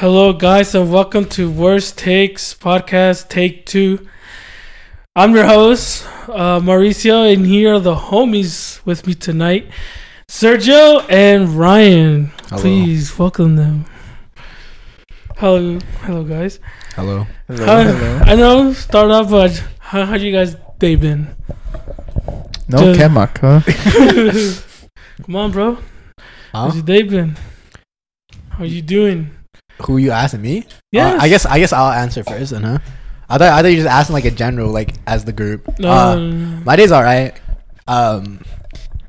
Hello, 0.00 0.32
guys, 0.32 0.74
and 0.74 0.90
welcome 0.90 1.26
to 1.26 1.50
Worst 1.50 1.98
Takes 1.98 2.54
Podcast 2.54 3.28
Take 3.28 3.66
Two. 3.66 4.08
I'm 5.14 5.34
your 5.34 5.44
host, 5.44 6.06
uh, 6.26 6.58
Mauricio, 6.58 7.30
and 7.30 7.44
here 7.44 7.74
are 7.74 7.78
the 7.80 7.94
homies 7.94 8.82
with 8.86 9.06
me 9.06 9.12
tonight 9.14 9.70
Sergio 10.26 11.04
and 11.10 11.50
Ryan. 11.50 12.32
Hello. 12.48 12.62
Please 12.62 13.18
welcome 13.18 13.56
them. 13.56 13.84
Hello, 15.36 15.78
hello, 16.00 16.24
guys. 16.24 16.60
Hello. 16.96 17.26
How- 17.48 18.22
I 18.24 18.34
know, 18.36 18.72
start 18.72 19.10
off, 19.10 19.28
but 19.28 19.62
how, 19.80 20.06
how 20.06 20.14
you 20.14 20.32
guys 20.32 20.56
day 20.78 20.96
been? 20.96 21.28
No 22.68 22.94
Just- 22.94 23.00
kemak, 23.00 23.36
huh? 23.36 23.60
Come 25.24 25.36
on, 25.36 25.50
bro. 25.50 25.74
Huh? 25.74 25.82
How's 26.52 26.76
your 26.76 26.84
day 26.84 27.02
been? 27.02 27.36
How 28.48 28.64
are 28.64 28.66
you 28.66 28.80
doing? 28.80 29.32
Who 29.82 29.96
you 29.98 30.10
asking 30.10 30.42
me? 30.42 30.64
Yeah. 30.92 31.14
Uh, 31.14 31.18
I 31.20 31.28
guess 31.28 31.46
I 31.46 31.58
guess 31.58 31.72
I'll 31.72 31.90
answer 31.92 32.22
first 32.24 32.52
then, 32.52 32.62
huh? 32.62 32.78
I 33.28 33.38
thought 33.38 33.52
I 33.52 33.62
thought 33.62 33.68
you 33.68 33.76
just 33.76 33.88
asking 33.88 34.14
like 34.14 34.24
a 34.24 34.30
general, 34.30 34.70
like 34.72 34.94
as 35.06 35.24
the 35.24 35.32
group. 35.32 35.78
No, 35.78 35.88
Uh, 35.90 36.16
my 36.64 36.76
day's 36.76 36.92
alright. 36.92 37.38
Um 37.86 38.40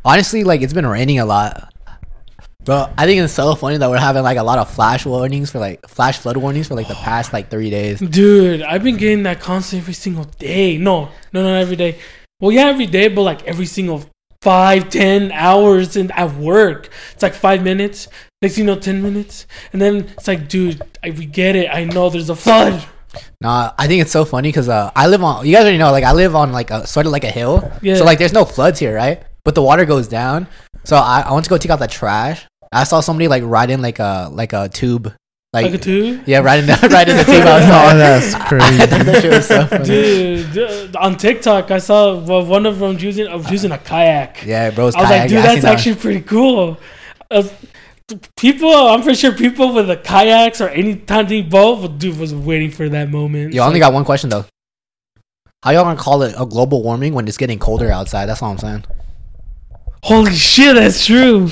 honestly, 0.06 0.44
like 0.44 0.62
it's 0.62 0.74
been 0.74 0.86
raining 0.88 1.20
a 1.20 1.26
lot. 1.26 1.68
But 2.64 2.94
I 2.96 3.08
think 3.08 3.20
it's 3.22 3.34
so 3.34 3.56
funny 3.56 3.78
that 3.78 3.90
we're 3.90 3.98
having 3.98 4.22
like 4.22 4.38
a 4.38 4.44
lot 4.44 4.60
of 4.60 4.70
flash 4.70 5.04
warnings 5.06 5.50
for 5.52 5.58
like 5.58 5.88
flash 5.90 6.20
flood 6.20 6.38
warnings 6.38 6.68
for 6.68 6.76
like 6.76 6.88
the 6.88 6.94
past 6.94 7.34
like 7.34 7.50
three 7.50 7.72
days. 7.72 8.00
Dude, 8.00 8.62
I've 8.62 8.84
been 8.84 8.98
getting 8.98 9.24
that 9.24 9.40
constant 9.40 9.82
every 9.82 9.96
single 9.96 10.26
day. 10.26 10.78
No, 10.78 11.10
no, 11.34 11.42
not 11.42 11.56
every 11.60 11.76
day. 11.76 11.98
Well, 12.40 12.52
yeah, 12.52 12.68
every 12.68 12.86
day, 12.86 13.08
but 13.08 13.24
like 13.24 13.44
every 13.48 13.66
single 13.66 14.04
five, 14.42 14.90
ten 14.90 15.32
hours 15.32 15.96
in 15.96 16.12
at 16.12 16.36
work. 16.36 16.90
It's 17.14 17.24
like 17.24 17.34
five 17.34 17.64
minutes. 17.64 18.08
Next 18.42 18.56
thing 18.56 18.66
you 18.66 18.74
know, 18.74 18.80
ten 18.80 19.02
minutes, 19.04 19.46
and 19.72 19.82
then 19.82 20.10
it's 20.18 20.28
like, 20.28 20.50
dude, 20.50 20.82
I, 21.04 21.12
we 21.12 21.26
get 21.26 21.56
it. 21.56 21.70
I 21.72 21.84
know 21.84 22.10
there's 22.10 22.30
a 22.30 22.36
flood. 22.36 22.84
Nah, 23.40 23.74
I 23.78 23.88
think 23.88 24.02
it's 24.02 24.12
so 24.12 24.26
funny 24.26 24.50
because 24.50 24.70
uh, 24.70 24.92
I 24.96 25.08
live 25.08 25.24
on. 25.24 25.46
You 25.46 25.54
guys 25.54 25.64
already 25.64 25.78
know, 25.78 25.92
like 25.92 26.04
I 26.04 26.14
live 26.14 26.36
on 26.36 26.52
like 26.52 26.72
a 26.72 26.88
sort 26.88 27.06
of 27.06 27.12
like 27.12 27.24
a 27.24 27.30
hill. 27.30 27.72
Yeah. 27.82 27.96
So 27.96 28.06
like, 28.06 28.18
there's 28.18 28.34
no 28.34 28.46
floods 28.46 28.80
here, 28.80 28.96
right? 28.96 29.24
But 29.44 29.54
the 29.54 29.62
water 29.62 29.86
goes 29.86 30.08
down. 30.08 30.48
So 30.84 30.96
I, 30.96 31.22
I 31.22 31.34
went 31.34 31.44
to 31.46 31.50
go 31.50 31.58
take 31.58 31.72
out 31.72 31.80
the 31.80 31.88
trash. 31.88 32.48
I 32.72 32.84
saw 32.84 33.02
somebody 33.02 33.28
like 33.28 33.44
riding 33.46 33.82
like 33.82 34.00
a 34.00 34.30
like 34.32 34.54
a 34.54 34.70
tube, 34.70 35.14
like, 35.54 35.66
Like 35.66 35.74
a 35.74 35.78
tube. 35.78 36.24
yeah, 36.26 36.40
riding 36.40 36.66
the, 36.66 36.74
riding 36.92 37.18
the 37.18 37.24
tube 37.24 37.44
oh, 37.46 37.50
outside. 37.50 37.96
that's 37.98 38.34
I 38.36 38.40
thought 38.40 38.48
crazy. 38.48 38.78
that 38.86 39.22
shit 39.22 39.32
was 39.32 39.48
so 39.48 39.68
funny. 39.68 39.84
Dude, 39.86 40.58
uh, 40.96 41.00
on 41.00 41.18
TikTok, 41.18 41.72
I 41.72 41.78
saw 41.80 42.18
well, 42.18 42.46
one 42.46 42.66
of 42.66 42.80
them 42.80 42.98
using 43.00 43.28
I 43.28 43.36
using 43.50 43.72
a 43.72 43.78
kayak. 43.78 44.46
Yeah, 44.46 44.70
bro. 44.72 44.86
I 44.86 44.88
was 44.88 44.96
like, 44.96 45.30
dude, 45.30 45.44
that's 45.44 45.66
actually 45.66 45.96
pretty 45.96 46.22
cool. 46.22 46.78
People, 48.36 48.74
I'm 48.74 49.02
pretty 49.04 49.18
sure 49.18 49.32
people 49.32 49.74
with 49.74 49.88
the 49.88 49.96
kayaks 49.96 50.60
or 50.60 50.68
any 50.70 50.98
tiny 50.98 51.42
boat, 51.42 51.98
dude, 51.98 52.18
was 52.20 52.36
waiting 52.36 52.70
for 52.70 52.90
that 52.90 53.10
moment. 53.10 53.54
You 53.54 53.62
It's 53.62 53.68
only 53.68 53.80
got 53.80 53.94
one 53.94 54.04
question 54.04 54.30
though. 54.30 54.46
How 55.64 55.72
y'all 55.72 55.84
gonna 55.84 55.98
call 56.00 56.24
it 56.24 56.36
a 56.38 56.46
global 56.46 56.84
warming 56.84 57.14
when 57.14 57.28
it's 57.28 57.38
getting 57.38 57.58
colder 57.60 57.90
outside? 57.92 58.26
That's 58.26 58.42
all 58.42 58.52
I'm 58.52 58.58
saying. 58.58 58.84
Holy 60.04 60.34
shit, 60.34 60.76
that's 60.76 61.06
true. 61.06 61.48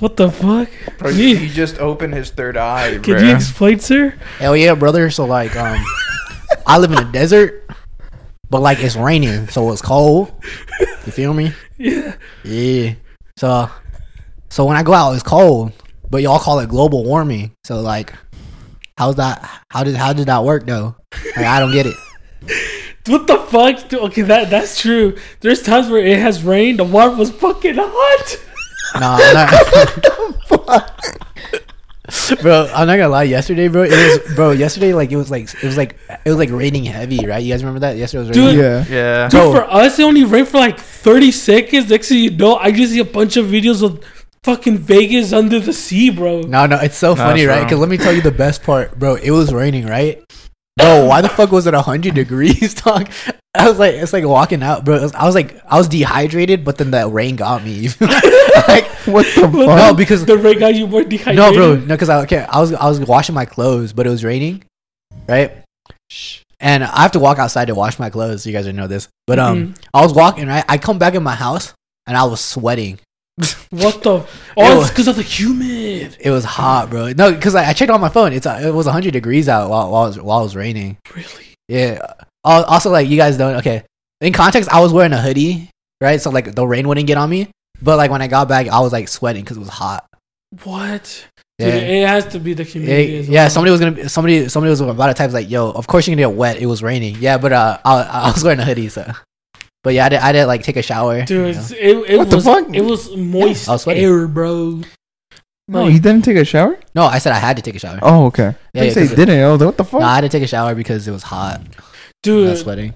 What 0.00 0.16
the 0.16 0.30
fuck? 0.30 0.68
Bro, 0.98 1.10
Yeah. 1.10 1.36
he 1.36 1.48
just 1.48 1.78
opened 1.78 2.14
his 2.14 2.30
third 2.30 2.56
eye, 2.56 2.94
bro. 2.94 3.02
Can 3.02 3.14
bro. 3.14 3.22
you 3.22 3.34
explain, 3.34 3.78
sir? 3.80 4.10
Hell 4.38 4.56
yeah, 4.56 4.74
brother. 4.74 5.10
So 5.10 5.24
like, 5.24 5.56
um, 5.56 5.82
I 6.66 6.78
live 6.78 6.92
in 6.92 6.98
a 6.98 7.10
desert, 7.10 7.68
but 8.50 8.60
like 8.60 8.80
it's 8.80 8.96
raining, 8.96 9.48
so 9.48 9.70
it's 9.72 9.80
cold. 9.82 10.32
You 11.06 11.12
feel 11.12 11.32
me? 11.34 11.52
Yeah. 11.78 12.14
Yeah. 12.44 12.92
So, 13.38 13.70
so 14.50 14.66
when 14.66 14.76
I 14.76 14.82
go 14.82 14.92
out, 14.92 15.12
it's 15.14 15.22
cold, 15.22 15.72
but 16.10 16.20
y'all 16.20 16.38
call 16.38 16.58
it 16.58 16.68
global 16.68 17.04
warming. 17.04 17.52
So 17.64 17.80
like, 17.80 18.12
how's 18.98 19.16
that? 19.16 19.48
How 19.70 19.82
did 19.82 19.96
how 19.96 20.12
did 20.12 20.26
that 20.26 20.44
work 20.44 20.66
though? 20.66 20.94
Like, 21.34 21.46
I 21.46 21.58
don't 21.58 21.72
get 21.72 21.86
it. 21.86 21.94
What 23.06 23.26
the 23.26 23.38
fuck? 23.38 23.88
Dude, 23.88 24.00
Okay, 24.00 24.22
that 24.22 24.50
that's 24.50 24.80
true. 24.80 25.16
There's 25.40 25.62
times 25.62 25.88
where 25.88 26.04
it 26.04 26.18
has 26.18 26.42
rained, 26.42 26.78
the 26.78 26.84
water 26.84 27.14
was 27.16 27.30
fucking 27.30 27.76
hot. 27.78 28.38
No, 29.00 29.16
I'm 29.20 29.34
not. 30.64 31.00
bro, 32.42 32.68
I'm 32.74 32.86
not 32.86 32.96
gonna 32.96 33.08
lie. 33.08 33.22
Yesterday, 33.24 33.68
bro, 33.68 33.84
it 33.84 33.90
was 33.90 34.34
bro. 34.34 34.50
Yesterday, 34.50 34.92
like 34.94 35.12
it 35.12 35.16
was 35.16 35.30
like 35.30 35.44
it 35.54 35.62
was 35.62 35.76
like 35.76 35.96
it 36.24 36.28
was 36.28 36.38
like 36.38 36.50
raining 36.50 36.84
heavy, 36.84 37.24
right? 37.26 37.42
You 37.42 37.52
guys 37.52 37.62
remember 37.62 37.80
that? 37.80 37.96
Yesterday 37.96 38.28
was 38.28 38.36
raining. 38.36 38.54
Dude, 38.56 38.60
yeah. 38.60 38.84
yeah. 38.88 39.28
Dude, 39.28 39.40
Bro. 39.40 39.52
for 39.52 39.64
us, 39.64 39.98
it 39.98 40.02
only 40.02 40.24
rained 40.24 40.48
for 40.48 40.58
like 40.58 40.78
30 40.78 41.30
seconds. 41.30 41.88
Next 41.88 42.08
thing 42.08 42.18
you 42.18 42.30
know, 42.30 42.56
I 42.56 42.72
just 42.72 42.92
see 42.92 42.98
a 42.98 43.04
bunch 43.04 43.36
of 43.36 43.46
videos 43.46 43.82
of 43.82 44.04
fucking 44.42 44.78
Vegas 44.78 45.32
under 45.32 45.60
the 45.60 45.72
sea, 45.72 46.10
bro. 46.10 46.40
No, 46.42 46.66
no, 46.66 46.76
it's 46.78 46.96
so 46.96 47.10
No, 47.10 47.16
funny, 47.16 47.44
right? 47.46 47.62
Because 47.62 47.78
let 47.78 47.88
me 47.88 47.96
tell 47.96 48.12
you 48.12 48.22
the 48.22 48.30
best 48.32 48.62
part, 48.62 48.98
bro. 48.98 49.14
It 49.16 49.30
was 49.30 49.52
raining, 49.52 49.86
right? 49.86 50.22
Bro, 50.76 51.06
why 51.06 51.20
the 51.20 51.28
fuck 51.28 51.50
was 51.52 51.66
it 51.66 51.74
hundred 51.74 52.14
degrees, 52.14 52.74
dog? 52.82 53.10
I 53.54 53.68
was 53.68 53.78
like, 53.78 53.94
it's 53.94 54.12
like 54.12 54.24
walking 54.24 54.62
out, 54.62 54.84
bro. 54.84 55.00
Was- 55.02 55.14
I 55.14 55.24
was 55.26 55.34
like, 55.34 55.60
I 55.66 55.76
was 55.76 55.88
dehydrated, 55.88 56.64
but 56.64 56.78
then 56.78 56.90
the 56.92 57.06
rain 57.08 57.36
got 57.36 57.64
me. 57.64 57.88
like, 58.00 58.86
What 59.06 59.26
the 59.34 59.50
What 59.52 59.66
fuck? 59.66 59.76
no, 59.76 59.94
because 59.94 60.24
The 60.24 60.38
rain 60.38 60.58
got 60.60 60.74
you 60.74 60.86
more 60.86 61.02
dehydrated. 61.02 61.36
no, 61.36 61.52
bro, 61.52 61.74
no, 61.76 61.94
because 61.94 62.08
I 62.08 62.20
okay, 62.22 62.46
I 62.48 62.60
was 62.60 62.72
I 62.72 62.88
was 62.88 63.00
washing 63.00 63.34
my 63.34 63.44
clothes, 63.44 63.92
but 63.92 64.06
it 64.06 64.10
was 64.10 64.22
raining, 64.24 64.62
right? 65.28 65.52
And 66.60 66.84
I 66.84 67.02
have 67.02 67.12
to 67.12 67.18
walk 67.18 67.38
outside 67.38 67.66
to 67.66 67.74
wash 67.74 67.98
my 67.98 68.10
clothes. 68.10 68.46
You 68.46 68.52
guys 68.52 68.64
already 68.66 68.76
know 68.78 68.86
this, 68.86 69.08
but 69.26 69.38
um, 69.38 69.74
I 69.94 70.02
was 70.02 70.12
walking 70.14 70.46
right. 70.46 70.64
I 70.68 70.78
come 70.78 70.98
back 70.98 71.14
in 71.14 71.22
my 71.22 71.34
house 71.34 71.72
and 72.06 72.16
I 72.16 72.24
was 72.24 72.40
sweating. 72.40 73.00
What 73.70 74.02
the? 74.02 74.16
It 74.16 74.26
Oh, 74.56 74.78
was- 74.78 74.86
it's 74.86 74.90
because 74.90 75.08
of 75.08 75.16
the 75.16 75.22
humid. 75.22 76.16
It 76.20 76.30
was 76.30 76.44
hot, 76.44 76.90
bro. 76.90 77.12
No, 77.12 77.32
because 77.32 77.54
I, 77.54 77.68
I 77.68 77.72
checked 77.72 77.90
on 77.90 78.00
my 78.00 78.08
phone. 78.08 78.32
It's 78.32 78.46
uh, 78.46 78.60
it 78.62 78.72
was 78.74 78.86
hundred 78.86 79.12
degrees 79.12 79.48
out 79.48 79.70
while 79.70 79.90
while 79.90 80.04
it 80.06 80.08
was, 80.08 80.20
while 80.20 80.40
it 80.40 80.44
was 80.44 80.56
raining. 80.56 80.96
Really? 81.14 81.54
Yeah. 81.68 82.04
Also, 82.44 82.90
like 82.90 83.08
you 83.08 83.16
guys 83.16 83.36
don't. 83.36 83.56
Okay. 83.56 83.82
In 84.20 84.32
context, 84.32 84.68
I 84.70 84.80
was 84.80 84.92
wearing 84.92 85.12
a 85.12 85.20
hoodie, 85.20 85.70
right? 86.00 86.20
So 86.20 86.30
like 86.30 86.54
the 86.54 86.66
rain 86.66 86.88
wouldn't 86.88 87.06
get 87.06 87.16
on 87.16 87.30
me. 87.30 87.48
But 87.82 87.96
like 87.96 88.10
when 88.10 88.20
I 88.22 88.26
got 88.26 88.48
back, 88.48 88.68
I 88.68 88.80
was 88.80 88.92
like 88.92 89.08
sweating 89.08 89.42
because 89.44 89.56
it 89.56 89.60
was 89.60 89.68
hot. 89.68 90.04
What? 90.64 91.26
Yeah. 91.58 91.70
Dude, 91.72 91.82
it 91.84 92.08
has 92.08 92.26
to 92.28 92.40
be 92.40 92.54
the 92.54 92.64
Yeah, 92.64 92.70
humidity. 92.70 93.18
as 93.18 93.28
yeah, 93.28 93.48
somebody 93.48 93.70
was 93.70 93.80
gonna 93.80 93.92
be, 93.92 94.08
somebody 94.08 94.48
somebody 94.48 94.70
was 94.70 94.80
about 94.80 95.06
to 95.08 95.14
type 95.14 95.30
like, 95.32 95.48
"Yo, 95.50 95.70
of 95.70 95.86
course 95.86 96.06
you're 96.08 96.16
gonna 96.16 96.28
get 96.28 96.36
wet. 96.36 96.56
It 96.58 96.66
was 96.66 96.82
raining." 96.82 97.16
Yeah, 97.20 97.38
but 97.38 97.52
uh, 97.52 97.78
I, 97.84 98.02
I 98.02 98.30
was 98.32 98.42
wearing 98.42 98.58
a 98.60 98.64
hoodie, 98.64 98.88
so. 98.88 99.10
But 99.82 99.94
yeah, 99.94 100.06
I 100.06 100.08
did. 100.10 100.18
I 100.20 100.32
did 100.32 100.46
like 100.46 100.62
take 100.62 100.76
a 100.76 100.82
shower. 100.82 101.24
Dude, 101.24 101.54
you 101.54 101.60
know? 101.60 101.68
it, 102.04 102.10
it 102.10 102.18
What 102.18 102.30
the 102.30 102.36
was 102.36 102.44
fuck? 102.44 102.74
it 102.74 102.82
was 102.84 103.16
moist 103.16 103.68
I 103.68 103.72
was 103.72 103.82
sweating. 103.82 104.04
air, 104.04 104.26
bro. 104.28 104.82
No, 105.68 105.84
Like, 105.84 105.92
he 105.92 105.98
didn't 106.00 106.22
take 106.24 106.36
a 106.36 106.44
shower. 106.44 106.78
No, 106.94 107.04
I 107.04 107.18
said 107.18 107.32
I 107.32 107.38
had 107.38 107.56
to 107.56 107.62
take 107.62 107.76
a 107.76 107.78
shower. 107.78 107.98
Oh, 108.02 108.26
okay. 108.26 108.54
Yeah, 108.74 108.80
they 108.82 108.86
yeah, 108.88 108.92
say 108.92 109.00
'cause 109.02 109.10
he 109.10 109.16
didn't. 109.16 109.38
Oh, 109.40 109.56
what 109.56 109.76
the 109.76 109.84
fuck? 109.84 110.00
No, 110.00 110.06
I 110.06 110.16
had 110.16 110.22
to 110.22 110.28
take 110.28 110.42
a 110.42 110.46
shower 110.48 110.74
because 110.74 111.06
it 111.06 111.12
was 111.12 111.22
hot. 111.22 111.60
I 111.60 111.62
was 111.78 111.84
dude, 112.22 112.58
sweating. 112.58 112.94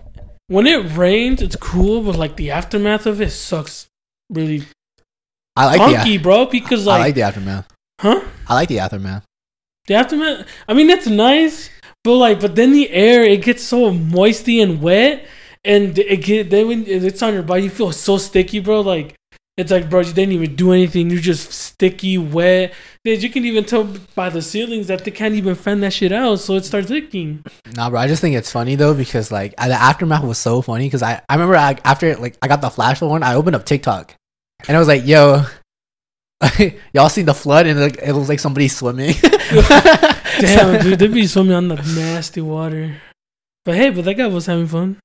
when 0.48 0.66
it 0.66 0.96
rains, 0.96 1.40
it's 1.40 1.56
cool, 1.56 2.02
but 2.02 2.16
like 2.16 2.36
the 2.36 2.50
aftermath 2.50 3.06
of 3.06 3.20
it 3.20 3.30
sucks 3.30 3.86
really 4.28 4.64
I 5.56 5.66
like 5.66 5.78
funky, 5.78 6.16
the. 6.16 6.22
bro. 6.22 6.46
Because 6.46 6.84
like, 6.84 6.94
I 6.94 6.98
like, 6.98 7.06
like 7.06 7.14
the 7.14 7.22
aftermath. 7.22 7.68
huh? 8.00 8.20
I 8.48 8.54
like 8.54 8.68
the 8.68 8.80
aftermath. 8.80 9.24
The 9.86 9.94
aftermath. 9.94 10.46
I 10.68 10.74
mean, 10.74 10.88
that's 10.88 11.06
nice, 11.06 11.70
but 12.02 12.16
like, 12.16 12.40
but 12.40 12.56
then 12.56 12.72
the 12.72 12.90
air 12.90 13.22
it 13.22 13.42
gets 13.42 13.62
so 13.62 13.92
moisty 13.92 14.60
and 14.60 14.82
wet, 14.82 15.24
and 15.64 15.98
it 15.98 16.18
get 16.18 16.50
then 16.50 16.68
when 16.68 16.84
it's 16.86 17.22
on 17.22 17.34
your 17.34 17.42
body, 17.42 17.64
you 17.64 17.70
feel 17.70 17.92
so 17.92 18.18
sticky, 18.18 18.60
bro. 18.60 18.80
Like 18.80 19.14
it's 19.56 19.70
like, 19.70 19.88
bro, 19.88 20.00
you 20.00 20.12
didn't 20.12 20.32
even 20.32 20.56
do 20.56 20.72
anything. 20.72 21.10
You're 21.10 21.20
just 21.20 21.52
sticky, 21.52 22.18
wet. 22.18 22.74
Dude, 23.04 23.22
you 23.22 23.30
can 23.30 23.44
even 23.44 23.64
tell 23.64 23.84
by 24.16 24.28
the 24.28 24.42
ceilings 24.42 24.88
that 24.88 25.04
they 25.04 25.12
can't 25.12 25.34
even 25.34 25.54
fan 25.54 25.78
that 25.80 25.92
shit 25.92 26.10
out, 26.10 26.40
so 26.40 26.54
it 26.54 26.64
starts 26.64 26.90
leaking. 26.90 27.44
Nah, 27.76 27.88
bro. 27.88 28.00
I 28.00 28.08
just 28.08 28.20
think 28.20 28.34
it's 28.34 28.50
funny 28.50 28.74
though 28.74 28.94
because 28.94 29.30
like 29.30 29.54
the 29.56 29.72
aftermath 29.72 30.24
was 30.24 30.38
so 30.38 30.60
funny 30.60 30.86
because 30.86 31.02
I 31.02 31.22
I 31.28 31.34
remember 31.34 31.56
I, 31.56 31.78
after 31.84 32.16
like 32.16 32.36
I 32.42 32.48
got 32.48 32.62
the 32.62 32.70
flash 32.70 33.00
one, 33.00 33.22
I 33.22 33.34
opened 33.34 33.54
up 33.54 33.64
TikTok, 33.64 34.14
and 34.66 34.76
I 34.76 34.80
was 34.80 34.88
like, 34.88 35.06
"Yo, 35.06 35.44
y'all 36.92 37.08
see 37.08 37.22
the 37.22 37.34
flood?" 37.34 37.66
And 37.66 37.80
like, 37.80 37.98
it 37.98 38.12
was 38.12 38.28
like 38.28 38.40
somebody 38.40 38.66
swimming. 38.66 39.14
Damn, 40.40 40.82
dude, 40.82 40.98
they 40.98 41.06
be 41.06 41.28
swimming 41.28 41.54
on 41.54 41.68
the 41.68 41.76
nasty 41.76 42.40
water. 42.40 42.96
But 43.64 43.76
hey, 43.76 43.90
but 43.90 44.04
that 44.04 44.14
guy 44.14 44.26
was 44.26 44.46
having 44.46 44.66
fun. 44.66 44.98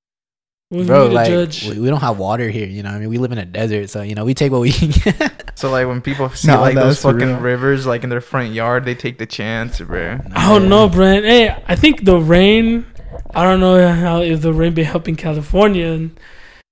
What 0.70 0.86
bro, 0.86 1.08
we 1.08 1.16
like 1.16 1.28
judge? 1.28 1.68
we, 1.68 1.80
we 1.80 1.90
don't 1.90 2.00
have 2.02 2.20
water 2.20 2.48
here. 2.48 2.68
You 2.68 2.84
know, 2.84 2.90
I 2.90 3.00
mean, 3.00 3.10
we 3.10 3.18
live 3.18 3.32
in 3.32 3.40
a 3.40 3.46
desert, 3.46 3.90
so 3.90 4.04
you 4.04 4.14
know 4.14 4.24
we 4.24 4.36
take 4.36 4.52
what 4.52 4.62
we 4.62 4.72
can 4.80 4.92
get. 4.92 5.52
So 5.58 5.72
like 5.72 5.88
when 5.88 6.00
people 6.02 6.30
see 6.36 6.48
No, 6.48 6.62
like 6.62 6.76
those 6.76 7.02
fucking 7.02 7.20
real. 7.28 7.40
rivers 7.40 7.88
like 7.88 8.04
in 8.04 8.10
their 8.12 8.22
front 8.22 8.54
yard, 8.54 8.86
they 8.86 8.94
take 8.94 9.18
the 9.18 9.26
chance, 9.26 9.80
bro. 9.82 10.20
I 10.36 10.48
don't 10.50 10.70
know, 10.70 10.88
Brent. 10.88 11.26
Hey, 11.26 11.50
I 11.68 11.76
think 11.76 12.06
the 12.06 12.20
rain. 12.20 12.86
I 13.34 13.44
don't 13.44 13.60
know 13.60 13.92
how 13.94 14.22
if 14.22 14.42
the 14.42 14.54
rain 14.54 14.76
been 14.76 14.86
helping 14.86 15.16
California, 15.16 16.10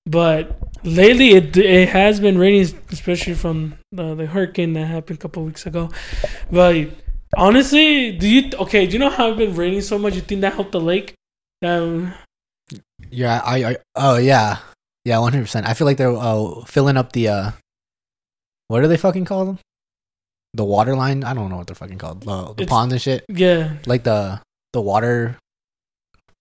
but 0.05 0.59
lately 0.83 1.29
it 1.31 1.57
it 1.57 1.89
has 1.89 2.19
been 2.19 2.37
raining, 2.37 2.67
especially 2.91 3.33
from 3.33 3.79
the, 3.91 4.13
the 4.13 4.27
hurricane 4.27 4.73
that 4.73 4.85
happened 4.85 5.17
a 5.17 5.21
couple 5.21 5.43
weeks 5.43 5.65
ago. 5.65 5.89
But 6.51 6.89
honestly, 7.35 8.11
do 8.11 8.29
you 8.29 8.51
okay? 8.59 8.85
Do 8.85 8.93
you 8.93 8.99
know 8.99 9.09
how 9.09 9.29
it's 9.29 9.37
been 9.39 9.55
raining 9.55 9.81
so 9.81 9.97
much? 9.97 10.13
You 10.13 10.21
think 10.21 10.41
that 10.41 10.53
helped 10.53 10.71
the 10.71 10.79
lake? 10.79 11.15
Um, 11.65 12.13
Yeah, 13.11 13.41
I, 13.43 13.63
I 13.63 13.77
oh 13.95 14.17
yeah, 14.17 14.57
yeah, 15.05 15.19
one 15.19 15.31
hundred 15.33 15.43
percent. 15.45 15.67
I 15.67 15.73
feel 15.73 15.85
like 15.85 15.97
they're 15.97 16.11
uh, 16.15 16.63
filling 16.65 16.97
up 16.97 17.13
the 17.13 17.27
uh, 17.29 17.51
what 18.67 18.81
do 18.81 18.87
they 18.87 18.97
fucking 18.97 19.25
call 19.25 19.45
them? 19.45 19.59
the 20.53 20.63
water 20.63 20.95
line. 20.95 21.23
I 21.23 21.33
don't 21.35 21.49
know 21.51 21.57
what 21.57 21.67
they're 21.67 21.75
fucking 21.75 21.99
called. 21.99 22.21
The, 22.21 22.45
the 22.55 22.63
It's- 22.63 22.69
ponds 22.69 22.91
and 22.93 23.01
shit. 23.01 23.25
Yeah. 23.29 23.73
Like 23.85 24.03
the 24.03 24.41
the 24.73 24.81
water 24.81 25.37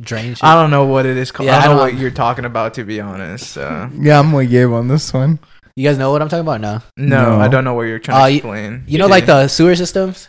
drain. 0.01 0.35
Shit. 0.35 0.45
I 0.45 0.55
don't 0.55 0.71
know 0.71 0.85
what 0.87 1.05
it 1.05 1.19
is 1.19 1.31
called. 1.31 1.49
Yeah, 1.49 1.57
I 1.57 1.59
I 1.59 1.67
don't 1.67 1.77
know 1.77 1.85
don't- 1.85 1.95
what 1.95 2.01
you're 2.01 2.11
talking 2.11 2.45
about, 2.47 2.73
to 2.75 2.85
be 2.85 2.99
honest. 3.01 3.59
Uh, 3.59 3.89
Yeah, 3.93 4.21
I'm 4.21 4.33
with 4.33 4.49
Gabe 4.51 4.73
on 4.73 4.89
this 4.89 5.13
one. 5.13 5.39
You 5.75 5.87
guys 5.87 5.99
know 5.99 6.13
what 6.13 6.23
I'm 6.23 6.29
talking 6.31 6.47
about? 6.49 6.63
No. 6.63 6.81
no, 6.97 7.37
No. 7.37 7.41
I 7.41 7.49
don't 7.49 7.65
know 7.65 7.75
what 7.75 7.83
you're 7.83 7.99
trying 7.99 8.17
Uh, 8.23 8.25
to 8.27 8.31
you- 8.33 8.37
explain. 8.39 8.85
You 8.87 8.99
know, 8.99 9.07
like 9.07 9.27
the 9.27 9.49
sewer 9.49 9.77
systems. 9.77 10.29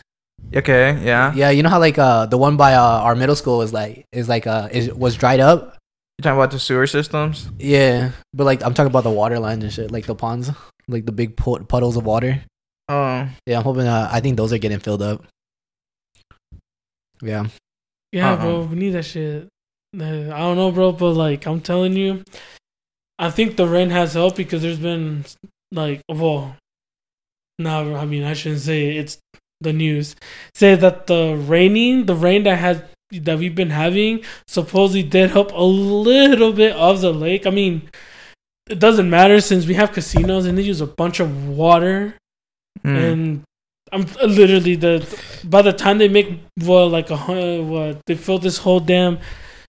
Okay, 0.53 0.99
yeah. 1.05 1.33
Yeah, 1.33 1.51
you 1.51 1.63
know 1.63 1.69
how 1.69 1.79
like 1.79 1.97
uh 1.97 2.25
the 2.25 2.37
one 2.37 2.57
by 2.57 2.73
uh, 2.73 2.81
our 3.07 3.15
middle 3.15 3.35
school 3.37 3.61
is 3.61 3.71
like 3.71 4.03
is 4.11 4.27
like 4.27 4.47
uh 4.47 4.67
is 4.71 4.91
was 4.93 5.15
dried 5.15 5.39
up. 5.39 5.76
You're 6.17 6.23
talking 6.23 6.39
about 6.39 6.51
the 6.51 6.59
sewer 6.59 6.87
systems? 6.87 7.49
Yeah, 7.59 8.11
but 8.33 8.45
like 8.45 8.63
I'm 8.63 8.73
talking 8.73 8.89
about 8.89 9.03
the 9.03 9.11
water 9.11 9.37
lines 9.39 9.63
and 9.63 9.71
shit, 9.71 9.91
like 9.91 10.05
the 10.07 10.15
ponds, 10.15 10.49
like 10.87 11.05
the 11.05 11.11
big 11.11 11.37
pu- 11.37 11.63
puddles 11.65 11.95
of 11.95 12.05
water. 12.05 12.41
Oh, 12.89 13.27
Yeah, 13.45 13.57
I'm 13.57 13.63
hoping. 13.63 13.85
Uh, 13.87 14.09
I 14.11 14.19
think 14.21 14.37
those 14.37 14.51
are 14.53 14.57
getting 14.57 14.79
filled 14.79 15.01
up. 15.01 15.23
Yeah. 17.21 17.47
Yeah, 18.11 18.31
Uh-uh. 18.33 18.41
bro, 18.41 18.61
we 18.63 18.75
need 18.77 18.91
that 18.91 19.03
shit. 19.03 19.47
I 19.93 19.99
don't 19.99 20.57
know, 20.57 20.71
bro, 20.71 20.91
but 20.91 21.13
like 21.13 21.45
I'm 21.45 21.61
telling 21.61 21.93
you, 21.93 22.23
I 23.19 23.29
think 23.31 23.55
the 23.57 23.67
rain 23.67 23.89
has 23.89 24.13
helped 24.13 24.37
because 24.37 24.61
there's 24.61 24.79
been 24.79 25.25
like, 25.71 26.01
well, 26.09 26.55
no, 27.59 27.95
I 27.95 28.05
mean 28.05 28.23
I 28.23 28.33
shouldn't 28.33 28.61
say 28.61 28.95
it. 28.95 28.97
it's 28.97 29.17
the 29.61 29.73
news. 29.73 30.15
Say 30.53 30.75
that 30.75 31.07
the 31.07 31.35
raining, 31.47 32.05
the 32.05 32.15
rain 32.15 32.43
that 32.43 32.57
has 32.59 32.81
that 33.11 33.37
we've 33.39 33.55
been 33.55 33.69
having, 33.69 34.23
supposedly 34.47 35.03
did 35.03 35.31
help 35.31 35.51
a 35.53 35.63
little 35.63 36.51
bit 36.53 36.75
of 36.75 37.01
the 37.01 37.13
lake. 37.13 37.45
I 37.47 37.49
mean, 37.51 37.89
it 38.69 38.79
doesn't 38.79 39.09
matter 39.09 39.39
since 39.39 39.65
we 39.65 39.75
have 39.75 39.91
casinos 39.93 40.45
and 40.45 40.57
they 40.57 40.61
use 40.63 40.81
a 40.81 40.87
bunch 40.87 41.19
of 41.21 41.47
water 41.47 42.15
mm. 42.83 43.11
and 43.11 43.43
I'm 43.93 44.05
literally 44.21 44.75
the 44.75 45.07
by 45.45 45.61
the 45.61 45.71
time 45.71 45.97
they 45.99 46.09
make 46.09 46.27
well 46.59 46.89
like 46.89 47.09
a 47.09 47.15
hundred 47.15 47.63
what 47.63 48.01
they 48.05 48.15
fill 48.15 48.39
this 48.39 48.57
whole 48.57 48.81
damn 48.81 49.19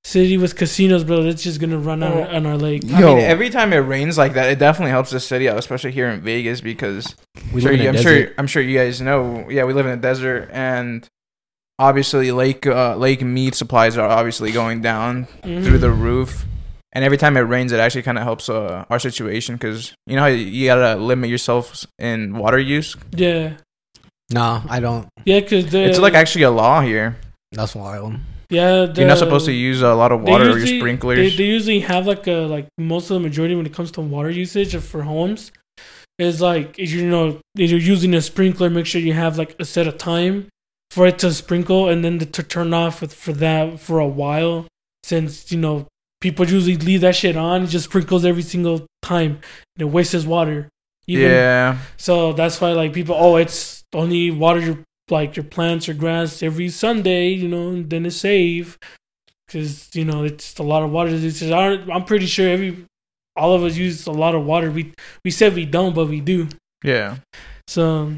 city 0.03 0.37
with 0.37 0.57
casinos, 0.57 1.05
bro. 1.05 1.23
It's 1.27 1.45
just 1.45 1.61
gonna 1.61 1.79
run 1.79 2.03
out 2.03 2.17
Oh. 2.29 2.37
on 2.37 2.45
our 2.47 2.57
lake. 2.57 2.83
I 2.93 2.99
Yo. 3.01 3.15
mean, 3.15 3.25
every 3.25 3.51
time 3.51 3.73
it 3.73 3.77
rains 3.79 4.19
like 4.19 4.33
that, 4.35 4.51
it 4.51 4.59
definitely 4.59 4.91
helps 4.91 5.11
the 5.11 5.21
city 5.21 5.49
out, 5.49 5.57
especially 5.59 5.93
here 5.93 6.09
in 6.09 6.21
Vegas, 6.23 6.61
because 6.61 7.15
We 7.53 7.61
sure, 7.61 7.71
live 7.71 7.81
in 7.81 7.85
you- 7.85 7.91
a 7.91 7.93
I'm 7.93 8.03
sure 8.03 8.15
desert. 8.15 8.35
I'm 8.39 8.47
sure 8.49 8.63
you 8.63 8.77
guys 8.77 9.01
know. 9.01 9.47
Yeah, 9.49 9.63
we 9.63 9.73
live 9.75 9.87
in 9.87 9.93
a 9.93 10.03
desert, 10.03 10.49
and 10.53 11.07
obviously 11.79 12.31
lake 12.33 12.67
uh, 12.67 12.97
Lake 12.97 13.23
Mead 13.23 13.55
supplies 13.55 13.97
are 13.97 14.09
obviously 14.09 14.51
going 14.53 14.81
down 14.83 15.27
Mhm. 15.45 15.65
through 15.65 15.79
the 15.79 15.91
roof. 15.91 16.45
And 16.93 17.05
every 17.05 17.19
time 17.19 17.37
it 17.37 17.41
rains, 17.41 17.71
it 17.71 17.79
actually 17.81 18.03
kind 18.03 18.17
of 18.19 18.25
helps 18.25 18.49
uh, 18.49 18.85
our 18.91 18.99
situation 18.99 19.55
because 19.57 19.93
you 20.07 20.17
know 20.17 20.23
how 20.23 20.29
you 20.29 20.67
gotta 20.67 20.97
limit 20.97 21.31
yourself 21.31 21.87
in 21.99 22.37
water 22.37 22.59
use. 22.59 22.97
yeah, 23.15 23.53
No, 24.33 24.63
I 24.69 24.81
don't. 24.81 25.07
yeah, 25.25 25.41
because 25.41 25.73
It's 25.73 25.99
like 25.99 26.15
actually 26.15 26.43
a 26.45 26.51
law 26.51 26.81
here. 26.81 27.17
That's 27.53 27.75
wild. 27.75 28.15
yeah, 28.51 28.87
the, 28.87 28.95
You're 29.03 29.09
not 29.09 29.19
supposed 29.19 29.47
to 29.47 29.53
use 29.53 29.83
a 29.83 29.95
lot 29.95 30.11
of 30.13 30.25
they 30.25 30.31
water 30.33 30.51
or 30.51 30.59
your 30.59 30.67
sprinklers. 30.67 31.19
They, 31.19 31.37
they 31.37 31.45
usually 31.45 31.81
have 31.81 32.07
like 32.07 32.27
a 32.27 32.47
like 32.49 32.67
most 32.79 33.11
of 33.11 33.15
the 33.15 33.21
majority 33.21 33.55
when 33.55 33.67
it 33.67 33.75
comes 33.75 33.91
to 33.93 34.01
water 34.01 34.31
usage 34.31 34.75
for 34.77 35.03
homes 35.03 35.53
is 36.19 36.41
like 36.41 36.79
if 36.79 36.91
you 36.91 37.07
know 37.09 37.39
if 37.57 37.71
you're 37.71 37.79
using 37.79 38.15
a 38.15 38.23
sprinkler, 38.23 38.71
make 38.71 38.87
sure 38.87 39.01
you 39.01 39.13
have 39.13 39.39
like 39.39 39.55
a 39.61 39.65
set 39.65 39.87
of 39.87 39.99
time 39.99 40.47
for 40.91 41.07
it 41.07 41.19
to 41.21 41.33
sprinkle 41.33 41.89
and 41.89 42.05
then 42.05 42.19
to 42.19 42.43
turn 42.43 42.73
off 42.75 43.01
for 43.01 43.33
that 43.33 43.81
for 43.81 43.99
a 43.99 44.07
while. 44.07 44.67
Since 45.03 45.53
you 45.53 45.59
know 45.59 45.87
people 46.21 46.47
usually 46.47 46.77
leave 46.77 47.01
that 47.03 47.17
shit 47.17 47.37
on, 47.37 47.65
it 47.65 47.69
just 47.69 47.87
sprinkles 47.87 48.25
every 48.25 48.43
single 48.43 48.87
time 49.03 49.41
and 49.77 49.83
it 49.83 49.85
wastes 49.87 50.25
water. 50.25 50.69
Even, 51.07 51.31
yeah, 51.31 51.79
So 51.97 52.35
that's 52.35 52.61
why 52.61 52.73
like 52.73 52.93
people, 52.93 53.17
oh, 53.19 53.37
it's 53.37 53.83
only 53.95 54.31
water 54.31 54.61
your 54.61 54.79
like 55.11 55.37
your 55.37 55.45
plants 55.45 55.89
or 55.89 55.95
grass 55.95 56.43
every 56.43 56.69
Sunday, 56.69 57.31
you 57.31 57.49
know, 57.49 57.69
and 57.71 57.89
then 57.89 58.05
it's 58.05 58.17
safe 58.17 58.79
because 59.47 59.89
you 59.95 60.05
know 60.05 60.25
it's 60.25 60.59
a 60.59 60.63
lot 60.63 60.83
of 60.83 60.91
water. 60.91 61.11
usage. 61.11 61.51
I'm 61.51 62.05
pretty 62.05 62.27
sure 62.27 62.49
every 62.49 62.85
all 63.37 63.55
of 63.55 63.63
us 63.63 63.77
use 63.77 64.07
a 64.07 64.13
lot 64.13 64.35
of 64.35 64.45
water. 64.45 64.71
We 64.71 64.93
we 65.25 65.31
said 65.31 65.55
we 65.55 65.65
don't, 65.65 65.95
but 65.95 66.09
we 66.09 66.21
do. 66.21 66.49
yeah. 66.85 67.17
So 67.67 68.13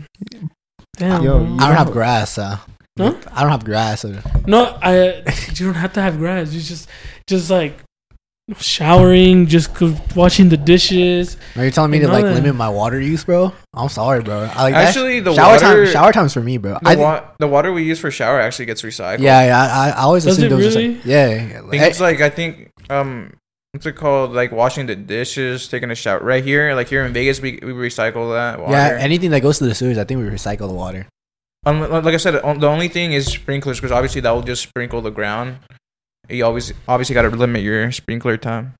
damn, 1.01 1.23
Yo, 1.23 1.37
I 1.59 1.67
don't 1.67 1.77
have 1.77 1.91
grass. 1.93 2.39
Uh, 2.39 2.59
Huh? 2.99 3.15
I 3.33 3.41
don't 3.43 3.51
have 3.51 3.65
grass. 3.65 4.05
Uh, 4.05 4.21
no, 4.47 4.77
I 4.83 5.23
you 5.55 5.65
don't 5.67 5.75
have 5.75 5.95
to 5.95 6.03
have 6.03 6.19
grass. 6.19 6.53
You 6.53 6.61
just 6.61 6.87
just 7.27 7.49
like 7.49 7.79
showering, 8.59 9.47
just 9.47 9.71
washing 10.15 10.51
the 10.51 10.57
dishes. 10.59 11.39
are 11.57 11.65
you 11.65 11.71
telling 11.71 11.91
me 11.91 12.01
to 12.01 12.09
like 12.09 12.25
no. 12.25 12.33
limit 12.33 12.55
my 12.55 12.69
water 12.69 13.01
use, 13.01 13.25
bro? 13.25 13.53
I'm 13.73 13.89
sorry, 13.89 14.23
bro. 14.23 14.51
I 14.53 14.63
like 14.65 14.75
Actually, 14.75 15.21
the 15.21 15.33
shower 15.35 15.55
water, 15.55 15.85
time. 15.85 15.93
Shower 15.93 16.13
time's 16.13 16.35
for 16.35 16.43
me, 16.43 16.59
bro. 16.59 16.79
the, 16.83 16.89
I, 16.91 16.97
wa- 16.97 17.25
the 17.39 17.47
water 17.49 17.73
we 17.73 17.85
use 17.85 17.99
for 18.01 18.11
shower 18.11 18.39
actually 18.41 18.67
gets 18.67 18.83
recycled. 18.83 19.21
yeah, 19.21 19.45
yeah. 19.47 19.73
I, 19.73 19.89
I 19.91 20.03
always 20.03 20.25
Does 20.25 20.37
assumed 20.37 20.53
it 20.53 20.55
it 20.55 20.57
was 20.67 20.77
really? 20.77 20.95
just 20.97 21.07
like, 21.07 21.07
yeah. 21.07 21.63
I 21.65 21.71
think 21.71 21.83
it's 21.85 22.01
like 22.01 22.21
I 22.21 22.29
think 22.29 22.71
um 22.91 23.33
what's 23.73 23.87
it 23.87 23.93
called? 23.97 24.33
Like 24.33 24.53
washing 24.53 24.87
the 24.87 24.97
dishes, 24.97 25.69
taking 25.69 25.91
a 25.91 25.95
shower. 25.95 26.21
Right 26.21 26.45
here, 26.45 26.75
like 26.75 26.89
here 26.89 27.05
in 27.05 27.13
Vegas, 27.13 27.41
we 27.41 27.59
we 27.63 27.73
recycle 27.73 28.33
that 28.35 28.61
water. 28.61 28.73
yeah, 28.73 28.97
anything 29.01 29.31
that 29.31 29.41
goes 29.41 29.59
to 29.59 29.65
the 29.65 29.75
sewers, 29.75 29.99
I 29.99 30.05
think 30.05 30.21
we 30.21 30.27
recycle 30.29 30.69
the 30.69 30.75
water. 30.75 31.07
Um, 31.67 31.81
like 31.81 32.05
like 32.05 32.15
I 32.15 32.17
said, 32.19 32.35
the 32.35 32.67
only 32.69 32.89
thing 32.89 33.13
is 33.13 33.27
sprinklers 33.27 33.79
because 33.79 33.93
obviously 33.93 34.21
that 34.23 34.31
will 34.31 34.43
just 34.43 34.63
sprinkle 34.63 35.01
the 35.03 35.11
ground. 35.11 35.59
You 36.29 36.45
always 36.45 36.73
obviously 36.89 37.15
got 37.15 37.23
to 37.23 37.31
limit 37.31 37.63
your 37.63 37.91
sprinkler 37.93 38.37
time. 38.37 38.75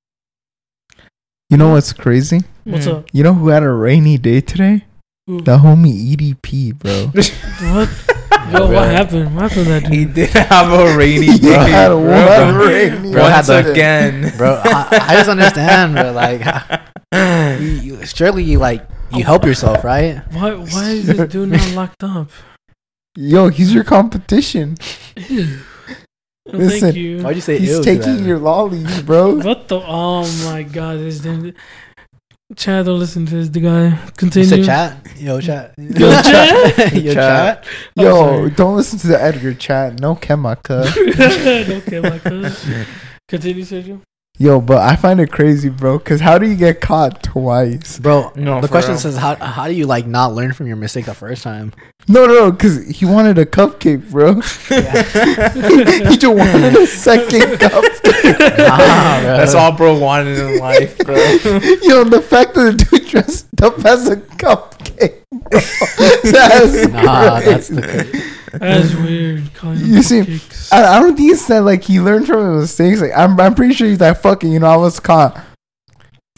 You 1.51 1.57
know 1.57 1.71
what's 1.71 1.93
crazy? 1.93 2.41
What's 2.65 2.87
Mm. 2.87 2.95
up? 2.99 3.09
You 3.13 3.25
know 3.25 3.35
who 3.35 3.49
had 3.49 3.65
a 3.65 3.71
rainy 3.71 4.19
day 4.19 4.41
today? 4.41 4.85
Who? 5.27 5.41
The 5.41 5.59
homie 5.59 6.15
EDP, 6.15 6.79
bro. 6.79 7.11
What? 7.75 7.89
Yeah, 8.49 8.59
Yo, 8.59 8.71
what 8.73 8.89
happened? 8.89 9.35
What 9.37 9.43
happened 9.51 9.67
to 9.67 9.71
that 9.73 9.87
He 9.89 10.05
dude? 10.05 10.15
did 10.15 10.31
have 10.31 10.73
a 10.73 10.97
rainy 10.97 11.27
day. 11.27 11.33
He 11.33 11.39
day, 11.39 11.55
had 11.71 11.89
bro. 11.89 11.99
one 12.01 12.55
rainy 12.57 13.13
Bro 13.13 13.25
had 13.25 13.45
the- 13.45 13.71
again, 13.71 14.33
bro. 14.37 14.61
I, 14.65 14.89
I 15.09 15.15
just 15.15 15.29
understand, 15.31 15.95
bro. 15.95 16.13
Like, 16.13 16.43
you, 17.61 17.67
you, 17.97 18.07
surely 18.07 18.43
you 18.43 18.59
like 18.59 18.87
you 19.13 19.25
help 19.25 19.45
yourself, 19.45 19.85
right? 19.85 20.23
Why? 20.33 20.55
Why 20.55 20.91
is 20.91 21.07
this 21.07 21.31
dude 21.31 21.51
not 21.51 21.71
locked 21.75 22.03
up? 22.03 22.31
Yo, 23.17 23.49
he's 23.49 23.73
your 23.75 23.85
competition. 23.85 24.77
Ew. 25.17 25.59
No, 26.53 26.59
Listen, 26.59 26.81
thank 26.81 26.97
you. 26.97 27.23
Why'd 27.23 27.37
you 27.37 27.43
say 27.43 27.59
He's 27.59 27.81
taking 27.81 28.25
your 28.25 28.39
lollies, 28.39 29.03
bro. 29.03 29.37
What 29.37 29.69
the? 29.69 29.81
Oh 29.85 30.23
my 30.47 30.63
god! 30.65 30.99
This 30.99 31.21
dude. 31.21 31.55
Chad, 32.57 32.87
don't 32.87 32.99
listen 32.99 33.27
to 33.27 33.35
this. 33.37 33.49
The 33.49 33.61
guy. 33.61 33.89
You 33.91 34.13
Continue. 34.17 34.49
said 34.49 34.65
chat? 34.65 35.07
Yo, 35.19 35.39
mm. 35.39 35.43
chat. 35.43 35.75
Yo, 35.79 36.11
chat? 36.23 36.95
Yo, 36.95 37.15
Chat. 37.15 37.63
chat. 37.63 37.65
Oh, 37.97 38.03
Yo, 38.03 38.15
sorry. 38.15 38.51
don't 38.51 38.77
listen 38.77 38.99
to 38.99 39.07
the 39.07 39.23
Edgar 39.23 39.55
chat. 39.55 40.01
No 40.01 40.17
Kemaka. 40.17 40.85
okay, 41.87 42.01
my 42.01 42.19
Continue, 43.29 43.63
Sergio. 43.65 44.01
Yo, 44.43 44.59
but 44.59 44.79
I 44.79 44.97
find 44.97 45.21
it 45.21 45.31
crazy, 45.31 45.69
bro. 45.69 45.99
Cause 45.99 46.19
how 46.19 46.39
do 46.39 46.47
you 46.49 46.57
get 46.57 46.81
caught 46.81 47.23
twice? 47.23 47.99
Bro, 47.99 48.33
No, 48.37 48.63
the 48.63 48.69
question 48.69 48.93
real. 48.93 48.99
says 48.99 49.15
how 49.19 49.35
how 49.37 49.69
do 49.69 49.75
you 49.75 49.85
like 49.85 50.07
not 50.07 50.33
learn 50.33 50.55
from 50.55 50.67
your 50.67 50.77
mistake 50.77 51.05
the 51.05 51.13
first 51.15 51.43
time? 51.43 51.75
No, 52.09 52.25
no, 52.25 52.49
no, 52.49 52.53
cause 52.53 52.83
he 52.89 53.05
wanted 53.05 53.37
a 53.37 53.45
cupcake, 53.45 54.11
bro. 54.11 54.41
he 56.11 56.17
just 56.17 56.35
wanted 56.35 56.75
a 56.75 56.87
second 56.87 57.43
cupcake. 57.61 58.39
Nah. 58.57 59.21
That's 59.37 59.55
all 59.55 59.73
bro 59.73 59.99
wanted 59.99 60.39
in 60.39 60.59
life, 60.59 60.97
bro. 61.05 61.17
Yo, 61.17 62.05
the 62.05 62.25
fact 62.27 62.55
that 62.55 62.79
the 62.79 62.85
dude 62.99 63.09
dressed 63.09 63.47
up 63.63 63.85
as 63.85 64.09
a 64.09 64.17
cupcake, 64.17 65.21
bro, 65.31 65.61
that's 66.33 66.89
Nah, 66.89 67.41
that's 67.41 67.69
the 67.69 67.83
crazy. 67.83 68.23
That's 68.53 68.95
weird. 68.97 69.53
Calling 69.55 69.79
You 69.79 70.03
see, 70.03 70.21
cupcakes. 70.21 70.73
I, 70.73 70.97
I 70.97 71.01
don't 71.01 71.17
think 71.17 71.33
it's 71.33 71.47
that 71.49 71.61
like 71.63 71.85
he 71.85 72.01
learned 72.01 72.27
from 72.27 72.55
his 72.55 72.63
mistakes. 72.63 73.01
Like 73.01 73.13
I'm, 73.17 73.39
I'm 73.41 73.55
pretty 73.55 73.75
sure 73.75 73.87
he's 73.89 74.01
like 74.01 74.19
fucking. 74.21 74.51
You 74.53 74.59
know, 74.61 74.67
I 74.67 74.77
was 74.77 74.99
caught. 75.01 75.41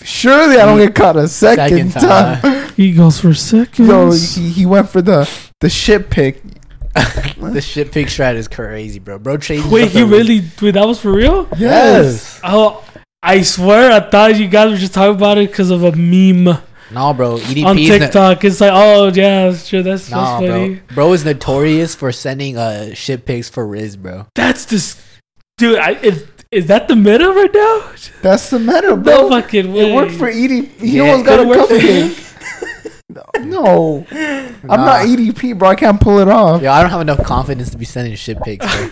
Surely 0.02 0.56
I 0.56 0.64
don't 0.66 0.78
get 0.78 0.94
caught 0.94 1.16
a 1.16 1.28
second, 1.28 1.90
Second 1.90 1.92
time. 1.92 2.40
time. 2.40 2.68
he 2.76 2.92
goes 2.92 3.20
for 3.20 3.32
seconds. 3.34 3.88
Yo, 3.88 4.10
he, 4.42 4.50
he 4.50 4.66
went 4.66 4.88
for 4.88 5.00
the 5.00 5.30
the 5.60 5.70
shit 5.70 6.10
pick. 6.10 6.42
the 6.94 7.60
shit 7.62 7.90
pig 7.92 8.08
strat 8.08 8.34
is 8.34 8.48
crazy, 8.48 8.98
bro. 8.98 9.18
Bro, 9.18 9.38
changes 9.38 9.70
Wait, 9.70 9.84
up 9.86 9.90
he 9.92 10.00
the- 10.00 10.06
really? 10.06 10.42
Wait, 10.60 10.72
that 10.72 10.86
was 10.86 11.00
for 11.00 11.12
real? 11.12 11.48
Yes. 11.56 12.38
Oh, 12.44 12.84
I 13.22 13.42
swear, 13.42 13.92
I 13.92 14.00
thought 14.10 14.36
you 14.36 14.48
guys 14.48 14.70
were 14.72 14.76
just 14.76 14.92
talking 14.92 15.14
about 15.14 15.38
it 15.38 15.48
because 15.50 15.70
of 15.70 15.84
a 15.84 15.92
meme 15.92 16.58
No, 16.92 17.12
bro. 17.14 17.36
EDP 17.38 17.64
on 17.64 17.78
is 17.78 17.88
no- 17.88 17.98
TikTok. 17.98 18.44
It's 18.44 18.60
like, 18.60 18.72
oh 18.74 19.06
yeah, 19.14 19.48
that's 19.50 19.68
true. 19.68 19.82
That's, 19.82 20.10
Nah, 20.10 20.40
that's 20.40 20.46
bro. 20.50 20.60
funny. 20.60 20.80
Bro 20.94 21.12
is 21.14 21.24
notorious 21.24 21.94
for 21.94 22.12
sending 22.12 22.56
uh 22.56 22.94
shit 22.94 23.24
pics 23.26 23.48
for 23.48 23.66
Riz, 23.66 23.96
bro. 23.96 24.26
That's 24.34 24.64
this, 24.66 25.02
dude. 25.58 25.78
I, 25.78 25.92
is, 25.92 26.26
is 26.50 26.66
that 26.66 26.88
the 26.88 26.96
meta 26.96 27.30
right 27.30 27.50
now? 27.54 27.92
That's 28.22 28.50
the 28.50 28.58
meta, 28.58 28.88
No 28.90 28.96
bro. 28.96 29.28
fucking 29.30 29.72
way. 29.72 29.90
It 29.90 29.94
worked 29.94 30.12
for 30.12 30.30
EDP. 30.30 30.78
He 30.80 30.96
Yeah. 30.98 31.02
almost 31.10 31.24
got 31.26 31.40
a 31.40 31.44
Could've 31.44 31.48
worked 31.48 31.68
for 31.70 31.78
cupcake. 31.78 32.28
No, 33.42 34.06
I'm 34.10 34.46
Nah. 34.62 34.76
not 34.76 35.06
EDP, 35.06 35.58
bro. 35.58 35.68
I 35.68 35.74
can't 35.74 36.00
pull 36.00 36.18
it 36.20 36.28
off. 36.28 36.62
Yo, 36.62 36.70
I 36.72 36.80
don't 36.80 36.90
have 36.90 37.00
enough 37.02 37.22
confidence 37.24 37.68
to 37.70 37.76
be 37.76 37.84
sending 37.84 38.14
shit 38.14 38.40
pics, 38.42 38.64
bro. 38.64 38.90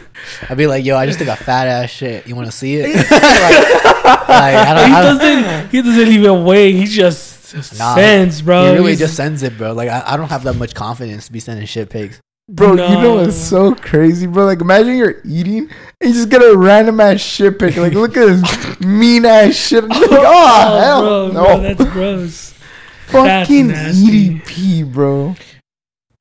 I'd 0.51 0.59
be 0.59 0.67
like, 0.67 0.85
yo, 0.85 0.97
I 0.97 1.07
just 1.07 1.19
took 1.19 1.29
a 1.29 1.37
fat 1.37 1.67
ass 1.69 1.89
shit. 1.91 2.27
You 2.27 2.35
want 2.37 2.47
to 2.47 2.53
see 2.53 2.77
it? 2.77 2.95
like, 2.95 3.11
like, 3.11 4.29
I 4.29 4.75
don't, 4.75 4.89
he 4.89 4.95
I 4.95 5.03
don't, 5.03 5.19
doesn't. 5.19 5.71
He 5.71 5.81
doesn't 5.83 6.09
even 6.09 6.45
wait. 6.45 6.73
He 6.75 6.85
just 6.85 7.40
Just 7.53 7.79
Nah, 7.79 7.95
sends, 7.95 8.43
bro. 8.43 8.65
he 8.67 8.73
really 8.73 8.87
He's- 8.93 8.99
just 9.01 9.15
sends 9.17 9.43
it, 9.43 9.57
bro. 9.59 9.73
Like 9.73 9.89
I, 9.89 10.03
I 10.07 10.17
don't 10.17 10.29
have 10.29 10.45
that 10.45 10.55
much 10.55 10.75
confidence 10.75 11.27
to 11.27 11.33
be 11.33 11.41
sending 11.41 11.67
shit 11.67 11.91
pics. 11.91 12.21
Bro, 12.49 12.71
you 12.73 12.77
know 12.79 13.01
No. 13.03 13.15
what's 13.17 13.37
so 13.37 13.75
crazy, 13.77 14.27
bro? 14.27 14.45
Like, 14.45 14.61
imagine 14.61 14.97
you're 14.97 15.21
eating 15.25 15.71
and 16.01 16.11
you 16.11 16.13
just 16.13 16.31
get 16.31 16.43
a 16.43 16.57
random 16.57 16.99
ass 16.99 17.21
shit 17.21 17.61
pic. 17.61 17.77
Like, 17.77 17.93
look 17.93 18.17
at 18.17 18.27
this 18.27 18.81
mean 18.81 19.25
ass 19.25 19.55
shit. 19.55 19.85
Like, 19.85 20.03
oh, 20.11 20.19
oh, 20.21 20.79
hell 20.81 21.01
bro, 21.03 21.29
no. 21.29 21.45
bro, 21.45 21.61
that's 21.61 21.85
gross. 21.93 22.55
Fucking 23.07 23.69
nasty. 23.69 24.41
EDP, 24.41 24.93
bro. 24.93 25.37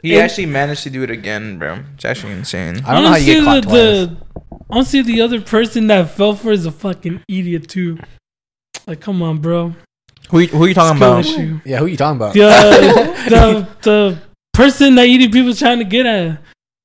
He 0.04 0.16
It- 0.16 0.20
actually 0.20 0.46
managed 0.46 0.84
to 0.84 0.90
do 0.92 1.02
it 1.04 1.10
again, 1.10 1.58
bro. 1.58 1.80
It's 1.96 2.06
actually 2.06 2.34
insane. 2.34 2.82
I 2.86 2.94
don't 2.94 3.04
know 3.06 3.10
how 3.10 3.16
you 3.16 3.26
get 3.26 3.48
Honestly, 3.48 3.62
caught 3.64 3.74
the, 3.74 4.08
twice. 4.08 4.60
honestly 4.70 5.02
the 5.02 5.22
other 5.22 5.42
person 5.42 5.88
that 5.88 6.12
fell 6.12 6.34
for 6.36 6.52
is 6.52 6.66
a 6.66 6.72
fucking 6.72 7.24
idiot 7.28 7.68
too. 7.68 7.98
Like, 8.86 9.00
come 9.02 9.22
on, 9.24 9.40
bro. 9.40 9.74
Who 10.30 10.46
who 10.46 10.64
are 10.64 10.68
you 10.68 10.74
talking 10.74 10.98
about? 10.98 11.20
issue. 11.26 11.60
Yeah, 11.66 11.78
who 11.80 11.86
are 11.86 11.88
you 11.90 11.98
talking 11.98 12.18
about? 12.18 12.34
The, 12.34 12.40
the 13.30 13.68
the 13.82 14.18
person 14.54 14.96
that 14.96 15.04
EDP 15.08 15.44
was 15.46 15.58
trying 15.60 15.80
to 15.80 15.86
get 15.86 16.06
at 16.06 16.40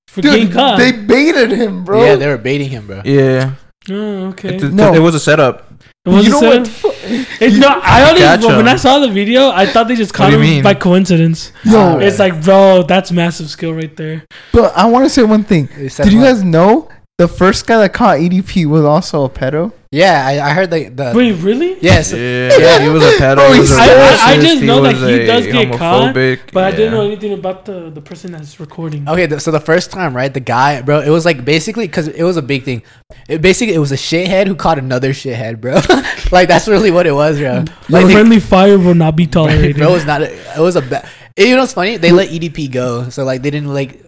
for 0.09 0.23
getting 0.23 0.47
Dude, 0.47 0.55
caught. 0.55 0.79
they 0.79 0.93
baited 0.93 1.51
him, 1.51 1.85
bro. 1.85 2.05
Yeah, 2.05 2.17
they 2.17 2.27
were 2.29 2.39
baiting 2.39 2.69
him, 2.71 2.87
bro. 2.87 3.03
Yeah, 3.05 3.55
oh, 3.91 4.27
okay. 4.29 4.57
it, 4.57 4.63
it, 4.65 4.73
No. 4.73 4.95
it 4.95 5.01
was 5.01 5.15
a 5.15 5.21
setup. 5.21 5.71
It 6.07 6.11
was 6.11 6.27
you 6.27 6.39
a 6.39 6.41
know 6.41 6.65
setup? 6.65 6.85
what? 6.85 6.95
It, 7.41 7.59
no, 7.59 7.69
I 7.83 8.09
only 8.09 8.21
Gotcha. 8.21 8.47
when 8.49 8.69
I 8.69 8.77
saw 8.77 8.99
the 8.99 9.09
video, 9.11 9.49
I 9.51 9.67
thought 9.67 9.89
they 9.89 9.95
just 9.97 10.13
caught 10.15 10.33
him 10.33 10.41
mean? 10.41 10.63
by 10.63 10.75
coincidence. 10.75 11.51
Yo, 11.65 11.99
It's 11.99 12.19
like, 12.19 12.43
bro, 12.45 12.83
that's 12.83 13.11
massive 13.11 13.49
skill 13.51 13.73
right 13.75 13.95
there. 13.97 14.25
but 14.53 14.77
I 14.77 14.85
want 14.87 15.05
to 15.07 15.11
say 15.11 15.23
one 15.23 15.45
thing. 15.45 15.67
Did 15.67 16.13
you 16.13 16.19
what? 16.21 16.25
guys 16.27 16.43
know 16.45 16.89
the 17.17 17.29
first 17.29 17.67
guy 17.67 17.79
that 17.79 17.93
caught 17.93 18.19
EDP 18.19 18.67
was 18.67 18.83
also 18.85 19.25
a 19.25 19.31
pedo? 19.31 19.73
Yeah, 19.93 20.27
I, 20.27 20.51
I 20.51 20.53
heard 20.53 20.71
the 20.73 20.89
the. 20.89 21.13
Wait, 21.15 21.33
really? 21.35 21.79
Yes. 21.81 22.13
Yeah, 22.13 22.51
yeah, 22.59 22.79
he 22.83 22.89
was 22.89 23.05
a 23.05 23.13
pedo. 23.13 23.37
Bro, 23.37 23.53
he 23.53 23.61
was 23.61 23.71
a 23.71 23.81
he's- 23.81 23.89
I- 23.89 23.93
I- 23.95 24.33
I 24.33 24.37
racist, 24.37 24.43
just 24.43 24.63
know 24.65 24.83
that 24.83 24.97
he 24.97 25.25
does 25.27 25.47
get 25.47 25.79
caught, 25.79 26.13
homophobic, 26.15 26.41
But 26.53 26.65
I 26.65 26.71
didn't 26.73 26.93
know 26.95 27.07
anything 27.07 27.33
about 27.33 27.65
the 27.67 27.91
the 27.91 28.01
person 28.01 28.33
that's 28.33 28.59
recording. 28.59 29.09
Okay, 29.09 29.29
th- 29.29 29.41
so 29.41 29.53
the 29.53 29.61
first 29.61 29.93
time, 29.93 30.17
right, 30.17 30.35
the 30.35 30.41
guy, 30.41 30.83
bro, 30.83 31.01
it 31.03 31.11
was 31.11 31.25
like 31.25 31.45
basically 31.45 31.87
because 31.87 32.09
it 32.09 32.25
was 32.25 32.37
a 32.37 32.43
big 32.43 32.65
thing. 32.65 32.83
It 33.29 33.41
basically 33.41 33.75
it 33.75 33.79
was 33.79 33.93
a 33.93 33.97
shithead 33.97 34.49
who 34.49 34.57
caught 34.57 34.81
another 34.81 35.11
shithead, 35.13 35.61
bro. 35.61 35.75
like 36.33 36.49
that's 36.49 36.67
really 36.67 36.91
what 36.91 37.07
it 37.07 37.13
was, 37.15 37.39
bro. 37.39 37.53
Your 37.55 37.65
Like, 37.89 38.07
they- 38.07 38.13
friendly 38.15 38.41
fire 38.41 38.77
will 38.77 38.95
not 38.99 39.15
be 39.15 39.29
tolerated. 39.29 39.77
bro, 39.79 39.91
it 39.91 39.93
was 39.93 40.05
not. 40.07 40.23
A, 40.23 40.33
it 40.59 40.61
was 40.61 40.75
a 40.75 40.83
bad. 40.83 41.07
You 41.37 41.55
know 41.55 41.63
what's 41.63 41.75
funny? 41.75 41.97
They 41.97 42.11
let 42.11 42.31
EDP 42.31 42.73
go, 42.73 43.09
so 43.11 43.23
like 43.25 43.43
they 43.43 43.51
didn't 43.53 43.73
like. 43.73 44.01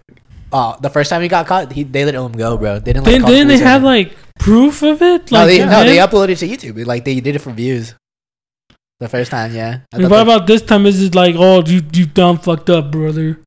Uh, 0.52 0.76
the 0.78 0.88
first 0.90 1.10
time 1.10 1.22
he 1.22 1.28
got 1.28 1.46
caught, 1.46 1.72
he, 1.72 1.82
they 1.82 2.04
let 2.04 2.14
him 2.14 2.32
go, 2.32 2.56
bro. 2.56 2.78
They 2.78 2.92
didn't. 2.92 3.04
Like, 3.04 3.12
then 3.12 3.22
didn't 3.24 3.48
they 3.48 3.54
police 3.54 3.60
have 3.66 3.82
like 3.82 4.16
proof 4.38 4.82
of 4.82 5.02
it? 5.02 5.30
No, 5.32 5.38
Like, 5.40 5.48
they 5.48 5.58
no, 5.58 5.84
they 5.84 5.96
uploaded 5.98 6.30
it 6.30 6.36
to 6.38 6.48
YouTube. 6.48 6.86
Like 6.86 7.04
they 7.04 7.20
did 7.20 7.34
it 7.36 7.40
for 7.40 7.50
views. 7.50 7.94
The 9.00 9.08
first 9.08 9.30
time, 9.30 9.54
yeah. 9.54 9.80
I, 9.92 9.96
And 9.96 10.04
what 10.04 10.10
that- 10.16 10.22
about 10.22 10.46
this 10.46 10.62
time? 10.62 10.86
Is 10.86 11.02
it 11.02 11.14
like, 11.14 11.34
oh, 11.36 11.62
you 11.66 11.82
you 11.92 12.06
done 12.06 12.38
fucked 12.38 12.70
up, 12.70 12.90
brother? 12.92 13.38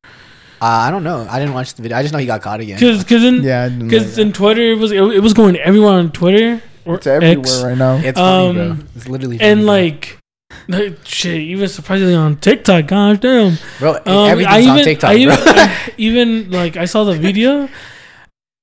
uh, 0.62 0.64
I 0.86 0.90
don't 0.90 1.02
know. 1.02 1.26
I 1.28 1.38
didn't 1.40 1.54
watch 1.54 1.74
the 1.74 1.82
video. 1.82 1.96
I 1.96 2.02
just 2.02 2.12
know 2.12 2.20
he 2.20 2.26
got 2.26 2.42
caught 2.42 2.60
again. 2.60 2.76
Because 2.78 3.02
because 3.02 3.24
in 3.24 3.42
Yeah, 3.42 3.68
because 3.70 4.18
in 4.18 4.32
Twitter 4.32 4.62
it 4.72 4.78
was 4.78 4.92
it, 4.92 5.02
it 5.02 5.20
was 5.20 5.32
going 5.34 5.56
everywhere 5.56 5.94
on 5.94 6.12
Twitter 6.12 6.62
or 6.84 6.96
it's 6.96 7.06
everywhere 7.06 7.38
X, 7.40 7.62
right 7.62 7.78
now. 7.78 7.96
It's 7.96 8.18
funny, 8.18 8.52
bro. 8.54 8.70
um, 8.72 8.88
It's 8.94 9.08
literally 9.08 9.38
funny, 9.38 9.50
and 9.50 9.60
bro. 9.60 9.66
like. 9.66 10.18
like, 10.68 10.98
Shit, 11.04 11.40
even 11.40 11.68
surprisingly 11.68 12.14
on 12.14 12.36
TikTok, 12.36 12.86
gosh 12.86 13.18
damn. 13.18 13.56
bro, 13.78 13.94
Um, 14.06 14.30
everything's 14.30 14.54
I 14.54 14.60
even, 14.60 14.70
on 14.78 14.84
TikTok, 14.84 15.10
I 15.10 15.14
even, 15.16 15.34
bro. 15.36 15.44
I 15.46 15.92
even 15.98 16.50
like 16.50 16.76
I 16.76 16.84
saw 16.86 17.04
the 17.04 17.14
video. 17.14 17.68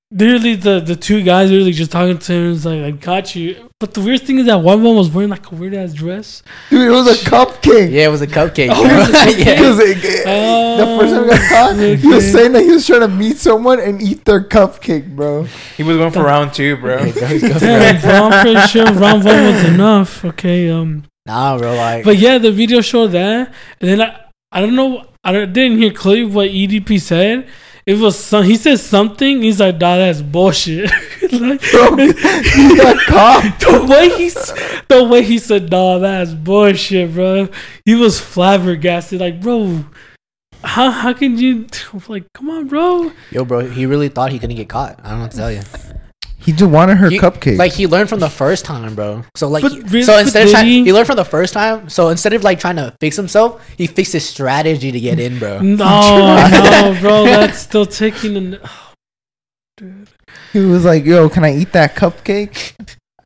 Literally, 0.10 0.56
the 0.56 0.80
the 0.80 0.96
two 0.96 1.22
guys 1.22 1.50
literally 1.52 1.74
just 1.74 1.92
talking 1.92 2.18
to 2.18 2.32
him. 2.34 2.54
It's 2.54 2.64
like 2.64 2.82
I 2.82 2.92
got 2.92 3.36
you. 3.36 3.70
But 3.82 3.94
the 3.94 4.00
weirdest 4.00 4.24
thing 4.24 4.40
is 4.40 4.46
that 4.46 4.62
one 4.62 4.78
of 4.78 4.82
them 4.84 4.96
was 4.96 5.10
wearing 5.10 5.30
like 5.30 5.52
a 5.52 5.56
weird 5.56 5.74
ass 5.74 5.94
dress. 5.94 6.44
Dude, 6.70 6.88
it 6.88 6.92
was 6.92 7.08
a 7.08 7.26
cupcake. 7.30 7.92
yeah, 7.92 8.06
it 8.06 8.08
was 8.08 8.22
a 8.22 8.28
cupcake. 8.28 8.70
Oh, 8.72 8.82
was 9.00 9.10
a 9.10 9.12
cupcake? 9.12 9.46
yeah. 9.46 9.56
Because 9.56 9.78
the 9.78 10.98
first 10.98 11.14
time 11.14 11.24
he 11.24 11.30
got 11.30 11.50
caught, 11.50 11.76
he 12.00 12.08
was 12.08 12.32
saying 12.32 12.54
that 12.54 12.64
he 12.64 12.72
was 12.72 12.88
trying 12.88 13.02
to 13.02 13.10
meet 13.10 13.36
someone 13.36 13.82
and 13.82 14.02
eat 14.02 14.24
their 14.24 14.42
cupcake, 14.42 15.14
bro. 15.14 15.44
He 15.76 15.84
was 15.84 15.98
going 15.98 16.12
for 16.14 16.24
round 16.24 16.54
two, 16.54 16.78
bro. 16.78 16.96
Okay, 17.00 17.40
go- 17.40 17.48
go 17.50 17.54
for 17.56 17.60
Damn, 17.60 18.02
bro, 18.02 18.30
I'm 18.30 18.42
pretty 18.46 18.68
sure 18.68 18.86
round 18.86 19.26
one 19.26 19.44
was 19.44 19.64
enough. 19.66 20.24
Okay, 20.26 20.70
um, 20.70 21.04
Nah, 21.28 21.58
bro, 21.58 21.76
like, 21.76 22.04
but 22.06 22.18
yeah, 22.18 22.38
the 22.38 22.52
video 22.52 22.82
showed 22.82 23.08
that, 23.08 23.54
and 23.82 23.90
then 23.90 24.02
I, 24.02 24.26
I 24.52 24.62
don't 24.62 24.76
know, 24.76 25.06
I 25.24 25.34
didn't 25.46 25.78
hear 25.78 25.92
clearly 25.92 26.24
what 26.24 26.50
EDP 26.50 27.00
said. 27.02 27.48
It 27.86 27.98
was 28.00 28.18
some, 28.20 28.44
he 28.44 28.58
said 28.58 28.80
something. 28.80 29.42
He's 29.42 29.62
like, 29.62 29.76
"Nah, 29.80 29.96
that's 29.96 30.22
bullshit." 30.22 30.90
like, 31.32 31.62
Bro, 31.72 31.96
he 31.96 32.76
got 32.76 32.98
caught. 33.08 33.60
the 33.62 33.86
way 33.90 34.10
he, 34.10 34.30
the 34.90 35.04
way 35.06 35.22
he 35.24 35.38
said, 35.40 35.70
"Nah, 35.72 35.98
that's 35.98 36.34
bullshit, 36.34 37.14
bro." 37.14 37.48
He 37.86 37.96
was 37.96 38.20
flabbergasted. 38.20 39.22
Like, 39.22 39.40
bro, 39.40 39.86
how 40.66 40.92
how 40.92 41.14
can 41.14 41.38
you? 41.38 41.68
Like, 42.10 42.26
come 42.34 42.50
on, 42.50 42.68
bro. 42.68 43.12
yo, 43.32 43.46
bro, 43.46 43.70
he 43.70 43.86
really 43.86 44.10
thought 44.10 44.32
he 44.34 44.40
couldn't 44.40 44.58
get 44.58 44.68
caught. 44.68 45.00
I 45.04 45.10
don't 45.12 45.20
know 45.20 45.24
what 45.24 45.32
to 45.32 45.38
tell 45.38 45.52
you. 45.52 45.62
He 46.48 46.54
just 46.54 46.72
wanted 46.72 46.96
her 46.96 47.10
He- 47.10 47.20
cupcake. 47.20 47.58
Like 47.60 47.74
he 47.74 47.86
learned 47.88 48.08
from 48.08 48.22
the 48.22 48.30
first 48.30 48.64
time, 48.64 48.96
bro. 48.96 49.24
So 49.36 49.50
like, 49.50 49.64
But 49.64 49.74
he- 49.74 49.82
really- 49.82 50.04
so 50.04 50.18
instead 50.18 50.46
of 50.46 50.52
trying, 50.52 50.66
he? 50.66 50.84
he 50.86 50.94
learned 50.94 51.06
from 51.08 51.18
the 51.18 51.26
first 51.26 51.54
time. 51.54 51.90
So 51.90 52.08
instead 52.08 52.32
of 52.32 52.44
like 52.46 52.58
trying 52.60 52.78
to 52.78 52.94
fix 53.02 53.18
himself, 53.18 53.62
he 53.78 53.86
fixed 53.86 54.14
his 54.14 54.24
strategy 54.28 54.92
to 54.94 55.00
get 55.00 55.20
in, 55.20 55.40
bro. 55.40 55.60
No, 55.62 56.48
no, 56.72 56.98
bro. 57.02 57.26
That's 57.26 57.60
still 57.60 57.86
taking 57.86 58.38
an. 58.38 58.60
Dude. 59.76 60.08
he 60.54 60.60
was 60.60 60.86
like, 60.86 61.06
"Yo, 61.06 61.30
can 61.30 61.44
I 61.44 61.54
eat 61.56 61.72
that 61.74 61.96
cupcake? 61.96 62.74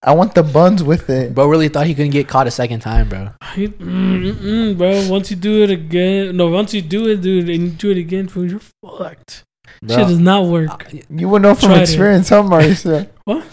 I 0.04 0.14
want 0.14 0.34
the 0.34 0.42
buns 0.44 0.84
with 0.84 1.10
it." 1.10 1.34
Bro 1.36 1.48
really 1.48 1.70
thought 1.70 1.86
he 1.88 1.94
couldn't 1.94 2.12
get 2.12 2.28
caught 2.28 2.48
a 2.48 2.52
second 2.52 2.80
time, 2.82 3.08
bro. 3.08 3.30
I- 3.40 3.68
mm, 3.68 4.78
bro, 4.78 5.08
once 5.10 5.30
you 5.30 5.38
do 5.38 5.64
it 5.64 5.70
again, 5.70 6.36
no, 6.36 6.48
once 6.50 6.74
you 6.74 6.82
do 6.82 7.08
it, 7.08 7.22
dude, 7.22 7.50
and 7.50 7.62
you 7.64 7.70
do 7.70 7.92
it 7.92 7.98
again, 7.98 8.26
bro, 8.26 8.44
you're 8.44 8.62
fucked. 8.84 9.44
Bro, 9.84 9.98
Shit 9.98 10.08
does 10.08 10.20
not 10.20 10.46
work. 10.46 10.92
You 11.10 11.28
would 11.30 11.42
know 11.42 11.56
from 11.56 11.70
Tried 11.70 11.80
it. 11.80 11.84
experience, 11.84 12.30
huh, 12.30 12.44
Marisa? 12.44 13.10
What? 13.26 13.46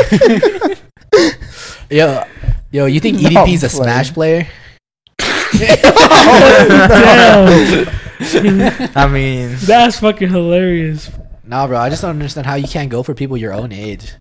yo, 1.90 2.24
yo, 2.70 2.86
you 2.86 3.00
think 3.00 3.18
EDP 3.18 3.54
is 3.54 3.62
a 3.62 3.66
I'm 3.66 3.70
Smash 3.70 4.12
player? 4.12 4.46
Damn, 5.52 5.96
I 8.96 9.08
mean, 9.10 9.56
that's 9.60 10.00
fucking 10.00 10.28
hilarious. 10.28 11.10
Nah, 11.44 11.66
bro, 11.66 11.78
I 11.78 11.90
just 11.90 12.02
don't 12.02 12.12
understand 12.12 12.46
how 12.46 12.54
you 12.54 12.68
can't 12.68 12.90
go 12.90 13.02
for 13.02 13.14
people 13.14 13.36
your 13.36 13.52
own 13.52 13.72
age. 13.72 14.14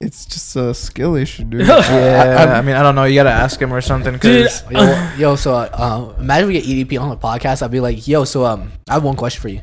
It's 0.00 0.26
just 0.26 0.54
a 0.56 0.74
skill 0.74 1.14
issue, 1.14 1.44
dude. 1.44 1.66
yeah. 1.66 2.56
I, 2.58 2.62
mean, 2.62 2.74
I 2.74 2.82
don't 2.82 2.94
know. 2.94 3.04
You 3.04 3.14
gotta 3.14 3.30
ask 3.30 3.60
him 3.60 3.72
or 3.72 3.80
something. 3.80 4.18
Dude, 4.18 4.50
Yo, 4.70 5.10
yo, 5.16 5.36
so 5.36 5.54
uh, 5.54 6.14
imagine 6.18 6.48
we 6.48 6.54
get 6.60 6.64
EDP 6.64 7.00
on 7.00 7.08
the 7.08 7.16
podcast. 7.16 7.62
I'd 7.62 7.70
be 7.70 7.80
like, 7.80 8.06
yo, 8.06 8.24
so 8.24 8.44
um, 8.44 8.72
I 8.90 8.94
have 8.94 9.04
one 9.04 9.16
question 9.16 9.40
for 9.40 9.48
you. 9.48 9.62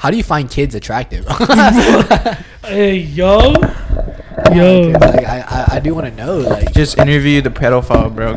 How 0.00 0.10
do 0.10 0.16
you 0.16 0.22
find 0.22 0.50
kids 0.50 0.74
attractive? 0.74 1.26
Hey, 2.62 2.98
yo, 2.98 3.40
yo, 4.54 4.90
like, 5.00 5.24
I, 5.26 5.40
I, 5.48 5.76
I 5.76 5.80
do 5.80 5.92
want 5.94 6.06
to 6.06 6.14
know, 6.14 6.36
like, 6.38 6.72
just 6.72 6.98
interview 6.98 7.40
the 7.40 7.50
pedophile, 7.50 8.14
bro. 8.14 8.36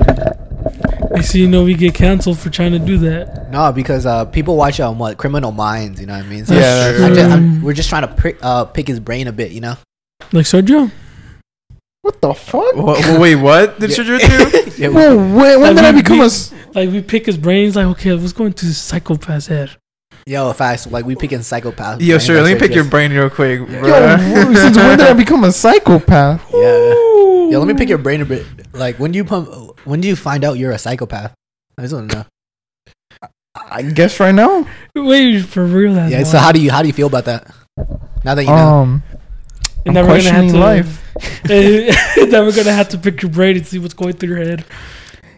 you 1.15 1.21
see, 1.23 1.41
you 1.41 1.47
know, 1.47 1.63
we 1.63 1.75
get 1.75 1.93
canceled 1.93 2.39
for 2.39 2.49
trying 2.49 2.71
to 2.71 2.79
do 2.79 2.97
that. 2.99 3.51
no, 3.51 3.71
because 3.71 4.05
uh, 4.07 4.25
people 4.25 4.55
watch 4.57 4.79
um, 4.79 4.97
what 4.97 5.17
Criminal 5.17 5.51
Minds, 5.51 5.99
you 6.01 6.07
know 6.07 6.15
what 6.17 6.25
I 6.25 6.27
mean? 6.29 6.45
So 6.45 6.55
Yeah, 6.55 6.59
I 6.59 6.61
that's 6.63 6.97
just, 6.99 7.13
true. 7.19 7.29
I'm, 7.29 7.61
we're 7.61 7.73
just 7.73 7.89
trying 7.89 8.07
to 8.07 8.13
prick, 8.15 8.37
uh, 8.41 8.65
pick 8.65 8.87
his 8.87 8.99
brain 8.99 9.27
a 9.27 9.31
bit, 9.33 9.51
you 9.51 9.61
know? 9.61 9.75
Like 10.31 10.45
Sergio. 10.45 10.89
What 12.01 12.21
the 12.21 12.33
fuck? 12.33 12.75
Wha- 12.75 12.95
wha- 12.99 13.19
wait, 13.19 13.35
what 13.35 13.79
did 13.79 13.91
Yeah. 13.91 14.03
you 14.03 14.17
do? 14.17 14.71
yeah, 14.77 14.87
we- 14.87 14.95
Whoa, 14.95 15.15
when, 15.17 15.35
when 15.35 15.61
Like, 15.61 15.75
did 15.75 15.85
I 15.85 15.91
we 15.91 16.01
become 16.01 16.21
a? 16.21 16.23
beat- 16.29 16.75
Like 16.75 16.89
we 16.89 17.01
pick 17.03 17.25
his 17.27 17.37
brains. 17.37 17.75
Like, 17.75 17.85
okay, 17.87 18.13
let's 18.13 18.33
go 18.33 18.45
into 18.45 18.65
psychopath's 18.67 19.47
head. 19.47 19.77
Yo, 20.25 20.51
facts. 20.53 20.87
Like 20.87 21.05
we 21.05 21.15
picking 21.15 21.39
psychopaths. 21.39 21.99
Yo, 22.01 22.15
brain, 22.15 22.19
sir, 22.19 22.41
let 22.41 22.53
me 22.53 22.59
pick 22.59 22.73
your 22.75 22.83
brain 22.85 23.11
real 23.11 23.29
quick, 23.29 23.59
Yo, 23.59 23.65
bro. 23.65 24.17
wh- 24.17 24.55
since 24.57 24.77
when 24.77 24.97
did 24.97 25.07
I 25.07 25.13
become 25.13 25.43
a 25.43 25.51
psychopath? 25.51 26.41
Yeah. 26.53 26.93
Yo, 27.51 27.59
let 27.59 27.67
me 27.67 27.73
pick 27.75 27.89
your 27.89 27.97
brain 27.99 28.21
a 28.21 28.25
bit. 28.25 28.45
Like, 28.73 28.97
when 28.97 29.11
do 29.11 29.17
you 29.17 29.23
pump? 29.25 29.47
When 29.85 30.01
do 30.01 30.07
you 30.07 30.15
find 30.15 30.43
out 30.43 30.57
you're 30.57 30.71
a 30.71 30.77
psychopath? 30.79 31.33
I 31.77 31.81
just 31.83 31.93
want 31.93 32.09
to 32.11 32.17
know. 32.17 33.29
I 33.53 33.83
guess 33.83 34.19
right 34.19 34.33
now. 34.33 34.65
Wait, 34.95 35.41
for 35.41 35.63
real? 35.65 35.93
That's 35.93 36.11
Yeah. 36.11 36.23
So 36.23 36.37
how 36.39 36.51
do 36.51 36.59
you 36.59 36.71
how 36.71 36.81
do 36.81 36.87
you 36.87 36.93
feel 36.93 37.07
about 37.07 37.25
that? 37.25 37.53
Now 38.23 38.33
that 38.35 38.43
you 38.43 38.49
know. 38.49 38.55
Um, 38.55 39.03
And 39.85 39.89
I'm 39.89 39.93
then 39.93 40.07
we're 40.07 40.17
gonna 40.23 40.31
have 40.31 40.51
questioning 40.51 40.53
to. 40.53 40.59
life. 40.59 41.03
then 42.31 42.45
we're 42.45 42.55
gonna 42.55 42.71
have 42.73 42.89
to 42.89 42.97
pick 42.97 43.21
your 43.21 43.29
brain 43.29 43.57
and 43.57 43.67
see 43.67 43.77
what's 43.77 43.93
going 43.93 44.13
through 44.13 44.29
your 44.29 44.43
head. 44.43 44.65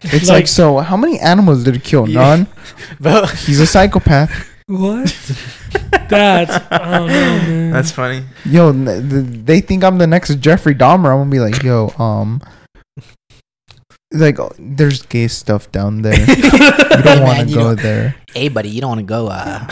It's 0.02 0.28
like, 0.28 0.46
so. 0.46 0.78
How 0.78 0.96
many 0.96 1.18
animals 1.18 1.64
did 1.64 1.74
he 1.74 1.80
kill? 1.80 2.08
Yeah. 2.08 2.20
None. 2.36 2.46
Bro, 3.00 3.26
He's 3.26 3.60
a 3.60 3.66
psychopath. 3.66 4.30
What? 4.66 5.06
That's 6.08 6.52
I 6.70 6.98
don't 6.98 7.06
man. 7.08 7.72
That's 7.72 7.90
funny. 7.90 8.24
Yo, 8.44 8.72
they 8.72 9.60
think 9.60 9.82
I'm 9.84 9.98
the 9.98 10.06
next 10.06 10.34
Jeffrey 10.40 10.74
Dahmer. 10.74 11.10
I'm 11.12 11.18
gonna 11.20 11.30
be 11.30 11.40
like, 11.40 11.62
yo, 11.62 11.88
um, 11.98 12.40
like, 14.12 14.38
oh, 14.38 14.52
there's 14.58 15.02
gay 15.02 15.28
stuff 15.28 15.70
down 15.72 16.02
there. 16.02 16.14
You 16.96 17.02
don't 17.02 17.22
want 17.22 17.48
to 17.48 17.54
go 17.54 17.74
there. 17.74 18.16
hey, 18.32 18.48
buddy, 18.48 18.70
you 18.70 18.80
don't 18.80 18.88
want 18.88 19.00
to 19.00 19.04
go. 19.06 19.28
Uh, 19.28 19.66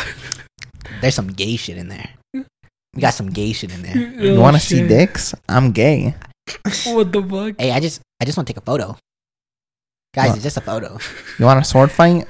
there's 1.01 1.15
some 1.15 1.29
gay 1.29 1.57
shit 1.57 1.79
in 1.79 1.89
there. 1.89 2.11
We 2.35 3.01
got 3.01 3.15
some 3.15 3.31
gay 3.31 3.53
shit 3.55 3.73
in 3.73 3.81
there. 3.83 3.97
You 3.97 4.37
Oh, 4.37 4.41
want 4.43 4.57
to 4.57 4.61
see 4.63 4.87
dicks? 4.87 5.35
I'm 5.49 5.73
gay. 5.73 6.15
What 6.87 7.11
the 7.13 7.23
fuck? 7.23 7.55
Hey, 7.59 7.73
I 7.73 7.81
just 7.81 8.03
I 8.21 8.27
just 8.27 8.37
want 8.37 8.47
to 8.47 8.53
take 8.53 8.59
a 8.61 8.67
photo. 8.67 8.97
Guys, 10.15 10.29
What? 10.29 10.37
it's 10.37 10.45
just 10.45 10.57
a 10.57 10.61
photo. 10.61 10.99
You 11.39 11.45
want 11.47 11.61
a 11.61 11.65
sword 11.65 11.91
fight? 11.91 12.27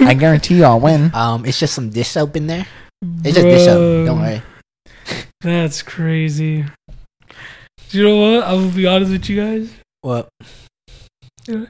I 0.00 0.14
guarantee 0.14 0.56
you 0.56 0.64
I'll 0.64 0.80
win. 0.80 1.10
Um, 1.14 1.44
it's 1.46 1.58
just 1.60 1.74
some 1.74 1.90
dish 1.90 2.08
soap 2.08 2.36
in 2.36 2.46
there. 2.48 2.66
It's 3.24 3.34
just 3.36 3.46
dish 3.46 3.64
soap. 3.64 4.06
Don't 4.06 4.20
worry. 4.20 4.42
That's 5.40 5.82
crazy. 5.82 6.64
Do 7.90 7.98
You 7.98 8.04
know 8.04 8.16
what? 8.38 8.44
I'm 8.48 8.60
gonna 8.62 8.72
be 8.76 8.86
honest 8.86 9.12
with 9.12 9.28
you 9.28 9.36
guys. 9.44 9.70
What? 10.00 10.28
I 11.48 11.66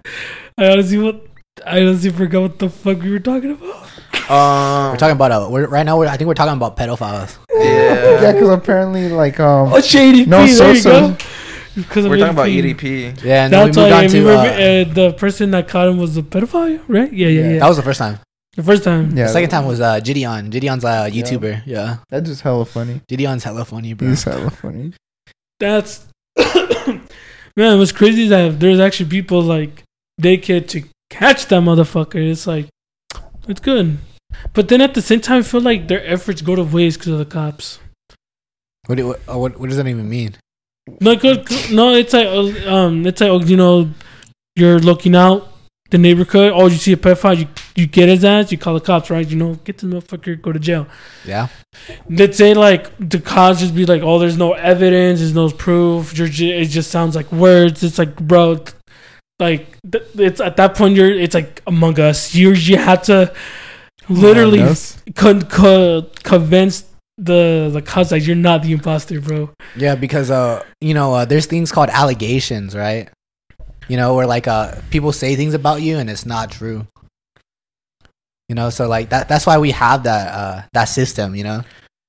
honestly 0.70 0.98
what 0.98 1.26
I 1.66 1.80
honestly 1.82 2.10
forgot 2.10 2.40
what 2.42 2.58
the 2.58 2.70
fuck 2.70 3.02
we 3.02 3.10
were 3.10 3.18
talking 3.18 3.50
about. 3.52 3.82
Um, 4.30 4.92
We're 4.92 4.96
talking 4.96 5.16
about 5.16 5.32
uh, 5.32 5.48
we're 5.50 5.66
right 5.66 5.84
now. 5.84 5.98
We're 5.98 6.06
I 6.06 6.16
think 6.16 6.28
we're 6.28 6.34
talking 6.34 6.56
about 6.56 6.76
pedophiles. 6.76 7.36
Yeah, 7.52 7.62
yeah. 8.22 8.32
because 8.32 8.48
apparently, 8.48 9.08
like, 9.10 9.38
um, 9.38 9.72
Oh, 9.72 9.80
shady. 9.82 10.24
No, 10.24 10.38
there 10.46 10.48
so- 10.54 10.70
you 10.72 10.80
so- 10.80 11.08
go. 11.10 11.16
Because 11.74 12.04
of 12.04 12.10
We're 12.10 12.18
talking 12.18 12.34
about 12.34 12.46
EDP. 12.48 13.22
Yeah, 13.24 13.44
and 13.44 13.52
then 13.52 13.64
we 13.64 13.66
That's 13.72 13.76
moved 13.76 13.90
why 13.90 13.98
on 13.98 14.04
I 14.04 14.06
to. 14.08 14.18
remember 14.20 14.50
Uh, 14.50 14.90
uh, 14.90 14.94
the 14.94 15.12
person 15.18 15.50
that 15.52 15.66
caught 15.68 15.88
him 15.88 15.98
was 15.98 16.16
a 16.16 16.22
pedophile, 16.22 16.80
right? 16.88 17.12
Yeah, 17.12 17.26
yeah, 17.28 17.40
Yeah. 17.40 17.50
yeah. 17.54 17.58
that 17.60 17.68
was 17.68 17.76
the 17.76 17.82
first 17.82 17.98
time. 17.98 18.18
the 18.56 18.62
first 18.62 18.84
time. 18.84 19.16
yeah, 19.16 19.24
The 19.26 19.32
second 19.32 19.50
time 19.50 19.66
was 19.66 19.80
uh, 19.80 19.98
Gideon. 20.00 20.50
Gideon's 20.50 20.84
a 20.84 21.10
YouTuber. 21.10 21.62
Yeah. 21.66 21.96
that's 22.10 22.28
just 22.28 22.42
hella 22.42 22.64
funny. 22.64 23.00
Gideon's 23.08 23.42
hella 23.44 23.64
funny, 23.64 23.92
bro. 23.94 24.08
He's 24.08 24.22
hella 24.22 24.50
funny. 24.50 24.92
That's 25.58 26.06
man. 27.56 27.78
What's 27.78 27.92
crazy 27.92 28.24
is 28.24 28.30
that 28.30 28.60
there's 28.60 28.80
actually 28.80 29.08
people 29.10 29.42
like 29.42 29.82
they 30.18 30.36
get 30.36 30.68
to 30.70 30.82
catch 31.10 31.46
that 31.46 31.62
motherfucker. 31.62 32.16
It's 32.30 32.46
like 32.46 32.66
it's 33.48 33.60
good, 33.60 33.98
but 34.52 34.68
then 34.68 34.80
at 34.80 34.94
the 34.94 35.02
same 35.02 35.20
time, 35.20 35.40
I 35.40 35.42
feel 35.42 35.60
like 35.60 35.88
their 35.88 36.04
efforts 36.06 36.40
go 36.42 36.54
to 36.56 36.62
waste 36.64 36.98
because 37.00 37.12
of 37.12 37.18
the 37.18 37.24
cops. 37.24 37.78
What, 38.86 38.96
do- 38.96 39.06
what, 39.08 39.20
uh, 39.28 39.38
what, 39.38 39.58
what 39.58 39.68
does 39.68 39.76
that 39.78 39.86
even 39.86 40.08
mean? 40.08 40.36
No, 41.00 41.16
good. 41.16 41.48
No, 41.70 41.94
it's 41.94 42.12
like 42.12 42.26
uh, 42.26 42.74
um, 42.74 43.06
it's 43.06 43.20
like 43.20 43.48
you 43.48 43.56
know, 43.56 43.90
you're 44.54 44.78
looking 44.78 45.16
out 45.16 45.48
the 45.90 45.98
neighborhood. 45.98 46.52
Oh, 46.54 46.66
you 46.66 46.76
see 46.76 46.92
a 46.92 46.96
pedophile, 46.96 47.38
you 47.38 47.46
you 47.74 47.86
get 47.86 48.08
his 48.08 48.24
ass. 48.24 48.52
You 48.52 48.58
call 48.58 48.74
the 48.74 48.80
cops, 48.80 49.10
right? 49.10 49.26
You 49.26 49.36
know, 49.36 49.54
get 49.64 49.78
the 49.78 49.86
motherfucker, 49.86 50.40
go 50.40 50.52
to 50.52 50.58
jail. 50.58 50.86
Yeah. 51.24 51.48
Let's 52.08 52.36
say 52.36 52.54
like 52.54 52.90
the 52.98 53.20
cops 53.20 53.60
just 53.60 53.74
be 53.74 53.86
like, 53.86 54.02
oh, 54.02 54.18
there's 54.18 54.36
no 54.36 54.52
evidence, 54.52 55.20
there's 55.20 55.34
no 55.34 55.50
proof. 55.50 56.16
You're 56.16 56.28
it 56.28 56.66
just 56.66 56.90
sounds 56.90 57.16
like 57.16 57.30
words. 57.32 57.82
It's 57.82 57.98
like, 57.98 58.16
bro, 58.16 58.64
like 59.38 59.78
it's 59.92 60.40
at 60.40 60.56
that 60.56 60.74
point 60.74 60.94
you're 60.96 61.10
it's 61.10 61.34
like 61.34 61.62
Among 61.66 61.98
Us. 61.98 62.34
You 62.34 62.52
you 62.52 62.76
have 62.76 63.02
to 63.04 63.32
literally 64.08 64.62
Us. 64.62 65.02
con- 65.14 65.42
convince 66.22 66.84
the 67.18 67.70
the 67.72 67.82
cops 67.82 68.10
that 68.10 68.20
you're 68.20 68.36
not 68.36 68.62
the 68.62 68.72
imposter, 68.72 69.20
bro. 69.20 69.50
Yeah, 69.76 69.94
because 69.94 70.30
uh, 70.30 70.64
you 70.80 70.94
know, 70.94 71.14
uh, 71.14 71.24
there's 71.24 71.46
things 71.46 71.70
called 71.72 71.90
allegations, 71.90 72.74
right? 72.74 73.08
You 73.88 73.96
know, 73.96 74.14
where 74.14 74.26
like 74.26 74.48
uh, 74.48 74.76
people 74.90 75.12
say 75.12 75.36
things 75.36 75.54
about 75.54 75.82
you 75.82 75.98
and 75.98 76.08
it's 76.08 76.26
not 76.26 76.50
true. 76.50 76.86
You 78.48 78.54
know, 78.54 78.70
so 78.70 78.88
like 78.88 79.10
that. 79.10 79.28
That's 79.28 79.46
why 79.46 79.58
we 79.58 79.70
have 79.70 80.04
that 80.04 80.32
uh 80.32 80.62
that 80.72 80.84
system. 80.84 81.34
You 81.34 81.44
know, 81.44 81.62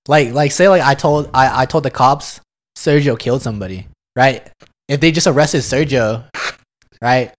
like 0.07 0.33
like 0.33 0.51
say 0.51 0.67
like 0.67 0.81
I 0.81 0.95
told 0.95 1.29
I 1.33 1.63
I 1.63 1.65
told 1.65 1.83
the 1.83 1.91
cops 1.91 2.41
Sergio 2.77 3.17
killed 3.17 3.41
somebody, 3.41 3.88
right? 4.15 4.50
If 4.88 5.00
they 5.00 5.12
just 5.12 5.27
arrested 5.27 5.62
Sergio, 5.62 6.25
right? 7.01 7.33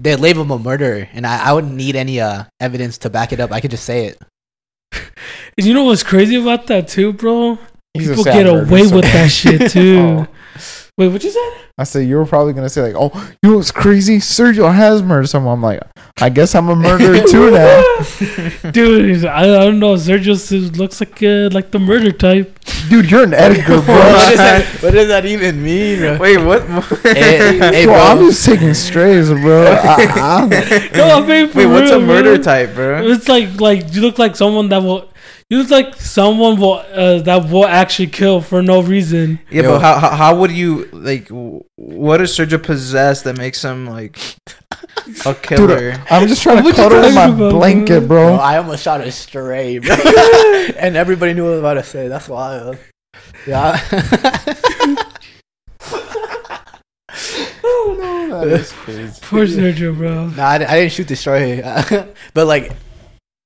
They 0.00 0.16
label 0.16 0.42
him 0.42 0.50
a 0.50 0.58
murderer, 0.58 1.06
and 1.12 1.26
I, 1.26 1.50
I 1.50 1.52
wouldn't 1.52 1.74
need 1.74 1.96
any 1.96 2.20
uh 2.20 2.44
evidence 2.60 2.98
to 2.98 3.10
back 3.10 3.32
it 3.32 3.40
up. 3.40 3.52
I 3.52 3.60
could 3.60 3.70
just 3.70 3.84
say 3.84 4.06
it. 4.06 4.18
And 5.56 5.66
you 5.66 5.74
know 5.74 5.84
what's 5.84 6.02
crazy 6.02 6.36
about 6.36 6.66
that 6.68 6.88
too, 6.88 7.12
bro? 7.12 7.58
He's 7.94 8.08
People 8.08 8.24
get 8.24 8.46
murderer, 8.46 8.62
away 8.66 8.82
with 8.82 9.04
that 9.04 9.30
shit 9.30 9.70
too. 9.70 9.98
Oh. 9.98 10.26
Wait, 10.98 11.08
what 11.08 11.24
you 11.24 11.30
said? 11.30 11.52
I 11.78 11.84
said 11.84 12.00
you 12.06 12.16
were 12.16 12.26
probably 12.26 12.52
gonna 12.52 12.68
say 12.68 12.82
like, 12.82 12.94
"Oh, 12.96 13.10
you 13.42 13.50
know 13.50 13.56
what's 13.56 13.70
crazy? 13.70 14.18
Sergio 14.18 14.72
has 14.72 15.02
murdered 15.02 15.28
someone." 15.28 15.54
I'm 15.54 15.62
like, 15.62 15.80
I 16.20 16.28
guess 16.28 16.54
I'm 16.54 16.68
a 16.68 16.76
murderer 16.76 17.26
too 17.26 17.50
now, 17.50 17.82
Dude, 18.70 19.24
I, 19.24 19.42
I 19.44 19.64
don't 19.64 19.78
know. 19.78 19.94
Sergio 19.94 20.76
looks 20.76 21.00
like 21.00 21.22
uh, 21.22 21.48
like 21.50 21.70
the 21.70 21.78
murder 21.78 22.12
type. 22.12 22.58
dude. 22.90 23.10
You're 23.10 23.24
an 23.24 23.32
Edgar, 23.32 23.80
bro. 23.80 23.96
does 23.96 24.36
that, 24.36 24.78
what 24.82 24.92
does 24.92 25.08
that 25.08 25.24
even 25.24 25.62
mean? 25.62 26.00
Bro? 26.00 26.18
Wait, 26.18 26.36
what? 26.36 26.62
Hey, 27.04 27.58
hey, 27.58 27.84
bro, 27.86 27.94
bro. 27.94 28.02
I'm 28.02 28.18
just 28.18 28.44
taking 28.44 28.74
strays, 28.74 29.30
bro. 29.30 29.64
I, 29.64 29.96
I, 30.44 30.90
No, 30.94 31.22
I 31.22 31.26
mean, 31.26 31.48
for 31.48 31.58
Wait, 31.58 31.66
what's 31.66 31.90
a 31.90 31.98
murder 32.00 32.34
bro. 32.34 32.42
type, 32.44 32.74
bro? 32.74 33.06
It's 33.08 33.28
like 33.28 33.58
like 33.60 33.94
you 33.94 34.02
look 34.02 34.18
like 34.18 34.36
someone 34.36 34.68
that 34.68 34.82
will. 34.82 35.08
You 35.52 35.58
look 35.58 35.68
like 35.68 35.96
someone 35.96 36.58
will 36.58 36.82
uh, 36.94 37.18
that 37.18 37.50
will 37.50 37.66
actually 37.66 38.06
kill 38.06 38.40
for 38.40 38.62
no 38.62 38.80
reason. 38.80 39.38
Yeah, 39.50 39.64
Yo. 39.64 39.72
but 39.72 39.82
how, 39.82 39.98
how 39.98 40.08
how 40.16 40.36
would 40.36 40.50
you 40.50 40.88
like? 40.92 41.28
What 41.76 42.16
does 42.16 42.34
Sergio 42.34 42.62
possess 42.62 43.20
that 43.24 43.36
makes 43.36 43.62
him 43.62 43.86
like 43.86 44.18
a 45.26 45.34
killer? 45.34 46.02
I'm 46.08 46.26
just 46.26 46.42
trying 46.42 46.56
to 46.56 46.62
What 46.62 46.78
you 46.78 46.82
cuddle 46.82 47.02
with 47.02 47.14
my 47.14 47.26
about, 47.26 47.52
blanket, 47.52 48.08
Bro, 48.08 48.28
bro. 48.28 48.34
I 48.36 48.56
almost 48.56 48.82
shot 48.82 49.02
a 49.02 49.12
stray, 49.12 49.78
bro. 49.78 49.94
and 50.78 50.96
everybody 50.96 51.34
knew 51.34 51.44
what 51.44 51.48
I 51.48 51.52
was 51.52 51.60
about 51.60 51.74
to 51.74 51.84
say. 51.84 52.08
That's 52.08 52.30
wild. 52.30 52.78
Yeah. 53.46 53.78
oh 57.62 57.96
no, 58.00 58.48
That 58.48 58.58
is 58.58 58.72
crazy. 58.72 59.20
Poor 59.20 59.46
Sergio, 59.46 59.94
bro. 59.94 60.28
nah, 60.28 60.44
I, 60.44 60.54
I 60.54 60.58
didn't 60.80 60.92
shoot 60.92 61.08
the 61.08 61.16
stray. 61.16 61.60
but, 62.32 62.46
like, 62.46 62.72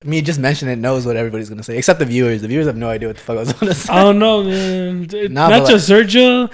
me 0.07 0.23
just 0.23 0.38
mentioning 0.38 0.73
it 0.73 0.79
knows 0.81 1.07
what 1.07 1.16
everybody's 1.16 1.49
going 1.49 1.59
to 1.59 1.64
say, 1.64 1.77
except 1.79 1.99
the 1.99 2.05
viewers. 2.07 2.42
The 2.42 2.49
viewers 2.49 2.66
have 2.66 2.77
no 2.77 2.88
idea 2.88 3.09
what 3.09 3.16
the 3.16 3.23
fuck 3.23 3.37
I 3.37 3.40
was 3.40 3.53
going 3.53 3.73
to 3.73 3.79
say. 3.79 3.92
I 3.92 4.03
don't 4.03 4.19
know, 4.19 4.45
man. 4.45 5.07
It- 5.12 5.31
Nah, 5.33 5.49
Not 5.49 5.62
but 5.62 5.71
just 5.71 5.88
Sergio, 5.90 6.51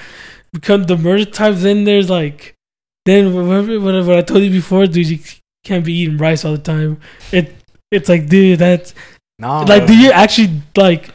because 0.53 0.87
the 0.87 0.97
murder 0.97 1.25
types. 1.25 1.63
Then 1.63 1.85
there's 1.85 2.09
like, 2.11 2.55
then 3.05 3.35
whatever, 3.35 3.81
whatever 3.81 4.15
I 4.15 4.23
told 4.23 4.43
you 4.43 4.51
before, 4.51 4.87
dude, 4.87 5.09
you 5.09 5.19
can't 5.65 5.85
be 5.85 5.93
eating 5.93 6.19
rice 6.19 6.45
all 6.45 6.53
the 6.53 6.59
time. 6.63 7.01
It 7.33 7.55
it's 7.91 8.09
like, 8.09 8.27
dude, 8.29 8.59
that's 8.59 8.95
no, 9.39 9.61
like, 9.63 9.87
bro. 9.87 9.89
do 9.89 9.97
you 9.97 10.11
actually 10.13 10.63
like 10.77 11.09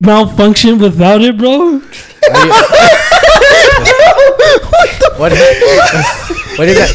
malfunction 0.00 0.78
without 0.78 1.20
it, 1.22 1.36
bro? 1.38 1.78
what? 5.18 5.32
you- 5.32 5.32
what 5.32 5.32
is 5.32 6.47
What 6.58 6.66
is 6.66 6.74
that? 6.78 6.90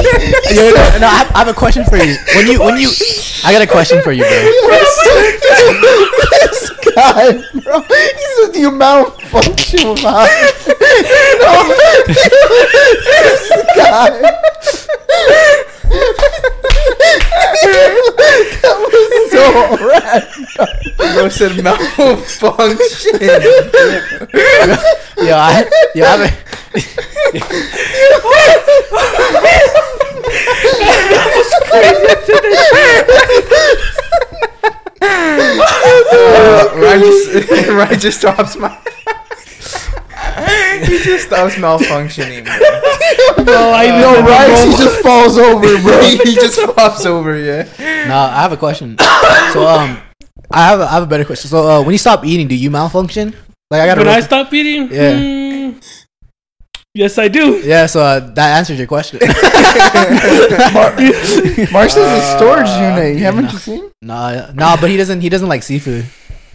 Yo, 0.52 0.60
no, 0.60 1.00
no, 1.00 1.08
I, 1.08 1.24
have, 1.24 1.32
I 1.32 1.38
have 1.40 1.48
a 1.48 1.54
question 1.54 1.86
for 1.86 1.96
you. 1.96 2.18
When 2.36 2.48
you, 2.52 2.60
when 2.60 2.76
you, 2.76 2.92
I 3.46 3.54
got 3.54 3.62
a 3.62 3.68
question 3.68 4.02
for 4.02 4.12
you, 4.12 4.24
bro. 4.24 4.30
this 6.44 6.68
guy, 6.92 7.32
bro. 7.64 7.80
He 7.88 8.26
said 8.44 8.60
you 8.60 8.72
malfunction 8.72 9.88
without. 9.96 10.28
no, 11.40 11.72
this 12.12 13.40
guy. 13.78 14.52
That 18.62 18.76
was 18.80 19.32
so 19.32 19.44
rad. 19.88 20.24
Bro 21.16 21.30
said 21.30 21.54
malfunction. 21.64 23.20
Yo, 25.18 25.36
I, 25.38 25.66
yo, 25.96 26.04
I 26.04 26.08
have 26.08 26.22
a, 26.22 26.30
Uh, 35.06 36.72
Ryan 36.76 37.02
just 37.02 37.68
Ryan 37.70 38.00
just 38.00 38.20
stops 38.20 38.56
my. 38.56 38.78
he 40.88 40.98
just 41.04 41.28
stops 41.28 41.56
malfunctioning. 41.56 42.46
Bro. 42.46 42.54
No, 43.44 43.72
I 43.72 43.88
No, 43.88 44.14
know, 44.14 44.22
right? 44.22 44.68
He 44.68 44.72
just 44.78 45.02
falls 45.02 45.38
over, 45.38 45.68
bro. 45.82 46.02
he 46.24 46.34
just 46.36 46.60
flops 46.62 47.06
over. 47.06 47.38
Yeah. 47.38 47.64
no, 48.08 48.16
I 48.16 48.42
have 48.42 48.52
a 48.54 48.58
question. 48.58 48.96
So, 49.52 49.68
um, 49.68 50.00
I 50.52 50.66
have, 50.68 50.80
a, 50.80 50.84
I 50.86 50.92
have 50.94 51.04
a 51.04 51.08
better 51.08 51.26
question. 51.26 51.50
So, 51.50 51.68
uh, 51.68 51.82
when 51.82 51.92
you 51.92 51.98
stop 51.98 52.24
eating, 52.26 52.48
do 52.48 52.56
you 52.56 52.72
malfunction? 52.72 53.36
Like, 53.70 53.82
I 53.82 53.86
got 53.88 53.98
When 53.98 54.06
to. 54.08 54.12
I 54.14 54.22
stop 54.22 54.54
eating, 54.54 54.90
Yeah. 54.92 55.18
hmm, 55.18 55.78
yes, 56.94 57.18
I 57.18 57.28
do. 57.28 57.58
yeah, 57.66 57.86
so 57.86 58.02
uh, 58.02 58.20
that 58.34 58.58
answers 58.58 58.78
your 58.78 58.88
question. 58.88 59.20
Mar- 60.74 60.96
Marsh 61.72 61.96
is 61.98 62.08
a 62.08 62.22
storage 62.38 62.70
Uh, 62.70 62.96
unit. 62.96 63.18
You 63.18 63.24
Haven't 63.26 63.46
no. 63.46 63.52
you 63.52 63.58
seen? 63.58 63.92
nah, 64.02 64.52
nah, 64.54 64.78
but 64.80 64.90
he 64.90 64.98
doesn't. 64.98 65.22
He 65.22 65.30
doesn't 65.30 65.50
like 65.50 65.64
seafood. 65.64 66.06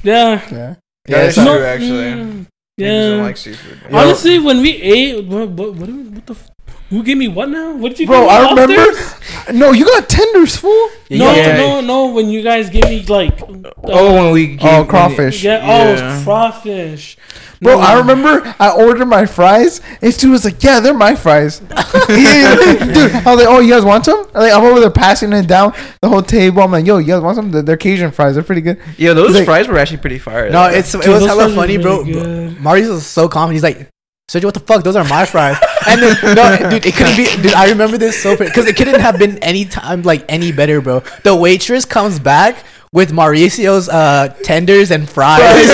Yeah, 0.02 0.40
Yeah. 0.50 0.74
That 1.06 1.26
is 1.28 1.34
so- 1.34 1.44
true, 1.44 1.64
actually. 1.64 2.46
He 2.78 2.84
doesn't 2.84 3.16
yeah. 3.18 3.22
like 3.24 3.36
seafood. 3.36 3.78
Yo. 3.90 3.98
Honestly, 3.98 4.38
when 4.38 4.62
we 4.62 4.70
ate, 4.80 5.24
what, 5.26 5.48
what, 5.50 5.74
what, 5.74 5.88
what 5.90 6.26
the? 6.26 6.32
F- 6.34 6.50
who 6.90 7.02
gave 7.02 7.18
me 7.18 7.28
what 7.28 7.50
now? 7.50 7.74
What 7.76 7.90
did 7.90 8.00
you? 8.00 8.06
Bro, 8.06 8.20
give 8.20 8.28
me 8.28 8.34
I 8.34 8.50
remember. 8.50 8.90
upstairs? 8.90 9.54
No, 9.58 9.72
you 9.72 9.84
got 9.84 10.08
tenders, 10.08 10.56
fool. 10.56 10.88
Yeah, 11.10 11.18
No, 11.18 11.34
yeah, 11.34 11.56
no, 11.58 11.80
no. 11.82 12.06
When 12.14 12.30
you 12.30 12.40
guys 12.42 12.70
gave 12.70 12.84
me 12.84 13.04
like, 13.04 13.42
uh, 13.42 13.72
Oh, 13.84 14.14
when 14.14 14.32
we 14.32 14.58
Oh, 14.62 14.82
gave- 14.84 14.88
crawfish. 14.88 15.42
yeah, 15.44 15.60
oh, 15.62 15.66
Yeah. 15.66 15.88
it 15.88 15.92
was 16.14 16.24
crawfish. 16.24 17.18
Bro, 17.60 17.78
No. 17.78 17.80
I 17.80 17.98
remember 17.98 18.54
I 18.60 18.70
ordered 18.70 19.06
my 19.06 19.26
fries. 19.26 19.80
And 20.00 20.12
Stu 20.14 20.30
was 20.30 20.44
like, 20.44 20.62
"Yeah, 20.62 20.80
they're 20.80 20.94
my 20.94 21.14
fries." 21.16 21.58
Dude, 21.60 21.68
I 21.76 23.22
was 23.26 23.36
like, 23.38 23.46
"Oh, 23.48 23.60
you 23.60 23.72
guys 23.72 23.84
want 23.84 24.04
some?" 24.04 24.26
Like, 24.34 24.52
I'm 24.52 24.64
over 24.64 24.80
there 24.80 24.90
passing 24.90 25.32
it 25.32 25.46
down 25.46 25.72
the 26.00 26.08
whole 26.08 26.22
table. 26.22 26.62
I'm 26.62 26.70
like, 26.72 26.86
"Yo, 26.86 26.98
you 26.98 27.06
guys 27.06 27.20
want 27.22 27.36
some? 27.36 27.50
They're, 27.50 27.62
they're 27.62 27.76
Cajun 27.76 28.10
fries. 28.12 28.34
They're 28.34 28.44
pretty 28.44 28.60
good." 28.62 28.78
Yeah, 28.96 29.12
those 29.12 29.34
Like- 29.34 29.44
fries 29.44 29.68
were 29.68 29.78
actually 29.78 29.98
pretty 29.98 30.18
fire. 30.18 30.50
No, 30.50 30.68
though. 30.70 30.76
it's 30.76 30.94
it 30.94 30.98
was 30.98 31.06
those 31.06 31.26
hella 31.26 31.48
funny, 31.54 31.76
bro. 31.78 31.98
really 32.02 32.12
bro. 32.12 32.22
good. 32.22 32.60
Marius 32.60 32.88
was 32.88 33.06
so 33.06 33.28
calm. 33.28 33.50
He's 33.50 33.62
like, 33.62 33.88
Sergio, 34.30 34.44
what 34.44 34.54
the 34.54 34.60
fuck? 34.60 34.84
Those 34.84 34.96
are 34.96 35.04
my 35.04 35.24
fries. 35.24 35.56
And 35.88 36.02
then, 36.02 36.34
no, 36.34 36.70
dude, 36.70 36.84
it 36.84 36.94
couldn't 36.94 37.16
be. 37.16 37.24
Dude, 37.40 37.54
I 37.54 37.70
remember 37.70 37.96
this 37.96 38.22
so 38.22 38.36
because 38.36 38.66
it 38.66 38.76
couldn't 38.76 39.00
have 39.00 39.18
been 39.18 39.38
any 39.38 39.64
time 39.64 40.02
like 40.02 40.22
any 40.28 40.52
better, 40.52 40.82
bro. 40.82 41.00
The 41.22 41.34
waitress 41.34 41.86
comes 41.86 42.18
back 42.18 42.62
with 42.92 43.12
Mauricio's 43.12 43.88
uh, 43.88 44.28
tenders 44.42 44.90
and 44.90 45.08
fries. 45.08 45.40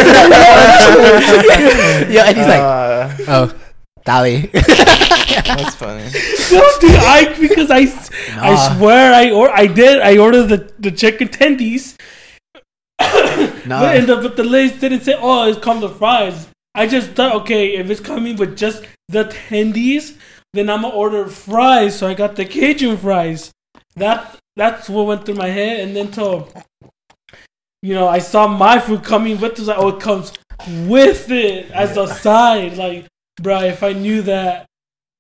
yeah, 2.09 2.25
and 2.27 2.37
he's 2.37 2.47
like, 2.47 2.61
Uh, 2.61 3.17
"Oh, 3.29 3.55
Dali." 4.05 4.51
that's 5.45 5.75
funny. 5.77 6.05
No, 6.53 6.63
dude, 6.81 6.97
I 6.97 7.35
because 7.41 7.71
I, 7.71 7.87
I 8.41 8.77
swear 8.77 9.13
I 9.15 9.31
or 9.31 9.51
I 9.51 9.67
did 9.67 10.01
I 10.01 10.19
ordered 10.19 10.47
the 10.49 10.73
the 10.79 10.91
chicken 10.91 11.29
tendies, 11.29 11.97
Nah. 13.67 13.81
but, 13.81 13.97
and 13.97 14.07
the, 14.07 14.17
but 14.17 14.37
the 14.37 14.45
lady 14.45 14.79
didn't 14.79 15.01
say 15.01 15.17
oh 15.19 15.49
it 15.49 15.63
comes 15.63 15.83
with 15.83 15.99
fries. 15.99 16.49
I 16.75 16.87
just 16.87 17.13
thought 17.13 17.35
okay 17.43 17.77
if 17.77 17.91
it's 17.91 18.01
coming 18.01 18.37
with 18.37 18.57
just 18.57 18.85
the 19.09 19.25
tendies, 19.25 20.17
then 20.53 20.69
I'm 20.71 20.83
gonna 20.83 20.95
order 20.95 21.27
fries. 21.27 21.99
So 21.99 22.07
I 22.07 22.15
got 22.15 22.37
the 22.37 22.45
Cajun 22.45 22.97
fries. 22.97 23.53
That 23.97 24.39
that's 24.57 24.89
what 24.89 25.07
went 25.07 25.25
through 25.27 25.37
my 25.37 25.49
head, 25.49 25.81
and 25.81 25.97
then 25.97 26.13
so 26.13 26.49
you 27.85 27.93
know 27.95 28.09
I 28.09 28.19
saw 28.19 28.47
my 28.49 28.79
food 28.81 29.05
coming 29.05 29.39
with 29.39 29.57
this. 29.57 29.67
Like, 29.67 29.77
oh, 29.79 29.89
it 29.89 30.01
comes 30.01 30.33
with 30.87 31.31
it 31.31 31.71
as 31.71 31.97
a 31.99 32.09
side. 32.09 32.79
Like, 32.79 33.07
bro, 33.41 33.61
if 33.61 33.83
I 33.83 33.93
knew 33.93 34.23
that, 34.23 34.65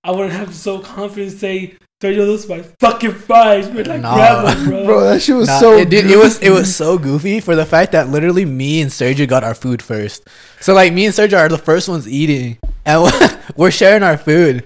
I 0.02 0.10
wouldn't 0.12 0.32
have 0.32 0.54
so 0.54 0.78
confident 0.78 1.32
say, 1.32 1.76
"Yo, 2.02 2.14
those 2.24 2.46
are 2.50 2.56
my 2.56 2.62
fucking 2.80 3.12
fries." 3.12 3.68
But 3.68 3.86
like, 3.86 4.00
Nah. 4.00 4.14
grab 4.14 4.46
them, 4.56 4.68
bro. 4.68 4.84
Bro, 4.86 5.00
that 5.04 5.20
shit 5.20 5.36
was 5.36 5.48
Nah, 5.48 5.60
so. 5.60 5.76
it, 5.76 5.90
dude, 5.90 6.10
it 6.10 6.16
was 6.16 6.40
it 6.40 6.50
was 6.50 6.74
so 6.74 6.96
goofy 6.98 7.40
for 7.40 7.54
the 7.54 7.66
fact 7.66 7.92
that 7.92 8.08
literally 8.08 8.46
me 8.46 8.80
and 8.80 8.90
Sergio 8.90 9.28
got 9.28 9.44
our 9.44 9.54
food 9.54 9.82
first. 9.82 10.26
So 10.60 10.72
like 10.72 10.92
me 10.94 11.04
and 11.04 11.14
Sergio 11.14 11.38
are 11.38 11.48
the 11.50 11.58
first 11.58 11.86
ones 11.88 12.08
eating, 12.08 12.56
and 12.86 13.12
we're 13.56 13.70
sharing 13.70 14.02
our 14.02 14.16
food. 14.16 14.64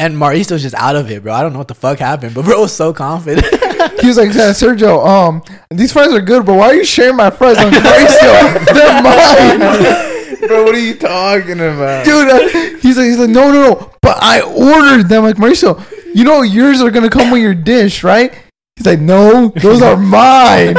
And 0.00 0.14
Mauricio's 0.14 0.62
just 0.62 0.76
out 0.76 0.94
of 0.96 1.10
it, 1.10 1.24
bro. 1.24 1.34
I 1.34 1.42
don't 1.42 1.52
know 1.52 1.58
what 1.58 1.68
the 1.68 1.74
fuck 1.74 1.98
happened, 1.98 2.34
but 2.34 2.44
bro 2.46 2.60
was 2.62 2.72
so 2.72 2.92
confident. 2.94 3.44
He 4.00 4.06
was 4.06 4.16
like, 4.16 4.28
"Yeah, 4.34 4.50
Sergio, 4.52 5.04
um, 5.06 5.42
these 5.70 5.92
fries 5.92 6.12
are 6.12 6.20
good, 6.20 6.46
but 6.46 6.54
why 6.54 6.66
are 6.68 6.74
you 6.74 6.84
sharing 6.84 7.16
my 7.16 7.30
fries 7.30 7.58
on 7.58 7.72
Mauricio? 7.72 8.64
They're 8.74 9.02
mine, 9.02 10.46
Bro, 10.48 10.64
what 10.64 10.74
are 10.74 10.78
you 10.80 10.94
talking 10.94 11.60
about? 11.60 12.04
dude." 12.04 12.28
Uh, 12.28 12.48
he's 12.80 12.96
like, 12.96 13.06
he's 13.06 13.18
like, 13.18 13.30
no, 13.30 13.50
no, 13.52 13.70
no, 13.70 13.90
but 14.02 14.18
I 14.22 14.40
ordered 14.42 15.08
them. 15.08 15.24
Like 15.24 15.36
Mauricio, 15.36 15.82
you 16.14 16.24
know 16.24 16.42
yours 16.42 16.80
are 16.80 16.90
gonna 16.90 17.10
come 17.10 17.30
with 17.30 17.42
your 17.42 17.54
dish, 17.54 18.02
right? 18.04 18.32
He's 18.76 18.86
like, 18.86 19.00
no, 19.00 19.48
those 19.56 19.82
are 19.82 19.96
mine. 19.96 20.76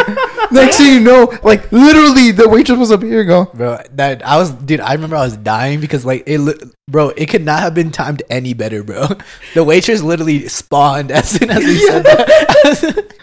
Next 0.51 0.77
thing 0.77 0.93
you 0.93 0.99
know, 0.99 1.31
like 1.43 1.71
literally, 1.71 2.31
the 2.31 2.47
waitress 2.49 2.77
was 2.79 2.91
up 2.91 3.01
here. 3.03 3.23
Go, 3.23 3.45
bro, 3.53 3.77
that 3.93 4.25
I 4.25 4.37
was, 4.37 4.51
dude. 4.51 4.79
I 4.81 4.93
remember 4.93 5.15
I 5.15 5.21
was 5.23 5.37
dying 5.37 5.79
because 5.79 6.05
like 6.05 6.23
it, 6.25 6.39
bro. 6.89 7.09
It 7.09 7.27
could 7.27 7.43
not 7.45 7.59
have 7.59 7.73
been 7.73 7.91
timed 7.91 8.23
any 8.29 8.53
better, 8.53 8.83
bro. 8.83 9.07
The 9.53 9.63
waitress 9.63 10.01
literally 10.01 10.47
spawned 10.47 11.11
as 11.11 11.29
soon 11.29 11.49
as 11.49 11.59
we 11.63 11.77
said 11.87 12.03
that. 12.03 13.13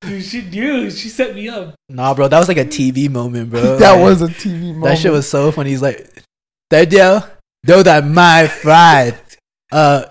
Dude, 0.00 0.24
she 0.24 0.42
knew. 0.42 0.90
She 0.90 1.08
set 1.08 1.34
me 1.34 1.48
up. 1.48 1.74
nah, 1.88 2.12
bro, 2.14 2.28
that 2.28 2.38
was 2.38 2.48
like 2.48 2.56
a 2.58 2.64
TV 2.64 3.08
moment, 3.10 3.50
bro. 3.50 3.76
that 3.78 3.92
Like, 3.92 4.02
was 4.02 4.22
a 4.22 4.28
TV 4.28 4.60
moment. 4.74 4.84
That 4.84 4.98
shit 4.98 5.12
was 5.12 5.28
so 5.28 5.52
funny. 5.52 5.70
He's 5.70 5.82
like, 5.82 6.08
Sergio, 6.72 7.28
those 7.62 7.86
are 7.86 8.02
my 8.02 8.48
fries. 8.48 9.14
Uh, 9.70 10.06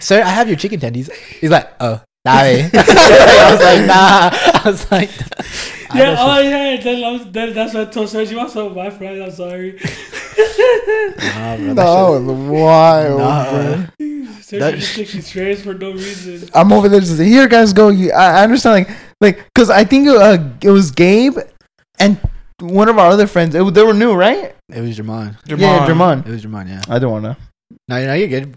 sir, 0.00 0.22
I 0.22 0.28
have 0.28 0.48
your 0.48 0.56
chicken 0.56 0.78
tendies. 0.80 1.10
He's 1.12 1.50
like, 1.50 1.68
oh, 1.80 2.00
sorry. 2.26 2.62
I 2.74 3.50
was 3.52 3.60
like, 3.60 3.86
nah. 3.86 4.30
I 4.32 4.62
was 4.64 4.90
like, 4.90 5.10
I 5.90 5.98
Yeah, 5.98 6.16
oh 6.18 6.38
yeah. 6.40 6.80
Then, 6.82 7.04
I 7.04 7.12
was, 7.12 7.26
then 7.30 7.54
that's 7.54 7.74
what 7.74 7.88
I 7.88 7.90
told 7.90 8.08
Sergio. 8.08 8.38
I 8.38 8.48
saw 8.48 8.68
my 8.68 8.90
fries. 8.90 9.20
I'm 9.20 9.30
sorry. 9.30 9.78
nah, 9.78 11.56
bro, 11.56 11.74
that 11.74 11.76
that 11.76 11.86
shit- 11.86 12.26
was 12.26 12.48
wild, 12.50 13.18
Nah. 13.18 13.50
bro. 13.50 13.84
Sergio 14.40 14.58
That- 14.60 14.74
just 14.74 14.94
thinks 14.96 15.12
he's 15.12 15.26
strange 15.26 15.60
for 15.60 15.74
no 15.74 15.92
reason. 15.92 16.48
I'm 16.54 16.72
over 16.72 16.88
there 16.88 17.00
just 17.00 17.20
here, 17.20 17.46
guys. 17.48 17.72
Go. 17.72 17.88
You, 17.88 18.12
I, 18.12 18.40
I 18.40 18.42
understand, 18.44 18.86
like, 18.86 18.96
like, 19.20 19.54
cause 19.54 19.70
I 19.70 19.84
think 19.84 20.08
uh, 20.08 20.38
it 20.62 20.70
was 20.70 20.90
Gabe 20.90 21.38
and 21.98 22.18
one 22.60 22.88
of 22.88 22.98
our 22.98 23.08
other 23.10 23.26
friends. 23.26 23.54
It, 23.54 23.74
they 23.74 23.82
were 23.82 23.94
new, 23.94 24.14
right? 24.14 24.54
It 24.70 24.80
was 24.80 24.98
Jermon. 24.98 25.36
Yeah, 25.46 25.86
Jermon. 25.86 26.26
It 26.26 26.30
was 26.30 26.44
Jermon, 26.44 26.68
yeah. 26.68 26.82
I 26.88 26.98
don't 26.98 27.12
wanna. 27.12 27.36
No, 27.88 28.06
no, 28.06 28.14
you're 28.14 28.28
good. 28.28 28.56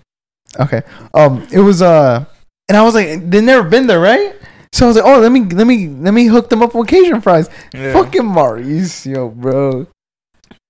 Okay. 0.59 0.81
Um, 1.13 1.45
it 1.51 1.59
was 1.59 1.81
uh, 1.81 2.25
and 2.69 2.77
I 2.77 2.83
was 2.83 2.93
like, 2.95 3.29
they 3.29 3.41
never 3.41 3.67
been 3.67 3.87
there, 3.87 3.99
right? 3.99 4.35
So 4.73 4.85
I 4.85 4.87
was 4.89 4.97
like, 4.97 5.05
oh, 5.05 5.19
let 5.19 5.31
me, 5.31 5.41
let 5.45 5.65
me, 5.65 5.87
let 5.87 6.13
me 6.13 6.25
hook 6.25 6.49
them 6.49 6.61
up 6.61 6.75
with 6.75 6.87
Cajun 6.87 7.21
fries. 7.21 7.49
Yeah. 7.73 7.93
Fucking 7.93 8.21
Mauricio, 8.23 9.33
bro. 9.33 9.87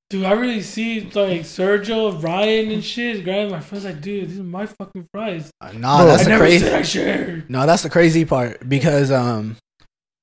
Dude, 0.10 0.24
I 0.24 0.32
really 0.32 0.62
see 0.62 1.02
like 1.02 1.42
Sergio, 1.42 2.24
Ryan, 2.24 2.72
and 2.72 2.82
shit 2.84 3.26
grabbing 3.26 3.52
my 3.52 3.60
friends. 3.60 3.84
Like, 3.84 4.00
dude, 4.00 4.30
these 4.30 4.40
are 4.40 4.44
my 4.44 4.66
fucking 4.66 5.06
fries. 5.12 5.52
Uh, 5.60 5.72
Nah, 5.74 5.98
Bro, 5.98 6.06
that's 6.08 6.22
I 6.22 6.24
the 6.24 6.30
never 6.30 6.44
crazy. 6.46 6.64
said 6.66 6.74
I 6.76 6.82
shared. 6.84 7.50
No, 7.50 7.66
that's 7.66 7.84
the 7.84 7.90
crazy 7.90 8.24
part 8.24 8.70
because 8.70 9.12
um, 9.12 9.58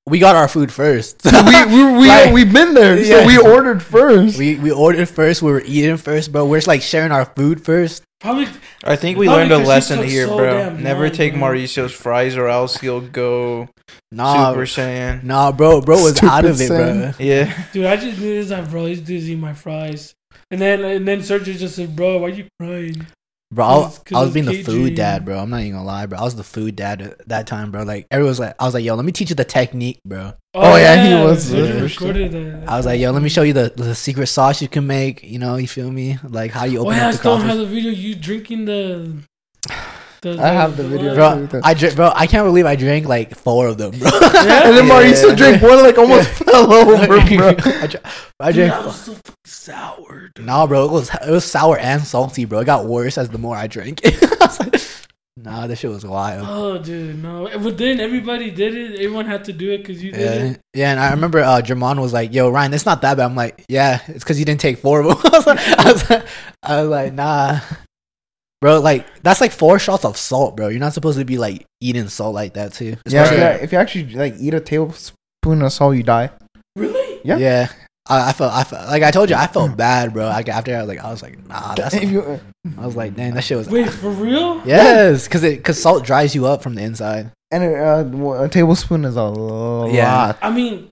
we 0.06 0.18
got 0.20 0.36
our 0.36 0.48
food 0.48 0.72
first. 0.72 1.20
we, 1.24 1.30
we, 1.66 1.84
we, 1.98 2.08
Like- 2.08 2.32
we've 2.32 2.50
been 2.52 2.72
there, 2.72 3.04
so 3.04 3.26
we 3.26 3.36
ordered 3.36 3.82
first. 3.82 4.38
we 4.38 4.54
we 4.54 4.70
ordered 4.70 5.06
first. 5.08 5.42
We 5.42 5.50
were 5.52 5.62
eating 5.66 5.98
first, 5.98 6.32
but 6.32 6.46
We're 6.46 6.56
just 6.58 6.68
like 6.68 6.80
sharing 6.80 7.12
our 7.12 7.26
food 7.26 7.62
first. 7.62 8.03
Probably 8.20 8.46
I 8.82 8.96
think 8.96 9.18
we 9.18 9.28
learned 9.28 9.52
a 9.52 9.58
lesson 9.58 9.98
took 9.98 10.06
here, 10.08 10.26
so 10.26 10.36
bro. 10.36 10.76
Never 10.76 11.04
long, 11.04 11.12
take 11.12 11.32
bro. 11.34 11.42
Mauricio's 11.42 11.92
fries 11.92 12.36
or 12.36 12.48
else 12.48 12.78
he'll 12.78 13.00
go 13.02 13.68
Nah, 14.10 14.50
Super 14.50 14.64
Saiyan. 14.64 15.22
nah, 15.24 15.52
bro, 15.52 15.80
bro 15.80 15.96
was 16.02 16.16
Stupid 16.16 16.28
out 16.32 16.44
of 16.44 16.60
it, 16.60 16.68
bro. 16.68 17.12
Yeah. 17.18 17.66
Dude, 17.72 17.86
I 17.86 17.96
just 17.96 18.18
knew 18.18 18.34
this. 18.42 18.50
Like, 18.50 18.70
bro, 18.70 18.86
these 18.86 19.00
dudes 19.00 19.28
eat 19.28 19.36
my 19.38 19.52
fries. 19.52 20.14
And 20.50 20.60
then, 20.60 20.84
and 20.84 21.06
then 21.06 21.20
Sergio 21.20 21.56
just 21.56 21.76
said, 21.76 21.96
"Bro, 21.96 22.18
why 22.18 22.28
you 22.28 22.46
crying?" 22.60 23.06
Bro, 23.54 23.64
I, 23.66 23.82
'cause 23.82 24.02
I 24.12 24.20
was 24.20 24.34
being 24.34 24.46
the 24.46 24.62
food 24.64 24.96
dad, 24.96 25.24
bro. 25.24 25.38
I'm 25.38 25.48
not 25.48 25.60
even 25.60 25.72
gonna 25.74 25.84
lie, 25.84 26.06
bro. 26.06 26.18
I 26.18 26.22
was 26.22 26.34
the 26.34 26.42
food 26.42 26.74
dad 26.74 27.02
at 27.02 27.28
that 27.28 27.46
time, 27.46 27.70
bro. 27.70 27.84
Like 27.84 28.06
everyone 28.10 28.30
was 28.30 28.40
like, 28.40 28.54
I 28.58 28.64
was 28.64 28.74
like, 28.74 28.84
yo, 28.84 28.96
let 28.96 29.04
me 29.04 29.12
teach 29.12 29.30
you 29.30 29.36
the 29.36 29.44
technique, 29.44 30.00
bro. 30.04 30.32
Oh, 30.54 30.72
oh 30.72 30.76
yeah, 30.76 31.06
he 31.06 31.24
was, 31.24 31.52
recorded 31.52 32.32
that. 32.32 32.68
I 32.68 32.76
was 32.76 32.84
like, 32.86 33.00
yo, 33.00 33.12
let 33.12 33.22
me 33.22 33.28
show 33.28 33.42
you 33.42 33.52
the, 33.52 33.72
the 33.76 33.94
secret 33.94 34.26
sauce 34.26 34.60
you 34.60 34.68
can 34.68 34.86
make. 34.86 35.22
You 35.22 35.38
know, 35.38 35.54
you 35.56 35.68
feel 35.68 35.90
me? 35.90 36.18
Like 36.28 36.50
how 36.50 36.64
you 36.64 36.80
open 36.80 36.94
Oh 36.94 36.96
open 36.96 36.98
yeah, 36.98 37.04
I 37.04 37.08
up 37.08 37.12
the 37.12 37.18
still 37.18 37.36
coffee. 37.36 37.48
have 37.48 37.58
the 37.58 37.66
video. 37.66 37.92
You 37.92 38.14
drinking 38.16 38.64
the. 38.64 39.18
the 40.24 40.42
I 40.42 40.48
have 40.48 40.76
the 40.76 40.82
video. 40.82 41.16
what? 41.16 41.50
Bro, 41.50 41.60
I 41.62 41.74
drink, 41.74 41.94
bro. 41.94 42.10
I 42.14 42.26
can't 42.26 42.44
believe 42.46 42.66
I 42.66 42.74
drank 42.74 43.06
like 43.06 43.36
four 43.36 43.68
of 43.68 43.78
them, 43.78 43.92
bro. 43.92 44.08
Yeah? 44.10 44.66
And 44.68 44.76
then 44.76 44.84
Mauricio 44.88 45.28
Yeah. 45.30 45.34
drank 45.36 45.62
one, 45.62 45.82
like 45.82 45.96
almost 45.96 46.28
fell 46.30 46.72
over, 46.72 47.06
bro. 47.06 47.18
I, 47.20 47.86
dr- 47.86 48.04
I 48.40 48.52
Dude, 48.52 48.54
drank. 48.56 48.72
that 48.72 48.84
was 48.84 48.96
so 49.00 49.12
fucking 49.14 49.34
sour. 49.44 50.30
dude. 50.34 50.44
Nah, 50.46 50.66
bro, 50.66 50.86
it 50.86 50.90
was 50.90 51.10
it 51.14 51.30
was 51.30 51.44
sour 51.44 51.78
and 51.78 52.02
salty, 52.02 52.44
bro. 52.44 52.58
It 52.60 52.64
got 52.64 52.86
worse 52.86 53.16
as 53.18 53.28
the 53.28 53.38
more 53.38 53.54
I 53.56 53.66
drank. 53.68 54.00
I 54.04 54.10
was 54.40 54.58
like, 54.60 54.80
nah, 55.36 55.66
this 55.66 55.78
shit 55.80 55.90
was 55.90 56.04
wild. 56.04 56.46
Oh, 56.48 56.78
dude, 56.78 57.22
no. 57.22 57.48
But 57.58 57.76
then 57.78 58.00
everybody 58.00 58.50
did 58.50 58.74
it. 58.74 58.94
Everyone 59.00 59.26
had 59.26 59.44
to 59.44 59.52
do 59.52 59.70
it 59.72 59.78
because 59.78 60.02
you 60.02 60.12
did 60.12 60.20
Yeah, 60.20 60.50
it. 60.52 60.60
yeah, 60.74 60.90
and 60.92 61.00
I 61.00 61.10
remember 61.12 61.40
uh, 61.40 61.60
Jermon 61.62 62.00
was 62.00 62.12
like, 62.12 62.32
"Yo, 62.34 62.50
Ryan, 62.50 62.72
it's 62.74 62.86
not 62.86 63.02
that 63.02 63.16
bad." 63.16 63.24
I'm 63.24 63.36
like, 63.36 63.64
"Yeah, 63.68 64.00
it's 64.08 64.24
because 64.24 64.38
you 64.38 64.44
didn't 64.44 64.60
take 64.60 64.78
four 64.78 65.00
of 65.00 65.06
them." 65.06 65.32
I 65.32 65.36
was 65.38 65.46
like, 65.46 65.58
I 65.78 65.92
was 65.92 66.10
like, 66.10 66.26
I 66.62 66.80
was 66.82 66.90
like, 66.90 67.12
"Nah, 67.14 67.60
bro. 68.64 68.80
Like 68.80 69.06
that's 69.22 69.40
like 69.42 69.52
four 69.52 69.78
shots 69.78 70.04
of 70.04 70.16
salt, 70.16 70.56
bro. 70.56 70.68
You're 70.68 70.80
not 70.80 70.94
supposed 70.94 71.18
to 71.18 71.24
be 71.24 71.36
like 71.36 71.66
eating 71.80 72.08
salt 72.08 72.34
like 72.34 72.54
that 72.54 72.72
too." 72.72 72.96
Yeah, 73.06 73.22
Especially- 73.22 73.36
yeah, 73.38 73.54
if 73.56 73.72
you 73.72 73.78
actually 73.78 74.14
like 74.14 74.34
eat 74.40 74.54
a 74.54 74.60
tablespoon 74.60 75.60
of 75.62 75.72
salt, 75.72 75.96
you 75.96 76.02
die. 76.02 76.30
Really? 76.76 77.20
Yeah. 77.24 77.36
yeah. 77.36 77.68
I, 78.06 78.28
I 78.28 78.32
felt, 78.32 78.52
I 78.52 78.64
felt, 78.64 78.86
like 78.88 79.02
I 79.02 79.10
told 79.10 79.30
you, 79.30 79.36
I 79.36 79.46
felt 79.46 79.76
bad, 79.86 80.12
bro. 80.12 80.26
Like 80.26 80.48
after 80.48 80.74
I 80.76 80.80
was 80.80 80.88
like, 80.88 81.04
I 81.04 81.10
was 81.10 81.22
like, 81.22 81.46
nah, 81.46 81.74
that's. 81.76 81.94
If 81.94 82.10
you, 82.10 82.40
I 82.78 82.84
was 82.86 82.96
like, 82.96 83.14
dang, 83.14 83.34
that 83.34 83.44
shit 83.44 83.56
was. 83.58 83.68
Wait, 83.68 83.88
for 83.90 84.10
real? 84.10 84.60
Yes, 84.66 85.24
because 85.28 85.44
it, 85.44 85.58
because 85.58 85.80
salt 85.80 86.04
dries 86.04 86.34
you 86.34 86.46
up 86.46 86.62
from 86.62 86.74
the 86.74 86.82
inside. 86.82 87.30
and 87.50 87.62
uh, 87.64 88.32
a 88.42 88.48
tablespoon 88.48 89.04
is 89.04 89.16
a 89.16 89.22
lot. 89.22 89.92
Yeah. 89.92 90.36
I 90.42 90.50
mean, 90.50 90.90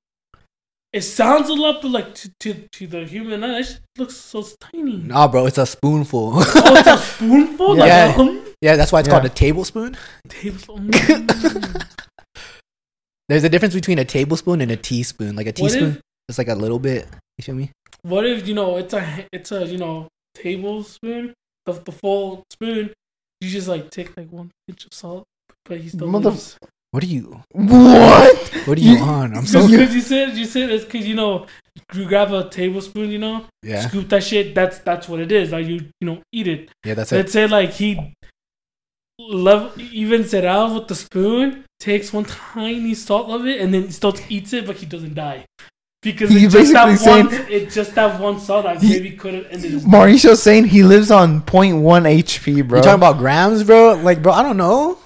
it 0.92 1.02
sounds 1.02 1.48
a 1.48 1.55
lot, 1.55 1.81
but 1.83 1.90
like 1.90 2.14
to, 2.16 2.31
to, 2.40 2.55
to 2.72 2.87
the 2.87 3.05
human 3.05 3.42
eye, 3.44 3.59
it 3.61 3.62
just 3.62 3.81
looks 3.98 4.16
so 4.16 4.44
tiny. 4.61 4.96
Nah, 4.98 5.26
bro, 5.28 5.46
it's 5.46 5.59
a 5.59 5.66
spoonful. 5.66 6.33
Oh, 6.35 6.74
it's 6.76 6.87
a 6.87 6.96
spoonful? 7.14 7.76
Like 7.76 7.88
Yeah. 7.88 8.07
a 8.09 8.12
hum? 8.12 8.44
yeah, 8.61 8.76
that's 8.76 8.92
why 8.92 9.00
it's 9.00 9.09
Yeah. 9.09 9.14
called 9.14 9.24
a 9.24 9.28
tablespoon. 9.31 9.96
Tablespoon. 10.28 10.90
There's 13.28 13.44
a 13.44 13.48
difference 13.48 13.74
between 13.74 13.98
a 13.98 14.05
tablespoon 14.05 14.61
and 14.61 14.70
a 14.70 14.76
teaspoon. 14.76 15.37
Like 15.37 15.46
a 15.46 15.52
teaspoon, 15.52 15.92
if, 15.92 16.00
it's 16.28 16.38
like 16.38 16.48
a 16.48 16.55
little 16.55 16.78
bit. 16.78 17.09
You 17.38 17.44
feel 17.44 17.55
me? 17.55 17.70
what 18.02 18.26
if, 18.26 18.46
you 18.46 18.52
know, 18.55 18.76
it's 18.78 18.92
a, 18.92 19.26
it's 19.33 19.52
a, 19.52 19.64
you 19.64 19.78
know, 19.78 20.09
tablespoon, 20.35 21.33
the, 21.66 21.72
the 21.72 21.92
full 21.92 22.42
spoon, 22.50 22.92
you 23.40 23.48
just 23.48 23.68
like 23.68 23.90
take 23.90 24.16
like 24.16 24.31
one 24.31 24.50
pinch 24.66 24.85
of 24.85 24.92
salt, 24.92 25.24
but 25.64 25.78
he 25.81 25.88
still 25.88 26.09
Mother- 26.09 26.31
lives. 26.31 26.59
What 26.92 27.02
are 27.02 27.07
you? 27.07 27.42
What? 27.52 28.37
What 28.66 28.78
are 28.78 28.81
you 28.81 28.92
You- 28.92 29.02
on? 29.02 29.35
I'm 29.37 29.46
so 29.52 29.66
Because 29.66 29.94
you 29.94 30.00
said, 30.02 30.37
you 30.37 30.44
said 30.44 30.70
it's 30.70 30.85
because, 30.85 31.07
you 31.09 31.14
know, 31.14 31.46
you 31.94 32.07
grab 32.07 32.33
a 32.33 32.48
tablespoon, 32.48 33.11
you 33.11 33.18
know, 33.18 33.46
yeah, 33.62 33.88
scoop 33.88 34.09
that 34.11 34.22
shit, 34.22 34.55
that's, 34.55 34.78
that's 34.81 35.09
what 35.09 35.18
it 35.20 35.33
is. 35.33 35.50
Like 35.52 35.66
you, 35.66 35.88
you 36.00 36.07
know, 36.07 36.20
eat 36.33 36.46
it. 36.48 36.70
yeah. 36.85 36.94
That's 36.94 37.11
it. 37.12 37.16
Let's 37.16 37.33
say 37.33 37.46
like 37.46 37.70
he 37.70 38.12
level 39.18 39.70
evens 39.81 40.35
it 40.35 40.44
ah, 40.44 40.64
out 40.66 40.74
with 40.74 40.88
the 40.88 40.94
spoon, 40.94 41.64
takes 41.81 42.12
one 42.12 42.24
tiny 42.26 42.94
salt 42.94 43.31
of 43.31 43.46
it, 43.46 43.61
and 43.61 43.72
then 43.72 43.90
still 43.90 44.14
eats 44.28 44.52
it, 44.52 44.66
but 44.66 44.76
he 44.76 44.85
doesn't 44.87 45.14
die. 45.14 45.44
because 46.02 46.28
He's 46.31 46.44
it's 46.44 46.52
just 46.55 46.72
that 46.74 46.87
basically 46.87 47.12
one. 47.22 47.31
saying- 47.31 47.46
It's 47.50 47.74
just 47.74 47.94
that 47.94 48.20
one 48.20 48.38
salt 48.38 48.64
that 48.64 48.83
He- 48.83 48.90
maybe 48.90 49.12
could 49.12 49.33
have 49.35 49.46
ended 49.50 49.70
his. 49.70 49.87
Mauricio's 49.87 50.42
saying 50.42 50.66
he 50.66 50.83
lives 50.83 51.11
on 51.11 51.40
0.1 51.42 52.05
HP, 52.07 52.62
bro. 52.68 52.78
You 52.81 52.83
talking 52.85 52.96
about 53.00 53.16
grams, 53.18 53.62
bro? 53.64 53.94
Like, 53.94 54.22
bro, 54.22 54.33
I 54.33 54.42
don't 54.42 54.57
know. 54.59 54.98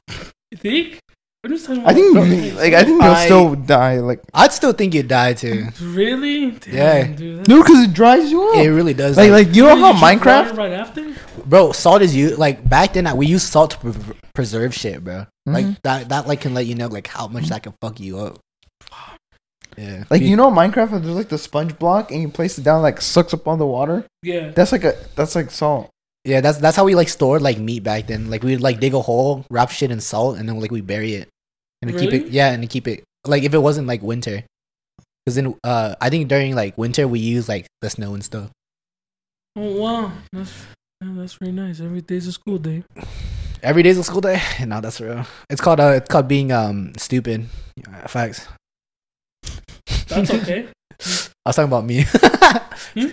You 0.50 0.58
think? 0.58 0.98
I'm 1.46 1.52
just 1.52 1.66
talking 1.66 1.86
I 1.86 1.94
think, 1.94 2.16
about- 2.16 2.28
like, 2.62 2.74
I 2.74 2.82
think 2.84 3.02
he'll 3.02 3.12
I- 3.12 3.24
still 3.24 3.54
die. 3.54 4.00
Like, 4.00 4.20
I'd 4.34 4.52
still 4.52 4.72
think 4.72 4.94
you'd 4.94 5.08
die 5.08 5.32
too. 5.34 5.68
Really? 5.80 6.50
Damn, 6.50 6.74
Yeah. 6.74 7.02
dude. 7.06 7.38
that's- 7.40 7.48
no, 7.48 7.62
because 7.62 7.84
it 7.84 7.92
dries 7.94 8.30
you 8.30 8.42
up. 8.48 8.56
It 8.56 8.68
really 8.70 8.94
does. 8.94 9.16
like, 9.16 9.30
Like, 9.30 9.46
like 9.46 9.56
you 9.56 9.62
know 9.62 9.74
Did 9.76 9.78
how 9.84 9.92
you 9.92 9.98
drink 10.00 10.22
Minecraft? 10.22 10.44
water 10.46 10.54
right 10.54 10.72
after? 10.72 11.14
bro, 11.46 11.72
salt 11.72 12.02
is 12.02 12.14
you 12.16 12.34
like 12.36 12.68
back 12.68 12.94
then. 12.94 13.16
We 13.16 13.26
used 13.26 13.46
salt 13.46 13.70
to 13.72 13.78
pre- 13.78 14.14
preserve 14.34 14.74
shit, 14.74 15.04
bro. 15.04 15.26
Like 15.46 15.64
Mhm. 15.66 15.76
that. 15.84 16.08
That 16.08 16.26
like 16.26 16.40
can 16.40 16.52
let 16.54 16.66
you 16.66 16.74
know 16.74 16.88
like 16.88 17.06
how 17.06 17.28
much 17.28 17.48
that 17.50 17.62
can 17.62 17.72
fuck 17.80 18.00
you 18.00 18.18
up. 18.18 18.40
Yeah. 19.76 20.04
Like 20.10 20.22
you 20.22 20.36
know 20.36 20.50
Minecraft, 20.50 20.90
there's 21.02 21.14
like 21.14 21.28
the 21.28 21.38
sponge 21.38 21.78
block, 21.78 22.10
and 22.10 22.22
you 22.22 22.28
place 22.28 22.56
it 22.58 22.64
down, 22.64 22.82
like 22.82 23.00
sucks 23.00 23.34
up 23.34 23.46
all 23.46 23.56
the 23.56 23.66
water. 23.66 24.04
Yeah. 24.22 24.50
That's 24.50 24.72
like 24.72 24.84
a 24.84 24.94
that's 25.14 25.34
like 25.34 25.50
salt. 25.50 25.90
Yeah, 26.24 26.40
that's 26.40 26.58
that's 26.58 26.76
how 26.76 26.84
we 26.84 26.94
like 26.96 27.08
stored 27.08 27.42
like 27.42 27.58
meat 27.58 27.84
back 27.84 28.06
then. 28.08 28.30
Like 28.30 28.42
we'd 28.42 28.60
like 28.60 28.80
dig 28.80 28.94
a 28.94 29.00
hole, 29.00 29.44
wrap 29.50 29.70
shit 29.70 29.90
in 29.92 30.00
salt, 30.00 30.38
and 30.38 30.48
then 30.48 30.58
like 30.58 30.72
we 30.72 30.80
bury 30.80 31.14
it 31.14 31.28
and 31.82 31.92
to 31.92 31.98
keep 31.98 32.12
it. 32.12 32.28
Yeah, 32.28 32.52
and 32.52 32.62
to 32.62 32.68
keep 32.68 32.86
it 32.88 33.04
like 33.26 33.42
if 33.42 33.54
it 33.54 33.58
wasn't 33.58 33.86
like 33.86 34.02
winter, 34.02 34.44
because 35.24 35.36
then 35.36 35.54
uh 35.64 35.94
I 36.00 36.10
think 36.10 36.28
during 36.28 36.54
like 36.54 36.76
winter 36.78 37.06
we 37.08 37.18
use 37.18 37.48
like 37.48 37.66
the 37.80 37.90
snow 37.90 38.14
and 38.14 38.24
stuff. 38.24 38.50
Oh 39.56 39.80
wow, 39.82 40.12
that's 40.32 40.52
yeah, 41.02 41.12
that's 41.14 41.34
very 41.34 41.52
nice. 41.52 41.80
Every 41.80 42.02
day's 42.02 42.26
a 42.26 42.32
school 42.32 42.58
day. 42.58 42.84
Every 43.62 43.82
day's 43.82 43.98
a 43.98 44.04
school 44.04 44.20
day. 44.20 44.40
no, 44.66 44.80
that's 44.80 45.00
real. 45.00 45.24
It's 45.50 45.60
called 45.60 45.80
uh 45.80 45.94
it's 45.96 46.08
called 46.08 46.28
being 46.28 46.52
um 46.52 46.92
stupid. 46.96 47.46
Yeah, 47.76 48.06
facts. 48.06 48.46
That's 50.08 50.30
okay. 50.42 50.68
I 51.44 51.48
was 51.48 51.56
talking 51.56 51.68
about 51.68 51.84
me. 51.84 52.04
Hmm? 52.96 53.08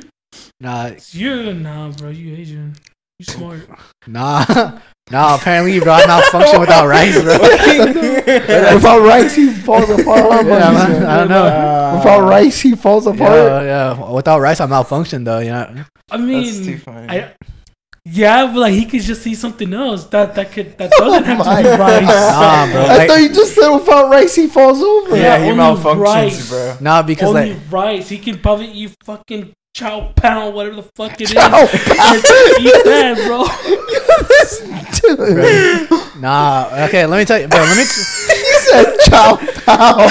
Nah, 0.60 0.86
It's 0.88 1.14
you 1.16 1.54
nah, 1.54 1.90
bro. 1.92 2.10
You 2.10 2.36
Asian. 2.36 2.76
You 3.28 3.34
smart. 3.34 3.70
nah, 4.08 4.46
nah. 5.12 5.36
Apparently, 5.36 5.80
bro, 5.80 5.94
I 5.94 6.06
malfunction 6.08 6.60
without 6.60 6.88
rice, 6.88 7.22
bro. 7.22 7.38
Without 8.76 9.02
rice, 9.02 9.36
he 9.36 9.50
falls 9.52 9.90
apart. 9.90 10.46
Yeah, 10.46 10.72
buddy. 10.72 10.94
man, 10.94 11.06
I 11.06 11.18
don't 11.20 11.30
know. 11.30 11.96
Without 12.00 12.28
rice, 12.28 12.60
he 12.62 12.76
falls 12.76 13.08
apart. 13.08 13.32
Yeah, 13.32 13.62
yeah. 13.96 14.12
Without 14.12 14.40
rice, 14.40 14.60
I 14.60 14.66
malfunction 14.66 15.24
though. 15.24 15.40
Yeah. 15.40 15.86
I 16.12 16.18
mean. 16.18 16.82
I 16.88 17.34
yeah, 18.06 18.48
but 18.48 18.60
like 18.60 18.74
he 18.74 18.86
could 18.86 19.00
just 19.02 19.22
see 19.22 19.34
something 19.34 19.74
else 19.74 20.04
that 20.08 20.36
that 20.36 20.52
could 20.52 20.78
that 20.78 20.92
oh 21.00 21.06
doesn't 21.06 21.24
have 21.24 21.38
to 21.38 21.64
be 21.64 21.70
rice. 21.80 22.02
Nah, 22.04 22.66
bro. 22.72 22.82
I 22.82 22.98
Like, 22.98 23.08
thought 23.10 23.22
you 23.22 23.30
just 23.30 23.56
said 23.56 23.70
without 23.70 24.10
rice, 24.12 24.36
he 24.36 24.48
falls 24.48 24.82
over. 24.84 25.16
yeah, 25.16 25.38
Yeah, 25.38 25.44
he 25.46 25.52
only 25.52 25.64
malfunctions, 25.64 26.02
rice. 26.02 26.50
bro. 26.50 26.78
nah, 26.82 27.02
because 27.02 27.30
Only 27.30 27.54
like 27.54 27.72
rice. 27.72 28.10
He 28.10 28.18
can 28.18 28.40
probably 28.40 28.68
eat 28.72 28.94
fucking 29.06 29.54
chow 29.74 30.12
pound, 30.16 30.54
whatever 30.54 30.76
the 30.78 30.84
fuck 30.84 31.14
it 31.20 31.22
is. 31.22 31.32
Chow 31.32 31.48
And 31.50 31.60
eat 32.62 32.84
that, 32.86 33.18
bro. 33.26 33.44
Dude. 35.02 35.90
nah. 36.22 36.70
Okay, 36.86 37.06
let 37.08 37.18
me 37.18 37.26
tell 37.26 37.40
you, 37.42 37.48
bro. 37.48 37.58
Let 37.60 37.76
me. 37.78 37.84
T- 37.84 37.90
he 37.90 38.54
said 38.70 38.96
chow 39.10 39.36
pow. 39.66 39.98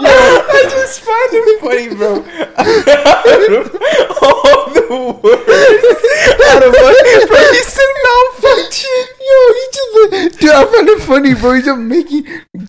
I 0.00 0.62
just 0.70 1.00
find 1.00 1.32
it 1.32 1.60
funny, 1.60 1.88
bro. 1.96 2.22
All 4.22 4.70
the 4.72 4.86
words 5.20 6.44
out 6.46 6.62
of 6.62 6.70
what? 6.72 6.94
Bro, 7.26 7.42
he 7.50 7.62
said 7.64 7.92
malfunction. 8.06 9.02
Yo, 9.18 9.36
he 9.52 9.64
just 9.72 9.88
dude, 10.40 10.50
I 10.50 10.52
find 10.64 10.88
it 10.88 11.00
funny, 11.02 11.34
bro. 11.34 11.54
He's 11.54 11.64
just 11.64 11.80
making 11.80 12.24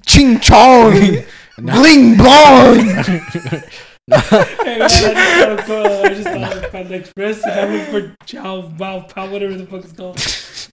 ching 0.06 0.40
chong, 0.40 0.94
bling 1.60 2.18
blong. 2.18 2.80
Hey, 4.12 4.80
man, 4.80 4.82
I 4.82 4.88
just 4.88 5.04
thought 5.40 5.52
of, 5.52 5.70
uh, 5.70 6.02
I 6.04 6.10
just 6.10 6.24
thought 6.28 6.58
of 6.66 6.72
Panda 6.72 6.96
Express. 6.96 7.44
and 7.44 7.52
I 7.60 7.66
went 7.66 7.90
for 7.90 8.16
chow 8.26 8.62
pow 8.78 9.02
pow, 9.02 9.30
whatever 9.30 9.56
the 9.56 9.66
fuck 9.66 9.84
it's 9.84 9.94
called. 9.94 10.18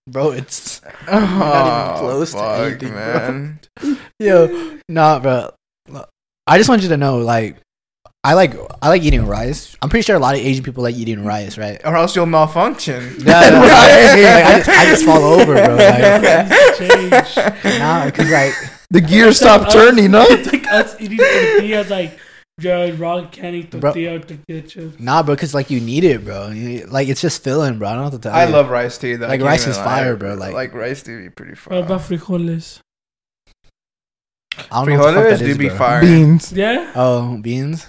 bro, 0.08 0.30
it's 0.32 0.80
Oh, 1.08 1.18
not 1.20 1.94
even 1.96 1.98
close 2.00 2.32
to 2.32 2.38
fuck, 2.38 2.82
anything, 2.82 3.58
bro. 3.82 3.96
yo. 4.20 4.78
Nah, 4.88 5.18
bro. 5.20 5.50
I 6.48 6.58
just 6.58 6.68
want 6.68 6.82
you 6.82 6.88
to 6.90 6.96
know, 6.96 7.18
like, 7.18 7.56
I 8.22 8.34
like 8.34 8.54
I 8.82 8.88
like 8.88 9.02
eating 9.02 9.26
rice. 9.26 9.76
I'm 9.82 9.88
pretty 9.88 10.02
sure 10.04 10.16
a 10.16 10.18
lot 10.20 10.34
of 10.34 10.40
Asian 10.40 10.64
people 10.64 10.82
like 10.82 10.94
eating 10.96 11.24
rice, 11.24 11.58
right? 11.58 11.80
Or 11.84 11.96
else 11.96 12.14
you'll 12.16 12.26
malfunction. 12.26 13.16
Yeah, 13.24 13.50
no, 13.50 13.62
I, 13.62 13.62
like, 13.62 13.70
I, 14.46 14.56
just, 14.58 14.68
I 14.68 14.84
just 14.86 15.04
fall 15.04 15.22
over, 15.24 15.54
bro. 15.54 15.74
Like, 15.76 16.76
Change. 16.76 17.78
nah, 17.78 18.06
because 18.06 18.30
like, 18.30 18.52
The 18.90 19.00
gears 19.00 19.36
stop 19.38 19.70
turning, 19.72 20.10
huh? 20.10 20.26
It's 20.30 20.52
like 20.52 20.66
us 20.68 20.96
eating 21.00 21.18
tortillas, 21.18 21.90
like, 21.90 22.18
yeah, 22.58 22.90
raw 22.96 23.26
can't 23.28 23.54
eat 23.54 23.70
Bro. 23.70 23.80
tortilla 23.80 24.14
or 24.16 24.18
tortilla 24.20 24.62
chips. 24.62 24.98
nah, 25.00 25.22
bro, 25.22 25.34
because 25.34 25.54
like 25.54 25.70
you 25.70 25.80
need 25.80 26.04
it, 26.04 26.24
bro. 26.24 26.48
You- 26.48 26.86
Like 26.86 27.08
it's 27.08 27.20
just 27.20 27.42
filling, 27.44 27.78
bro. 27.78 27.88
I 27.88 27.90
don't 27.92 27.98
know 27.98 28.04
what 28.04 28.12
to 28.14 28.18
tell 28.18 28.34
I 28.34 28.46
you. 28.46 28.52
love 28.52 28.70
rice 28.70 28.96
too. 28.98 29.16
Though. 29.18 29.26
Like, 29.28 29.40
rice 29.42 29.66
is 29.66 29.76
lie, 29.78 29.84
fire, 29.84 30.16
bro, 30.16 30.34
like- 30.34 30.54
like 30.54 30.72
rice 30.74 31.02
do 31.02 31.22
be 31.22 31.30
pretty 31.30 31.52
What 31.52 31.58
fire. 31.58 31.78
about 31.80 32.00
frijoles? 32.00 32.80
I 34.70 34.84
don't 34.84 34.88
know 34.94 34.98
what 35.00 35.12
the 35.12 35.20
fuck 35.20 35.32
Frijoles 35.34 35.38
do 35.38 35.44
is, 35.46 35.58
be 35.58 35.68
bro. 35.68 35.76
fire. 35.76 36.00
Beans. 36.00 36.52
Yeah? 36.52 36.92
Oh, 36.94 37.36
beans. 37.38 37.86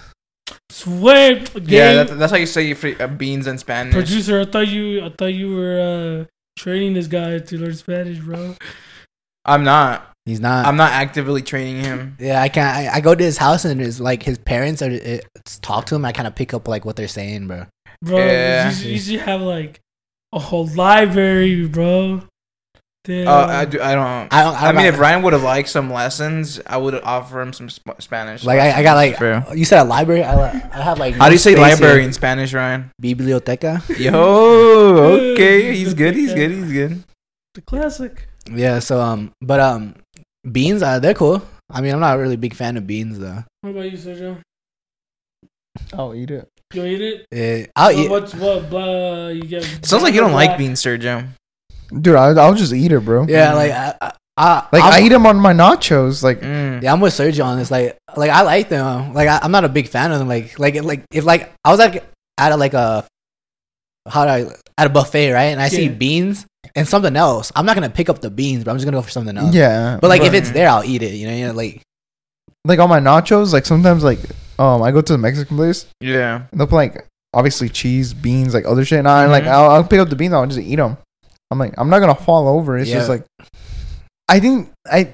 Swear, 0.70 1.32
Yeah, 1.32 1.44
game 1.54 2.06
that, 2.06 2.18
that's 2.18 2.30
how 2.32 2.36
you 2.38 2.46
say 2.46 2.72
free, 2.74 2.94
uh, 2.98 3.06
beans 3.06 3.46
in 3.46 3.56
Spanish. 3.58 3.94
producer. 3.94 4.40
I 4.40 4.44
thought 4.44 4.68
you, 4.68 5.04
I 5.04 5.08
thought 5.16 5.32
you 5.32 5.54
were 5.54 5.80
uh, 5.80 6.24
training 6.58 6.92
this 6.94 7.06
guy 7.06 7.38
to 7.38 7.58
learn 7.58 7.74
Spanish, 7.74 8.18
bro. 8.18 8.54
I'm 9.46 9.64
not. 9.64 10.12
He's 10.28 10.40
not. 10.40 10.66
I'm 10.66 10.76
not 10.76 10.92
actively 10.92 11.42
training 11.42 11.82
him. 11.82 12.16
yeah, 12.20 12.40
I 12.42 12.48
can't. 12.48 12.76
I, 12.76 12.96
I 12.96 13.00
go 13.00 13.14
to 13.14 13.24
his 13.24 13.36
house 13.38 13.64
and 13.64 13.80
it's 13.80 13.98
like 14.00 14.22
his 14.22 14.38
parents 14.38 14.82
are 14.82 14.90
it, 14.90 15.26
talk 15.62 15.86
to 15.86 15.94
him. 15.94 16.04
I 16.04 16.12
kind 16.12 16.26
of 16.28 16.34
pick 16.34 16.52
up 16.54 16.68
like 16.68 16.84
what 16.84 16.96
they're 16.96 17.08
saying, 17.08 17.46
bro. 17.48 17.66
Bro, 18.02 18.18
Yeah. 18.18 18.68
you, 18.68 18.74
should, 18.74 18.86
you 18.86 18.98
should 18.98 19.20
have 19.20 19.40
like 19.40 19.80
a 20.32 20.38
whole 20.38 20.66
library, 20.66 21.66
bro. 21.66 22.22
Damn. 23.04 23.26
Uh, 23.26 23.46
I, 23.46 23.64
do, 23.64 23.80
I 23.80 23.94
don't. 23.94 24.04
I 24.34 24.42
don't. 24.42 24.54
I, 24.54 24.60
I 24.60 24.64
don't 24.72 24.76
mean, 24.76 24.86
if 24.92 24.98
Ryan 24.98 25.22
would 25.22 25.32
have 25.32 25.42
liked 25.42 25.70
some 25.70 25.90
lessons, 25.90 26.60
I 26.66 26.76
would 26.76 26.94
offer 26.96 27.40
him 27.40 27.54
some 27.54 27.70
sp- 27.72 27.96
Spanish. 28.00 28.44
like 28.44 28.60
I, 28.60 28.80
I 28.80 28.82
got 28.82 28.94
like 28.94 29.16
bro. 29.18 29.44
you 29.54 29.64
said 29.64 29.80
a 29.80 29.84
library. 29.84 30.22
I, 30.24 30.50
I 30.50 30.82
have 30.82 30.98
like 30.98 31.14
How 31.14 31.26
do 31.28 31.32
you 31.32 31.38
say 31.38 31.52
space 31.54 31.64
here. 31.64 31.72
library 31.86 32.04
in 32.04 32.12
Spanish, 32.12 32.52
Ryan? 32.52 32.90
Biblioteca. 33.00 33.82
Yo, 33.98 34.12
okay, 35.32 35.74
he's 35.74 35.94
good. 35.94 36.14
He's 36.16 36.34
good. 36.34 36.50
He's 36.50 36.70
good. 36.72 37.02
the 37.54 37.62
classic. 37.62 38.28
Yeah. 38.52 38.78
So 38.80 39.00
um, 39.00 39.32
but 39.40 39.60
um, 39.60 39.94
beans. 40.52 40.82
Uh, 40.82 40.98
they're 40.98 41.14
cool. 41.14 41.42
I 41.70 41.80
mean, 41.80 41.92
I'm 41.92 42.00
not 42.00 42.16
a 42.16 42.20
really 42.20 42.36
big 42.36 42.54
fan 42.54 42.76
of 42.76 42.86
beans 42.86 43.18
though. 43.18 43.44
What 43.60 43.70
about 43.70 43.90
you, 43.92 43.98
Sergio? 43.98 44.38
I'll 45.92 46.14
eat 46.14 46.30
it. 46.30 46.48
You 46.74 46.84
eat 46.84 47.00
it? 47.32 47.66
Uh, 47.66 47.70
I'll 47.76 47.94
What- 47.94 48.04
eat. 48.04 48.10
What's 48.10 48.34
what? 48.34 48.70
Blah, 48.70 49.28
you 49.28 49.42
get. 49.42 49.64
Sounds 49.86 50.02
like 50.02 50.14
you 50.14 50.20
don't 50.20 50.30
or 50.30 50.34
like 50.34 50.50
black? 50.50 50.58
beans, 50.58 50.82
Sergio. 50.82 51.26
Dude, 52.00 52.14
I, 52.16 52.28
I'll 52.32 52.54
just 52.54 52.72
eat 52.74 52.92
it, 52.92 53.00
bro. 53.00 53.26
Yeah, 53.26 53.54
like 53.54 53.70
I, 53.72 53.94
I, 54.00 54.12
I 54.36 54.68
Like 54.72 54.82
I'm, 54.84 54.92
i 54.92 55.00
eat 55.06 55.08
them 55.08 55.24
on 55.26 55.36
my 55.38 55.54
nachos. 55.54 56.22
Like 56.22 56.40
Mm. 56.40 56.82
Yeah, 56.82 56.92
I'm 56.92 57.00
with 57.00 57.14
Sergio 57.14 57.44
on 57.46 57.58
this. 57.58 57.70
Like, 57.70 57.96
like 58.16 58.30
I 58.30 58.42
like 58.42 58.68
them. 58.68 59.14
Like, 59.14 59.28
I, 59.28 59.38
I'm 59.42 59.50
not 59.50 59.64
a 59.64 59.68
big 59.70 59.88
fan 59.88 60.12
of 60.12 60.18
them. 60.18 60.28
Like, 60.28 60.58
like, 60.58 60.74
like 60.82 61.04
if 61.12 61.24
like 61.24 61.52
I 61.64 61.70
was 61.70 61.78
like 61.78 62.04
at 62.36 62.52
a, 62.52 62.56
like 62.56 62.74
a 62.74 63.06
how 64.08 64.24
do 64.24 64.30
I 64.30 64.46
at 64.78 64.86
a 64.86 64.90
buffet, 64.90 65.32
right? 65.32 65.44
And 65.52 65.60
I 65.60 65.68
see 65.68 65.84
Yeah. 65.86 65.92
beans 65.92 66.46
and 66.74 66.86
something 66.86 67.16
else. 67.16 67.50
I'm 67.56 67.66
not 67.66 67.74
gonna 67.74 67.90
pick 67.90 68.08
up 68.08 68.20
the 68.20 68.30
beans, 68.30 68.64
but 68.64 68.70
I'm 68.70 68.76
just 68.76 68.84
gonna 68.84 68.96
go 68.96 69.02
for 69.02 69.10
something 69.10 69.36
else. 69.36 69.54
yeah, 69.54 69.98
But 70.00 70.08
like 70.08 70.22
if 70.22 70.34
it's 70.34 70.50
there, 70.50 70.68
I'll 70.68 70.84
eat 70.84 71.02
it. 71.02 71.14
You 71.14 71.26
know, 71.28 71.34
you 71.34 71.46
know, 71.48 71.52
like 71.52 71.82
like 72.64 72.78
on 72.78 72.88
my 72.88 73.00
nachos, 73.00 73.52
like 73.52 73.66
sometimes 73.66 74.02
like 74.04 74.18
um 74.58 74.82
I 74.82 74.90
go 74.90 75.00
to 75.00 75.12
the 75.12 75.18
Mexican 75.18 75.56
place 75.56 75.86
Yeah. 76.00 76.42
and 76.50 76.60
they'll 76.60 76.66
put 76.66 76.76
like 76.76 77.06
obviously 77.34 77.68
cheese, 77.68 78.12
beans, 78.14 78.54
like 78.54 78.64
other 78.66 78.84
shit. 78.84 78.98
And 78.98 79.08
I 79.08 79.26
like 79.26 79.44
Mhm. 79.44 79.48
I'll, 79.48 79.70
I'll 79.70 79.84
pick 79.84 80.00
up 80.00 80.08
the 80.10 80.16
beans, 80.16 80.32
I'll 80.34 80.46
just 80.46 80.58
eat 80.58 80.76
them. 80.76 80.96
I'm 81.50 81.58
like 81.58 81.74
I'm 81.78 81.88
not 81.90 82.00
gonna 82.00 82.14
fall 82.14 82.48
over. 82.48 82.76
It's 82.78 82.90
just 82.90 83.08
like 83.08 83.24
I 84.28 84.40
think 84.40 84.70
I 84.90 85.12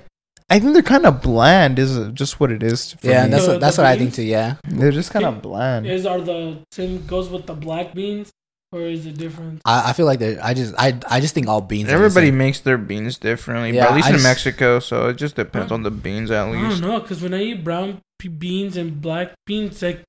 I 0.51 0.59
think 0.59 0.75
they're 0.75 0.83
kind 0.83 1.07
of 1.07 1.23
bland. 1.23 1.79
Is 1.79 1.99
just 2.13 2.39
what 2.41 2.51
it 2.53 2.63
is. 2.63 2.93
For 2.95 3.07
yeah, 3.07 3.13
me. 3.13 3.25
and 3.25 3.33
that's 3.33 3.47
The- 3.47 3.53
what, 3.53 3.61
that's 3.61 3.77
the 3.77 3.83
what 3.83 3.89
I 3.91 3.97
think 3.99 4.15
too. 4.15 4.23
Yeah, 4.23 4.57
they're 4.69 4.91
just 4.93 5.11
kind 5.11 5.25
of 5.25 5.41
bland. 5.43 5.87
Is 5.87 6.05
are 6.07 6.21
the 6.21 6.59
same 6.73 7.07
goes 7.07 7.31
with 7.31 7.47
the 7.47 7.55
black 7.55 7.95
beans 7.95 8.31
or 8.75 8.81
is 8.83 9.07
it 9.07 9.17
different? 9.17 9.63
I, 9.65 9.91
I 9.91 9.93
feel 9.93 10.07
like 10.07 10.19
they're. 10.19 10.39
I 10.43 10.53
just 10.53 10.75
I 10.77 10.99
I 11.09 11.21
just 11.21 11.33
think 11.35 11.47
all 11.47 11.61
beans. 11.61 11.85
are 11.89 11.93
the 11.93 11.95
Everybody 11.95 12.29
same. 12.29 12.39
makes 12.39 12.61
their 12.61 12.79
beans 12.79 13.19
differently, 13.19 13.77
Yeah, 13.77 13.85
but 13.85 13.91
at 13.91 13.95
least 13.97 14.07
I 14.07 14.11
in 14.11 14.15
just- 14.17 14.25
Mexico, 14.25 14.81
so 14.81 15.09
it 15.09 15.15
just 15.17 15.37
depends 15.37 15.71
on 15.73 15.83
the 15.85 15.91
beans 15.93 16.31
at 16.31 16.49
least 16.51 16.65
I 16.65 16.69
don't 16.71 16.81
know, 16.81 17.01
cause 17.01 17.23
when 17.23 17.33
I 17.35 17.43
eat 17.43 17.65
brown 17.65 18.01
beans 18.39 18.77
and 18.77 19.01
black 19.01 19.33
beans, 19.47 19.81
like 19.83 20.03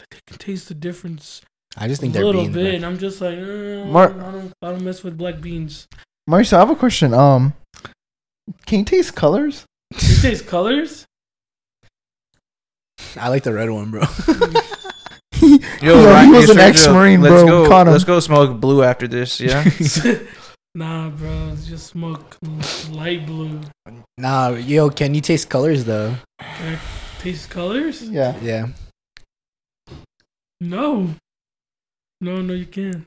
I 0.00 0.04
can 0.26 0.38
taste 0.38 0.68
the 0.68 0.74
difference 0.74 1.42
I 1.76 1.88
just 1.88 2.00
a 2.00 2.02
think 2.02 2.14
they're 2.14 2.24
little 2.24 2.42
beans. 2.44 2.54
bit, 2.54 2.74
and 2.76 2.86
I'm 2.86 2.96
just 2.96 3.20
like, 3.20 3.36
eh, 3.36 3.84
Mar- 3.84 4.12
I 4.12 4.30
don't, 4.32 4.52
I 4.62 4.70
don't 4.70 4.82
mess 4.82 5.02
with 5.02 5.18
black 5.18 5.40
beans. 5.40 5.86
Mauricio, 6.30 6.54
I 6.54 6.60
have 6.60 6.70
a 6.70 6.76
question. 6.76 7.12
Um, 7.12 7.52
can 8.66 8.78
you 8.80 8.84
taste 8.86 9.14
colors? 9.14 9.64
You 9.92 10.16
taste 10.22 10.46
colors? 10.46 11.04
I 13.16 13.28
like 13.28 13.42
the 13.42 13.52
red 13.52 13.70
one, 13.70 13.90
bro. 13.90 14.00
Yo, 15.82 16.04
Ryan- 16.04 16.28
he 16.28 16.32
was 16.40 16.50
an 16.50 16.58
ex-marine, 16.58 17.20
let's 17.20 17.42
bro. 17.42 17.46
Go, 17.64 17.68
Caught 17.68 17.86
him. 17.88 17.92
let's 17.92 18.04
go 18.04 18.20
smoke 18.20 18.60
blue 18.60 18.82
after 18.82 19.06
this, 19.08 19.40
yeah? 19.40 19.64
nah, 20.74 21.10
bro, 21.10 21.50
it's 21.52 21.66
just 21.66 21.86
smoke 21.88 22.36
light 22.90 23.26
blue. 23.26 23.60
nah, 24.18 24.48
yo, 24.50 24.90
can 24.90 25.14
you 25.14 25.20
taste 25.20 25.48
colors 25.48 25.84
though? 25.84 26.14
Taste 27.20 27.50
colors? 27.50 28.02
Yeah. 28.02 28.34
Yeah. 28.42 28.68
No. 30.60 31.10
No, 32.20 32.40
no, 32.40 32.54
you 32.54 32.66
can. 32.66 33.04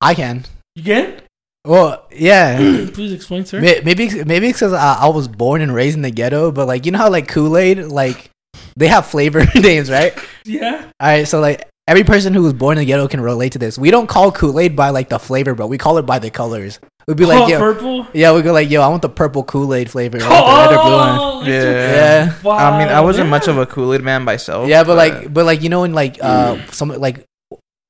I 0.00 0.14
can. 0.14 0.44
You 0.74 0.82
can? 0.84 1.20
Well, 1.64 2.06
yeah. 2.10 2.56
Please 2.92 3.12
explain, 3.12 3.44
sir. 3.44 3.60
May- 3.60 3.82
Maybe 3.84 4.24
maybe 4.24 4.48
because 4.48 4.72
I, 4.72 4.94
I 4.94 5.08
was 5.08 5.28
born 5.28 5.60
and 5.60 5.74
raised 5.74 5.96
in 5.96 6.02
the 6.02 6.10
ghetto, 6.10 6.50
but 6.50 6.66
like 6.66 6.86
you 6.86 6.92
know 6.92 6.98
how 6.98 7.10
like 7.10 7.28
Kool 7.28 7.56
Aid, 7.58 7.78
like 7.84 8.30
they 8.76 8.88
have 8.88 9.06
flavor 9.06 9.44
names, 9.54 9.90
right? 9.90 10.16
Yeah. 10.44 10.90
All 11.00 11.08
right, 11.08 11.28
so 11.28 11.40
like 11.40 11.68
every 11.86 12.04
person 12.04 12.32
who 12.34 12.42
was 12.42 12.52
born 12.52 12.78
in 12.78 12.82
the 12.82 12.86
ghetto 12.86 13.08
can 13.08 13.20
relate 13.20 13.52
to 13.52 13.58
this. 13.58 13.76
We 13.76 13.90
don't 13.90 14.06
call 14.06 14.30
Kool 14.30 14.60
Aid 14.60 14.76
by 14.76 14.90
like 14.90 15.08
the 15.08 15.18
flavor, 15.18 15.54
but 15.54 15.66
we 15.66 15.76
call 15.78 15.98
it 15.98 16.02
by 16.06 16.18
the 16.18 16.30
colors. 16.30 16.78
We'd 17.06 17.16
be 17.16 17.26
like, 17.26 17.40
oh, 17.40 17.48
yo, 17.48 17.58
purple. 17.58 18.06
yeah, 18.12 18.32
we 18.32 18.42
go 18.42 18.52
like, 18.52 18.70
yo, 18.70 18.82
I 18.82 18.88
want 18.88 19.02
the 19.02 19.08
purple 19.08 19.42
Kool 19.42 19.74
Aid 19.74 19.90
flavor, 19.90 20.18
or 20.18 20.20
like 20.20 20.28
the 20.28 20.70
red 20.70 20.78
or 20.78 20.82
blue 20.84 20.96
one. 20.96 21.18
Oh, 21.18 21.42
Yeah. 21.44 21.62
Yeah. 21.62 22.42
Wow. 22.42 22.56
I 22.56 22.78
mean, 22.78 22.88
I 22.88 23.00
wasn't 23.00 23.26
yeah. 23.26 23.30
much 23.30 23.48
of 23.48 23.58
a 23.58 23.66
Kool 23.66 23.92
Aid 23.92 24.02
man 24.02 24.22
myself. 24.22 24.68
Yeah, 24.68 24.84
but 24.84 24.96
like, 24.96 25.32
but 25.34 25.44
like 25.44 25.62
you 25.62 25.68
know, 25.68 25.84
in 25.84 25.92
like 25.92 26.18
uh, 26.22 26.64
some 26.70 26.88
like. 26.90 27.24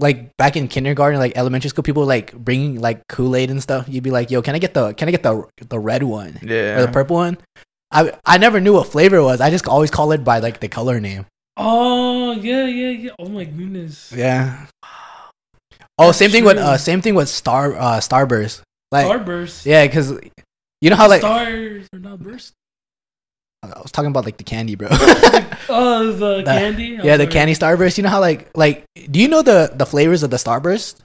Like 0.02 0.34
back 0.38 0.56
in 0.56 0.66
kindergarten, 0.66 1.20
like 1.20 1.36
elementary 1.36 1.68
school, 1.68 1.82
people 1.82 2.06
like 2.06 2.32
bringing 2.32 2.80
like 2.80 3.06
Kool 3.06 3.36
Aid 3.36 3.50
and 3.50 3.62
stuff. 3.62 3.84
You'd 3.86 4.02
be 4.02 4.10
like, 4.10 4.30
"Yo, 4.30 4.40
can 4.40 4.54
I 4.54 4.58
get 4.58 4.72
the 4.72 4.94
can 4.94 5.08
I 5.08 5.10
get 5.10 5.22
the 5.22 5.44
the 5.68 5.78
red 5.78 6.02
one 6.02 6.38
yeah, 6.40 6.78
or 6.78 6.86
the 6.86 6.88
purple 6.90 7.16
one?" 7.16 7.36
I 7.92 8.12
I 8.24 8.38
never 8.38 8.61
knew 8.61 8.74
what 8.74 8.88
flavor 8.88 9.16
it 9.16 9.22
was. 9.24 9.40
I 9.40 9.50
just 9.50 9.66
always 9.66 9.90
call 9.90 10.12
it 10.12 10.22
by 10.24 10.38
like 10.38 10.61
the 10.61 10.68
color 10.68 11.00
name. 11.00 11.26
Oh 11.57 12.33
yeah, 12.33 12.66
yeah, 12.66 12.90
yeah. 12.90 13.11
Oh 13.18 13.29
my 13.29 13.44
goodness. 13.44 14.12
Yeah. 14.16 14.66
Oh, 15.98 16.07
That's 16.07 16.18
same 16.18 16.31
thing 16.31 16.44
with 16.44 16.57
uh, 16.57 16.79
same 16.79 17.03
thing 17.03 17.14
with 17.14 17.29
Star 17.29 17.74
uh, 17.74 17.98
Starburst. 18.00 18.62
Like, 18.90 19.07
Starburst. 19.07 19.66
yeah, 19.66 19.87
because 19.87 20.12
you 20.81 20.90
know 20.90 20.96
how 20.96 21.09
like 21.09 21.20
stars 21.20 21.87
are 21.92 21.98
not 21.98 22.20
burst. 22.20 22.55
I 23.62 23.79
was 23.83 23.92
talking 23.92 24.11
about 24.11 24.24
like 24.24 24.38
the 24.38 24.44
candy, 24.44 24.74
bro. 24.74 24.88
Oh, 25.72 26.11
the, 26.12 26.38
The- 26.38 26.44
candy. 26.44 26.98
yeah, 27.03 27.16
the 27.16 27.26
candy 27.26 27.55
Starburst. 27.55 27.98
You 27.98 28.03
know 28.05 28.09
how 28.11 28.20
like 28.20 28.50
like 28.57 28.85
do 29.11 29.20
you 29.20 29.29
know 29.29 29.42
the 29.42 29.70
the 29.74 29.85
flavors 29.87 30.22
of 30.22 30.31
the 30.31 30.37
Starburst? 30.38 30.96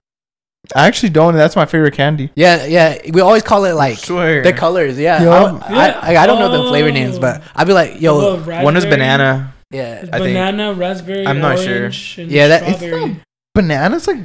I 0.75 0.88
actually 0.88 1.10
don't. 1.10 1.34
That's 1.36 1.56
my 1.56 1.65
favorite 1.65 1.93
candy. 1.93 2.30
Yeah, 2.36 2.65
yeah. 2.65 2.97
We 3.12 3.21
always 3.21 3.43
call 3.43 3.65
it 3.65 3.73
like 3.73 3.97
swear. 3.97 4.41
the 4.43 4.54
colors. 4.54 4.97
Yeah, 4.97 5.21
Yup. 5.23 5.63
I, 5.69 5.89
I, 5.91 6.23
I 6.23 6.28
don't 6.28 6.39
know 6.39 6.49
the 6.63 6.69
flavor 6.69 6.89
Oh. 6.89 6.93
names, 6.93 7.19
but 7.19 7.43
I'd 7.56 7.67
be 7.67 7.73
like, 7.73 7.99
yo, 8.01 8.38
One 8.63 8.78
is 8.78 8.86
banana. 8.86 9.54
yeah, 9.71 9.99
I 10.13 10.19
think- 10.19 10.34
banana, 10.36 10.73
raspberry, 10.73 11.28
I'm 11.28 11.39
not 11.39 11.60
sure. 11.60 11.80
orange, 11.80 12.17
and 12.19 12.32
Yeah, 12.32 12.47
that- 12.47 12.63
it's 12.69 12.80
strawberry. 12.80 13.19
Bananas 13.54 14.08
like 14.08 14.19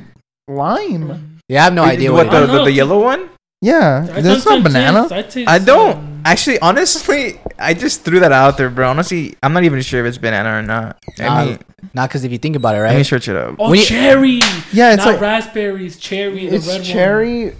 lime. 0.49 1.39
yeah. 1.49 1.61
I 1.61 1.65
have 1.65 1.75
no 1.75 1.85
idea 1.85 2.13
what 2.13 2.27
what. 2.27 2.33
the, 2.33 2.53
I 2.53 2.57
the, 2.59 2.65
the 2.65 2.73
yellow 2.73 3.03
one? 3.03 3.29
Yeah, 3.63 4.07
I 4.11 4.21
that's 4.21 4.27
taste- 4.45 4.47
not 4.47 4.63
banana. 4.63 5.09
I, 5.11 5.23
taste, 5.23 5.67
don't 5.67 5.97
um, 5.97 6.23
actually. 6.25 6.59
Honestly, 6.61 7.39
I 7.61 7.75
just 7.75 8.03
threw 8.05 8.21
that 8.21 8.33
out 8.33 8.57
there, 8.57 8.71
bro. 8.71 8.89
Honestly, 8.89 9.37
I'm 9.43 9.53
not 9.53 9.65
even 9.65 9.81
sure 9.83 10.01
if 10.05 10.09
it's 10.09 10.19
banana 10.19 10.59
or 10.59 10.63
not. 10.63 10.99
Nah, 11.19 11.27
I 11.35 11.45
mean, 11.45 11.59
Not 11.95 12.09
because 12.09 12.25
if 12.25 12.33
you 12.33 12.39
think 12.39 12.57
about 12.57 12.75
it, 12.75 12.81
right? 12.81 12.91
let 12.93 12.97
me 12.99 13.05
search 13.05 13.29
it 13.29 13.37
up. 13.37 13.57
Oh, 13.59 13.71
When 13.71 13.79
you- 13.79 13.85
cherry. 13.85 14.41
Yeah, 14.73 14.95
it's 14.95 15.05
not 15.05 15.13
like 15.13 15.21
raspberries. 15.21 15.99
Cherry. 15.99 16.47
The 16.49 16.57
it's 16.57 16.67
red 16.67 16.83
cherry, 16.85 17.45
One. 17.47 17.55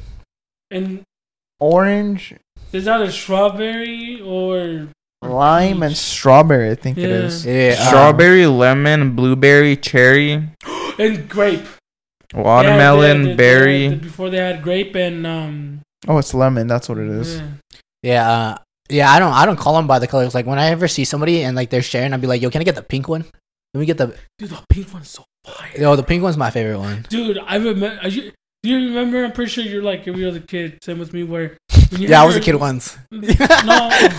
And 0.71 1.03
orange, 1.61 2.35
there's 2.71 2.87
either 2.89 3.11
strawberry 3.11 4.21
or 4.25 4.89
lime, 5.23 5.83
and 5.83 5.97
strawberry. 5.97 6.71
I 6.71 6.75
think 6.77 6.97
it 6.97 7.09
Yeah. 7.09 7.17
is. 7.27 7.45
Yeah, 7.45 7.77
uh, 7.79 7.85
Strawberry, 7.89 8.47
lemon, 8.47 9.15
blueberry, 9.17 9.77
cherry, 9.77 10.49
and 10.99 11.29
grape. 11.29 11.67
watermelon, 12.35 13.19
Yeah, 13.19 13.25
they- 13.25 13.31
they- 13.31 13.37
berry. 13.37 13.89
they- 13.89 13.95
before 13.97 14.31
they 14.31 14.39
had 14.39 14.63
grape 14.63 14.95
and 14.95 15.27
um. 15.27 15.81
Oh, 16.09 16.19
it's 16.19 16.33
lemon. 16.33 16.67
That's 16.69 16.89
what 16.89 16.99
it 16.99 17.09
is. 17.09 17.37
yeah. 17.37 17.47
Yeah, 18.03 18.31
uh, 18.31 18.57
yeah. 18.91 19.11
I 19.11 19.19
don't. 19.19 19.33
I 19.33 19.47
don't 19.47 19.57
call 19.57 19.75
them 19.77 19.87
by 19.87 19.99
the 19.99 20.07
colors. 20.07 20.35
Like 20.35 20.47
when 20.47 20.59
I 20.59 20.67
ever 20.67 20.89
see 20.89 21.05
somebody 21.05 21.43
and 21.43 21.57
like 21.57 21.71
they're 21.71 21.83
sharing, 21.83 22.13
I'd 22.13 22.21
be 22.21 22.27
like, 22.27 22.43
"Yo, 22.43 22.51
can 22.51 22.61
I 22.61 22.65
get 22.65 22.75
the 22.75 22.83
pink 22.83 23.09
one? 23.09 23.25
Let 23.75 23.81
me 23.81 23.87
get 23.87 23.99
the. 23.99 24.17
Dude, 24.39 24.51
the 24.51 24.63
pink 24.69 24.93
one's 24.93 25.09
so 25.09 25.25
fire. 25.45 25.71
Yo, 25.79 25.97
the 25.97 26.03
pink 26.03 26.23
one's 26.23 26.37
my 26.37 26.51
favorite 26.51 26.79
one. 26.79 27.07
Dude, 27.09 27.39
I 27.39 27.57
remember. 27.57 28.09
You, 28.09 28.33
do 28.63 28.69
you 28.69 28.89
remember? 28.89 29.25
I'm 29.25 29.33
pretty 29.33 29.51
sure 29.51 29.65
you're 29.65 29.83
like 29.83 30.07
every 30.07 30.27
other 30.27 30.41
kid. 30.41 30.79
Same 30.83 30.99
with 30.99 31.13
me. 31.13 31.23
Where 31.23 31.57
when 31.91 32.03
you 32.03 32.09
Yeah, 32.09 32.23
I 32.23 32.27
was 32.27 32.37
a 32.37 32.41
kid 32.41 32.57
once. 32.57 32.99
No, 33.11 33.21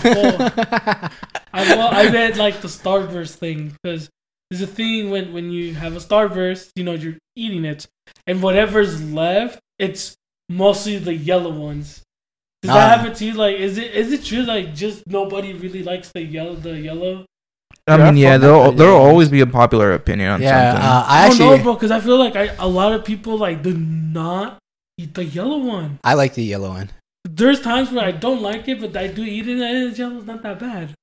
well, 0.04 0.52
I 1.54 1.76
well, 1.76 1.88
I 1.92 2.10
meant 2.10 2.36
like 2.36 2.60
the 2.60 2.68
Starburst 2.68 3.34
thing 3.34 3.76
because 3.82 4.08
there's 4.50 4.62
a 4.62 4.66
thing 4.66 5.10
when 5.10 5.32
when 5.32 5.50
you 5.50 5.74
have 5.74 5.94
a 5.94 6.00
Starburst, 6.00 6.70
you 6.76 6.84
know, 6.84 6.94
you're 6.94 7.18
eating 7.36 7.64
it, 7.64 7.86
and 8.26 8.42
whatever's 8.42 9.02
left, 9.02 9.60
it's 9.78 10.16
mostly 10.48 10.98
the 10.98 11.14
yellow 11.14 11.50
ones. 11.52 12.02
Does 12.62 12.68
Nah. 12.68 12.74
that 12.74 12.98
happen 13.00 13.14
to 13.14 13.24
you? 13.24 13.32
Like, 13.34 13.56
is 13.56 13.76
it 13.76 13.92
is 13.92 14.12
it 14.12 14.24
true? 14.24 14.42
Like, 14.42 14.74
just 14.74 15.04
nobody 15.06 15.52
really 15.52 15.82
likes 15.82 16.10
the 16.12 16.22
yellow. 16.22 16.54
The 16.54 16.78
yellow. 16.78 17.24
I 17.88 17.96
Yeah, 17.98 18.04
mean, 18.04 18.16
yeah, 18.16 18.38
there'll 18.38 18.70
there'll 18.70 19.00
always 19.00 19.28
be 19.28 19.40
a 19.40 19.46
popular 19.46 19.92
opinion 19.92 20.30
on 20.30 20.40
yeah, 20.42 20.70
something. 20.72 20.86
uh, 20.88 21.04
I 21.08 21.18
I, 21.18 21.22
don't 21.22 21.30
actually 21.32 21.56
know, 21.58 21.62
bro, 21.64 21.74
because 21.74 21.90
I 21.90 21.98
feel 22.00 22.18
like 22.18 22.36
I, 22.36 22.54
a 22.58 22.68
lot 22.68 22.92
of 22.92 23.04
people 23.04 23.36
like 23.36 23.62
do 23.64 23.74
not 23.74 24.58
eat 24.98 25.14
the 25.14 25.24
yellow 25.24 25.58
one. 25.58 25.98
I 26.04 26.14
like 26.14 26.34
the 26.34 26.44
yellow 26.44 26.68
one. 26.70 26.90
There's 27.24 27.60
times 27.60 27.90
where 27.90 28.04
I 28.04 28.12
don't 28.12 28.42
like 28.42 28.68
it, 28.68 28.80
but 28.80 28.96
I 28.96 29.08
do 29.08 29.24
eat 29.24 29.48
it, 29.48 29.58
and 29.60 29.88
it's 29.90 29.98
yellow's 29.98 30.26
not 30.26 30.42
that 30.42 30.60
bad. 30.60 30.94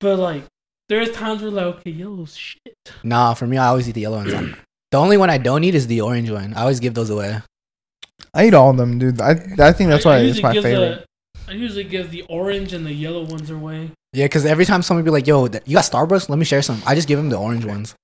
But 0.00 0.18
like, 0.20 0.44
there's 0.88 1.10
times 1.10 1.42
where 1.42 1.50
like, 1.50 1.66
okay, 1.76 1.90
yellow's 1.90 2.36
shit. 2.36 2.74
Nah, 3.02 3.34
for 3.34 3.46
me, 3.48 3.56
I 3.58 3.66
always 3.66 3.88
eat 3.88 3.92
the 3.92 4.02
yellow 4.02 4.18
ones. 4.18 4.32
the 4.92 4.98
only 4.98 5.16
one 5.16 5.30
I 5.30 5.38
don't 5.38 5.64
eat 5.64 5.74
is 5.74 5.88
the 5.88 6.00
orange 6.02 6.30
one. 6.30 6.54
I 6.54 6.60
always 6.62 6.78
give 6.78 6.94
those 6.94 7.10
away. 7.10 7.40
I 8.34 8.46
eat 8.46 8.54
all 8.54 8.70
of 8.70 8.76
them, 8.76 8.98
dude. 8.98 9.20
I 9.20 9.30
I 9.58 9.72
think 9.72 9.90
that's 9.90 10.06
I- 10.06 10.10
I 10.10 10.12
why 10.14 10.18
it's 10.20 10.26
usually 10.36 10.42
my 10.42 10.52
give 10.54 10.64
favorite. 10.64 11.06
The, 11.46 11.52
I 11.52 11.54
usually 11.54 11.84
give 11.84 12.10
the 12.10 12.22
orange 12.22 12.72
and 12.72 12.86
the 12.86 12.92
yellow 12.92 13.24
ones 13.24 13.50
away. 13.50 13.90
Yeah, 14.12 14.26
because 14.26 14.46
every 14.46 14.64
time 14.64 14.82
somebody 14.82 15.04
be 15.04 15.10
like, 15.10 15.26
"Yo, 15.26 15.48
th- 15.48 15.62
you 15.66 15.74
got 15.74 15.84
Starburst? 15.84 16.28
Let 16.28 16.38
me 16.38 16.44
share 16.44 16.62
some." 16.62 16.82
I 16.86 16.94
just 16.94 17.08
give 17.08 17.18
them 17.18 17.28
the 17.28 17.36
orange 17.36 17.64
ones. 17.64 17.94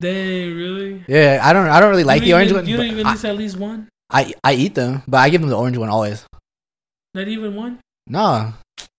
Dang, 0.00 0.54
really? 0.56 1.04
Yeah, 1.08 1.40
I 1.42 1.52
don't. 1.52 1.68
I 1.68 1.78
don't 1.80 1.90
really 1.90 2.04
like 2.04 2.22
the 2.22 2.32
orange 2.34 2.50
even, 2.50 2.62
one. 2.62 2.70
You 2.70 2.76
don't 2.76 2.86
but 2.88 2.92
even 2.92 3.06
I, 3.06 3.12
at 3.12 3.36
least 3.36 3.56
one. 3.56 3.88
I 4.10 4.34
I 4.42 4.54
eat 4.54 4.74
them, 4.74 5.02
but 5.06 5.18
I 5.18 5.28
give 5.28 5.40
them 5.40 5.50
the 5.50 5.56
orange 5.58 5.76
one 5.76 5.88
always. 5.88 6.24
Not 7.14 7.28
even 7.28 7.54
one. 7.54 7.78
No, 8.06 8.54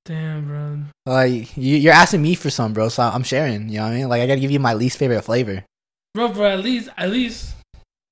Damn, 0.05 0.45
bro. 0.47 0.79
like 1.05 1.55
you, 1.57 1.77
you're 1.77 1.93
asking 1.93 2.21
me 2.21 2.35
for 2.35 2.49
some, 2.49 2.73
bro. 2.73 2.89
So 2.89 3.03
I'm 3.03 3.23
sharing. 3.23 3.69
You 3.69 3.77
know 3.77 3.83
what 3.83 3.91
I 3.91 3.95
mean? 3.95 4.09
Like 4.09 4.21
I 4.21 4.27
gotta 4.27 4.39
give 4.39 4.51
you 4.51 4.59
my 4.59 4.73
least 4.73 4.97
favorite 4.97 5.21
flavor. 5.23 5.63
Bro, 6.13 6.29
bro. 6.29 6.45
At 6.51 6.59
least, 6.59 6.89
at 6.97 7.09
least, 7.09 7.55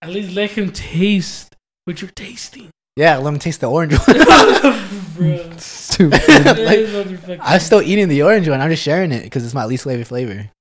at 0.02 0.10
least 0.10 0.34
let 0.34 0.52
him 0.52 0.72
taste 0.72 1.56
what 1.89 2.04
you're 2.04 2.12
tasting. 2.12 2.69
Yeah, 2.95 3.17
let 3.17 3.34
me 3.34 3.39
taste 3.39 3.62
the 3.62 3.67
orange 3.67 3.93
one. 3.97 5.58
Stupid. 5.58 6.21
Motherfucker. 6.21 7.39
I'm 7.41 7.60
still 7.60 7.82
eating 7.82 8.08
the 8.10 8.21
orange 8.21 8.47
one. 8.47 8.62
I'm 8.62 8.69
just 8.69 8.84
sharing 8.84 9.12
it 9.12 9.23
because 9.23 9.43
it's 9.43 9.56
my 9.56 9.65
least 9.65 9.86
favorite 9.86 10.06
flavor. 10.06 10.52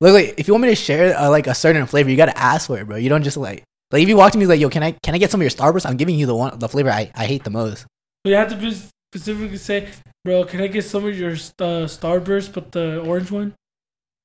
Look, 0.00 0.14
like 0.14 0.34
if 0.36 0.48
you 0.48 0.54
want 0.54 0.62
me 0.62 0.70
to 0.70 0.74
share 0.74 1.16
uh, 1.16 1.30
like 1.30 1.46
a 1.46 1.54
certain 1.54 1.86
flavor, 1.86 2.10
you 2.10 2.16
gotta 2.16 2.36
ask 2.36 2.66
for 2.66 2.78
it, 2.78 2.86
bro. 2.88 2.96
You 2.96 3.08
don't 3.08 3.22
just 3.22 3.36
like 3.36 3.62
like 3.92 4.02
if 4.02 4.08
you 4.08 4.16
walk 4.16 4.32
to 4.32 4.38
me 4.38 4.46
like, 4.46 4.58
yo, 4.58 4.68
can 4.68 4.82
I 4.82 4.90
can 5.04 5.14
I 5.14 5.18
get 5.18 5.30
some 5.30 5.40
of 5.40 5.42
your 5.42 5.50
Starburst? 5.50 5.86
I'm 5.86 5.96
giving 5.96 6.18
you 6.18 6.26
the 6.26 6.34
one 6.34 6.58
the 6.58 6.68
flavor 6.68 6.90
I, 6.90 7.12
I 7.14 7.26
hate 7.26 7.44
the 7.44 7.50
most. 7.50 7.86
You 8.24 8.34
have 8.34 8.48
to 8.48 8.56
be 8.56 8.74
specifically 9.14 9.56
say, 9.56 9.88
bro, 10.24 10.44
can 10.44 10.60
I 10.60 10.66
get 10.66 10.84
some 10.84 11.04
of 11.04 11.16
your 11.16 11.32
uh, 11.32 11.86
Starburst, 11.86 12.52
but 12.52 12.72
the 12.72 13.00
orange 13.02 13.30
one? 13.30 13.54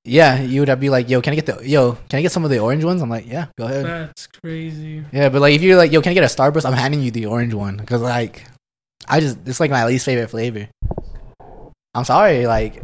Yeah, 0.06 0.42
you 0.42 0.62
would 0.62 0.80
be 0.80 0.90
like, 0.90 1.10
yo, 1.10 1.22
can 1.22 1.32
I 1.32 1.36
get 1.36 1.46
the 1.46 1.68
yo, 1.68 1.94
can 2.10 2.20
I 2.20 2.22
get 2.22 2.32
some 2.32 2.44
of 2.44 2.50
the 2.50 2.60
orange 2.60 2.84
ones? 2.84 3.02
I'm 3.02 3.10
like, 3.10 3.26
yeah, 3.26 3.48
go 3.58 3.66
ahead. 3.66 3.86
That's 3.86 4.28
crazy. 4.28 5.04
Yeah, 5.14 5.30
but 5.30 5.40
like 5.40 5.54
if 5.54 5.62
you're 5.62 5.78
like, 5.78 5.94
yo, 5.94 6.02
can 6.02 6.12
I 6.12 6.14
get 6.14 6.24
a 6.24 6.28
Starburst? 6.28 6.66
I'm 6.66 6.74
handing 6.74 7.02
you 7.02 7.12
the 7.12 7.28
orange 7.28 7.54
one 7.54 7.78
because 7.78 8.02
like, 8.02 8.46
I 9.08 9.22
just 9.22 9.38
it's 9.46 9.62
like 9.62 9.72
my 9.72 9.86
least 9.86 10.06
favorite 10.06 10.30
flavor. 10.30 10.68
I'm 11.96 12.04
sorry, 12.04 12.48
like, 12.48 12.84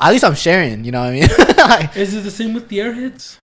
at 0.00 0.10
least 0.10 0.24
I'm 0.24 0.34
sharing. 0.34 0.84
You 0.84 0.92
know 0.92 1.00
what 1.00 1.08
I 1.08 1.12
mean? 1.12 1.28
like, 1.58 1.96
Is 1.98 2.14
it 2.14 2.20
the 2.20 2.30
same 2.30 2.54
with 2.54 2.68
the 2.68 2.78
Airheads? 2.78 3.36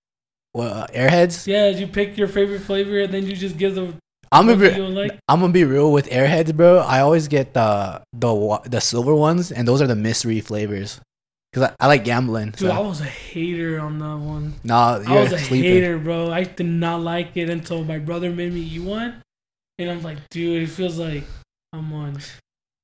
well, 0.54 0.74
uh, 0.74 0.88
Airheads. 0.88 1.46
Yeah, 1.46 1.70
you 1.70 1.86
pick 1.86 2.18
your 2.18 2.28
favorite 2.28 2.62
flavor 2.62 3.00
and 3.00 3.14
then 3.14 3.28
you 3.28 3.36
just 3.36 3.58
give 3.58 3.76
the 3.76 3.94
I'm 4.32 4.48
gonna 4.48 4.58
be, 4.58 4.72
like. 4.72 5.20
I'm 5.28 5.42
gonna 5.42 5.54
be 5.54 5.64
real 5.64 5.92
with 5.92 6.10
Airheads, 6.10 6.56
bro. 6.56 6.80
I 6.80 7.02
always 7.02 7.28
get 7.28 7.54
the 7.54 8.02
the 8.14 8.62
the 8.66 8.82
silver 8.82 9.14
ones, 9.14 9.52
and 9.52 9.68
those 9.68 9.80
are 9.80 9.86
the 9.86 9.96
mystery 9.96 10.42
flavors. 10.42 11.00
Cause 11.54 11.63
I, 11.63 11.76
I 11.80 11.88
like 11.88 12.04
gambling. 12.04 12.50
Dude, 12.52 12.72
I 12.72 12.80
was 12.80 13.00
a 13.00 13.06
hater 13.06 13.80
on 13.80 14.00
that 14.00 14.18
one. 14.18 14.56
Nah, 14.63 14.98
I 15.06 15.13
you're 15.13 15.22
was 15.24 15.34
a 15.34 15.38
sleeping. 15.38 15.72
hater, 15.72 16.00
bro. 16.00 16.32
I 16.32 16.44
did 16.46 16.66
not 16.66 17.02
like 17.02 17.38
it 17.38 17.48
until 17.50 17.84
my 17.84 18.00
brother 18.00 18.32
made 18.32 18.54
me 18.54 18.62
eat 18.62 18.82
one, 18.82 19.22
and 19.78 19.89
I'm 19.92 20.02
like, 20.02 20.18
dude, 20.30 20.63
it 20.63 20.68
feels 20.68 20.98
like 20.98 21.24
I'm 21.72 21.94
on. 21.94 22.18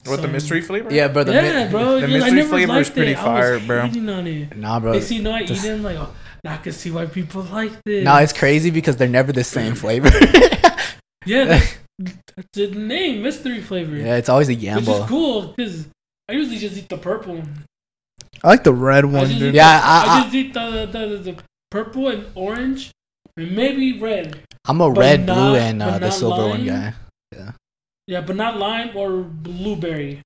What 0.06 0.22
the 0.22 0.28
mystery 0.28 0.62
flavor? 0.62 0.94
Yeah, 0.94 1.08
bro. 1.08 1.24
The 1.24 1.34
yeah, 1.34 1.66
mi- 1.66 1.72
bro. 1.72 2.00
the 2.00 2.08
yeah, 2.08 2.18
I 2.18 2.20
mystery 2.20 2.32
never 2.36 2.50
flavor 2.50 2.72
is 2.80 2.88
liked 2.88 2.96
pretty 2.96 3.12
it. 3.14 3.18
I 3.18 3.52
was 3.56 3.66
bro. 3.66 3.82
on 3.82 4.28
it. 4.28 4.56
Nah, 4.56 4.80
bro. 4.80 4.94
They 4.94 5.02
see, 5.02 5.20
no, 5.20 5.32
I 5.32 5.42
eat 5.42 5.48
this- 5.48 5.64
them 5.64 5.82
like, 5.84 5.98
oh, 5.98 6.14
I 6.46 6.58
can 6.58 6.72
see 6.72 6.92
why 6.92 7.08
people 7.08 7.42
like 7.44 7.72
this. 7.84 8.06
No, 8.06 8.16
it's 8.18 8.34
crazy 8.34 8.70
because 8.70 8.98
they're 8.98 9.08
never 9.10 9.32
the 9.32 9.44
same 9.44 9.74
flavor. 9.84 10.10
Yeah, 11.26 11.46
that's, 11.46 11.76
that's 11.98 12.48
the 12.54 12.68
name, 12.68 13.24
mystery 13.24 13.62
flavor. 13.62 13.96
yeah, 13.96 14.16
it's 14.16 14.30
always 14.30 14.48
a 14.48 14.56
gamble. 14.56 14.80
Which 14.80 14.86
gamble. 14.86 15.04
is 15.04 15.10
cool 15.10 15.42
because 15.58 15.88
I 16.30 16.34
usually 16.34 16.60
just 16.60 16.78
eat 16.78 16.88
the 16.88 16.98
purple 16.98 17.36
one. 17.36 17.66
I 18.44 18.48
like 18.48 18.64
the 18.64 18.74
red 18.74 19.06
one, 19.06 19.28
dude. 19.28 19.54
eat 19.54 19.56
Yeah, 19.56 19.80
the, 19.80 19.86
I- 19.86 19.90
I, 19.90 20.20
I- 20.20 20.22
just 20.24 20.36
eat 20.36 20.54
the, 20.54 20.86
the, 20.92 21.18
the 21.32 21.44
purple 21.72 22.08
and 22.08 22.26
orange, 22.36 22.92
and 23.38 23.52
maybe 23.56 24.00
red. 24.00 24.42
I'm 24.68 24.82
a 24.82 24.90
red, 24.90 25.26
not- 25.26 25.36
blue, 25.36 25.56
and 25.56 25.82
uh, 25.82 26.00
the 26.00 26.08
not 26.08 26.14
silver 26.14 26.48
one 26.48 26.66
guy. 26.66 26.94
Yeah, 27.36 27.52
Yeah, 28.08 28.22
but 28.22 28.36
not 28.36 28.58
lime 28.58 28.96
or 28.96 29.22
blueberry. 29.24 30.22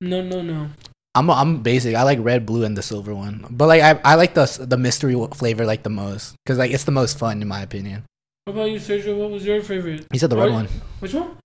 No, 0.00 0.22
no, 0.22 0.42
no. 0.42 0.68
I'm 1.16 1.30
I'm 1.30 1.62
basic. 1.62 1.94
I 1.94 2.02
like 2.02 2.18
red, 2.20 2.44
blue, 2.44 2.64
and 2.64 2.76
the 2.76 2.82
silver 2.82 3.14
one. 3.14 3.46
But 3.48 3.66
like 3.68 3.82
I, 3.82 4.00
I 4.04 4.14
like 4.16 4.34
the 4.34 4.46
the 4.66 4.76
mystery 4.76 5.14
flavor 5.34 5.64
like 5.64 5.84
the 5.84 5.90
most 5.90 6.34
because 6.44 6.58
like 6.58 6.72
it's 6.72 6.84
the 6.84 6.90
most 6.92 7.18
fun 7.18 7.40
in 7.40 7.46
my 7.46 7.60
opinion. 7.62 8.02
What 8.44 8.54
about 8.54 8.70
you, 8.70 8.78
Sergio? 8.78 9.16
What 9.16 9.30
was 9.30 9.46
your 9.46 9.62
favorite? 9.62 10.06
He 10.12 10.18
said 10.18 10.28
the 10.30 10.36
red 10.36 10.48
Or- 10.48 10.52
one. 10.52 10.68
Which 10.98 11.14
one? 11.14 11.38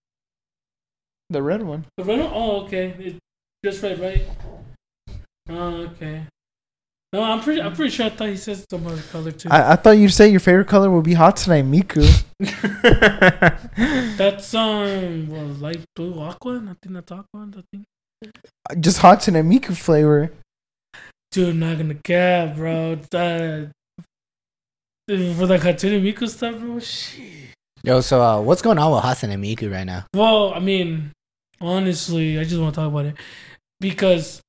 The 1.29 1.41
red 1.43 1.61
one. 1.61 1.85
The 1.97 2.03
red 2.03 2.19
one? 2.19 2.31
Oh, 2.33 2.65
okay. 2.65 2.95
It, 2.99 3.15
just 3.63 3.83
red, 3.83 3.99
right? 3.99 4.25
Oh, 5.49 5.87
okay. 5.91 6.23
No, 7.11 7.23
I'm 7.23 7.41
pretty. 7.41 7.61
I'm 7.61 7.73
pretty 7.73 7.89
sure. 7.89 8.05
I 8.05 8.09
thought 8.09 8.29
he 8.29 8.37
said 8.37 8.63
some 8.69 8.85
other 8.85 9.01
color 9.11 9.31
too. 9.31 9.49
I, 9.49 9.73
I 9.73 9.75
thought 9.75 9.97
you'd 9.97 10.13
say 10.13 10.29
your 10.29 10.39
favorite 10.39 10.67
color 10.67 10.91
would 10.91 11.05
be 11.05 11.15
Hatsune, 11.15 11.67
Miku. 11.67 12.05
that's 14.17 14.53
um, 14.53 15.27
well, 15.27 15.45
light 15.45 15.83
blue 15.95 16.19
aqua. 16.21 16.57
I 16.57 16.75
think 16.81 16.93
that's 16.93 17.11
aqua. 17.11 17.49
I 17.57 17.63
think. 17.71 17.85
Just 18.79 18.99
Hatsune 18.99 19.43
Miku 19.43 19.75
flavor. 19.75 20.31
Dude, 21.31 21.49
I'm 21.49 21.59
not 21.59 21.77
gonna 21.77 21.95
cap, 21.95 22.55
bro. 22.55 22.93
Uh, 22.93 23.65
for 25.07 25.47
the 25.47 25.57
Hatsune 25.57 26.03
Miku 26.03 26.29
stuff, 26.29 26.59
bro. 26.59 26.79
Shit. 26.79 27.55
Yo, 27.81 28.01
so 28.01 28.21
uh, 28.21 28.39
what's 28.39 28.61
going 28.61 28.77
on 28.77 28.91
with 28.91 29.03
Hatsune 29.03 29.35
Miku 29.39 29.71
right 29.71 29.85
now? 29.85 30.05
Well, 30.13 30.53
I 30.53 30.59
mean, 30.59 31.11
honestly, 31.59 32.37
I 32.37 32.43
just 32.43 32.61
want 32.61 32.75
to 32.75 32.81
talk 32.81 32.89
about 32.89 33.05
it 33.05 33.15
because 33.79 34.41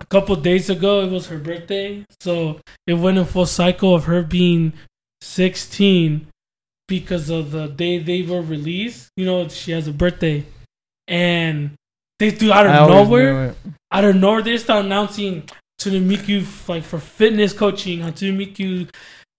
a 0.00 0.04
couple 0.06 0.36
days 0.36 0.68
ago 0.70 1.02
it 1.02 1.10
was 1.10 1.26
her 1.28 1.38
birthday, 1.38 2.04
so 2.20 2.60
it 2.86 2.94
went 2.94 3.18
in 3.18 3.24
full 3.24 3.46
cycle 3.46 3.94
of 3.94 4.04
her 4.04 4.22
being 4.22 4.72
16 5.20 6.26
because 6.88 7.30
of 7.30 7.50
the 7.50 7.66
day 7.68 7.98
they 7.98 8.22
were 8.22 8.42
released. 8.42 9.08
You 9.16 9.26
know, 9.26 9.48
she 9.48 9.72
has 9.72 9.88
a 9.88 9.92
birthday, 9.92 10.44
and 11.08 11.72
they 12.18 12.30
do 12.30 12.52
out 12.52 12.66
I 12.66 12.78
of 12.78 12.88
nowhere, 12.88 13.54
out 13.90 14.04
of 14.04 14.16
nowhere, 14.16 14.42
they 14.42 14.56
start 14.58 14.84
announcing 14.84 15.42
Hatsune 15.80 16.06
Miku 16.08 16.42
f- 16.42 16.68
like 16.68 16.84
for 16.84 16.98
fitness 16.98 17.52
coaching, 17.52 18.00
Hatsune 18.00 18.36
Miku, 18.36 18.88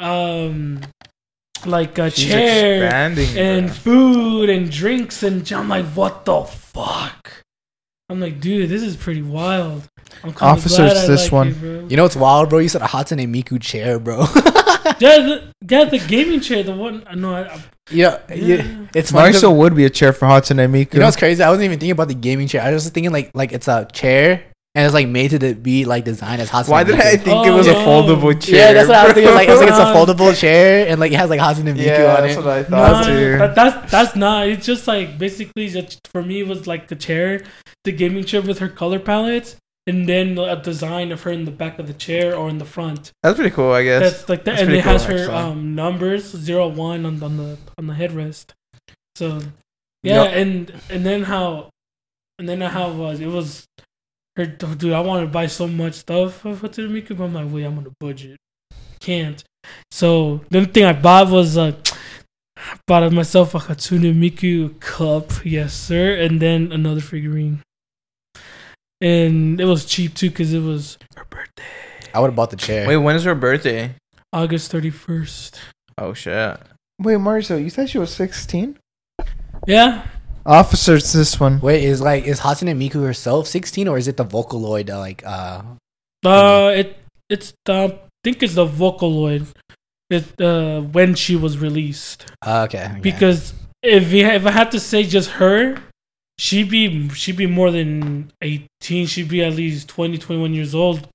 um, 0.04 0.82
like 1.66 1.98
a 1.98 2.10
She's 2.12 2.28
chair 2.28 2.94
and 2.94 3.68
bro. 3.68 3.74
food 3.74 4.50
and 4.50 4.70
drinks 4.70 5.24
and 5.24 5.50
I'm 5.52 5.70
like, 5.70 5.86
what 5.88 6.26
the 6.26 6.44
fuck? 6.44 7.44
I'm 8.10 8.22
like, 8.22 8.40
dude, 8.40 8.70
this 8.70 8.84
is 8.84 8.96
pretty 8.96 9.22
wild. 9.22 9.84
I'm 10.24 10.32
kinda 10.34 10.38
glad 10.38 10.56
it's 10.62 10.80
I 10.80 11.08
this 11.08 11.24
like 11.24 11.32
one. 11.32 11.48
it, 11.50 11.60
bro. 11.60 11.88
You 11.90 11.98
know 11.98 12.04
what's 12.04 12.16
wild, 12.16 12.50
bro? 12.50 12.60
You 12.60 12.70
said 12.70 12.82
a 12.82 12.86
Hatsune 12.86 13.28
Miku 13.28 13.62
chair, 13.62 14.00
bro. 14.00 14.20
yeah, 15.00 15.18
the, 15.20 15.54
yeah, 15.68 15.84
the 15.84 16.00
gaming 16.08 16.40
chair, 16.40 16.64
the 16.64 16.74
one. 16.74 17.04
Uh, 17.06 17.10
I 17.12 17.16
know. 17.16 17.34
I, 17.34 17.42
I, 17.54 17.64
yeah, 17.90 18.20
yeah. 18.30 18.36
yeah, 18.36 18.86
it's 18.96 19.12
funny. 19.12 19.34
'cause- 19.34 19.44
Marcel 19.44 19.56
would 19.58 19.76
be 19.76 19.84
a 19.86 19.90
chair 19.90 20.14
for 20.14 20.26
Hatsune 20.26 20.70
Miku. 20.72 20.94
You 20.94 21.00
know 21.02 21.06
what's 21.08 21.18
crazy? 21.18 21.44
I 21.44 21.50
wasn't 21.50 21.66
even 21.66 21.80
thinking 21.80 21.92
about 21.92 22.08
the 22.08 22.14
gaming 22.16 22.48
chair. 22.48 22.62
I 22.62 22.72
was 22.72 22.84
just 22.84 22.94
thinking 22.94 23.12
like 23.12 23.32
like 23.34 23.52
it's 23.52 23.68
a 23.68 23.86
chair 23.92 24.44
and 24.78 24.86
it's 24.86 24.94
like 24.94 25.08
made 25.08 25.32
to 25.32 25.40
de- 25.40 25.54
be 25.56 25.86
like 25.86 26.06
designed 26.06 26.40
as 26.40 26.50
Hatsune. 26.52 26.70
Why 26.70 26.84
did 26.84 26.96
Miku. 26.96 27.02
I 27.02 27.18
think 27.18 27.46
it 27.48 27.50
Oh, 27.50 27.58
was 27.58 27.66
a 27.68 27.74
foldable 27.74 28.40
chair? 28.40 28.68
Yeah, 28.68 28.74
that's 28.74 28.88
what 28.88 28.98
I 28.98 29.04
was 29.06 29.14
thinking. 29.14 29.34
Like 29.34 29.50
it's 29.50 29.60
like 29.60 29.70
it's 29.70 29.78
a 29.80 29.94
foldable 29.98 30.38
chair 30.40 30.88
and 30.88 31.00
like 31.00 31.12
it 31.12 31.16
has 31.18 31.30
like 31.30 31.40
Hatsune 31.42 31.74
Miku 31.74 31.84
Yeah, 31.86 32.16
on 32.16 32.22
that's 32.24 32.36
it. 32.36 32.38
what 32.38 32.48
I 32.48 32.60
nah, 32.70 32.90
thought 33.02 33.06
too. 33.08 33.38
that, 33.40 33.56
that's 33.56 33.92
that's 33.92 34.16
not. 34.16 34.48
It's 34.48 34.66
just 34.66 34.88
like 34.88 35.18
basically 35.18 35.68
just 35.68 36.08
for 36.14 36.22
me 36.24 36.42
it 36.42 36.48
was 36.48 36.68
like 36.68 36.88
the 36.88 36.96
chair, 36.96 37.44
the 37.84 37.92
gaming 37.92 38.24
chair 38.24 38.42
with 38.42 38.60
her 38.60 38.70
color 38.70 39.00
palettes, 39.00 39.56
and 39.88 40.08
then 40.08 40.38
a 40.38 40.62
design 40.62 41.12
of 41.12 41.24
her 41.24 41.32
in 41.32 41.46
the 41.46 41.52
back 41.52 41.80
of 41.80 41.88
the 41.88 41.94
chair 41.94 42.36
or 42.36 42.48
in 42.48 42.60
the 42.60 42.66
front. 42.66 43.12
That's 43.24 43.36
pretty 43.36 43.56
cool, 43.56 43.72
I 43.72 43.84
guess. 43.84 44.02
That's 44.04 44.30
like 44.30 44.44
that, 44.44 44.52
That's 44.52 44.62
and 44.62 44.68
pretty 44.68 44.80
it 44.80 44.86
has 44.86 45.06
her 45.06 45.18
actually. 45.18 45.34
um 45.36 45.76
numbers 45.76 46.24
zero 46.32 46.68
one 46.68 47.06
on 47.06 47.24
on 47.24 47.38
the 47.38 47.58
on 47.80 47.88
the 47.88 47.94
headrest. 47.96 48.52
So 49.16 49.40
yeah, 50.04 50.24
Yep. 50.26 50.34
and 50.36 50.74
and 50.92 51.06
then 51.06 51.24
how, 51.24 51.70
and 52.38 52.48
then 52.48 52.62
how 52.62 52.92
it 52.92 52.96
was 52.96 53.20
it 53.20 53.28
was 53.28 53.66
her 54.38 54.46
dude. 54.46 54.94
I 54.94 55.00
wanted 55.02 55.26
to 55.26 55.32
buy 55.32 55.48
so 55.48 55.68
much 55.68 55.96
stuff 55.96 56.36
for 56.36 56.54
Hatsune 56.56 56.92
Miku, 56.92 57.18
but 57.18 57.26
I'm 57.26 57.34
like, 57.34 57.52
wait, 57.52 57.64
I'm 57.64 57.78
on 57.78 57.88
a 57.88 57.92
budget, 58.00 58.38
can't. 59.00 59.44
So 59.92 60.42
the 60.50 60.60
only 60.60 60.70
thing 60.72 60.86
I 60.86 60.94
bought 60.94 61.30
was 61.30 61.58
uh, 61.58 61.76
I 62.56 62.78
bought 62.86 63.12
myself 63.12 63.56
a 63.56 63.60
Hatsune 63.60 64.16
Miku 64.16 64.80
cup, 64.80 65.32
yes 65.44 65.74
sir, 65.74 66.16
and 66.16 66.40
then 66.40 66.72
another 66.72 67.02
figurine. 67.02 67.62
And 69.02 69.60
it 69.60 69.66
was 69.66 69.86
cheap 69.86 70.14
too 70.14 70.30
because 70.30 70.54
it 70.54 70.62
was 70.62 70.98
her 71.16 71.26
birthday, 71.26 71.64
I 72.14 72.20
would 72.20 72.28
have 72.28 72.36
bought 72.36 72.52
the 72.52 72.56
chair. 72.56 72.88
Wait, 72.88 72.98
when 72.98 73.16
is 73.16 73.24
her 73.26 73.36
birthday? 73.36 73.96
August 74.32 74.72
thirty 74.72 74.90
first. 74.90 75.60
Oh 75.98 76.14
shit. 76.14 76.60
Wait, 77.00 77.18
Marcel, 77.18 77.60
you 77.60 77.70
said 77.70 77.90
she 77.90 78.00
was 78.00 78.12
16? 78.14 78.76
Yeah, 79.68 80.08
Officer, 80.48 80.96
it's 80.96 81.12
this 81.12 81.40
one. 81.40 81.60
Wait, 81.60 81.84
is 81.84 82.02
like 82.02 82.24
is 82.24 82.40
Hatsune 82.40 82.74
Miku 82.78 83.04
herself 83.06 83.48
16 83.48 83.88
or 83.88 83.98
is 83.98 84.08
it 84.08 84.16
the 84.16 84.26
Vocaloid 84.26 84.90
uh, 84.90 84.98
like 84.98 85.22
uh 85.26 85.62
Uh, 86.26 86.72
it 86.74 86.98
it's 87.30 87.54
the 87.66 87.74
I 87.74 88.00
think 88.24 88.42
it's 88.42 88.56
the 88.56 88.66
Vocaloid. 88.66 89.48
It 90.10 90.40
uh 90.42 90.82
when 90.82 91.16
she 91.16 91.36
was 91.36 91.58
released 91.58 92.32
uh, 92.46 92.64
okay, 92.64 92.86
okay. 92.92 93.00
because 93.02 93.54
if 93.84 94.12
we, 94.12 94.24
if 94.24 94.46
I 94.46 94.52
had 94.52 94.72
to 94.72 94.80
say 94.80 95.04
just 95.04 95.32
her, 95.32 95.78
she'd 96.40 96.70
be 96.70 97.10
she'd 97.10 97.38
be 97.38 97.46
more 97.46 97.70
than 97.72 98.32
eighteen. 98.42 99.06
She'd 99.06 99.30
be 99.30 99.44
at 99.44 99.54
least 99.54 99.90
20, 99.90 100.18
21 100.18 100.54
years 100.54 100.74
old. 100.74 101.08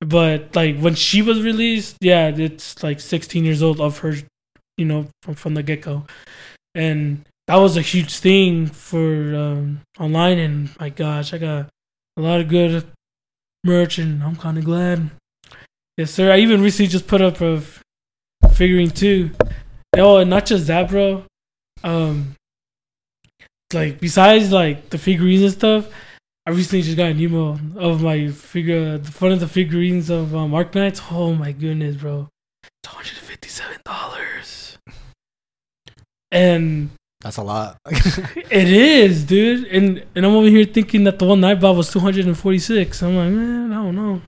But 0.00 0.56
like 0.56 0.78
when 0.78 0.94
she 0.94 1.22
was 1.22 1.42
released, 1.42 1.96
yeah, 2.00 2.28
it's 2.28 2.82
like 2.82 3.00
sixteen 3.00 3.44
years 3.44 3.62
old 3.62 3.80
of 3.80 3.98
her, 3.98 4.14
you 4.78 4.86
know, 4.86 5.08
from 5.22 5.34
from 5.34 5.54
the 5.54 5.62
get 5.62 5.82
go, 5.82 6.06
and 6.74 7.26
that 7.50 7.56
was 7.56 7.76
a 7.76 7.82
huge 7.82 8.16
thing 8.18 8.68
for 8.68 9.34
um, 9.34 9.80
online. 9.98 10.38
And 10.38 10.70
my 10.78 10.88
gosh, 10.88 11.34
I 11.34 11.38
got 11.38 11.66
a 12.16 12.20
lot 12.20 12.38
of 12.38 12.46
good 12.46 12.86
merch, 13.64 13.98
and 13.98 14.22
I'm 14.22 14.36
kind 14.36 14.56
of 14.56 14.64
glad. 14.64 15.10
Yes, 15.96 16.12
sir. 16.12 16.30
I 16.30 16.38
even 16.38 16.62
recently 16.62 16.86
just 16.86 17.08
put 17.08 17.20
up 17.20 17.40
a 17.40 17.60
figurine 18.52 18.90
too. 18.90 19.32
Oh, 19.96 20.18
and 20.18 20.30
not 20.30 20.46
just 20.46 20.68
that, 20.68 20.90
bro. 20.90 21.24
Um, 21.82 22.36
like 23.74 23.98
besides 23.98 24.52
like 24.52 24.90
the 24.90 24.98
figurines 24.98 25.42
and 25.42 25.52
stuff, 25.52 25.88
I 26.46 26.50
recently 26.50 26.82
just 26.82 26.96
got 26.96 27.10
an 27.10 27.18
email 27.18 27.58
of 27.74 28.00
my 28.00 28.28
figure, 28.28 29.00
front 29.00 29.34
of 29.34 29.40
the 29.40 29.48
figurines 29.48 30.08
of 30.08 30.36
um, 30.36 30.52
Arknights. 30.52 31.10
Oh 31.10 31.34
my 31.34 31.50
goodness, 31.50 31.96
bro, 31.96 32.28
it's 32.62 32.92
hundred 32.92 33.18
fifty-seven 33.18 33.80
dollars, 33.84 34.78
and 36.30 36.90
that's 37.20 37.36
a 37.36 37.42
lot. 37.42 37.76
it 37.86 38.68
is, 38.68 39.24
dude. 39.24 39.66
And 39.66 40.04
and 40.14 40.24
I'm 40.24 40.32
over 40.32 40.48
here 40.48 40.64
thinking 40.64 41.04
that 41.04 41.18
the 41.18 41.26
one 41.26 41.44
I 41.44 41.54
bought 41.54 41.76
was 41.76 41.90
246. 41.92 43.02
I'm 43.02 43.16
like, 43.16 43.30
man, 43.30 43.72
I 43.72 43.74
don't 43.76 43.94
know. 43.94 44.22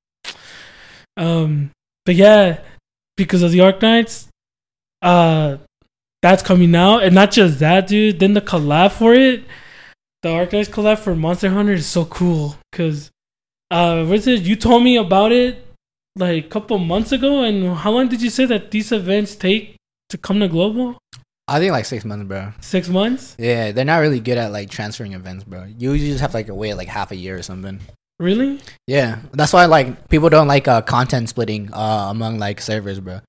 Um, 1.16 1.70
but 2.05 2.14
yeah, 2.14 2.61
because 3.16 3.43
of 3.43 3.51
the 3.51 3.61
Arknights, 3.61 4.28
uh, 5.01 5.57
that's 6.20 6.43
coming 6.43 6.74
out, 6.76 7.03
and 7.03 7.14
not 7.14 7.30
just 7.30 7.59
that, 7.61 7.88
dude. 7.88 8.20
Then 8.20 8.34
the 8.34 8.40
collab 8.40 8.93
for 8.93 9.14
it, 9.14 9.45
the 10.22 10.28
Arknights 10.28 10.68
collab 10.68 10.99
for 10.99 11.16
Monster 11.16 11.51
Hunter 11.51 11.72
is 11.72 11.86
so 11.86 12.05
cool. 12.05 12.57
Cause, 12.72 13.11
uh, 13.70 14.05
what's 14.05 14.26
it? 14.26 14.43
You 14.43 14.55
told 14.55 14.84
me 14.84 14.97
about 14.97 15.32
it 15.32 15.66
like 16.16 16.45
a 16.45 16.49
couple 16.49 16.78
months 16.78 17.12
ago, 17.12 17.43
and 17.43 17.76
how 17.78 17.90
long 17.90 18.09
did 18.09 18.20
you 18.20 18.30
say 18.30 18.45
that 18.45 18.70
these 18.70 18.93
events 18.93 19.34
take 19.34 19.76
to 20.11 20.18
come 20.18 20.40
to 20.40 20.49
global? 20.49 20.99
I 21.49 21.59
think 21.59 21.72
like 21.72 21.84
6 21.84 22.05
months, 22.05 22.26
bro. 22.28 22.53
Six 22.61 22.88
months, 22.88 23.34
Yeah, 23.38 23.72
they're 23.72 23.84
not 23.84 23.99
really 23.99 24.20
good 24.20 24.38
at 24.38 24.53
like 24.53 24.70
transferring 24.70 25.12
events, 25.12 25.45
bro. 25.45 25.64
You 25.64 25.93
usually 25.93 26.11
just 26.11 26.20
have 26.20 26.30
to 26.30 26.36
like 26.36 26.47
wait 26.49 26.74
like 26.74 26.88
half 26.88 27.11
a 27.11 27.16
year 27.16 27.36
or 27.36 27.43
something. 27.43 27.80
really? 28.18 28.61
Yeah, 28.86 29.18
that's 29.32 29.53
why 29.53 29.66
like 29.66 30.09
people 30.09 30.28
don't 30.30 30.47
like 30.49 30.68
uh, 30.68 30.82
content 30.82 31.28
splitting 31.28 31.72
uh, 31.72 32.07
among 32.11 32.38
like 32.38 32.61
servers, 32.61 33.01
bro. 33.01 33.20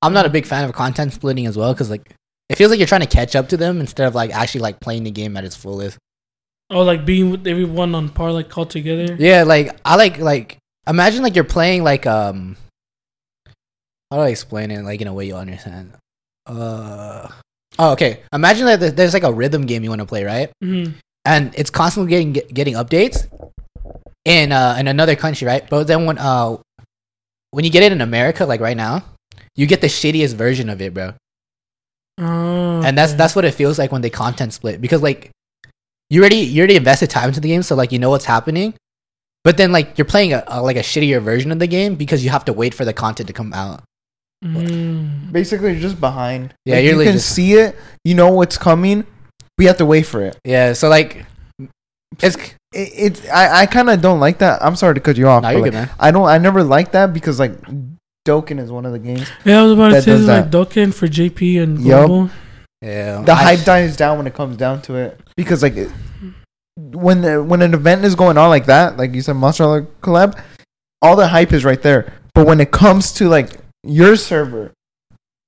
I'm 0.00 0.12
not 0.12 0.26
a 0.26 0.30
big 0.30 0.46
fan 0.46 0.64
of 0.64 0.72
content 0.72 1.12
splitting 1.12 1.46
as 1.46 1.56
well 1.56 1.72
because 1.74 1.90
like 1.90 2.14
it 2.48 2.56
feels 2.56 2.70
like 2.70 2.78
you're 2.78 2.86
trying 2.88 3.02
to 3.02 3.06
catch 3.06 3.34
up 3.36 3.48
to 3.50 3.56
them 3.56 3.80
instead 3.80 4.06
of 4.06 4.14
like 4.14 4.30
actually 4.30 4.60
like 4.62 4.80
playing 4.80 5.04
the 5.04 5.10
game 5.10 5.36
at 5.36 5.44
its 5.44 5.56
fullest. 5.56 5.98
Oh, 6.70 6.82
like 6.82 7.04
being 7.04 7.30
with 7.30 7.46
everyone 7.46 7.94
on 7.94 8.08
par, 8.08 8.32
like 8.32 8.56
all 8.56 8.66
together. 8.66 9.14
Yeah, 9.18 9.42
like 9.42 9.78
I 9.84 9.96
like 9.96 10.18
like 10.18 10.58
imagine 10.86 11.22
like 11.22 11.34
you're 11.34 11.44
playing 11.44 11.82
like 11.84 12.06
um 12.06 12.56
how 14.10 14.18
do 14.18 14.22
I 14.22 14.28
explain 14.28 14.70
it 14.70 14.82
like 14.84 15.00
in 15.00 15.06
a 15.08 15.12
way 15.12 15.26
you'll 15.26 15.38
understand. 15.38 15.94
Uh 16.46 17.28
oh 17.78 17.92
okay. 17.92 18.20
Imagine 18.32 18.66
that 18.66 18.96
there's 18.96 19.14
like 19.14 19.22
a 19.22 19.32
rhythm 19.32 19.66
game 19.66 19.82
you 19.84 19.90
want 19.90 20.00
to 20.00 20.06
play, 20.06 20.24
right? 20.24 20.50
Mhm. 20.62 20.94
and 21.24 21.54
it's 21.56 21.70
constantly 21.70 22.10
getting 22.10 22.32
getting 22.52 22.74
updates 22.74 23.28
in 24.24 24.52
uh 24.52 24.76
in 24.78 24.88
another 24.88 25.14
country, 25.16 25.46
right? 25.46 25.68
But 25.68 25.86
then 25.86 26.04
when 26.06 26.18
uh 26.18 26.56
when 27.50 27.64
you 27.64 27.70
get 27.70 27.82
it 27.82 27.92
in 27.92 28.00
America, 28.00 28.44
like 28.46 28.60
right 28.60 28.76
now, 28.76 29.04
you 29.54 29.66
get 29.66 29.80
the 29.80 29.86
shittiest 29.88 30.34
version 30.34 30.68
of 30.70 30.80
it, 30.80 30.94
bro. 30.94 31.12
Oh, 32.18 32.82
And 32.84 32.96
that's 32.96 33.12
okay. 33.12 33.18
that's 33.18 33.34
what 33.36 33.44
it 33.44 33.54
feels 33.54 33.78
like 33.78 33.92
when 33.92 34.02
they 34.02 34.10
content 34.10 34.52
split 34.52 34.80
because 34.80 35.02
like 35.02 35.30
you 36.10 36.20
already 36.20 36.36
you 36.44 36.60
already 36.60 36.76
invested 36.76 37.08
time 37.10 37.28
into 37.28 37.40
the 37.40 37.48
game, 37.48 37.62
so 37.62 37.74
like 37.74 37.92
you 37.92 37.98
know 37.98 38.10
what's 38.10 38.24
happening. 38.26 38.74
But 39.44 39.56
then 39.56 39.72
like 39.72 39.96
you're 39.98 40.04
playing 40.04 40.32
a, 40.34 40.44
a 40.46 40.62
like 40.62 40.76
a 40.76 40.80
shittier 40.84 41.22
version 41.22 41.50
of 41.52 41.58
the 41.58 41.66
game 41.66 41.94
because 41.94 42.22
you 42.24 42.30
have 42.30 42.44
to 42.46 42.52
wait 42.52 42.74
for 42.74 42.84
the 42.84 42.92
content 42.92 43.26
to 43.28 43.32
come 43.32 43.52
out. 43.52 43.82
Mm. 44.42 45.30
Basically, 45.32 45.72
you're 45.72 45.80
just 45.80 46.00
behind. 46.00 46.54
Yeah, 46.64 46.76
Like, 46.76 46.84
you're 46.84 46.92
you 46.92 46.98
really 46.98 47.04
can 47.06 47.14
just- 47.14 47.34
see 47.34 47.54
it. 47.54 47.76
You 48.04 48.14
know 48.14 48.30
what's 48.32 48.58
coming. 48.58 49.04
We 49.58 49.66
have 49.66 49.76
to 49.78 49.86
wait 49.86 50.06
for 50.06 50.22
it. 50.22 50.36
Yeah, 50.44 50.72
so 50.72 50.88
like 50.88 51.24
It's 52.20 52.36
it, 52.36 52.52
it's 52.72 53.28
I, 53.28 53.62
I 53.62 53.66
kind 53.66 53.88
of 53.90 54.00
don't 54.00 54.18
like 54.20 54.38
that. 54.38 54.62
I'm 54.64 54.76
sorry 54.76 54.94
to 54.94 55.00
cut 55.00 55.16
you 55.16 55.28
off. 55.28 55.42
no, 55.42 55.48
but, 55.48 55.52
you're 55.52 55.60
like, 55.62 55.70
good, 55.72 55.76
man. 55.78 55.90
I 56.00 56.10
don't. 56.10 56.26
I 56.26 56.38
never 56.38 56.64
liked 56.64 56.92
that 56.92 57.12
because 57.12 57.38
like 57.38 57.54
Dokkan 58.26 58.58
is 58.60 58.70
one 58.72 58.84
of 58.86 58.92
the 58.92 58.98
games. 58.98 59.28
Yeah, 59.44 59.60
I 59.60 59.62
was 59.62 59.72
about 59.72 59.88
to 59.88 59.94
That 59.96 60.02
say 60.04 60.10
does 60.12 60.26
like 60.26 60.50
Dokkan 60.50 60.92
for 60.92 61.06
JP 61.06 61.62
and 61.62 61.78
Yup. 61.80 62.06
Global. 62.06 62.30
Yeah, 62.80 63.22
The 63.22 63.32
I- 63.32 63.42
hype 63.56 63.64
dies 63.64 63.96
down 63.96 64.18
when 64.18 64.26
it 64.26 64.34
comes 64.34 64.56
down 64.56 64.82
to 64.82 64.96
it 64.96 65.20
because 65.36 65.62
like 65.62 65.76
it- 65.76 65.90
when 66.76 67.20
the, 67.20 67.42
when 67.42 67.60
an 67.62 67.74
event 67.74 68.04
is 68.04 68.14
going 68.14 68.36
on 68.38 68.48
like 68.48 68.66
that, 68.66 68.96
like 68.96 69.14
you 69.14 69.20
said, 69.22 69.34
Monster 69.36 69.64
Hunter 69.64 69.86
collab, 70.02 70.42
all 71.02 71.14
the 71.16 71.28
hype 71.28 71.52
is 71.52 71.64
right 71.64 71.80
there. 71.82 72.12
But 72.34 72.46
when 72.46 72.60
it 72.60 72.70
comes 72.70 73.12
to 73.14 73.28
like 73.28 73.50
your 73.84 74.16
server, 74.16 74.72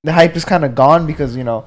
the 0.03 0.13
hype 0.13 0.35
is 0.35 0.45
kind 0.45 0.65
of 0.65 0.75
gone 0.75 1.07
because 1.07 1.35
you 1.35 1.43
know 1.43 1.65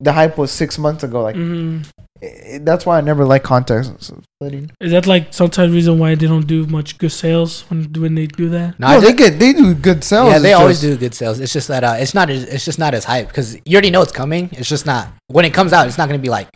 the 0.00 0.12
hype 0.12 0.38
was 0.38 0.50
six 0.50 0.78
months 0.78 1.02
ago. 1.04 1.22
Like 1.22 1.36
hmm 1.36 1.80
it, 2.20 2.64
that's 2.64 2.84
why 2.84 2.98
I 2.98 3.00
never 3.00 3.24
like 3.24 3.44
context 3.44 4.10
splitting. 4.40 4.72
Is 4.80 4.90
that 4.90 5.06
like 5.06 5.32
sometimes 5.32 5.72
reason 5.72 6.00
why 6.00 6.16
they 6.16 6.26
don't 6.26 6.48
do 6.48 6.66
much 6.66 6.98
good 6.98 7.12
sales 7.12 7.62
when 7.70 7.84
when 7.92 8.14
they 8.16 8.26
do 8.26 8.48
that? 8.48 8.78
No, 8.80 8.88
No, 8.94 9.00
they 9.00 9.12
get 9.12 9.38
they 9.38 9.52
do 9.52 9.72
good 9.74 10.02
sales. 10.02 10.30
yeah, 10.32 10.38
they 10.40 10.50
it's 10.50 10.58
always 10.60 10.80
just- 10.80 10.94
do 10.94 10.96
good 10.98 11.14
sales. 11.14 11.38
It's 11.38 11.52
just 11.52 11.68
that 11.68 11.84
uh, 11.84 11.94
it's 11.98 12.14
not. 12.14 12.28
As, 12.30 12.42
it's 12.44 12.64
just 12.64 12.78
not 12.80 12.92
as 12.94 13.04
hype 13.04 13.28
because 13.28 13.54
you 13.64 13.74
already 13.76 13.90
know 13.90 14.02
it's 14.02 14.10
coming. 14.12 14.48
It's 14.52 14.68
just 14.68 14.84
not 14.86 15.08
when 15.28 15.44
it 15.44 15.54
comes 15.54 15.72
out. 15.72 15.86
It's 15.86 15.98
not 15.98 16.08
gonna 16.08 16.18
be 16.18 16.28
like 16.30 16.48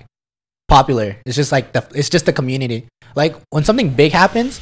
popular. 0.69 1.17
It's 1.27 1.37
just 1.37 1.53
like 1.53 1.73
the. 1.73 1.87
It's 1.95 2.09
just 2.11 2.27
the 2.27 2.33
community. 2.33 2.89
Like 3.15 3.37
when 3.51 3.63
something 3.63 3.91
big 3.91 4.11
happens, 4.13 4.61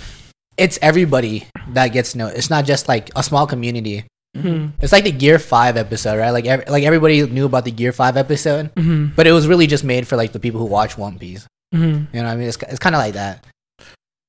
it's 0.59 0.78
everybody 0.82 1.46
that 1.72 1.88
gets 1.88 2.12
to 2.12 2.18
know. 2.18 2.26
It's 2.26 2.51
not 2.51 2.66
just 2.66 2.88
like 2.88 3.09
a 3.16 3.22
small 3.22 3.46
community. 3.46 4.05
Hmm 4.37 4.68
It's 4.81 4.93
like 4.93 5.05
the 5.05 5.12
Gear 5.12 5.39
Five 5.39 5.76
episode, 5.76 6.18
right? 6.18 6.31
Like 6.31 6.47
every, 6.47 6.64
like 6.66 6.85
everybody 6.85 7.26
knew 7.26 7.47
about 7.47 7.64
the 7.64 7.72
Gear 7.72 7.93
Five 7.93 8.16
episode, 8.16 8.70
hmm 8.78 9.07
but 9.16 9.26
it 9.26 9.33
was 9.33 9.49
really 9.49 9.66
just 9.66 9.83
made 9.85 10.07
for 10.07 10.16
like 10.16 10.33
the 10.33 10.39
people 10.39 10.61
who 10.61 10.66
watch 10.66 10.97
One 10.97 11.18
Piece. 11.18 11.47
hmm 11.74 11.81
You 12.12 12.22
know 12.22 12.24
what 12.24 12.26
I 12.26 12.37
mean? 12.37 12.49
It's 12.49 12.59
it's 12.68 12.78
kind 12.78 12.95
of 12.95 13.01
like 13.01 13.14
that. 13.14 13.45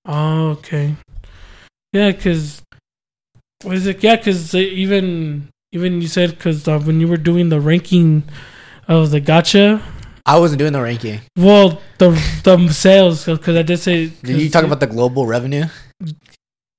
Oh, 0.06 0.50
okay. 0.58 0.96
Yeah, 1.94 2.12
because 2.12 2.62
what 3.64 3.76
is 3.76 3.86
it? 3.86 4.02
Yeah, 4.04 4.16
because 4.16 4.56
even 4.56 5.50
even 5.72 6.02
you 6.02 6.08
said 6.08 6.32
because 6.32 6.68
uh, 6.68 6.80
when 6.80 7.00
you 7.00 7.08
were 7.08 7.18
doing 7.18 7.50
the 7.50 7.60
ranking 7.62 8.24
of 8.88 9.12
the 9.12 9.22
gacha, 9.22 9.82
I 10.26 10.40
wasn't 10.40 10.60
doing 10.60 10.74
the 10.74 10.82
ranking. 10.82 11.22
well, 11.38 11.80
the 12.00 12.10
the 12.44 12.58
sales 12.74 13.26
because 13.26 13.56
I 13.56 13.62
did 13.62 13.78
say. 13.78 14.08
Did 14.24 14.42
you 14.42 14.50
talk 14.50 14.64
about 14.66 14.80
the 14.80 14.88
global 14.88 15.28
revenue? 15.28 15.66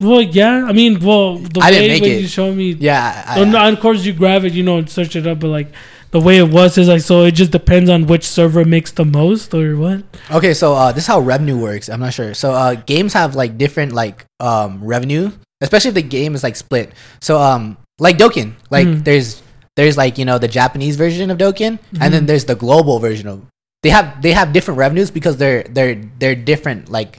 Well, 0.03 0.22
yeah. 0.22 0.64
I 0.66 0.72
mean, 0.72 0.98
well, 1.00 1.38
the 1.38 1.61
I 1.61 1.70
way 1.70 2.00
when 2.00 2.11
it. 2.11 2.20
you 2.22 2.26
show 2.26 2.53
me. 2.53 2.72
Yeah, 2.72 3.24
I, 3.26 3.44
no, 3.44 3.59
of 3.72 3.80
course 3.80 4.05
you 4.05 4.12
grab 4.12 4.44
it, 4.44 4.53
you 4.53 4.62
know, 4.62 4.78
and 4.78 4.90
search 4.90 5.14
it 5.16 5.26
up, 5.26 5.40
but 5.40 5.48
like 5.48 5.68
the 6.11 6.20
way 6.20 6.38
it 6.38 6.48
was 6.50 6.76
is 6.76 6.88
like 6.88 7.00
so. 7.03 7.22
It 7.24 7.32
just 7.32 7.53
depends 7.53 7.88
on 7.88 8.07
which 8.07 8.24
server 8.26 8.64
makes 8.64 8.90
the 8.92 9.05
most 9.05 9.55
or 9.55 9.76
what. 9.76 10.03
Okay, 10.30 10.55
so 10.55 10.74
uh, 10.74 10.92
this 10.92 11.05
is 11.05 11.09
how 11.09 11.20
revenue 11.20 11.57
works. 11.57 11.88
I'm 11.88 12.00
not 12.00 12.12
sure. 12.14 12.34
So 12.34 12.53
uh, 12.53 12.74
games 12.74 13.12
have 13.14 13.34
like 13.34 13.57
different 13.57 13.92
like 13.92 14.24
um 14.40 14.82
revenue, 14.84 15.30
especially 15.61 15.88
if 15.88 15.94
the 15.94 16.03
game 16.03 16.34
is 16.34 16.42
like 16.42 16.57
split. 16.57 16.92
So 17.20 17.38
um 17.40 17.76
like 17.98 18.18
Dokkan, 18.18 18.55
like 18.70 18.86
Mhm. 18.88 19.05
there's 19.05 19.40
there's 19.76 19.96
like 19.96 20.18
you 20.18 20.24
know 20.24 20.38
the 20.38 20.48
Japanese 20.48 20.96
version 20.96 21.30
of 21.30 21.38
Dokkan, 21.38 21.78
and 22.00 22.12
then 22.12 22.24
Mhm. 22.24 22.26
there's 22.26 22.44
the 22.44 22.57
global 22.57 22.98
version 22.98 23.28
of. 23.28 23.42
They 23.82 23.90
have 23.90 24.20
they 24.22 24.32
have 24.32 24.53
different 24.53 24.78
revenues 24.78 25.11
because 25.11 25.38
they're 25.38 25.64
they're 25.64 25.96
they're 26.18 26.36
different 26.36 26.90
like 26.90 27.18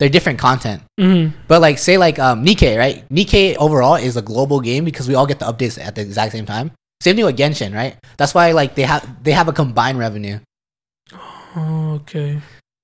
they're 0.00 0.08
different 0.08 0.38
content. 0.40 0.82
Mm-hmm. 0.98 1.36
But 1.46 1.60
like 1.60 1.78
say 1.78 1.98
like 1.98 2.18
um 2.18 2.44
Nikke, 2.44 2.76
right? 2.76 3.06
Nikke 3.10 3.54
overall 3.56 3.94
is 3.94 4.16
a 4.16 4.22
global 4.22 4.60
game 4.60 4.84
because 4.84 5.06
we 5.06 5.14
all 5.14 5.26
get 5.26 5.38
the 5.38 5.44
updates 5.44 5.78
at 5.78 5.94
the 5.94 6.00
exact 6.00 6.32
same 6.32 6.46
time. 6.46 6.72
Same 7.00 7.16
thing 7.16 7.24
with 7.24 7.36
Genshin, 7.36 7.74
right? 7.74 7.96
That's 8.16 8.34
why 8.34 8.50
like 8.52 8.74
they 8.74 8.82
have 8.82 9.22
they 9.22 9.32
have 9.32 9.46
a 9.46 9.52
combined 9.52 9.98
revenue. 9.98 10.40
Oh, 11.54 12.00
okay. 12.02 12.40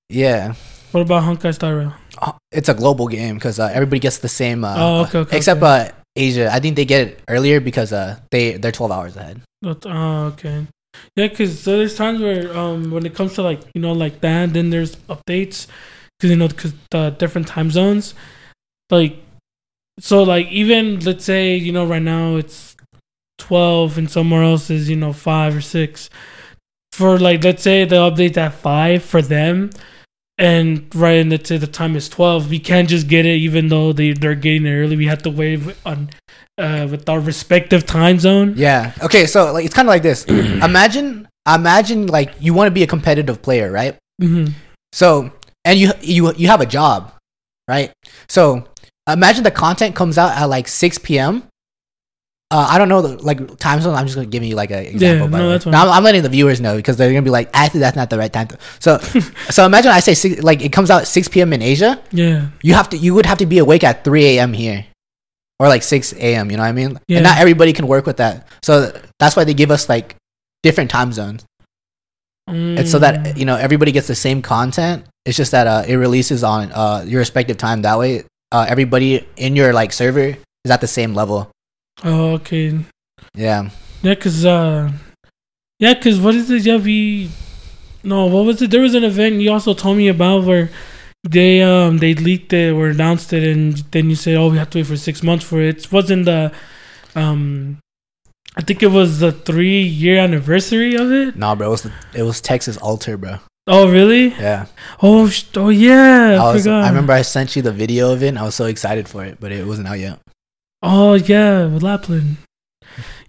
Yeah. 0.09 0.53
What 0.91 1.01
about 1.01 1.23
Honkai 1.23 1.53
Star 1.53 1.75
Rail? 1.75 1.93
Oh, 2.21 2.37
it's 2.51 2.69
a 2.69 2.73
global 2.73 3.07
game 3.07 3.35
because 3.35 3.59
uh, 3.59 3.69
everybody 3.73 3.99
gets 3.99 4.19
the 4.19 4.29
same. 4.29 4.63
Uh, 4.63 4.75
Oh, 4.77 5.01
okay, 5.01 5.19
okay, 5.19 5.37
except 5.37 5.61
okay. 5.61 5.89
uh, 5.89 5.91
Asia. 6.15 6.49
I 6.51 6.59
think 6.59 6.75
they 6.75 6.85
get 6.85 7.07
it 7.07 7.19
earlier 7.27 7.59
because 7.59 7.91
uh, 7.91 8.19
they 8.31 8.57
they're 8.57 8.71
twelve 8.71 8.91
hours 8.91 9.17
ahead. 9.17 9.41
But, 9.61 9.85
oh, 9.85 10.33
okay. 10.33 10.67
Yeah, 11.15 11.27
because 11.27 11.59
so 11.59 11.77
there's 11.77 11.95
times 11.95 12.21
where 12.21 12.55
um 12.57 12.89
when 12.91 13.05
it 13.05 13.13
comes 13.13 13.33
to 13.35 13.41
like 13.43 13.61
you 13.73 13.81
know 13.81 13.93
like 13.93 14.21
that, 14.21 14.53
then 14.53 14.69
there's 14.69 14.95
updates 15.09 15.67
because 16.17 16.31
you 16.31 16.35
know 16.35 16.47
because 16.47 16.73
the 16.91 17.11
different 17.11 17.47
time 17.47 17.71
zones, 17.71 18.13
like 18.89 19.17
so 19.99 20.23
like 20.23 20.47
even 20.47 20.99
let's 21.01 21.25
say 21.25 21.55
you 21.55 21.71
know 21.71 21.85
right 21.85 22.01
now 22.01 22.35
it's 22.35 22.75
twelve 23.37 23.97
and 23.97 24.09
somewhere 24.09 24.43
else 24.43 24.69
is 24.69 24.89
you 24.89 24.95
know 24.95 25.13
five 25.13 25.55
or 25.55 25.61
six. 25.61 26.09
For 26.91 27.19
like 27.19 27.43
let's 27.43 27.61
say 27.61 27.85
the 27.85 27.97
update 27.97 28.37
at 28.37 28.53
five 28.53 29.03
for 29.03 29.21
them, 29.21 29.69
and 30.37 30.87
right 30.95 31.19
and 31.19 31.29
let's 31.29 31.47
say 31.49 31.57
the 31.57 31.67
time 31.67 31.95
is 31.95 32.09
twelve, 32.09 32.49
we 32.49 32.59
can't 32.59 32.89
just 32.89 33.07
get 33.07 33.25
it 33.25 33.37
even 33.37 33.67
though 33.67 33.93
they 33.93 34.13
they're 34.13 34.35
getting 34.35 34.65
it 34.65 34.71
early. 34.71 34.95
We 34.95 35.05
have 35.05 35.21
to 35.23 35.29
wait 35.29 35.61
on 35.85 36.09
uh 36.57 36.87
with 36.89 37.07
our 37.07 37.19
respective 37.19 37.85
time 37.85 38.19
zone. 38.19 38.53
Yeah. 38.57 38.93
Okay. 39.03 39.27
So 39.27 39.53
like 39.53 39.65
it's 39.65 39.75
kind 39.75 39.87
of 39.87 39.91
like 39.91 40.01
this. 40.01 40.25
imagine 40.27 41.27
imagine 41.47 42.07
like 42.07 42.33
you 42.39 42.53
want 42.53 42.67
to 42.67 42.71
be 42.71 42.83
a 42.83 42.87
competitive 42.87 43.43
player, 43.43 43.71
right? 43.71 43.95
Mm-hmm. 44.19 44.53
So 44.91 45.31
and 45.67 45.77
you 45.77 45.91
you 46.01 46.33
you 46.33 46.47
have 46.47 46.61
a 46.61 46.65
job, 46.65 47.13
right? 47.67 47.91
So 48.29 48.65
imagine 49.07 49.43
the 49.43 49.51
content 49.51 49.95
comes 49.95 50.17
out 50.17 50.31
at 50.31 50.45
like 50.45 50.67
six 50.67 50.97
p.m. 50.97 51.43
Uh, 52.49 52.65
I 52.69 52.77
don't 52.77 52.87
know 52.87 53.01
the 53.01 53.21
like 53.21 53.57
time 53.57 53.81
zone. 53.81 53.93
I'm 53.93 54.05
just 54.05 54.15
gonna 54.15 54.27
give 54.27 54.41
you 54.41 54.55
like 54.55 54.71
an 54.71 54.85
example. 54.85 55.29
Yeah, 55.29 55.37
no, 55.37 55.49
that's 55.49 55.65
fine. 55.65 55.73
Now, 55.73 55.83
I'm, 55.83 55.91
I'm 55.91 56.03
letting 56.05 56.23
the 56.23 56.29
viewers 56.29 56.61
know 56.61 56.77
because 56.77 56.95
they're 56.95 57.09
gonna 57.09 57.21
be 57.21 57.29
like, 57.29 57.49
actually, 57.53 57.81
that's 57.81 57.97
not 57.97 58.09
the 58.09 58.17
right 58.17 58.31
time. 58.31 58.47
To, 58.47 58.57
so, 58.79 58.97
so 59.49 59.65
imagine 59.65 59.91
I 59.91 59.99
say 59.99 60.13
six, 60.13 60.41
like 60.41 60.61
it 60.61 60.71
comes 60.71 60.89
out 60.89 61.01
at 61.01 61.07
six 61.07 61.27
p.m. 61.27 61.51
in 61.51 61.61
Asia. 61.61 62.01
Yeah. 62.11 62.47
You 62.63 62.73
have 62.73 62.87
to, 62.89 62.97
you 62.97 63.13
would 63.15 63.25
have 63.25 63.39
to 63.39 63.45
be 63.45 63.57
awake 63.59 63.83
at 63.83 64.05
three 64.05 64.37
a.m. 64.37 64.53
here, 64.53 64.85
or 65.59 65.67
like 65.67 65.83
six 65.83 66.13
a.m. 66.13 66.49
You 66.49 66.55
know 66.55 66.63
what 66.63 66.69
I 66.69 66.71
mean? 66.71 66.97
Yeah. 67.09 67.17
And 67.17 67.25
not 67.25 67.37
everybody 67.37 67.73
can 67.73 67.85
work 67.85 68.05
with 68.05 68.17
that. 68.17 68.47
So 68.63 68.97
that's 69.19 69.35
why 69.35 69.43
they 69.43 69.53
give 69.53 69.69
us 69.69 69.89
like 69.89 70.15
different 70.63 70.89
time 70.89 71.11
zones. 71.11 71.43
It's 72.47 72.91
so 72.91 72.97
Mm. 72.97 73.01
that 73.01 73.37
you 73.37 73.45
know 73.45 73.55
everybody 73.55 73.91
gets 73.91 74.07
the 74.07 74.15
same 74.15 74.41
content. 74.41 75.05
It's 75.25 75.35
just 75.35 75.51
that 75.51 75.67
uh, 75.67 75.83
it 75.87 75.95
releases 75.95 76.43
on 76.43 76.71
uh, 76.71 77.03
your 77.05 77.19
respective 77.19 77.57
time. 77.57 77.81
That 77.81 77.99
way, 77.99 78.23
uh, 78.51 78.65
everybody 78.69 79.27
in 79.35 79.55
your 79.55 79.73
like 79.73 79.91
server 79.91 80.37
is 80.63 80.71
at 80.71 80.79
the 80.79 80.87
same 80.87 81.13
level. 81.13 81.51
Oh, 82.03 82.33
okay. 82.39 82.79
Yeah, 83.35 83.69
Yeah, 84.01 84.15
cause 84.15 84.45
uh, 84.45 84.91
yeah, 85.79 85.93
cause 85.95 86.19
what 86.19 86.35
is 86.35 86.49
it? 86.49 86.63
Yeah, 86.65 86.77
we. 86.77 87.29
No, 88.03 88.25
what 88.27 88.45
was 88.45 88.61
it? 88.61 88.71
There 88.71 88.81
was 88.81 88.95
an 88.95 89.03
event 89.03 89.41
you 89.41 89.51
also 89.51 89.73
told 89.73 89.97
me 89.97 90.07
about 90.07 90.45
where 90.45 90.69
they 91.27 91.61
um 91.61 91.97
they 91.97 92.13
leaked 92.13 92.53
it 92.53 92.71
or 92.71 92.87
announced 92.87 93.33
it, 93.33 93.43
and 93.43 93.73
then 93.91 94.09
you 94.09 94.15
said, 94.15 94.37
oh, 94.37 94.49
we 94.51 94.57
have 94.57 94.69
to 94.71 94.77
wait 94.79 94.87
for 94.87 94.95
six 94.95 95.21
months 95.21 95.43
for 95.43 95.59
it. 95.61 95.83
It 95.85 95.91
wasn't 95.91 96.25
the 96.25 96.51
um. 97.15 97.79
I 98.57 98.61
think 98.61 98.81
it 98.81 98.87
was 98.87 99.19
the 99.19 99.31
three 99.31 99.81
year 99.81 100.17
anniversary 100.19 100.95
of 100.95 101.11
it. 101.11 101.35
nah, 101.37 101.53
bro. 101.55 101.67
It 101.67 101.71
was 101.71 101.81
the, 101.83 101.93
it 102.15 102.23
was 102.23 102.41
Texas 102.41 102.75
Alter, 102.77 103.15
bro. 103.17 103.37
Oh, 103.67 103.91
really? 103.91 104.29
Yeah, 104.29 104.65
Oh, 105.01 105.27
sh- 105.29 105.43
oh 105.57 105.69
yeah. 105.69 106.37
I, 106.41 106.49
I, 106.49 106.53
was, 106.53 106.63
forgot. 106.63 106.85
I 106.85 106.87
remember 106.89 107.13
I 107.13 107.21
sent 107.21 107.55
you 107.55 107.61
the 107.61 107.71
video 107.71 108.13
of 108.13 108.23
it. 108.23 108.29
and 108.29 108.39
I 108.39 108.43
was 108.43 108.55
so 108.55 108.65
excited 108.65 109.07
for 109.09 109.23
it, 109.25 109.39
but 109.39 109.51
it 109.51 109.65
wasn't 109.67 109.87
out 109.89 109.99
yet. 109.99 110.19
Oh 110.81 111.13
yeah, 111.15 111.65
with 111.65 111.83
Lapland. 111.83 112.37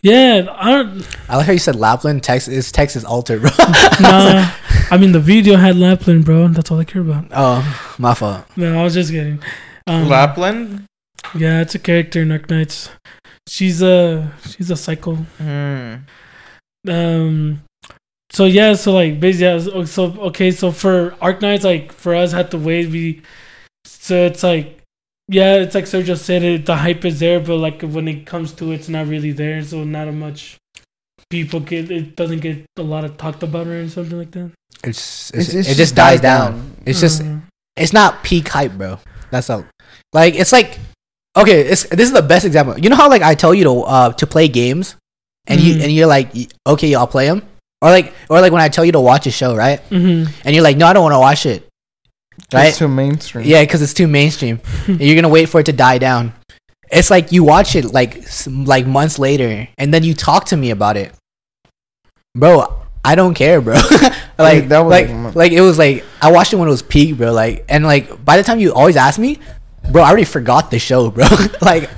Yeah, 0.00 0.46
I 0.54 0.70
don't. 0.70 1.08
I 1.28 1.36
like 1.38 1.46
how 1.46 1.52
you 1.52 1.58
said 1.58 1.74
Lapland. 1.74 2.22
Texas 2.22 2.54
it's 2.54 2.70
Texas 2.70 3.04
Alter, 3.04 3.40
bro. 3.40 3.50
Nah, 4.00 4.48
I 4.92 4.96
mean 4.98 5.10
the 5.12 5.18
video 5.20 5.56
had 5.56 5.76
Lapland, 5.76 6.24
bro. 6.24 6.46
That's 6.48 6.70
all 6.70 6.78
I 6.78 6.84
care 6.84 7.02
about. 7.02 7.26
oh, 7.32 7.94
my 7.98 8.14
fault. 8.14 8.44
No, 8.56 8.78
I 8.80 8.84
was 8.84 8.94
just 8.94 9.10
kidding. 9.10 9.42
Um, 9.88 10.08
Lapland. 10.08 10.84
Yeah, 11.34 11.60
it's 11.60 11.74
a 11.74 11.78
character 11.78 12.22
in 12.22 12.28
Arknights. 12.28 12.90
She's 13.48 13.82
a 13.82 14.32
she's 14.48 14.70
a 14.70 14.76
psycho. 14.76 15.14
Hmm. 15.14 15.94
Um, 16.88 17.62
so 18.30 18.44
yeah, 18.44 18.74
so 18.74 18.92
like 18.92 19.20
basically, 19.20 19.46
yeah, 19.46 19.58
so 19.58 19.84
so, 19.84 20.04
okay, 20.28 20.50
so 20.50 20.70
for 20.70 21.10
Arknights, 21.22 21.64
like 21.64 21.92
for 21.92 22.14
us, 22.14 22.32
had 22.32 22.50
to 22.52 22.58
wait. 22.58 22.88
We 22.90 23.22
so 23.84 24.14
it's 24.26 24.42
like 24.42 24.78
yeah, 25.28 25.56
it's 25.56 25.74
like 25.74 25.84
Sergio 25.84 26.16
said, 26.16 26.42
it 26.42 26.66
the 26.66 26.76
hype 26.76 27.04
is 27.04 27.20
there, 27.20 27.40
but 27.40 27.56
like 27.56 27.82
when 27.82 28.08
it 28.08 28.26
comes 28.26 28.52
to 28.54 28.72
it, 28.72 28.76
it's 28.76 28.88
not 28.88 29.06
really 29.06 29.32
there. 29.32 29.62
So 29.62 29.84
not 29.84 30.08
a 30.08 30.12
much 30.12 30.56
people 31.30 31.60
get 31.60 31.90
it 31.90 32.16
doesn't 32.16 32.40
get 32.40 32.64
a 32.78 32.82
lot 32.82 33.04
of 33.04 33.16
talked 33.18 33.42
about 33.42 33.66
or 33.66 33.86
something 33.88 34.18
like 34.18 34.30
that. 34.32 34.50
It's, 34.84 35.30
It's- 35.30 35.48
it's, 35.48 35.54
it's 35.54 35.54
it 35.54 35.70
just 35.70 35.78
just 35.78 35.94
dies 35.94 36.20
down. 36.20 36.52
down. 36.52 36.76
It's 36.86 37.00
just 37.00 37.22
Uh, 37.22 37.36
it's 37.76 37.92
not 37.92 38.22
peak 38.24 38.48
hype, 38.48 38.72
bro. 38.72 38.98
That's 39.30 39.50
all. 39.50 39.64
Like 40.12 40.34
it's 40.34 40.52
like 40.52 40.78
okay, 41.40 41.60
it's 41.62 41.84
this 41.84 42.06
is 42.08 42.12
the 42.12 42.22
best 42.22 42.44
example. 42.44 42.78
You 42.78 42.88
know 42.90 42.96
how 42.96 43.08
like 43.08 43.22
I 43.22 43.34
tell 43.34 43.54
you 43.54 43.64
to 43.64 43.74
uh 43.82 44.12
to 44.14 44.26
play 44.26 44.48
games, 44.48 44.96
and 45.46 45.60
you 45.60 45.74
Mhm. 45.76 45.82
and 45.84 45.92
you're 45.92 46.06
like 46.06 46.28
okay, 46.66 46.94
I'll 46.94 47.06
play 47.06 47.26
them, 47.26 47.42
or 47.82 47.90
like 47.90 48.12
or 48.28 48.40
like 48.40 48.52
when 48.52 48.62
I 48.62 48.68
tell 48.68 48.84
you 48.84 48.92
to 48.92 49.00
watch 49.00 49.26
a 49.26 49.30
show, 49.30 49.54
right? 49.56 49.80
mhm. 49.90 50.28
And 50.44 50.54
you're 50.54 50.64
like, 50.64 50.76
no, 50.76 50.86
I 50.86 50.92
don't 50.92 51.02
want 51.02 51.14
to 51.14 51.18
watch 51.20 51.46
it, 51.46 51.66
right? 52.52 52.68
It's 52.68 52.78
too 52.78 52.88
mainstream. 52.88 53.46
Yeah, 53.46 53.62
because 53.62 53.82
it's 53.82 53.94
too 54.00 54.08
mainstream. 54.08 54.60
and 54.86 55.00
you're 55.00 55.16
gonna 55.16 55.28
wait 55.28 55.48
for 55.48 55.60
it 55.60 55.66
to 55.66 55.72
die 55.72 55.98
down. 55.98 56.32
It's 56.90 57.10
like 57.10 57.32
you 57.32 57.44
watch 57.44 57.76
it 57.76 57.92
like 57.92 58.24
like 58.46 58.86
months 58.86 59.18
later, 59.18 59.68
and 59.78 59.92
then 59.92 60.02
you 60.04 60.14
talk 60.14 60.46
to 60.46 60.56
me 60.56 60.70
about 60.70 60.96
it, 60.96 61.12
bro. 62.34 62.74
I 63.04 63.14
don't 63.14 63.34
care, 63.34 63.60
bro. 63.60 63.74
like 64.38 64.68
that 64.68 64.80
was 64.80 64.90
like 64.90 65.08
like- 65.08 65.34
like 65.34 65.52
it 65.52 65.60
was 65.60 65.78
like 65.78 66.04
I 66.20 66.30
watched 66.32 66.52
it 66.52 66.56
when 66.56 66.68
it 66.68 66.70
was 66.70 66.82
peak, 66.82 67.16
bro. 67.16 67.32
Like 67.32 67.64
and 67.68 67.84
like 67.84 68.24
by 68.24 68.36
the 68.36 68.42
time 68.42 68.58
you 68.58 68.72
always 68.74 68.96
ask 68.96 69.18
me, 69.18 69.38
bro, 69.90 70.02
I 70.02 70.08
already 70.08 70.24
forgot 70.24 70.70
the 70.70 70.78
show, 70.78 71.10
bro. 71.10 71.26
like 71.62 71.90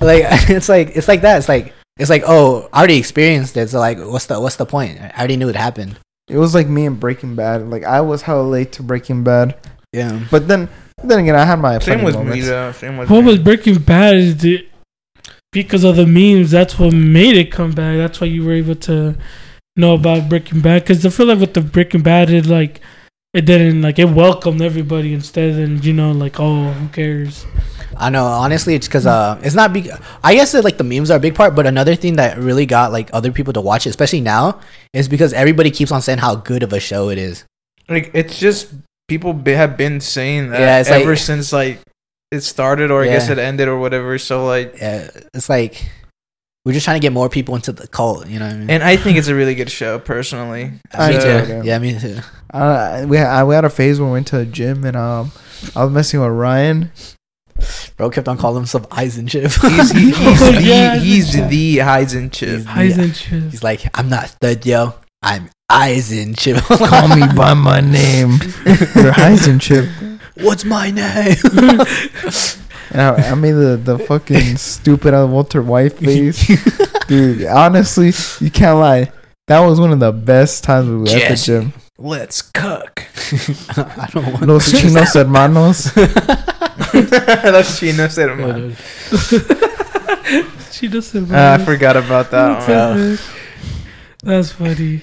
like 0.00 0.24
it's 0.50 0.68
like 0.68 0.96
it's 0.96 1.08
like 1.08 1.22
that. 1.22 1.38
It's 1.38 1.48
like 1.48 1.72
it's 1.98 2.10
like 2.10 2.22
oh, 2.26 2.68
I 2.72 2.78
already 2.78 2.96
experienced 2.98 3.56
it. 3.56 3.68
So 3.70 3.78
like, 3.78 3.98
what's 3.98 4.26
the 4.26 4.40
what's 4.40 4.56
the 4.56 4.66
point? 4.66 5.00
I 5.00 5.10
already 5.18 5.36
knew 5.36 5.48
it 5.48 5.56
happened. 5.56 5.98
It 6.28 6.38
was 6.38 6.54
like 6.54 6.68
me 6.68 6.86
and 6.86 6.98
Breaking 6.98 7.34
Bad. 7.36 7.68
Like 7.70 7.84
I 7.84 8.00
was 8.00 8.22
hella 8.22 8.42
late 8.42 8.72
to 8.72 8.82
Breaking 8.82 9.22
Bad, 9.24 9.56
Yeah. 9.92 10.24
but 10.30 10.48
then 10.48 10.68
then 11.02 11.18
again, 11.20 11.36
I 11.36 11.44
had 11.44 11.58
my 11.60 11.78
Same 11.78 11.98
funny 12.00 12.04
with 12.04 12.14
me 12.16 12.22
moments. 12.24 12.46
though. 12.48 12.72
Same 12.72 12.96
with 12.96 13.10
What 13.10 13.20
me. 13.20 13.26
was 13.26 13.38
Breaking 13.38 13.78
Bad 13.78 14.14
is 14.16 14.36
the 14.38 14.66
because 15.52 15.84
of 15.84 15.96
the 15.96 16.06
memes. 16.06 16.50
That's 16.50 16.78
what 16.78 16.92
made 16.94 17.36
it 17.36 17.52
come 17.52 17.72
back. 17.72 17.96
That's 17.96 18.20
why 18.20 18.26
you 18.28 18.44
were 18.44 18.54
able 18.54 18.74
to 18.76 19.16
know 19.76 19.94
about 19.94 20.28
Breaking 20.28 20.60
Bad. 20.62 20.82
Because 20.82 21.04
I 21.04 21.10
feel 21.10 21.26
like 21.26 21.38
with 21.38 21.54
the 21.54 21.60
Breaking 21.60 22.02
Bad, 22.02 22.30
it 22.30 22.46
like 22.46 22.80
it 23.34 23.44
didn't 23.44 23.82
like 23.82 23.98
it 23.98 24.06
welcomed 24.06 24.62
everybody 24.62 25.12
instead, 25.12 25.54
and 25.58 25.84
you 25.84 25.92
know 25.92 26.12
like 26.12 26.38
oh 26.40 26.70
who 26.72 26.88
cares? 26.88 27.44
I 27.96 28.10
know. 28.10 28.24
Honestly, 28.24 28.74
it's 28.74 28.88
because 28.88 29.06
uh, 29.06 29.38
it's 29.44 29.54
not 29.54 29.72
big. 29.72 29.88
I 30.22 30.34
guess 30.34 30.52
that 30.52 30.64
like 30.64 30.78
the 30.78 30.84
memes 30.84 31.10
are 31.10 31.16
a 31.18 31.20
big 31.20 31.34
part, 31.34 31.54
but 31.54 31.66
another 31.66 31.94
thing 31.94 32.16
that 32.16 32.38
really 32.38 32.66
got 32.66 32.90
like 32.92 33.10
other 33.12 33.30
people 33.30 33.52
to 33.52 33.60
watch 33.60 33.86
it, 33.86 33.90
especially 33.90 34.20
now, 34.20 34.60
is 34.92 35.08
because 35.08 35.32
everybody 35.32 35.70
keeps 35.70 35.92
on 35.92 36.02
saying 36.02 36.18
how 36.18 36.34
good 36.36 36.62
of 36.62 36.72
a 36.72 36.80
show 36.80 37.08
it 37.10 37.18
is. 37.18 37.44
like 37.88 38.10
it's 38.14 38.38
just 38.38 38.72
people 39.08 39.32
be, 39.34 39.52
have 39.52 39.76
been 39.76 40.00
saying 40.00 40.50
that 40.50 40.60
Yeah, 40.60 40.80
it's 40.80 40.88
ever 40.90 41.10
like- 41.10 41.18
since 41.18 41.52
like 41.52 41.78
it 42.32 42.40
started 42.40 42.90
or 42.90 43.02
I 43.04 43.06
guess 43.06 43.28
it 43.28 43.38
ended 43.38 43.68
or 43.68 43.78
whatever. 43.78 44.18
So 44.18 44.44
like, 44.46 44.76
Yeah, 44.80 45.08
it's 45.34 45.48
like 45.48 45.84
we're 46.64 46.72
just 46.72 46.84
trying 46.84 46.96
to 46.98 47.04
get 47.04 47.12
more 47.12 47.28
people 47.28 47.54
into 47.54 47.70
the 47.72 47.86
cult. 47.86 48.26
You 48.26 48.38
know 48.40 48.46
what 48.46 48.54
I 48.54 48.58
mean? 48.58 48.70
and 48.70 48.82
I 48.82 48.96
think 48.96 49.18
it's 49.18 49.28
a 49.28 49.34
really 49.34 49.54
good 49.54 49.70
show 49.70 49.98
personally. 50.00 50.72
I 50.92 51.12
me 51.12 51.20
too. 51.20 51.28
Yeah. 51.28 51.62
Yeah, 51.62 51.78
me 51.78 51.98
too. 51.98 52.18
Uh, 52.54 53.04
we 53.08 53.16
had, 53.16 53.42
we 53.44 53.54
had 53.54 53.64
a 53.64 53.70
phase 53.70 53.98
when 54.00 54.08
we 54.10 54.12
went 54.14 54.26
to 54.28 54.38
the 54.38 54.46
gym 54.46 54.84
and 54.84 54.96
um, 54.96 55.32
I 55.74 55.84
was 55.84 55.92
messing 55.92 56.20
with 56.20 56.30
Ryan. 56.30 56.92
Bro 57.96 58.10
kept 58.10 58.28
on 58.28 58.36
calling 58.38 58.56
himself 58.58 58.86
eyes 58.90 59.16
and 59.18 59.28
chip. 59.28 59.50
He's 59.62 59.90
he, 59.90 60.10
he's 60.12 60.42
Oh, 60.42 60.52
the 60.52 60.62
yeah, 60.62 60.96
he's 60.96 61.32
the- 61.32 61.42
the 61.46 61.78
hides 61.78 62.14
and. 62.14 62.34
He's- 62.34 62.64
Highs 62.64 62.96
Yeah. 62.96 63.04
and 63.04 63.16
shit. 63.16 63.42
He's 63.44 63.62
like, 63.64 63.82
I'm 63.98 64.08
not 64.08 64.28
stud, 64.28 64.64
yo. 64.66 64.94
I'm 65.22 65.50
eyes 65.70 66.12
and 66.12 66.36
chip. 66.36 66.56
Call 66.64 67.08
me 67.16 67.22
by 67.34 67.54
my 67.54 67.80
name. 67.80 68.30
Your 68.64 69.12
Heisen 69.12 69.60
chip. 69.60 69.88
What's 70.36 70.64
my 70.64 70.90
name? 70.90 71.36
And 72.90 73.00
I, 73.00 73.30
I 73.30 73.34
made 73.34 73.52
the, 73.52 73.80
the 73.82 73.98
fucking 73.98 74.56
stupid 74.56 75.14
uh, 75.14 75.26
Walter 75.26 75.62
White 75.62 75.94
face. 75.94 76.46
Dude, 77.08 77.44
honestly, 77.46 78.12
you 78.44 78.50
can't 78.50 78.78
lie. 78.78 79.10
That 79.46 79.60
was 79.60 79.80
one 79.80 79.92
of 79.92 80.00
the 80.00 80.12
best 80.12 80.62
times 80.64 80.88
we 80.88 80.96
were 80.96 81.08
at 81.08 81.30
the 81.30 81.42
gym. 81.42 81.72
Let's 81.98 82.42
cook. 82.42 83.04
I 83.76 84.08
don't 84.12 84.32
want 84.32 84.46
Los 84.46 84.72
chinos 84.72 85.14
hermanos. 85.14 85.92
That's 85.94 87.78
Chino 87.78 88.08
said. 88.08 88.36
man. 88.36 88.76
She 90.72 90.88
doesn't. 90.88 91.30
Uh, 91.32 91.56
I 91.60 91.64
forgot 91.64 91.96
about 91.96 92.30
that 92.32 92.68
one. 92.68 93.18
That's 94.24 94.50
funny. 94.52 95.02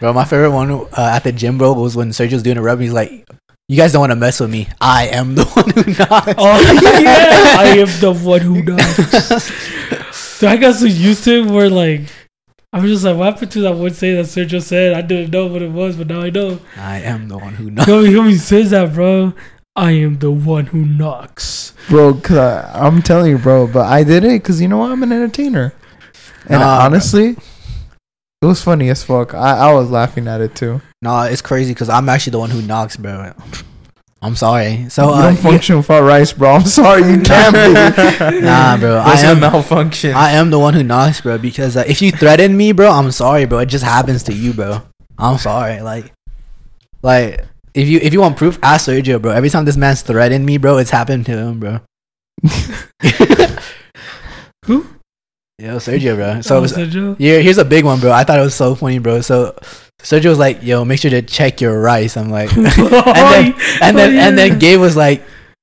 Bro, 0.00 0.14
my 0.14 0.24
favorite 0.24 0.50
one 0.50 0.70
uh, 0.72 0.86
at 1.14 1.22
the 1.22 1.30
gym, 1.30 1.58
bro, 1.58 1.74
was 1.74 1.94
when 1.96 2.08
Sergio 2.10 2.32
was 2.32 2.42
doing 2.42 2.56
a 2.58 2.62
rub. 2.62 2.80
He's 2.80 2.92
like, 2.92 3.24
"You 3.68 3.76
guys 3.76 3.92
don't 3.92 4.00
want 4.00 4.10
to 4.10 4.16
mess 4.16 4.40
with 4.40 4.50
me. 4.50 4.66
I 4.80 5.06
am 5.08 5.36
the 5.36 5.44
one 5.54 5.70
who 5.70 5.84
knocks." 5.92 6.34
Oh 6.38 6.60
yeah, 7.00 7.56
I 7.60 7.76
am 7.78 8.00
the 8.00 8.12
one 8.12 8.40
who 8.40 8.62
dies. 8.62 9.44
So 10.16 10.48
I 10.48 10.56
got 10.56 10.74
so 10.74 10.86
used 10.86 11.22
to 11.24 11.42
it 11.42 11.46
where 11.46 11.70
like 11.70 12.00
I 12.74 12.80
was 12.80 12.90
just 12.90 13.04
like, 13.04 13.16
what 13.18 13.34
happened 13.34 13.52
to 13.52 13.60
that 13.62 13.76
one 13.76 13.92
saying 13.92 14.16
that 14.16 14.24
Sergio 14.24 14.62
said? 14.62 14.94
I 14.94 15.02
didn't 15.02 15.30
know 15.30 15.46
what 15.46 15.60
it 15.60 15.70
was, 15.70 15.94
but 15.96 16.06
now 16.06 16.22
I 16.22 16.30
know. 16.30 16.58
I 16.78 17.00
am 17.00 17.28
the 17.28 17.36
one 17.36 17.54
who 17.54 17.70
knocks. 17.70 17.86
Yo, 17.86 18.02
he 18.02 18.16
always 18.16 18.42
says 18.44 18.70
that, 18.70 18.94
bro. 18.94 19.34
I 19.76 19.92
am 19.92 20.18
the 20.20 20.30
one 20.30 20.66
who 20.66 20.86
knocks. 20.86 21.74
Bro, 21.90 22.14
cause 22.20 22.36
I, 22.38 22.86
I'm 22.86 23.02
telling 23.02 23.30
you, 23.30 23.38
bro, 23.38 23.66
but 23.66 23.86
I 23.86 24.04
did 24.04 24.24
it 24.24 24.42
because 24.42 24.60
you 24.60 24.68
know 24.68 24.78
what? 24.78 24.90
I'm 24.90 25.02
an 25.02 25.12
entertainer. 25.12 25.74
And 26.48 26.60
Nah, 26.60 26.84
honestly, 26.84 27.36
it 28.40 28.46
was 28.46 28.62
funny 28.62 28.88
as 28.88 29.02
fuck. 29.02 29.34
I, 29.34 29.68
I 29.68 29.74
was 29.74 29.90
laughing 29.90 30.26
at 30.26 30.40
it 30.40 30.54
too. 30.54 30.80
Nah, 31.02 31.24
it's 31.24 31.42
crazy 31.42 31.72
because 31.74 31.90
I'm 31.90 32.08
actually 32.08 32.32
the 32.32 32.38
one 32.38 32.50
who 32.50 32.62
knocks, 32.62 32.96
bro. 32.96 33.32
I'm 34.24 34.36
sorry. 34.36 34.88
So 34.88 35.08
you 35.08 35.14
uh, 35.14 35.22
don't 35.22 35.36
function 35.36 35.76
without 35.78 36.02
rice, 36.04 36.32
bro. 36.32 36.52
I'm 36.52 36.64
sorry, 36.64 37.02
you 37.10 37.20
can't 37.22 37.52
be. 37.52 38.40
nah, 38.40 38.76
bro. 38.76 39.00
I 39.00 39.04
That's 39.10 39.24
a 39.24 39.26
am 39.26 39.40
malfunction. 39.40 40.14
I 40.14 40.30
am 40.32 40.50
the 40.50 40.60
one 40.60 40.74
who 40.74 40.84
knocks, 40.84 41.20
bro. 41.20 41.38
Because 41.38 41.76
uh, 41.76 41.82
if 41.88 42.00
you 42.00 42.12
threaten 42.12 42.56
me, 42.56 42.70
bro, 42.70 42.88
I'm 42.88 43.10
sorry, 43.10 43.46
bro. 43.46 43.58
It 43.58 43.66
just 43.66 43.84
happens 43.84 44.22
to 44.24 44.32
you, 44.32 44.52
bro. 44.52 44.80
I'm 45.18 45.38
sorry. 45.38 45.80
Like, 45.80 46.12
like 47.02 47.44
if 47.74 47.88
you 47.88 47.98
if 48.00 48.12
you 48.12 48.20
want 48.20 48.36
proof, 48.36 48.60
ask 48.62 48.88
Sergio, 48.88 49.20
bro. 49.20 49.32
Every 49.32 49.50
time 49.50 49.64
this 49.64 49.76
man's 49.76 50.02
threatened 50.02 50.46
me, 50.46 50.56
bro, 50.56 50.78
it's 50.78 50.90
happened 50.90 51.26
to 51.26 51.32
him, 51.36 51.58
bro. 51.58 51.80
Who? 54.66 54.86
Yo, 55.58 55.76
Sergio, 55.78 56.14
bro. 56.16 56.40
So 56.42 56.56
Oh, 56.58 56.60
was- 56.62 56.72
Sergio? 56.72 57.16
yeah, 57.18 57.38
here's 57.38 57.58
a 57.58 57.64
big 57.64 57.84
one, 57.84 58.00
bro. 58.00 58.12
I 58.12 58.24
thought 58.24 58.38
it 58.38 58.42
was 58.42 58.54
so 58.54 58.74
funny, 58.74 58.98
bro. 58.98 59.20
So 59.20 59.56
Sergio 60.02 60.30
was 60.30 60.38
like, 60.38 60.62
"Yo, 60.62 60.84
make 60.84 61.00
sure 61.00 61.10
to 61.10 61.22
check 61.22 61.60
your 61.60 61.80
rice." 61.80 62.16
I'm 62.16 62.28
like, 62.30 62.50
and 62.56 62.66
then 62.66 63.54
and 63.82 63.96
then 63.98 64.16
and 64.18 64.38
then 64.38 64.58
Gabe 64.58 64.80
was 64.80 64.96
like, 64.96 65.22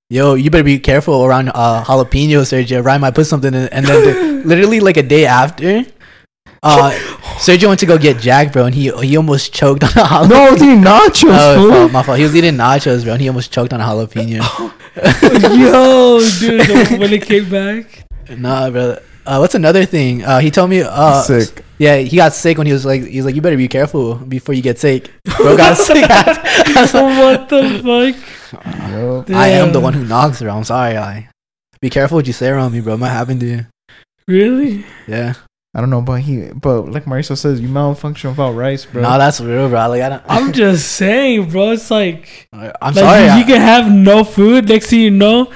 "Yo, 0.09 0.33
you 0.35 0.49
better 0.49 0.63
be 0.63 0.79
careful 0.79 1.25
around 1.25 1.49
uh, 1.53 1.83
jalapeno, 1.83 2.41
Sergio. 2.43 2.83
Ryan 2.83 3.01
might 3.01 3.15
put 3.15 3.27
something 3.27 3.53
in." 3.53 3.67
And 3.69 3.85
then 3.85 4.03
the- 4.05 4.43
literally 4.47 4.79
like 4.79 4.97
a 4.97 5.03
day 5.03 5.25
after, 5.25 5.83
uh, 6.63 6.91
Sergio 7.39 7.67
went 7.67 7.79
to 7.81 7.85
go 7.85 7.97
get 7.97 8.19
Jack, 8.19 8.53
bro, 8.53 8.65
and 8.65 8.73
he 8.75 8.89
he 9.05 9.17
almost 9.17 9.53
choked 9.53 9.83
on 9.83 9.89
a 9.89 9.93
jalapeno. 10.07 10.29
no, 10.29 10.47
it's 10.53 10.61
eating 10.63 10.81
nachos, 10.81 11.29
Oh, 11.31 11.67
my 11.69 11.73
fault, 11.77 11.91
my 11.91 12.03
fault. 12.03 12.17
He 12.17 12.23
was 12.23 12.35
eating 12.35 12.55
nachos, 12.55 13.03
bro, 13.03 13.13
and 13.13 13.21
he 13.21 13.27
almost 13.27 13.51
choked 13.51 13.73
on 13.73 13.81
a 13.81 13.83
jalapeno. 13.83 14.71
Yo, 15.59 16.19
dude, 16.39 16.99
when 16.99 17.13
it 17.13 17.25
came 17.25 17.49
back. 17.49 18.05
nah, 18.37 18.69
bro. 18.69 18.97
Uh, 19.25 19.37
what's 19.37 19.53
another 19.55 19.85
thing? 19.85 20.23
Uh, 20.23 20.39
he 20.39 20.49
told 20.49 20.69
me. 20.69 20.81
Uh, 20.81 21.21
Sick. 21.21 21.63
Yeah, 21.79 21.95
he 21.97 22.17
got 22.17 22.33
sick 22.33 22.57
when 22.57 22.67
he 22.67 22.73
was 22.73 22.85
like, 22.85 23.03
he's 23.03 23.23
like, 23.25 23.35
you 23.35 23.41
better 23.41 23.55
be 23.57 23.67
careful 23.69 24.15
before 24.15 24.53
you 24.53 24.61
get 24.61 24.77
sick. 24.77 25.09
Bro 25.37 25.55
got 25.57 25.77
sick. 25.77 26.07
what 26.07 27.49
the 27.49 27.81
fuck? 28.53 28.91
Yo. 28.91 29.23
I 29.29 29.47
am 29.49 29.71
the 29.71 29.79
one 29.79 29.93
who 29.93 30.03
knocks, 30.03 30.41
bro. 30.41 30.53
I'm 30.55 30.63
sorry. 30.65 30.95
Like, 30.95 31.29
be 31.81 31.89
careful 31.89 32.17
what 32.17 32.27
you 32.27 32.33
say 32.33 32.49
around 32.49 32.73
me, 32.73 32.81
bro. 32.81 32.95
It 32.95 32.97
might 32.97 33.09
happen 33.09 33.39
to 33.39 33.45
you. 33.45 33.65
Really? 34.27 34.85
Yeah. 35.07 35.33
I 35.73 35.81
don't 35.81 35.91
know, 35.91 36.01
but 36.01 36.21
he, 36.21 36.47
but 36.51 36.89
like 36.91 37.05
Mauricio 37.05 37.37
says, 37.37 37.61
you 37.61 37.67
malfunction 37.69 38.31
without 38.31 38.51
rice, 38.53 38.85
bro. 38.85 39.03
No, 39.03 39.17
that's 39.19 39.39
real, 39.39 39.69
bro. 39.69 39.87
Like, 39.87 40.01
I 40.01 40.09
don't. 40.09 40.23
I'm 40.27 40.51
just 40.63 40.93
saying, 40.93 41.49
bro. 41.49 41.71
It's 41.71 41.91
like, 41.91 42.47
I'm 42.51 42.71
like 42.81 42.95
sorry. 42.95 43.23
you, 43.23 43.29
I, 43.29 43.37
you 43.39 43.45
can 43.45 43.61
have 43.61 43.91
no 43.91 44.23
food. 44.23 44.67
Next 44.67 44.87
thing 44.89 44.99
you 45.01 45.11
know, 45.11 45.53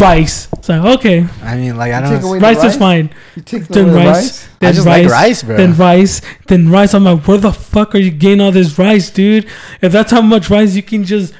rice. 0.00 0.48
It's 0.54 0.70
like 0.70 0.82
okay, 0.98 1.26
I 1.42 1.56
mean, 1.56 1.76
like, 1.76 1.92
I 1.92 2.00
You 2.00 2.08
take 2.14 2.20
don't. 2.22 2.30
away 2.30 2.38
the 2.38 2.42
rice 2.46 2.64
is 2.64 2.76
fine. 2.76 3.10
You 3.36 3.42
take 3.42 3.68
Then 3.68 3.90
away 3.90 4.02
the 4.04 4.08
rice. 4.08 4.48
Then 4.62 4.68
I 4.70 4.72
just 4.72 4.86
rice, 4.86 5.04
like 5.04 5.12
rice, 5.12 5.42
bro. 5.42 5.56
Then 5.56 5.74
rice. 5.76 6.20
Then 6.48 6.70
rice. 6.70 6.94
I'm 6.94 7.04
like, 7.04 7.26
where 7.28 7.38
the 7.38 7.52
fuck 7.52 7.94
are 7.94 7.98
you 7.98 8.10
getting 8.10 8.40
all 8.40 8.52
this 8.52 8.78
rice, 8.78 9.10
dude? 9.10 9.46
If 9.82 9.92
that's 9.92 10.10
how 10.10 10.22
much 10.22 10.48
rice 10.50 10.74
you 10.74 10.82
can 10.82 11.04
just 11.04 11.34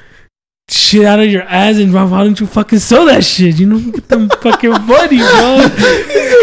shit 0.69 1.03
out 1.05 1.19
of 1.19 1.27
your 1.27 1.41
ass, 1.43 1.77
and 1.77 1.93
why 1.93 2.03
why 2.05 2.23
don't 2.23 2.39
you 2.39 2.47
fucking 2.47 2.79
sell 2.79 3.05
that 3.07 3.23
shit? 3.23 3.59
You 3.59 3.65
know, 3.67 3.79
get 3.91 4.07
them 4.07 4.29
fucking 4.41 4.69
money, 4.71 5.17
bro. 5.17 5.57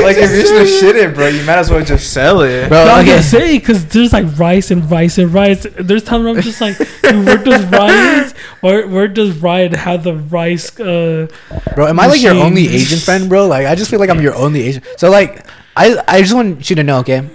like 0.02 0.16
if 0.18 0.30
you're 0.30 0.66
shit 0.66 0.96
it, 0.96 1.14
bro, 1.14 1.28
you 1.28 1.42
might 1.44 1.58
as 1.58 1.70
well 1.70 1.82
just 1.84 2.12
sell 2.12 2.42
it. 2.42 2.68
Bro, 2.68 2.84
No, 2.84 2.92
I'm 2.92 3.00
okay. 3.00 3.10
gonna 3.12 3.22
say 3.22 3.58
because 3.58 3.86
there's 3.86 4.12
like 4.12 4.38
rice 4.38 4.70
and 4.70 4.88
rice 4.90 5.16
and 5.18 5.32
rice. 5.32 5.66
There's 5.78 6.04
times 6.04 6.24
where 6.24 6.34
I'm 6.36 6.42
just 6.42 6.60
like, 6.60 6.76
dude, 6.78 7.26
where 7.26 7.38
does 7.38 7.64
rice? 7.72 8.32
where 8.60 8.86
where 8.86 9.08
does 9.08 9.36
Ryan 9.38 9.72
have 9.72 10.04
the 10.04 10.14
rice? 10.14 10.78
Uh, 10.78 11.26
Bro, 11.74 11.88
am 11.88 11.98
I 12.00 12.06
like 12.06 12.20
your 12.22 12.34
only. 12.34 12.68
Asian 12.68 12.98
friend, 12.98 13.28
bro? 13.28 13.46
Like, 13.46 13.66
I 13.66 13.74
just 13.74 13.90
feel 13.90 13.98
like 14.00 14.10
I'm 14.10 14.20
your 14.20 14.34
only 14.34 14.62
Asian. 14.62 14.82
So, 14.98 15.10
like, 15.10 15.46
I 15.76 16.02
I 16.06 16.20
just 16.20 16.34
want 16.34 16.68
you 16.68 16.76
to 16.76 16.82
know, 16.82 16.98
okay? 16.98 17.28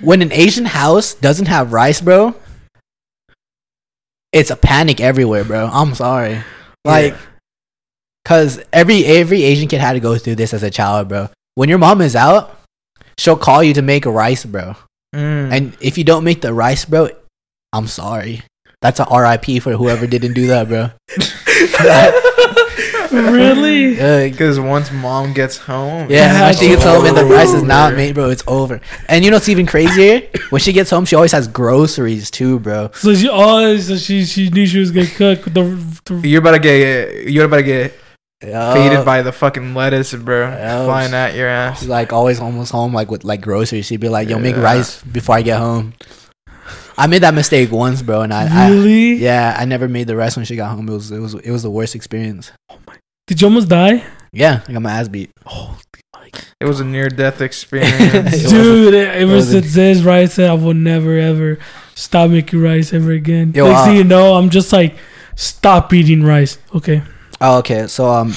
When 0.00 0.22
an 0.22 0.32
Asian 0.32 0.64
house 0.64 1.14
doesn't 1.14 1.46
have 1.46 1.72
rice, 1.72 2.00
bro, 2.00 2.34
it's 4.32 4.50
a 4.50 4.56
panic 4.56 5.00
everywhere, 5.00 5.44
bro. 5.44 5.68
I'm 5.72 5.94
sorry. 5.94 6.42
Like, 6.84 7.14
cause 8.24 8.60
every 8.72 9.04
every 9.04 9.42
Asian 9.42 9.68
kid 9.68 9.80
had 9.80 9.94
to 9.94 10.00
go 10.00 10.16
through 10.16 10.36
this 10.36 10.54
as 10.54 10.62
a 10.62 10.70
child, 10.70 11.08
bro. 11.08 11.28
When 11.54 11.68
your 11.68 11.78
mom 11.78 12.00
is 12.00 12.14
out, 12.14 12.58
she'll 13.18 13.36
call 13.36 13.62
you 13.62 13.74
to 13.74 13.82
make 13.82 14.06
rice, 14.06 14.44
bro. 14.44 14.76
Mm. 15.14 15.52
And 15.52 15.76
if 15.80 15.98
you 15.98 16.04
don't 16.04 16.24
make 16.24 16.40
the 16.40 16.54
rice, 16.54 16.84
bro, 16.84 17.08
I'm 17.72 17.86
sorry. 17.86 18.42
That's 18.80 19.00
a 19.00 19.06
RIP 19.10 19.62
for 19.62 19.72
whoever 19.72 20.06
didn't 20.06 20.34
do 20.34 20.46
that, 20.48 20.68
bro. 20.68 20.90
really? 23.10 23.98
Uh, 24.08 24.28
Because 24.30 24.58
once 24.60 24.90
mom 24.92 25.32
gets 25.32 25.56
home, 25.56 26.10
Yeah, 26.10 26.32
Yeah, 26.32 26.44
when 26.46 26.54
she 26.56 26.68
gets 26.68 26.84
home 26.84 27.04
and 27.06 27.16
the 27.16 27.24
rice 27.24 27.52
is 27.52 27.62
not 27.62 27.94
made, 27.94 28.14
bro, 28.14 28.30
it's 28.30 28.44
over. 28.46 28.80
And 29.08 29.24
you 29.24 29.30
know 29.30 29.36
what's 29.36 29.48
even 29.48 29.66
crazier? 29.66 30.22
When 30.50 30.60
she 30.60 30.72
gets 30.72 30.90
home, 30.90 31.04
she 31.04 31.14
always 31.16 31.32
has 31.32 31.46
groceries 31.48 32.30
too, 32.30 32.58
bro. 32.58 32.90
So 32.94 33.14
she 33.14 33.28
always 33.28 33.88
so 33.88 33.96
she 33.96 34.24
she 34.24 34.48
knew 34.50 34.66
she 34.66 34.78
was 34.78 34.90
gonna 34.90 35.06
cook 35.06 35.44
the, 35.44 35.62
the 36.04 36.28
You're 36.28 36.40
about 36.40 36.52
to 36.52 36.58
get 36.60 37.28
you're 37.28 37.44
about 37.46 37.58
to 37.58 37.62
get 37.64 37.92
Uh, 38.40 38.72
faded 38.72 39.04
by 39.04 39.20
the 39.22 39.32
fucking 39.32 39.74
lettuce, 39.74 40.14
bro, 40.14 40.48
Yeah. 40.48 40.84
flying 40.86 41.12
at 41.12 41.34
your 41.34 41.48
ass. 41.48 41.80
She's 41.80 41.88
like 41.88 42.12
always 42.12 42.38
almost 42.40 42.70
home, 42.70 42.94
like 42.94 43.10
with 43.10 43.24
like 43.24 43.40
groceries. 43.42 43.86
She'd 43.86 43.98
be 44.00 44.08
like, 44.08 44.28
"Yo, 44.30 44.38
make 44.38 44.56
rice 44.56 45.02
before 45.02 45.34
I 45.34 45.42
get 45.42 45.58
home." 45.58 45.92
I 46.96 47.06
made 47.06 47.22
that 47.22 47.34
mistake 47.34 47.70
once, 47.70 48.02
bro, 48.02 48.22
and 48.22 48.32
I, 48.34 48.46
I 48.46 48.70
yeah, 48.70 49.56
I 49.58 49.64
never 49.66 49.86
made 49.88 50.06
the 50.06 50.16
rest 50.16 50.36
when 50.36 50.46
she 50.46 50.54
got 50.56 50.70
home. 50.74 50.88
It 50.88 50.92
was 50.94 51.10
it 51.10 51.18
was 51.18 51.34
it 51.34 51.50
was 51.50 51.62
the 51.62 51.70
worst 51.70 51.94
experience. 51.94 52.50
Did 53.28 53.40
you 53.40 53.46
almost 53.46 53.68
die? 53.68 54.02
Yeah, 54.32 54.62
I 54.66 54.72
got 54.72 54.82
my 54.82 54.90
ass 54.92 55.08
beat. 55.08 55.30
It 56.60 56.64
was 56.66 56.80
a 56.80 56.84
near 56.84 57.08
death 57.08 57.40
experience. 57.40 58.32
was- 58.32 58.50
Dude, 58.50 58.94
it, 58.94 59.22
it 59.22 59.24
was 59.26 59.52
was 59.52 59.54
it 59.54 59.64
says 59.64 60.02
rice. 60.04 60.34
Said 60.34 60.50
I 60.50 60.54
will 60.54 60.74
never 60.74 61.16
ever 61.16 61.58
stop 61.94 62.30
making 62.30 62.60
rice 62.60 62.92
ever 62.92 63.12
again. 63.12 63.52
Yo, 63.54 63.66
Next 63.68 63.80
uh, 63.80 63.84
thing 63.86 63.96
you 63.96 64.04
know, 64.04 64.34
I'm 64.34 64.50
just 64.50 64.72
like, 64.72 64.96
stop 65.36 65.92
eating 65.94 66.22
rice. 66.24 66.58
Okay. 66.74 67.02
Oh, 67.40 67.58
okay. 67.58 67.86
So 67.86 68.08
um, 68.10 68.32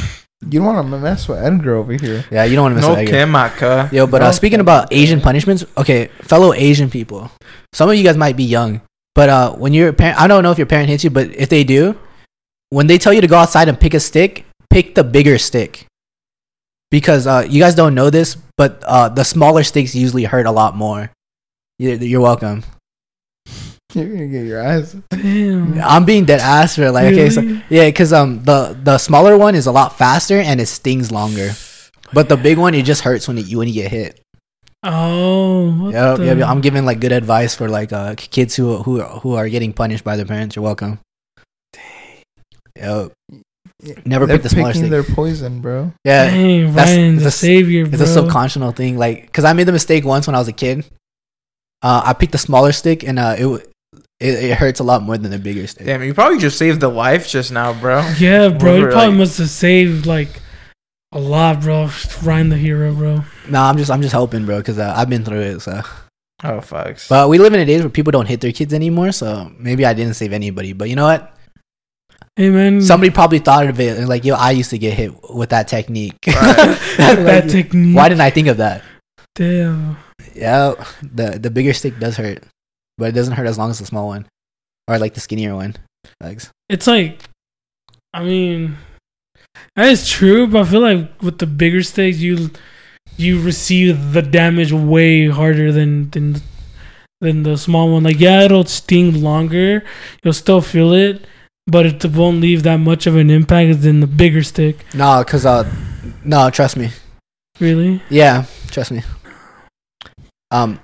You 0.48 0.60
don't 0.60 0.68
want 0.76 0.90
to 0.92 1.00
mess 1.00 1.28
with 1.28 1.40
Edgar 1.40 1.76
over 1.76 1.94
here. 1.94 2.24
yeah, 2.32 2.44
you 2.44 2.56
don't 2.56 2.72
want 2.72 2.74
to 2.76 2.82
miss 2.82 2.88
no 2.88 2.96
it. 3.02 3.10
chemica. 3.10 3.92
Yo, 3.92 4.06
but 4.08 4.22
uh, 4.22 4.26
No 4.28 4.32
speaking 4.32 4.60
offense, 4.60 4.86
about. 4.86 4.94
Asian 4.94 5.20
punishments, 5.22 5.66
okay, 5.78 6.08
fellow 6.22 6.54
Asian 6.54 6.90
people, 6.90 7.32
some 7.74 7.90
of 7.90 7.96
you 7.96 8.04
guys 8.04 8.18
might 8.18 8.38
be 8.38 8.44
young, 8.44 8.82
but 9.16 9.30
uh, 9.30 9.54
when 9.54 9.74
your 9.74 9.94
parent, 9.94 10.20
I 10.20 10.28
don't 10.28 10.44
know 10.44 10.52
if 10.52 10.58
your 10.58 10.68
parent 10.68 10.90
hits 10.90 11.04
you, 11.04 11.10
but 11.10 11.28
if 11.36 11.50
they 11.50 11.64
do, 11.64 11.98
when 12.70 12.88
they 12.88 12.98
tell 12.98 13.14
you 13.14 13.22
to 13.22 13.28
go 13.28 13.38
outside 13.38 13.68
and 13.68 13.80
pick 13.80 13.94
a 13.94 14.00
stick, 14.00 14.46
pick 14.72 14.96
the 14.96 15.04
bigger 15.04 15.38
stick, 15.38 15.86
because 16.90 17.28
uh, 17.28 17.46
you 17.48 17.60
guys 17.62 17.76
don't 17.76 17.94
know 17.94 18.10
this, 18.10 18.36
but 18.58 18.82
uh, 18.88 19.10
the 19.10 19.24
smaller 19.24 19.64
sticks 19.64 19.94
usually 19.94 20.24
hurt 20.24 20.48
a 20.48 20.52
lot 20.52 20.76
more. 20.76 21.12
You're, 21.78 21.96
you're 21.96 22.22
welcome. 22.22 22.64
You're 23.94 24.08
gonna 24.08 24.28
get 24.28 24.46
your 24.46 24.64
ass. 24.64 24.96
Damn. 25.10 25.78
I'm 25.84 26.06
being 26.06 26.24
dead 26.24 26.40
ass 26.40 26.78
for 26.78 26.90
like, 26.92 27.12
okay, 27.12 27.30
so 27.30 27.42
yeah, 27.70 27.92
because 27.92 28.14
um, 28.14 28.42
the 28.44 28.72
the 28.82 28.98
smaller 28.98 29.38
one 29.38 29.54
is 29.54 29.68
a 29.68 29.72
lot 29.72 29.98
faster 29.98 30.40
and 30.40 30.62
it 30.62 30.68
stings 30.68 31.12
longer, 31.12 31.52
but 32.14 32.30
the 32.30 32.38
big 32.38 32.58
one 32.58 32.74
it 32.74 32.86
just 32.86 33.02
hurts 33.02 33.28
when 33.28 33.38
it, 33.38 33.54
when 33.54 33.68
you 33.68 33.74
get 33.74 33.92
hit. 33.92 34.22
Oh. 34.82 35.76
What 35.76 35.94
Yep, 35.94 36.18
the? 36.18 36.26
yep, 36.26 36.38
yep. 36.38 36.48
I'm 36.48 36.62
giving 36.62 36.86
like 36.86 37.02
good 37.02 37.12
advice 37.12 37.54
for 37.54 37.68
like 37.68 37.92
uh 37.92 38.16
kids 38.16 38.56
who 38.56 38.82
who 38.82 39.02
who 39.02 39.36
are 39.36 39.50
getting 39.50 39.74
punished 39.74 40.06
by 40.06 40.16
their 40.16 40.26
parents. 40.26 40.56
You're 40.56 40.64
welcome. 40.64 41.00
Yep. 42.78 43.12
Never 44.06 44.26
They're 44.28 44.36
pick 44.38 44.44
the 44.44 44.50
smaller 44.50 44.68
picking 44.70 44.82
stick. 44.84 44.92
their 44.92 45.04
poison, 45.04 45.60
bro. 45.62 45.92
Yeah, 46.06 46.26
Dang, 46.30 46.74
that's- 46.74 46.88
Ryan, 46.96 47.14
it's 47.16 47.24
the 47.24 47.28
a- 47.30 47.32
savior, 47.32 47.86
bro. 47.86 47.94
it's 47.94 48.02
a 48.10 48.14
subconscious 48.14 48.74
thing. 48.76 48.98
Like, 48.98 49.32
cause 49.34 49.44
I 49.44 49.54
made 49.54 49.64
the 49.68 49.72
mistake 49.72 50.06
once 50.06 50.28
when 50.28 50.36
I 50.36 50.40
was 50.40 50.48
a 50.48 50.52
kid. 50.54 50.86
Uh, 51.82 52.02
I 52.06 52.14
picked 52.14 52.32
the 52.32 52.38
smaller 52.38 52.72
stick, 52.74 53.04
and 53.04 53.18
uh, 53.18 53.36
it 53.38 53.42
w- 53.42 53.64
it, 54.20 54.44
it 54.52 54.58
hurts 54.58 54.80
a 54.80 54.84
lot 54.84 55.02
more 55.02 55.18
than 55.18 55.32
the 55.32 55.40
bigger 55.40 55.66
stick. 55.66 55.88
Damn, 55.88 56.04
you 56.04 56.14
probably 56.14 56.38
just 56.38 56.60
saved 56.60 56.80
the 56.80 56.90
life 56.90 57.28
just 57.28 57.52
now, 57.52 57.74
bro. 57.74 58.08
Yeah, 58.20 58.50
bro. 58.50 58.74
We 58.76 58.80
You 58.82 58.86
probably 58.88 59.08
like- 59.10 59.18
must 59.18 59.38
have 59.40 59.50
saved 59.50 60.06
like 60.06 60.30
a 61.12 61.20
lot, 61.20 61.62
bro. 61.62 61.90
Ryan 62.22 62.50
the 62.50 62.58
hero, 62.58 62.94
bro. 62.94 63.24
No, 63.50 63.62
I'm 63.64 63.78
just 63.78 63.90
I'm 63.90 64.02
just 64.04 64.14
helping, 64.14 64.46
bro, 64.46 64.62
cause 64.62 64.78
uh, 64.78 64.94
I've 64.96 65.10
been 65.10 65.26
through 65.26 65.42
it. 65.42 65.60
So, 65.62 65.82
Oh 66.44 66.60
fucks. 66.60 67.10
but 67.10 67.30
we 67.30 67.40
live 67.40 67.54
in 67.56 67.60
a 67.60 67.66
days 67.66 67.82
where 67.82 67.90
people 67.90 68.12
don't 68.12 68.28
hit 68.28 68.42
their 68.42 68.52
kids 68.52 68.76
anymore. 68.76 69.12
So 69.12 69.52
maybe 69.58 69.86
I 69.88 69.94
didn't 69.94 70.14
save 70.14 70.34
anybody. 70.34 70.74
But 70.74 70.88
you 70.90 70.96
know 70.96 71.06
what? 71.06 71.31
Hey, 72.36 72.50
man. 72.50 72.82
Somebody 72.82 73.12
probably 73.12 73.40
thought 73.40 73.68
of 73.68 73.80
it 73.80 73.98
and 73.98 74.08
like, 74.08 74.24
yo, 74.24 74.36
I 74.36 74.52
used 74.52 74.70
to 74.70 74.78
get 74.78 74.94
hit 74.94 75.14
with 75.30 75.50
that 75.50 75.68
technique. 75.68 76.18
Right. 76.26 76.36
that 76.98 77.50
technique. 77.50 77.96
Why 77.96 78.10
didn't 78.10 78.22
I 78.22 78.30
think 78.30 78.48
of 78.48 78.58
that? 78.58 78.84
Damn. 79.36 79.98
Yeah, 80.34 80.74
the 81.02 81.38
the 81.40 81.50
bigger 81.50 81.74
stick 81.74 82.00
does 82.00 82.18
hurt, 82.18 82.44
but 82.98 83.10
it 83.10 83.12
doesn't 83.14 83.34
hurt 83.34 83.48
as 83.48 83.58
long 83.58 83.70
as 83.70 83.80
the 83.80 83.86
small 83.86 84.08
one, 84.08 84.28
or 84.88 84.98
like 84.98 85.14
the 85.14 85.20
skinnier 85.20 85.56
one. 85.56 85.76
Thanks. 86.22 86.50
It's 86.70 86.88
like, 86.88 87.22
I 88.14 88.24
mean, 88.24 88.78
that 89.76 89.90
is 89.90 90.08
true, 90.08 90.48
but 90.48 90.62
I 90.62 90.70
feel 90.70 90.82
like 90.82 91.22
with 91.22 91.40
the 91.40 91.48
bigger 91.48 91.84
stakes, 91.84 92.20
you 92.20 92.52
you 93.18 93.42
receive 93.42 94.14
the 94.14 94.22
damage 94.22 94.72
way 94.72 95.28
harder 95.28 95.72
than 95.72 96.10
than 96.12 96.42
than 97.20 97.44
the 97.44 97.58
small 97.58 97.92
one. 97.92 98.04
Like, 98.04 98.20
yeah, 98.20 98.42
it'll 98.42 98.66
sting 98.66 99.22
longer. 99.22 99.84
You'll 100.24 100.34
still 100.34 100.62
feel 100.62 100.94
it, 100.94 101.26
but 101.72 101.86
it 101.86 102.06
won't 102.06 102.42
leave 102.42 102.64
that 102.64 102.78
much 102.78 103.08
of 103.08 103.16
an 103.16 103.30
impact 103.30 103.82
than 103.82 104.02
the 104.02 104.08
bigger 104.08 104.44
stick. 104.44 104.86
No, 104.94 105.24
cause 105.24 105.46
uh, 105.46 105.64
no, 106.24 106.50
trust 106.50 106.76
me. 106.76 106.90
Really? 107.60 108.02
Yeah, 108.10 108.46
trust 108.68 108.92
me. 108.92 109.02
Um, 110.52 110.80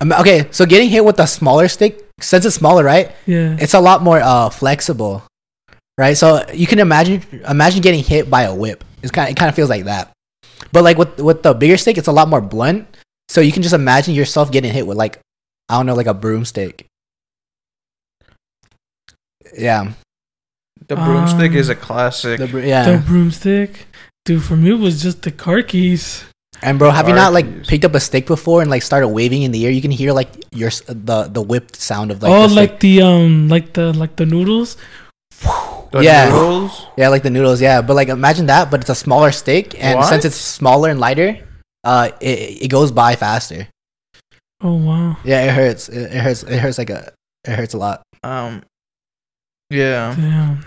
um, 0.00 0.12
okay, 0.12 0.48
so 0.50 0.66
getting 0.66 0.88
hit 0.88 1.04
with 1.04 1.20
a 1.20 1.26
smaller 1.28 1.68
stick, 1.68 2.08
since 2.20 2.44
it's 2.44 2.56
smaller, 2.56 2.82
right? 2.82 3.12
Yeah. 3.24 3.56
It's 3.60 3.74
a 3.74 3.80
lot 3.80 4.02
more 4.02 4.20
uh 4.20 4.50
flexible, 4.50 5.22
right? 5.96 6.16
So 6.16 6.44
you 6.52 6.66
can 6.66 6.80
imagine 6.80 7.22
imagine 7.48 7.80
getting 7.80 8.02
hit 8.02 8.28
by 8.28 8.42
a 8.42 8.54
whip. 8.54 8.82
It's 9.02 9.12
kind 9.12 9.30
it 9.30 9.36
kind 9.36 9.48
of 9.48 9.54
feels 9.54 9.70
like 9.70 9.84
that, 9.84 10.10
but 10.72 10.82
like 10.82 10.98
with 10.98 11.20
with 11.20 11.42
the 11.44 11.54
bigger 11.54 11.76
stick, 11.76 11.98
it's 11.98 12.08
a 12.08 12.12
lot 12.12 12.28
more 12.28 12.40
blunt. 12.40 12.88
So 13.28 13.40
you 13.40 13.52
can 13.52 13.62
just 13.62 13.74
imagine 13.74 14.14
yourself 14.14 14.50
getting 14.50 14.72
hit 14.72 14.86
with 14.86 14.98
like 14.98 15.20
I 15.68 15.76
don't 15.76 15.86
know, 15.86 15.94
like 15.94 16.10
a 16.10 16.14
broomstick. 16.14 16.86
Yeah, 19.56 19.92
the 20.94 21.04
broomstick 21.04 21.52
Um, 21.52 21.56
is 21.56 21.68
a 21.68 21.74
classic. 21.74 22.38
the, 22.38 22.46
bro- 22.46 22.60
The 22.60 23.02
broomstick, 23.06 23.86
dude. 24.24 24.42
For 24.42 24.56
me, 24.56 24.70
it 24.70 24.78
was 24.78 25.02
just 25.02 25.22
the 25.22 25.30
car 25.30 25.62
keys. 25.62 26.24
And 26.62 26.78
bro, 26.78 26.90
have 26.90 27.08
you 27.08 27.14
not 27.14 27.32
like 27.32 27.46
Arceus. 27.46 27.66
picked 27.68 27.84
up 27.84 27.94
a 27.94 28.00
stick 28.00 28.26
before 28.26 28.62
and 28.62 28.70
like 28.70 28.82
started 28.82 29.08
waving 29.08 29.42
in 29.42 29.50
the 29.50 29.64
air? 29.66 29.72
You 29.72 29.82
can 29.82 29.90
hear 29.90 30.12
like 30.12 30.30
your 30.52 30.70
the 30.86 31.28
the 31.32 31.42
whipped 31.42 31.74
sound 31.76 32.10
of 32.12 32.22
like 32.22 32.30
oh, 32.30 32.46
the 32.46 32.54
like 32.54 32.70
stick. 32.70 32.80
the 32.80 33.02
um, 33.02 33.48
like 33.48 33.72
the 33.72 33.92
like 33.92 34.14
the 34.16 34.26
noodles. 34.26 34.76
The 35.90 36.00
yeah. 36.00 36.30
noodles? 36.30 36.86
yeah, 36.96 37.08
like 37.08 37.22
the 37.24 37.30
noodles. 37.30 37.60
Yeah, 37.60 37.82
but 37.82 37.94
like 37.94 38.08
imagine 38.08 38.46
that, 38.46 38.70
but 38.70 38.80
it's 38.80 38.90
a 38.90 38.94
smaller 38.94 39.32
stick, 39.32 39.74
and 39.82 39.98
What? 39.98 40.08
since 40.08 40.24
it's 40.24 40.36
smaller 40.36 40.88
and 40.88 41.00
lighter, 41.00 41.36
uh, 41.82 42.10
it 42.20 42.62
it 42.62 42.68
goes 42.68 42.92
by 42.92 43.16
faster. 43.16 43.66
Oh 44.62 44.76
wow. 44.76 45.16
Yeah, 45.24 45.42
it 45.42 45.54
hurts. 45.54 45.88
It, 45.88 46.14
it 46.14 46.20
hurts. 46.22 46.44
It 46.44 46.58
hurts 46.60 46.78
like 46.78 46.90
a. 46.90 47.12
It 47.44 47.56
hurts 47.58 47.74
a 47.74 47.78
lot. 47.78 48.02
Um. 48.22 48.62
Yeah, 49.68 50.14
Damn. 50.14 50.64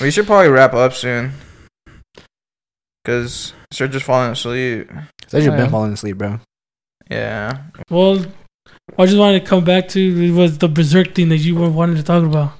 We 0.00 0.10
should 0.10 0.26
probably 0.26 0.48
wrap 0.50 0.74
up 0.74 0.92
soon. 0.94 1.32
Cause 3.04 3.52
Sir 3.72 3.86
just 3.88 4.06
falling 4.06 4.32
asleep. 4.32 4.90
So 5.26 5.38
you've 5.38 5.52
Oh, 5.54 5.56
been 5.56 5.70
falling 5.70 5.92
asleep, 5.92 6.16
bro. 6.18 6.40
Yeah. 7.10 7.64
Well, 7.90 8.24
I 8.98 9.04
just 9.06 9.18
wanted 9.18 9.40
to 9.40 9.46
come 9.46 9.64
back 9.64 9.88
to 9.88 10.00
it 10.00 10.30
was 10.30 10.58
the 10.58 10.68
berserk 10.68 11.14
thing 11.14 11.28
that 11.28 11.38
you 11.38 11.54
were 11.54 11.68
wanting 11.68 11.96
to 11.96 12.02
talk 12.02 12.24
about. 12.24 12.52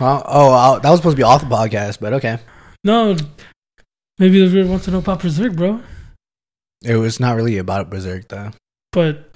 Well, 0.00 0.22
oh, 0.26 0.52
uh, 0.52 0.78
that 0.80 0.90
was 0.90 0.98
supposed 0.98 1.16
to 1.16 1.20
be 1.20 1.22
off 1.22 1.40
the 1.40 1.46
podcast, 1.46 2.00
but 2.00 2.12
okay. 2.14 2.38
No, 2.82 3.16
maybe 4.18 4.40
the 4.40 4.48
viewer 4.48 4.66
wants 4.66 4.86
to 4.86 4.90
know 4.90 4.98
about 4.98 5.20
berserk, 5.20 5.54
bro. 5.54 5.80
It 6.84 6.96
was 6.96 7.20
not 7.20 7.36
really 7.36 7.58
about 7.58 7.90
Berserk 7.90 8.26
though. 8.26 8.50
But 8.90 9.30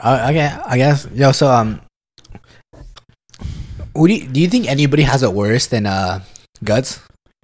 okay, 0.00 0.46
I 0.64 0.76
guess. 0.76 1.08
Yo, 1.12 1.32
so 1.32 1.48
um, 1.50 1.80
what 3.94 4.08
do 4.08 4.14
you, 4.14 4.26
do 4.28 4.40
you 4.40 4.48
think 4.48 4.68
anybody 4.68 5.02
has 5.02 5.22
it 5.22 5.32
worse 5.32 5.66
than 5.66 5.86
uh 5.86 6.20
guts? 6.62 7.00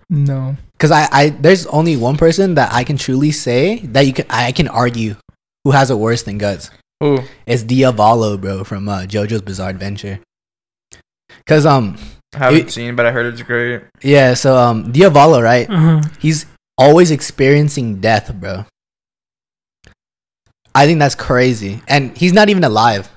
No. 0.08 0.56
Because 0.72 0.90
I, 0.90 1.08
I 1.12 1.28
there's 1.30 1.66
only 1.66 1.96
one 1.96 2.16
person 2.16 2.54
that 2.54 2.72
I 2.72 2.84
can 2.84 2.96
truly 2.96 3.30
say 3.32 3.78
that 3.94 4.06
you 4.06 4.12
can 4.12 4.26
I 4.28 4.52
can 4.52 4.68
argue 4.68 5.14
who 5.64 5.70
has 5.72 5.90
it 5.90 5.96
worse 5.98 6.22
than 6.24 6.38
guts. 6.38 6.70
Ooh. 7.02 7.22
It's 7.46 7.62
Diavolo, 7.62 8.36
bro, 8.36 8.64
from 8.64 8.88
uh, 8.88 9.02
JoJo's 9.02 9.42
Bizarre 9.42 9.70
Adventure. 9.70 10.20
Cause 11.46 11.64
um 11.64 11.96
Haven't 12.34 12.68
It- 12.68 12.70
seen, 12.70 12.94
but 12.96 13.06
I 13.06 13.12
heard 13.12 13.26
it's 13.26 13.42
great. 13.42 13.82
yeah, 14.02 14.34
so 14.34 14.56
um 14.56 14.90
Diavolo, 14.92 15.40
right? 15.40 15.66
huh. 15.68 16.02
He's 16.18 16.46
always 16.78 17.10
experiencing 17.10 18.00
death, 18.00 18.32
bro. 18.34 18.64
I 20.74 20.86
think 20.86 20.98
that's 21.00 21.14
crazy, 21.16 21.82
and 21.88 22.16
he's 22.16 22.32
not 22.32 22.48
even 22.48 22.62
alive. 22.64 23.10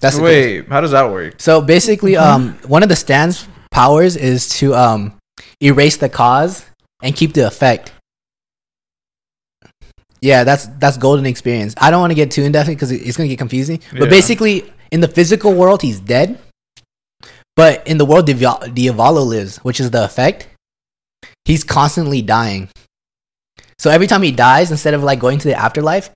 That's 0.00 0.16
the 0.16 0.22
crazy- 0.22 0.60
Wait, 0.60 0.68
how 0.68 0.80
does 0.80 0.90
that 0.92 1.10
work? 1.10 1.34
So 1.38 1.60
basically, 1.60 2.16
um, 2.26 2.54
one 2.66 2.82
of 2.82 2.88
the 2.88 2.96
stand's 2.96 3.46
powers 3.70 4.16
is 4.16 4.48
to 4.60 4.74
um 4.74 5.14
erase 5.60 5.96
the 5.96 6.08
cause 6.08 6.64
and 7.02 7.14
keep 7.16 7.32
the 7.34 7.46
effect. 7.46 7.92
Yeah, 10.20 10.44
that's 10.44 10.66
that's 10.78 10.96
golden 10.96 11.26
experience. 11.26 11.74
I 11.78 11.90
don't 11.90 12.00
want 12.00 12.10
to 12.10 12.14
get 12.14 12.30
too 12.30 12.42
in 12.42 12.52
depth 12.52 12.68
because 12.68 12.90
it's 12.90 13.16
gonna 13.16 13.28
get 13.28 13.38
confusing. 13.38 13.80
Yeah. 13.92 14.00
But 14.00 14.10
basically, 14.10 14.72
in 14.90 15.00
the 15.00 15.08
physical 15.08 15.52
world, 15.54 15.82
he's 15.82 16.00
dead. 16.00 16.38
But 17.56 17.86
in 17.86 17.98
the 17.98 18.04
world 18.04 18.26
Diavolo 18.26 19.22
lives, 19.22 19.58
which 19.58 19.78
is 19.80 19.90
the 19.90 20.02
effect, 20.04 20.48
he's 21.44 21.62
constantly 21.62 22.20
dying. 22.22 22.68
So 23.78 23.90
every 23.90 24.06
time 24.06 24.22
he 24.22 24.32
dies, 24.32 24.70
instead 24.70 24.94
of 24.94 25.02
like 25.04 25.20
going 25.20 25.38
to 25.38 25.48
the 25.48 25.54
afterlife, 25.54 26.10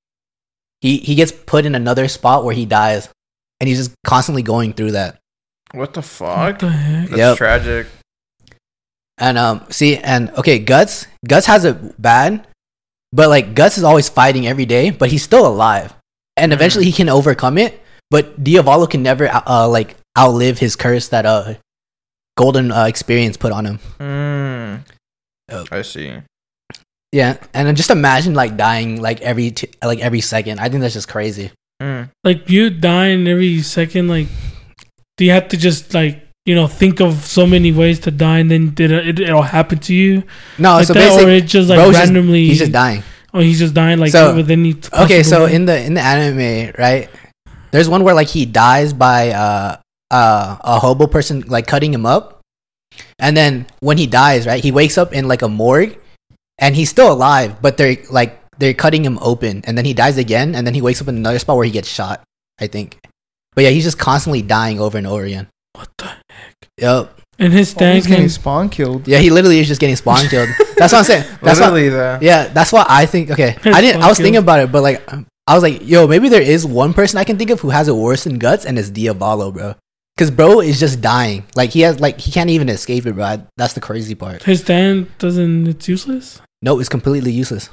he 0.80 0.98
he 0.98 1.14
gets 1.14 1.30
put 1.32 1.66
in 1.66 1.74
another 1.74 2.08
spot 2.08 2.44
where 2.44 2.54
he 2.54 2.64
dies, 2.64 3.08
and 3.60 3.68
he's 3.68 3.78
just 3.78 3.94
constantly 4.06 4.42
going 4.42 4.72
through 4.72 4.92
that. 4.92 5.18
What 5.72 5.94
the 5.94 6.00
What 6.00 6.06
fuck? 6.06 6.58
the 6.60 6.70
heck? 6.70 7.08
That's 7.08 7.18
Yep. 7.18 7.36
tragic. 7.36 7.86
And 9.18 9.36
um, 9.36 9.66
see, 9.70 9.96
and 9.96 10.30
okay, 10.38 10.58
Guts, 10.60 11.06
Guts 11.26 11.46
has 11.46 11.64
it 11.64 12.00
bad, 12.00 12.46
but 13.12 13.28
like 13.28 13.54
Guts 13.54 13.76
is 13.76 13.84
always 13.84 14.08
fighting 14.08 14.46
every 14.46 14.64
day, 14.66 14.90
but 14.90 15.10
he's 15.10 15.22
still 15.24 15.46
alive, 15.46 15.92
and 16.36 16.52
eventually 16.52 16.84
he 16.84 16.92
can 16.92 17.08
overcome 17.08 17.58
it. 17.58 17.80
But 18.10 18.42
Diavolo 18.42 18.86
can 18.86 19.02
never 19.02 19.28
uh 19.28 19.66
like 19.68 19.96
outlive 20.16 20.58
his 20.58 20.76
curse 20.76 21.08
that 21.08 21.26
uh 21.26 21.54
golden 22.36 22.70
uh, 22.70 22.84
experience 22.84 23.36
put 23.36 23.50
on 23.52 23.66
him. 23.66 23.78
Mm. 23.98 24.84
Oh. 25.50 25.64
I 25.72 25.82
see. 25.82 26.14
Yeah, 27.10 27.38
and 27.54 27.66
then 27.66 27.74
just 27.74 27.90
imagine 27.90 28.34
like 28.34 28.56
dying 28.56 29.00
like 29.02 29.20
every 29.22 29.50
t- 29.50 29.70
like 29.82 29.98
every 29.98 30.20
second. 30.20 30.60
I 30.60 30.68
think 30.68 30.80
that's 30.82 30.94
just 30.94 31.08
crazy. 31.08 31.50
Mm. 31.82 32.10
Like 32.24 32.48
you 32.50 32.70
dying 32.70 33.26
every 33.28 33.62
second, 33.62 34.08
like 34.08 34.26
Do 35.16 35.24
you 35.24 35.30
have 35.32 35.48
to 35.48 35.56
just 35.56 35.94
like 35.94 36.24
you 36.44 36.54
know 36.54 36.66
think 36.66 37.00
of 37.00 37.24
so 37.24 37.46
many 37.46 37.72
ways 37.72 38.00
to 38.00 38.10
die, 38.10 38.38
and 38.38 38.50
then 38.50 38.74
did 38.74 38.90
it, 38.90 39.20
it'll 39.20 39.42
happen 39.42 39.78
to 39.80 39.94
you 39.94 40.24
No, 40.58 40.74
like 40.74 40.86
so 40.86 40.92
that, 40.94 41.22
or 41.22 41.28
it 41.30 41.46
just 41.46 41.68
like 41.68 41.78
bro's 41.78 41.94
just- 41.94 42.04
randomly? 42.06 42.46
he's 42.48 42.58
just 42.58 42.72
dying. 42.72 43.02
oh, 43.34 43.40
he's 43.40 43.58
just 43.58 43.74
dying 43.74 43.98
like 43.98 44.10
So, 44.10 44.34
with 44.34 44.50
any. 44.50 44.74
Okay, 44.92 45.22
so 45.22 45.44
way? 45.44 45.54
in 45.54 45.66
the 45.66 45.76
in 45.80 45.94
the 45.94 46.00
anime, 46.02 46.72
right? 46.78 47.08
There's 47.70 47.88
one 47.88 48.02
where 48.02 48.14
like 48.14 48.28
he 48.28 48.46
dies 48.46 48.92
by 48.92 49.30
uh 49.30 49.76
uh 50.10 50.56
a 50.64 50.80
hobo 50.80 51.06
person 51.06 51.42
like 51.46 51.66
cutting 51.68 51.92
him 51.94 52.06
up, 52.06 52.40
and 53.20 53.36
then 53.36 53.66
when 53.80 53.98
he 53.98 54.06
dies, 54.08 54.46
right, 54.46 54.62
he 54.64 54.72
wakes 54.72 54.96
up 54.98 55.12
in 55.12 55.28
like 55.28 55.42
a 55.42 55.48
morgue, 55.48 55.94
and 56.58 56.74
he's 56.74 56.88
still 56.90 57.12
alive, 57.12 57.60
but 57.62 57.76
they're 57.76 57.98
like 58.10 58.40
they're 58.58 58.74
cutting 58.74 59.04
him 59.04 59.18
open, 59.20 59.62
and 59.66 59.76
then 59.78 59.84
he 59.84 59.94
dies 59.94 60.18
again, 60.18 60.54
and 60.54 60.66
then 60.66 60.74
he 60.74 60.82
wakes 60.82 61.00
up 61.00 61.08
in 61.08 61.16
another 61.16 61.38
spot 61.38 61.56
where 61.56 61.64
he 61.64 61.70
gets 61.70 61.88
shot. 61.88 62.22
I 62.60 62.66
think, 62.66 62.98
but 63.54 63.64
yeah, 63.64 63.70
he's 63.70 63.84
just 63.84 63.98
constantly 63.98 64.42
dying 64.42 64.80
over 64.80 64.98
and 64.98 65.06
over 65.06 65.24
again. 65.24 65.48
what 65.74 65.88
the? 65.98 66.06
Heck? 66.30 66.54
Yep. 66.78 67.14
And 67.40 67.52
his 67.52 67.72
Oh, 67.80 67.92
he's 67.92 68.06
getting 68.06 68.28
spawn 68.28 68.68
killed. 68.68 69.06
Yeah, 69.06 69.18
he 69.18 69.30
literally 69.30 69.60
is 69.60 69.68
just 69.68 69.80
getting 69.80 69.94
spawn 69.94 70.26
killed. 70.28 70.48
That's 70.76 70.92
what 70.92 70.98
I'm 70.98 71.04
saying. 71.04 71.22
That's 71.40 71.60
what, 71.60 71.72
Literally, 71.72 71.88
the 71.90 72.18
Yeah, 72.20 72.48
that's 72.48 72.72
what 72.72 72.90
I 72.90 73.06
think. 73.06 73.30
Okay, 73.30 73.56
I 73.64 73.80
didn't. 73.80 74.02
I 74.02 74.08
was 74.08 74.16
thinking 74.18 74.36
about 74.42 74.58
it, 74.60 74.72
but 74.72 74.82
like, 74.82 75.08
I 75.46 75.54
was 75.54 75.62
like, 75.62 75.86
yo, 75.86 76.08
maybe 76.08 76.28
there 76.28 76.42
is 76.42 76.66
one 76.66 76.92
person 76.92 77.18
I 77.18 77.24
can 77.24 77.38
think 77.38 77.50
of 77.50 77.60
who 77.60 77.70
has 77.70 77.86
it 77.86 77.94
worse 77.94 78.24
than 78.24 78.38
guts, 78.38 78.64
and 78.64 78.76
it's 78.76 78.90
Diavolo, 78.90 79.52
bro. 79.52 79.74
Because 80.16 80.32
bro 80.32 80.60
is 80.60 80.80
just 80.80 81.00
dying. 81.00 81.44
Like 81.54 81.70
he 81.70 81.82
has, 81.82 82.00
like 82.00 82.18
he 82.18 82.32
can't 82.32 82.50
even 82.50 82.68
escape 82.68 83.06
it, 83.06 83.12
bro. 83.14 83.24
I- 83.24 83.42
That's 83.56 83.74
the 83.74 83.80
crazy 83.80 84.16
part. 84.16 84.42
His 84.42 84.62
stand 84.62 85.06
doesn't. 85.18 85.68
It's 85.68 85.86
useless. 85.88 86.40
No, 86.60 86.80
it's 86.80 86.88
completely 86.88 87.30
useless. 87.30 87.70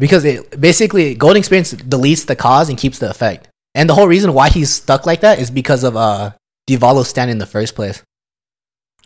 Because 0.00 0.24
it 0.24 0.58
basically 0.60 1.14
golden 1.14 1.36
experience 1.36 1.72
deletes 1.74 2.26
the 2.26 2.34
cause 2.34 2.68
and 2.68 2.76
keeps 2.76 2.98
the 2.98 3.10
effect. 3.10 3.46
And 3.76 3.88
the 3.88 3.94
whole 3.94 4.08
reason 4.08 4.32
why 4.32 4.48
he's 4.48 4.74
stuck 4.74 5.06
like 5.06 5.20
that 5.20 5.38
is 5.38 5.50
because 5.50 5.84
of 5.84 5.94
uh 5.94 6.32
Diavolo's 6.68 7.08
stand 7.08 7.30
in 7.30 7.38
the 7.38 7.46
first 7.46 7.74
place. 7.74 8.02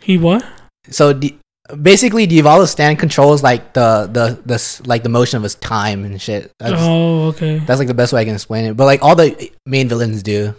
He 0.01 0.17
what? 0.17 0.45
So 0.91 1.13
Di- 1.13 1.39
basically, 1.83 2.27
Diavolo's 2.27 2.71
stand 2.71 2.99
controls 2.99 3.43
like 3.43 3.73
the 3.75 4.09
the 4.11 4.41
the 4.47 4.83
like 4.87 5.03
the 5.03 5.09
motion 5.09 5.37
of 5.37 5.43
his 5.43 5.57
time 5.57 6.05
and 6.05 6.21
shit. 6.21 6.53
That's, 6.59 6.75
oh, 6.79 7.29
okay. 7.29 7.59
That's 7.59 7.79
like 7.79 7.89
the 7.89 7.95
best 7.95 8.13
way 8.13 8.21
I 8.21 8.25
can 8.25 8.35
explain 8.35 8.65
it. 8.67 8.77
But 8.77 8.85
like 8.85 9.03
all 9.03 9.17
the 9.17 9.51
main 9.67 9.89
villains 9.89 10.23
do. 10.23 10.55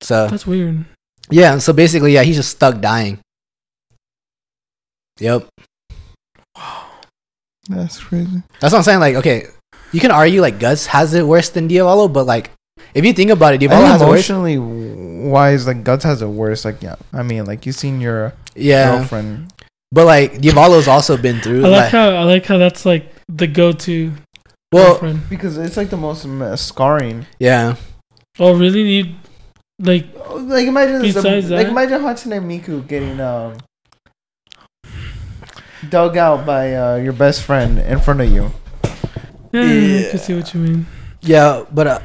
So 0.00 0.28
That's 0.28 0.46
weird. 0.46 0.86
yeah, 1.30 1.58
so 1.58 1.74
basically, 1.74 2.14
yeah, 2.14 2.22
he's 2.22 2.36
just 2.36 2.50
stuck 2.52 2.80
dying. 2.80 3.18
Yep, 5.18 5.46
That's 7.68 7.98
crazy. 8.02 8.42
that's 8.60 8.72
what 8.72 8.78
I'm 8.78 8.82
saying. 8.84 9.00
Like, 9.00 9.16
okay, 9.16 9.46
you 9.92 10.00
can 10.00 10.10
argue 10.10 10.40
like 10.40 10.58
Guts 10.58 10.86
has 10.86 11.14
it 11.14 11.26
worse 11.26 11.50
than 11.50 11.68
Diavolo, 11.68 12.08
but 12.08 12.26
like 12.26 12.50
if 12.94 13.04
you 13.04 13.12
think 13.12 13.30
about 13.30 13.54
it, 13.54 13.58
Diavolo 13.58 13.80
think 13.80 13.92
has 13.92 14.02
it 14.02 14.04
worse. 14.06 14.30
emotionally 14.30 15.28
wise, 15.30 15.66
like 15.66 15.84
guts 15.84 16.04
has 16.04 16.22
it 16.22 16.26
worse. 16.26 16.64
Like 16.64 16.82
yeah, 16.82 16.96
I 17.12 17.22
mean, 17.22 17.44
like 17.44 17.66
you've 17.66 17.76
seen 17.76 18.00
your 18.00 18.32
Yeah, 18.56 18.98
girlfriend. 18.98 19.52
but 19.92 20.06
like 20.06 20.40
Diavolo's 20.40 20.88
also 20.88 21.16
been 21.16 21.40
through. 21.40 21.64
I 21.66 21.68
like 21.68 21.80
like, 21.82 21.90
how 21.92 22.08
I 22.10 22.22
like 22.24 22.46
how 22.46 22.58
that's 22.58 22.84
like 22.86 23.12
the 23.28 23.46
go-to 23.46 24.12
well, 24.72 24.92
girlfriend. 24.92 25.28
because 25.28 25.56
it's 25.58 25.76
like 25.76 25.90
the 25.90 25.96
most 25.96 26.24
m- 26.24 26.56
scarring. 26.56 27.26
yeah, 27.38 27.76
Oh, 28.38 28.56
really? 28.58 28.82
You 28.82 29.04
like 29.78 30.06
Like 30.34 30.66
imagine 30.66 31.02
the, 31.02 31.12
Besides 31.12 31.50
like 31.50 31.66
that- 31.66 31.70
imagine 31.70 32.00
Hatsune 32.00 32.40
Miku 32.42 32.86
getting 32.88 33.20
um 33.20 33.58
dug 35.88 36.16
out 36.16 36.44
by 36.46 36.74
uh, 36.74 36.96
your 36.96 37.12
best 37.12 37.42
friend 37.42 37.78
in 37.78 38.00
front 38.00 38.20
of 38.20 38.30
you. 38.30 38.50
yeah, 39.52 40.06
I 40.06 40.10
can 40.10 40.18
see 40.18 40.34
what 40.34 40.52
you 40.54 40.60
mean. 40.60 40.86
yeah, 41.22 41.64
but 41.72 41.86
uh, 41.86 41.98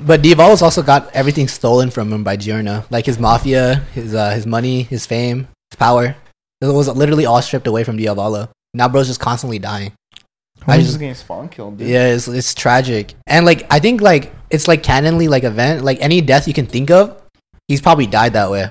but 0.00 0.22
Diavolo's 0.22 0.62
also 0.62 0.82
got 0.82 1.10
everything 1.14 1.48
stolen 1.48 1.90
from 1.90 2.12
him 2.12 2.24
by 2.24 2.36
Giorno, 2.36 2.84
like 2.90 3.06
his 3.06 3.18
mafia, 3.18 3.76
his 3.94 4.14
uh, 4.14 4.30
his 4.30 4.46
money, 4.46 4.82
his 4.84 5.06
fame, 5.06 5.48
his 5.70 5.76
power. 5.78 6.16
It 6.60 6.66
was 6.66 6.88
literally 6.88 7.26
all 7.26 7.42
stripped 7.42 7.66
away 7.66 7.84
from 7.84 7.96
Diavolo. 7.96 8.48
Now, 8.74 8.88
bro's 8.88 9.08
just 9.08 9.20
constantly 9.20 9.58
dying. 9.58 9.92
I 10.66 10.74
I 10.74 10.76
just- 10.78 10.90
just 10.90 11.00
getting 11.00 11.14
spawn 11.14 11.48
killed. 11.48 11.78
Dude. 11.78 11.88
Yeah, 11.88 12.06
it's, 12.14 12.28
it's 12.28 12.54
tragic. 12.54 13.14
And 13.26 13.44
like 13.44 13.66
I 13.70 13.80
think 13.80 14.00
like 14.00 14.32
it's 14.48 14.68
like 14.68 14.82
canonly 14.82 15.28
like 15.28 15.42
event 15.44 15.82
like 15.84 15.98
any 16.00 16.20
death 16.20 16.46
you 16.46 16.54
can 16.54 16.66
think 16.66 16.90
of, 16.90 17.20
he's 17.68 17.80
probably 17.80 18.06
died 18.06 18.34
that 18.34 18.50
way. 18.50 18.70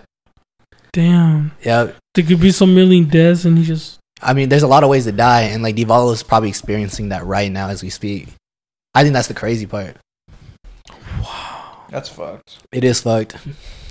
Damn, 0.93 1.51
Yeah, 1.63 1.91
there 2.13 2.25
could 2.25 2.41
be 2.41 2.51
some 2.51 2.75
million 2.75 3.05
deaths, 3.07 3.45
and 3.45 3.57
he 3.57 3.63
just 3.63 3.99
I 4.21 4.33
mean 4.33 4.49
there's 4.49 4.63
a 4.63 4.67
lot 4.67 4.83
of 4.83 4.89
ways 4.89 5.05
to 5.05 5.11
die, 5.11 5.43
and 5.43 5.63
like 5.63 5.75
Diavolo 5.75 6.11
is 6.11 6.23
probably 6.23 6.49
experiencing 6.49 7.09
that 7.09 7.25
right 7.25 7.51
now 7.51 7.69
as 7.69 7.81
we 7.81 7.89
speak. 7.89 8.29
I 8.93 9.03
think 9.03 9.13
that's 9.13 9.27
the 9.27 9.33
crazy 9.33 9.65
part. 9.65 9.97
Wow, 11.21 11.85
that's 11.89 12.09
fucked. 12.09 12.59
It 12.71 12.83
is 12.83 13.01
fucked. 13.01 13.35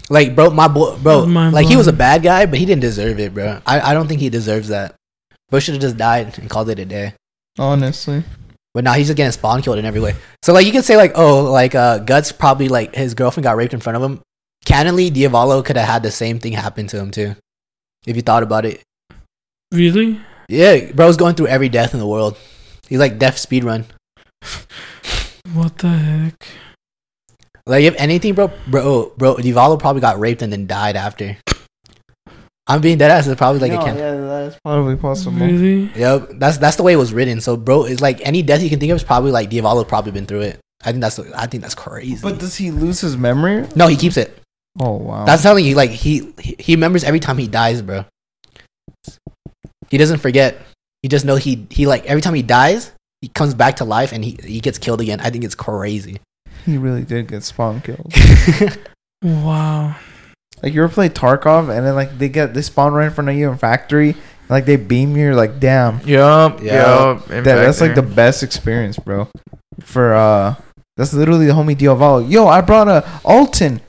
Like 0.09 0.35
bro, 0.35 0.51
my 0.51 0.69
boy, 0.69 0.97
bro, 0.97 1.21
That's 1.21 1.33
mind 1.33 1.55
like 1.55 1.67
he 1.67 1.77
was 1.77 1.87
a 1.87 1.93
bad 1.93 2.23
guy, 2.23 2.47
but 2.47 2.59
he 2.59 2.67
didn't 2.67 2.83
deserve 2.83 3.21
it, 3.21 3.33
bro. 3.33 3.61
I, 3.67 3.81
I 3.81 3.95
don't 3.95 4.09
think 4.09 4.21
he 4.21 4.29
deserves 4.29 4.69
that. 4.69 4.95
Bro 5.51 5.61
should 5.61 5.75
have 5.75 5.83
just 5.83 5.97
died 5.97 6.39
and 6.39 6.51
called 6.51 6.69
it 6.71 6.79
a 6.79 6.85
day. 6.85 7.15
Honestly, 7.59 8.23
But 8.75 8.85
now 8.85 8.93
he's 8.95 9.09
just 9.09 9.17
getting 9.17 9.33
spawn 9.33 9.63
killed 9.63 9.79
in 9.79 9.85
every 9.85 10.01
way. 10.01 10.15
So 10.43 10.53
like 10.53 10.67
you 10.67 10.73
could 10.73 10.85
say 10.85 10.97
like 10.97 11.13
oh 11.15 11.45
like 11.51 11.75
uh 11.75 11.99
guts 11.99 12.33
probably 12.33 12.69
like 12.69 12.95
his 12.95 13.15
girlfriend 13.15 13.45
got 13.45 13.57
raped 13.57 13.75
in 13.75 13.81
front 13.81 13.97
of 13.97 14.03
him. 14.03 14.21
Canonly, 14.67 15.13
Diavolo 15.13 15.63
could 15.63 15.77
have 15.77 15.89
had 15.89 16.03
the 16.03 16.11
same 16.11 16.39
thing 16.39 16.53
happen 16.53 16.87
to 16.89 16.99
him 16.99 17.11
too, 17.11 17.35
if 18.07 18.17
you 18.17 18.23
thought 18.23 18.43
about 18.43 18.67
it. 18.67 18.83
Really. 19.73 20.21
Yeah, 20.49 20.93
bro's 20.93 21.17
going 21.17 21.37
through 21.37 21.47
every 21.47 21.69
death 21.69 21.95
in 21.95 22.01
the 22.01 22.07
world. 22.07 22.37
He's 22.89 22.99
like 22.99 23.19
death 23.19 23.37
speedrun. 23.37 23.85
What 25.55 25.79
the 25.79 25.89
heck? 25.89 26.47
Like 27.67 27.85
if 27.85 27.95
anything, 27.99 28.35
bro, 28.35 28.51
bro, 28.69 29.13
bro, 29.17 29.37
Diavolo 29.37 29.77
probably 29.77 30.01
got 30.01 30.19
raped 30.19 30.43
and 30.43 30.53
then 30.53 30.67
died 30.67 30.97
after. 30.97 31.37
I'm 32.67 32.81
being 32.81 32.99
dead 32.99 33.11
ass. 33.11 33.27
It's 33.27 33.39
probably 33.39 33.61
like 33.61 33.73
no, 33.73 33.81
a 33.81 33.85
can. 33.85 33.97
yeah, 33.97 34.17
that's 34.17 34.59
probably 34.65 34.97
possible. 34.97 35.39
Really? 35.39 35.91
Yep, 35.97 36.31
that's 36.35 36.59
that's 36.59 36.77
the 36.77 36.83
way 36.83 36.93
it 36.93 36.97
was 36.97 37.13
written. 37.13 37.41
So, 37.41 37.57
bro, 37.57 37.85
it's 37.85 38.01
like 38.01 38.21
any 38.27 38.43
death 38.43 38.63
you 38.63 38.71
can 38.71 38.79
think 38.79 38.91
of 38.93 38.97
is 38.97 39.05
probably 39.05 39.33
like 39.33 39.51
Diavolo 39.51 39.85
probably 39.85 40.13
been 40.13 40.27
through 40.27 40.43
it. 40.43 40.61
I 40.85 40.93
think 40.93 41.01
that's 41.01 41.19
I 41.19 41.47
think 41.47 41.63
that's 41.63 41.75
crazy. 41.75 42.21
But 42.23 42.39
does 42.39 42.57
he 42.57 42.71
lose 42.71 43.01
his 43.01 43.17
memory? 43.17 43.67
no, 43.75 43.87
he 43.87 43.97
keeps 43.97 44.17
it. 44.17 44.41
Oh 44.79 44.97
wow. 44.97 45.25
That's 45.25 45.43
telling 45.43 45.65
you 45.65 45.75
like 45.75 45.91
he 45.91 46.33
he 46.39 46.57
he 46.59 46.75
remembers 46.75 47.03
every 47.03 47.21
time 47.21 47.39
he 47.39 47.49
dies, 47.49 47.83
bro. 47.83 48.05
He 49.91 49.99
doesn't 49.99 50.19
forget. 50.19 50.57
He 51.03 51.09
just 51.09 51.25
know 51.25 51.37
he 51.37 51.67
he 51.71 51.87
like 51.87 52.07
every 52.07 52.23
time 52.23 52.35
he 52.35 52.43
dies, 52.43 52.93
he 53.21 53.29
comes 53.29 53.55
back 53.55 53.77
to 53.77 53.85
life 53.85 54.13
and 54.13 54.25
he 54.25 54.39
he 54.45 54.61
gets 54.61 54.79
killed 54.79 55.01
again. 55.01 55.21
I 55.21 55.31
think 55.31 55.45
it's 55.45 55.55
crazy. 55.55 56.19
he 56.65 56.79
really 56.79 57.03
did 57.05 57.29
get 57.29 57.43
spawn 57.43 57.81
killed. 57.81 58.13
Wow. 59.23 59.97
Like 60.63 60.73
you 60.73 60.83
ever 60.83 60.93
play 60.93 61.09
Tarkov 61.11 61.69
and 61.75 61.87
then 61.87 61.95
like 61.95 62.17
they 62.19 62.29
get 62.31 62.55
they 62.55 62.63
spawn 62.63 62.93
right 62.95 63.07
in 63.07 63.13
front 63.13 63.29
of 63.29 63.37
you 63.37 63.51
in 63.51 63.59
factory, 63.59 64.11
and, 64.11 64.51
like 64.51 64.65
they 64.65 64.77
beam 64.77 65.15
you, 65.17 65.25
you're 65.25 65.35
like 65.35 65.61
damn. 65.61 66.01
Yup, 66.07 66.63
Yeah. 66.63 66.75
yup. 67.13 67.27
That, 67.27 67.45
that's 67.45 67.81
like 67.83 67.95
the 67.95 68.03
best 68.03 68.43
experience, 68.43 68.99
bro. 68.99 69.29
For 69.81 70.15
uh, 70.15 70.55
that's 70.97 71.13
literally 71.13 71.47
the 71.47 71.53
homie 71.53 71.77
Diavolo. 71.77 72.19
Yo, 72.21 72.47
I 72.47 72.61
brought 72.63 72.89
a 72.89 73.07
Alton. 73.25 73.81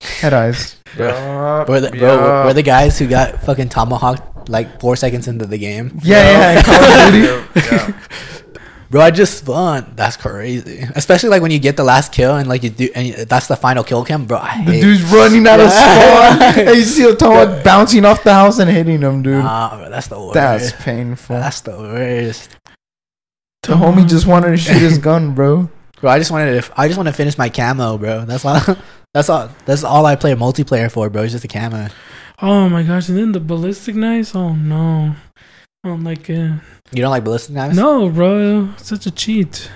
Head 0.00 0.32
eyes. 0.32 0.76
Yup, 0.96 1.68
we're 1.68 1.80
the 1.80 1.90
bro, 1.90 2.16
we're, 2.18 2.44
we're 2.46 2.54
the 2.54 2.62
guys 2.62 2.98
who 2.98 3.06
got 3.06 3.42
fucking 3.42 3.68
tomahawked 3.68 4.27
like 4.48 4.80
four 4.80 4.96
seconds 4.96 5.28
into 5.28 5.46
the 5.46 5.58
game. 5.58 5.98
Yeah, 6.02 6.22
yeah. 6.22 6.58
in 6.58 6.64
Call 6.64 6.84
of 6.84 7.12
Duty. 7.12 7.26
Yup, 7.72 7.86
yup. 7.88 7.94
Bro, 8.90 9.02
I 9.02 9.10
just 9.10 9.40
spun. 9.40 9.92
That's 9.96 10.16
crazy. 10.16 10.78
Especially 10.94 11.28
like 11.28 11.42
when 11.42 11.50
you 11.50 11.58
get 11.58 11.76
the 11.76 11.84
last 11.84 12.10
kill 12.10 12.36
and 12.36 12.48
like 12.48 12.62
you 12.62 12.70
do, 12.70 12.88
and 12.94 13.06
you- 13.06 13.24
that's 13.26 13.46
the 13.46 13.54
final 13.56 13.84
kill 13.84 14.02
cam, 14.02 14.24
bro. 14.24 14.38
I 14.38 14.64
The 14.64 14.72
hate. 14.72 14.80
dude's 14.80 15.02
running 15.12 15.46
out 15.46 15.60
of 15.60 15.66
Yeah. 15.68 16.54
spawn. 16.54 16.58
and 16.68 16.76
you 16.76 16.82
see 16.84 17.04
a 17.04 17.14
Tomahawk 17.14 17.62
bouncing 17.62 18.06
off 18.06 18.24
the 18.24 18.32
house 18.32 18.58
and 18.58 18.70
hitting 18.70 19.02
him, 19.02 19.22
dude. 19.22 19.44
Nah, 19.44 19.76
bro, 19.76 19.90
that's 19.90 20.06
the 20.08 20.18
worst. 20.18 20.34
That's 20.34 20.72
painful. 20.72 21.36
that's 21.36 21.60
the 21.60 21.72
worst. 21.72 22.56
the 23.64 23.74
homie 23.74 24.08
just 24.08 24.26
wanted 24.26 24.52
to 24.52 24.56
shoot 24.56 24.78
his 24.78 24.96
gun, 25.08 25.34
bro. 25.34 25.68
Bro, 26.00 26.10
I 26.10 26.18
just 26.18 26.30
wanted 26.30 26.62
to. 26.62 26.72
I 26.80 26.86
just 26.88 26.96
want 26.96 27.08
to 27.08 27.12
finish 27.12 27.36
my 27.36 27.50
camo, 27.50 27.98
bro. 27.98 28.24
That's 28.24 28.44
all. 28.46 28.60
That's 29.12 29.28
all. 29.28 29.50
That's 29.66 29.84
all 29.84 30.06
I 30.06 30.16
play 30.16 30.32
multiplayer 30.34 30.90
for, 30.90 31.10
bro. 31.10 31.24
It's 31.24 31.32
just 31.32 31.44
a 31.44 31.48
camo. 31.48 31.88
Oh 32.40 32.68
my 32.68 32.82
gosh! 32.82 33.08
And 33.08 33.18
then 33.18 33.32
the 33.32 33.40
ballistic 33.40 33.94
knives. 33.94 34.34
Oh 34.34 34.54
no. 34.54 35.14
I 35.84 35.88
don't 35.88 36.04
like 36.04 36.28
it. 36.30 36.52
You 36.92 37.02
don't 37.02 37.10
like 37.10 37.24
ballistic 37.24 37.54
knives? 37.54 37.76
No, 37.76 38.08
bro. 38.10 38.70
Such 38.78 39.06
a 39.06 39.10
cheat. 39.10 39.70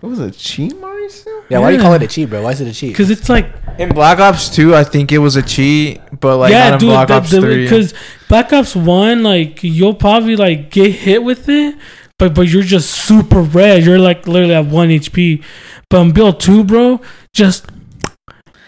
What 0.00 0.10
was 0.10 0.20
it, 0.20 0.34
cheat, 0.34 0.74
Mauricio? 0.74 1.26
Yeah. 1.48 1.58
Why 1.58 1.70
do 1.70 1.76
you 1.76 1.82
call 1.82 1.92
it 1.94 2.02
a 2.02 2.06
cheat, 2.06 2.30
bro? 2.30 2.42
Why 2.42 2.52
is 2.52 2.60
it 2.60 2.68
a 2.68 2.72
cheat? 2.72 2.92
Because 2.92 3.10
it's 3.10 3.28
like 3.28 3.52
In 3.78 3.88
Black 3.88 4.20
Ops 4.20 4.48
2, 4.54 4.72
I 4.76 4.84
think 4.84 5.10
it 5.10 5.18
was 5.18 5.34
a 5.34 5.42
cheat, 5.42 6.00
but 6.20 6.36
like 6.36 6.52
yeah, 6.52 6.70
not 6.70 6.74
in 6.74 6.78
dude. 6.78 6.88
Black 6.90 7.08
the- 7.08 7.14
Ops 7.14 7.30
the- 7.32 7.40
3. 7.40 7.62
Because 7.64 7.94
Black 8.28 8.52
Ops 8.52 8.76
One, 8.76 9.24
like 9.24 9.64
you'll 9.64 9.94
probably 9.94 10.36
like 10.36 10.70
get 10.70 10.92
hit 10.92 11.24
with 11.24 11.48
it, 11.48 11.76
but 12.18 12.32
but 12.34 12.42
you're 12.48 12.62
just 12.62 12.90
super 12.90 13.40
red. 13.42 13.84
You're 13.84 13.98
like 13.98 14.28
literally 14.28 14.54
at 14.54 14.66
one 14.66 14.90
HP. 14.90 15.42
But 15.90 16.02
in 16.02 16.12
Build 16.12 16.38
Two, 16.38 16.62
bro, 16.62 17.00
just 17.34 17.66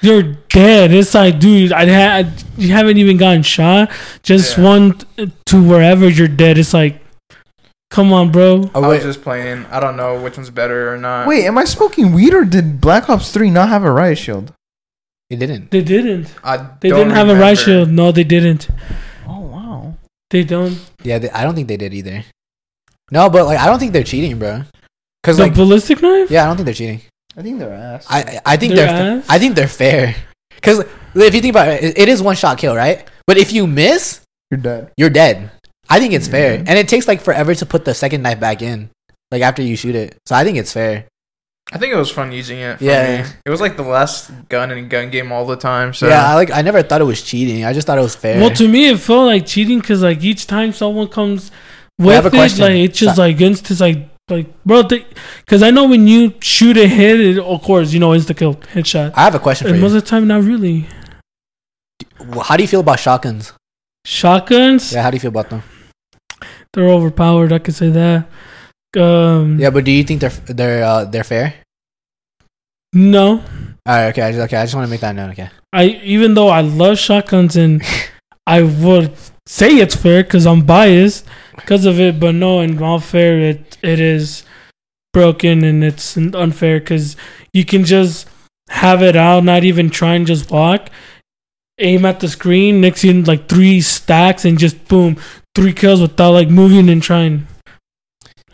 you're 0.03 0.23
dead. 0.49 0.93
It's 0.93 1.15
like, 1.15 1.39
dude, 1.39 1.73
I 1.73 1.85
had 1.87 2.43
you 2.57 2.69
haven't 2.73 2.97
even 2.99 3.17
gotten 3.17 3.43
shot. 3.43 3.91
Just 4.23 4.57
Yeah. 4.59 4.65
one 4.65 4.99
to 5.47 5.63
wherever 5.63 6.09
you're 6.09 6.29
dead. 6.29 6.59
It's 6.59 6.73
like, 6.75 7.01
come 7.91 8.13
on, 8.13 8.31
bro. 8.33 8.71
Oh, 8.75 8.83
I 8.85 8.89
was 8.89 9.03
just 9.03 9.23
playing. 9.23 9.67
I 9.71 9.81
don't 9.81 9.97
know 9.97 10.21
which 10.23 10.37
one's 10.37 10.51
better 10.51 10.93
or 10.93 10.99
not. 10.99 11.27
Wait, 11.29 11.45
am 11.47 11.59
I 11.59 11.65
smoking 11.65 12.13
weed 12.13 12.35
or 12.35 12.45
did 12.45 12.81
Black 12.81 13.09
Ops 13.11 13.31
3 13.33 13.51
not 13.51 13.69
have 13.69 13.85
a 13.85 13.91
riot 13.93 14.19
shield? 14.19 14.53
It 15.29 15.37
didn't. 15.39 15.71
They 15.71 15.83
didn't. 15.83 16.35
I 16.43 16.57
They 16.81 16.89
don't 16.89 16.99
didn't 17.01 17.13
have 17.15 17.29
a 17.29 17.33
remember. 17.35 17.43
right 17.43 17.59
shield. 17.59 17.89
No, 17.91 18.11
they 18.11 18.25
didn't. 18.25 18.69
Oh 19.29 19.41
wow. 19.41 19.95
They 20.31 20.43
don't. 20.45 20.79
Yeah, 21.05 21.19
they, 21.19 21.31
I 21.31 21.45
don't 21.45 21.55
think 21.55 21.69
they 21.69 21.77
did 21.77 21.95
either. 21.95 22.25
No, 23.13 23.31
but 23.31 23.45
like 23.47 23.59
I 23.59 23.67
don't 23.67 23.79
think 23.79 23.93
they're 23.93 24.03
cheating, 24.05 24.39
bro. 24.39 24.63
Cause 25.23 25.37
The 25.37 25.45
like 25.45 25.55
ballistic 25.55 26.01
knife. 26.03 26.31
yeah, 26.31 26.45
I 26.45 26.47
don't 26.47 26.57
think 26.57 26.65
they're 26.65 26.75
cheating. 26.75 27.03
I 27.37 27.43
think 27.43 27.59
they're 27.59 27.73
ass. 27.73 28.07
I 28.09 28.41
I 28.45 28.57
think 28.57 28.75
Their 28.75 28.87
they're 28.87 29.19
ass? 29.19 29.27
I 29.29 29.39
think 29.39 29.55
they're 29.55 29.69
fair. 29.69 30.15
Cause 30.63 30.85
if 31.15 31.35
you 31.35 31.41
think 31.41 31.53
about 31.55 31.69
it, 31.69 31.83
it, 31.85 31.99
it 31.99 32.09
is 32.09 32.21
one 32.23 32.37
shot 32.37 32.59
kill, 32.59 32.75
right? 32.77 33.09
But 33.27 33.39
if 33.39 33.53
you 33.53 33.67
miss, 33.67 34.21
You're 34.51 34.61
dead. 34.61 34.91
you're 34.97 35.11
dead. 35.11 35.51
I 35.89 35.99
think 35.99 36.13
it's 36.13 36.29
fair, 36.29 36.59
Mhm. 36.59 36.65
and 36.69 36.79
it 36.79 36.87
takes 36.89 37.09
like 37.09 37.21
forever 37.21 37.55
to 37.55 37.67
put 37.67 37.85
the 37.85 37.95
second 37.95 38.23
knife 38.23 38.39
back 38.41 38.63
in, 38.63 38.91
like 39.31 39.43
after 39.43 39.63
you 39.63 39.77
shoot 39.77 39.95
it. 39.95 40.17
So 40.27 40.35
I 40.37 40.45
think 40.45 40.59
it's 40.59 40.73
fair. 40.73 41.07
I 41.73 41.79
think 41.79 41.93
it 41.93 41.97
was 41.97 42.11
fun 42.11 42.33
using 42.33 42.59
it. 42.59 42.79
For 42.79 42.85
Yeah. 42.85 43.23
me. 43.23 43.29
It 43.47 43.51
was 43.51 43.61
like 43.61 43.77
the 43.77 43.85
last 43.85 44.31
gun 44.49 44.71
in 44.73 44.89
gun 44.89 45.11
game 45.11 45.31
all 45.33 45.47
the 45.47 45.57
time. 45.57 45.95
So 45.95 46.09
yeah, 46.09 46.27
I 46.31 46.35
like 46.35 46.51
I 46.51 46.63
never 46.63 46.83
thought 46.83 47.01
it 47.01 47.05
was 47.05 47.23
cheating. 47.23 47.65
I 47.65 47.73
just 47.73 47.87
thought 47.87 47.99
it 47.99 48.03
was 48.03 48.17
fair. 48.17 48.41
Well, 48.41 48.51
to 48.51 48.67
me, 48.69 48.89
it 48.91 48.99
felt 48.99 49.27
like 49.27 49.47
cheating 49.47 49.79
because 49.79 50.03
like 50.03 50.23
each 50.23 50.47
time 50.47 50.73
someone 50.73 51.09
comes 51.09 51.51
I 52.01 52.05
with 52.05 52.25
a 52.25 52.29
it, 52.29 52.31
question. 52.31 52.65
like 52.65 52.75
it's 52.91 52.99
just 52.99 53.17
So- 53.17 53.23
like 53.23 53.41
instant, 53.41 53.81
like 53.81 54.09
like 54.31 54.47
bro. 54.65 54.83
Because 54.85 55.63
I 55.63 55.71
know 55.71 55.89
when 55.89 56.07
you 56.09 56.35
shoot 56.41 56.77
a 56.77 56.87
hit, 56.87 57.21
it, 57.21 57.39
of 57.39 57.63
course 57.63 57.93
you 57.93 58.01
know 58.01 58.13
it's 58.13 58.25
insta 58.25 58.37
kill 58.37 58.55
headshot. 58.55 59.13
I 59.17 59.23
have 59.25 59.35
a 59.35 59.39
question 59.39 59.67
for 59.69 59.73
And 59.73 59.83
most 59.83 59.93
you. 59.93 59.99
of 59.99 60.05
the 60.05 60.09
time, 60.11 60.27
not 60.29 60.43
really. 60.45 60.87
How 62.43 62.57
do 62.57 62.63
you 62.63 62.69
feel 62.69 62.81
about 62.81 63.01
shotguns? 63.01 63.53
Shotguns, 64.07 64.93
Yeah, 64.93 65.03
how 65.03 65.11
do 65.11 65.17
you 65.17 65.21
feel 65.21 65.31
about 65.31 65.51
them? 65.51 65.63
they're 66.73 66.89
overpowered. 66.89 67.53
I 67.53 67.59
could 67.59 67.75
say 67.75 67.91
that. 67.91 68.27
Um, 68.97 69.59
Yeah, 69.59 69.71
but 69.71 69.85
do 69.85 69.91
you 69.91 70.05
think 70.05 70.21
they're 70.21 70.31
they're 70.47 70.85
uh, 70.85 71.05
they're 71.05 71.25
fair? 71.25 71.55
No, 72.93 73.29
All 73.31 73.43
right, 73.87 74.09
okay, 74.09 74.23
I 74.23 74.33
just, 74.33 74.43
okay. 74.47 74.57
I 74.57 74.65
just 74.65 74.75
want 74.75 74.87
to 74.87 74.91
make 74.91 75.01
that 75.01 75.15
known. 75.15 75.31
Okay. 75.31 75.49
I 75.73 76.01
even 76.03 76.35
though 76.35 76.49
I 76.49 76.61
love 76.61 76.99
shotguns 76.99 77.57
and 77.57 77.83
I 78.47 78.63
would 78.63 79.13
say 79.47 79.77
it's 79.77 79.95
fair 79.95 80.25
because 80.25 80.45
I'm 80.47 80.63
biased 80.67 81.25
because 81.61 81.87
of 81.87 82.01
it, 82.01 82.19
but 82.21 82.35
no, 82.35 82.61
in 82.61 82.83
all 82.83 83.01
fair, 83.01 83.39
it 83.39 83.79
it 83.83 84.01
is 84.01 84.45
broken 85.13 85.65
and 85.65 85.83
it's 85.83 86.17
unfair 86.17 86.79
because 86.81 87.17
you 87.53 87.65
can 87.65 87.85
just 87.85 88.29
have 88.69 89.03
it 89.03 89.17
out, 89.17 89.45
not 89.45 89.65
even 89.65 89.91
try 89.91 90.15
and 90.15 90.27
just 90.27 90.51
walk, 90.51 90.89
aim 91.79 92.05
at 92.05 92.21
the 92.21 92.29
screen, 92.29 92.81
next 92.81 93.05
in 93.05 93.25
like 93.25 93.49
three 93.49 93.81
stacks 93.81 94.45
and 94.45 94.59
just 94.59 94.87
boom, 94.89 95.17
three 95.55 95.73
kills 95.73 96.01
without 96.01 96.31
like 96.33 96.49
moving 96.49 96.89
and 96.89 97.03
trying. 97.03 97.47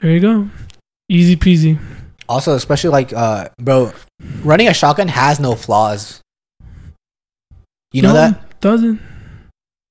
There 0.01 0.11
you 0.11 0.21
go, 0.21 0.49
easy 1.09 1.37
peasy. 1.37 1.79
Also, 2.29 2.55
especially 2.55 2.91
like, 2.91 3.13
uh, 3.13 3.49
bro, 3.59 3.93
running 4.43 4.67
a 4.69 4.75
shotgun 4.75 5.09
has 5.09 5.39
no 5.39 5.55
flaws. 5.55 6.21
You 7.93 8.03
know 8.03 8.09
No, 8.09 8.15
that? 8.15 8.61
doesn't. 8.61 9.01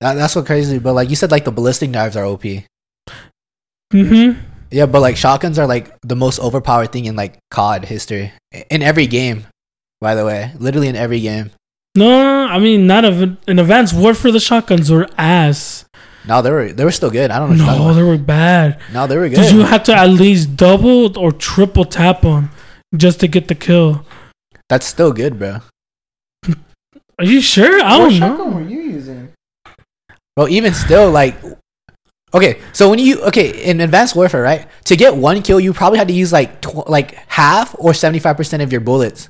that? 0.01 0.16
That's 0.16 0.36
what 0.36 0.45
crazy. 0.45 0.78
But 0.80 0.93
like 0.93 1.09
you 1.09 1.16
said, 1.16 1.32
like 1.32 1.45
the 1.45 1.51
ballistic 1.51 1.89
knives 1.89 2.18
are 2.18 2.26
OP. 2.26 2.43
Mm-hmm. 3.93 4.39
Yeah, 4.71 4.86
but 4.88 5.01
like 5.01 5.17
shotguns 5.17 5.59
are 5.59 5.67
like 5.67 5.95
the 6.01 6.15
most 6.15 6.39
overpowered 6.39 6.91
thing 6.91 7.05
in 7.05 7.15
like 7.15 7.38
COD 7.51 7.86
history 7.86 8.33
in 8.69 8.81
every 8.81 9.07
game. 9.07 9.47
By 10.01 10.15
the 10.15 10.25
way, 10.25 10.51
literally 10.59 10.88
in 10.88 10.95
every 10.95 11.21
game. 11.21 11.51
No, 11.95 12.45
I 12.47 12.59
mean 12.59 12.88
not 12.88 13.05
of 13.05 13.21
an 13.21 13.38
advanced 13.47 13.93
warfare. 13.95 14.31
The 14.31 14.39
shotguns 14.39 14.91
were 14.91 15.07
ass. 15.17 15.86
No, 16.27 16.41
they 16.41 16.51
were 16.51 16.73
they 16.73 16.83
were 16.83 16.91
still 16.91 17.11
good. 17.11 17.31
I 17.31 17.39
don't 17.39 17.57
know. 17.57 17.65
No, 17.65 17.93
they 17.93 18.03
were 18.03 18.17
bad. 18.17 18.79
no, 18.91 19.07
they 19.07 19.17
were 19.17 19.29
good. 19.29 19.38
Did 19.38 19.53
you 19.53 19.61
have 19.61 19.83
to 19.83 19.95
at 19.95 20.09
least 20.09 20.57
double 20.57 21.17
or 21.17 21.31
triple 21.31 21.86
tap 21.86 22.21
them 22.21 22.49
just 22.95 23.19
to 23.21 23.27
get 23.27 23.47
the 23.47 23.55
kill? 23.55 24.05
That's 24.67 24.86
still 24.86 25.13
good, 25.13 25.38
bro. 25.38 25.59
Are 27.17 27.25
you 27.25 27.39
sure? 27.41 27.81
I 27.81 27.97
what 27.97 28.09
don't 28.09 28.19
know. 28.19 28.27
What 28.27 28.38
shotgun 28.38 28.53
were 28.55 28.69
you 28.69 28.81
using? 28.81 29.31
Well, 30.36 30.49
even 30.49 30.73
still, 30.73 31.11
like, 31.11 31.36
okay, 32.36 32.61
so 32.73 32.89
when 32.89 32.99
you 32.99 33.21
okay 33.23 33.63
in 33.63 33.81
Advanced 33.81 34.15
Warfare, 34.15 34.43
right? 34.43 34.67
To 34.86 34.95
get 34.95 35.15
one 35.15 35.41
kill, 35.41 35.59
you 35.59 35.73
probably 35.73 35.97
had 35.97 36.07
to 36.09 36.13
use 36.13 36.31
like 36.31 36.61
tw- 36.61 36.88
like 36.88 37.15
half 37.27 37.75
or 37.79 37.93
seventy 37.93 38.19
five 38.19 38.38
percent 38.38 38.61
of 38.61 38.71
your 38.71 38.81
bullets 38.81 39.29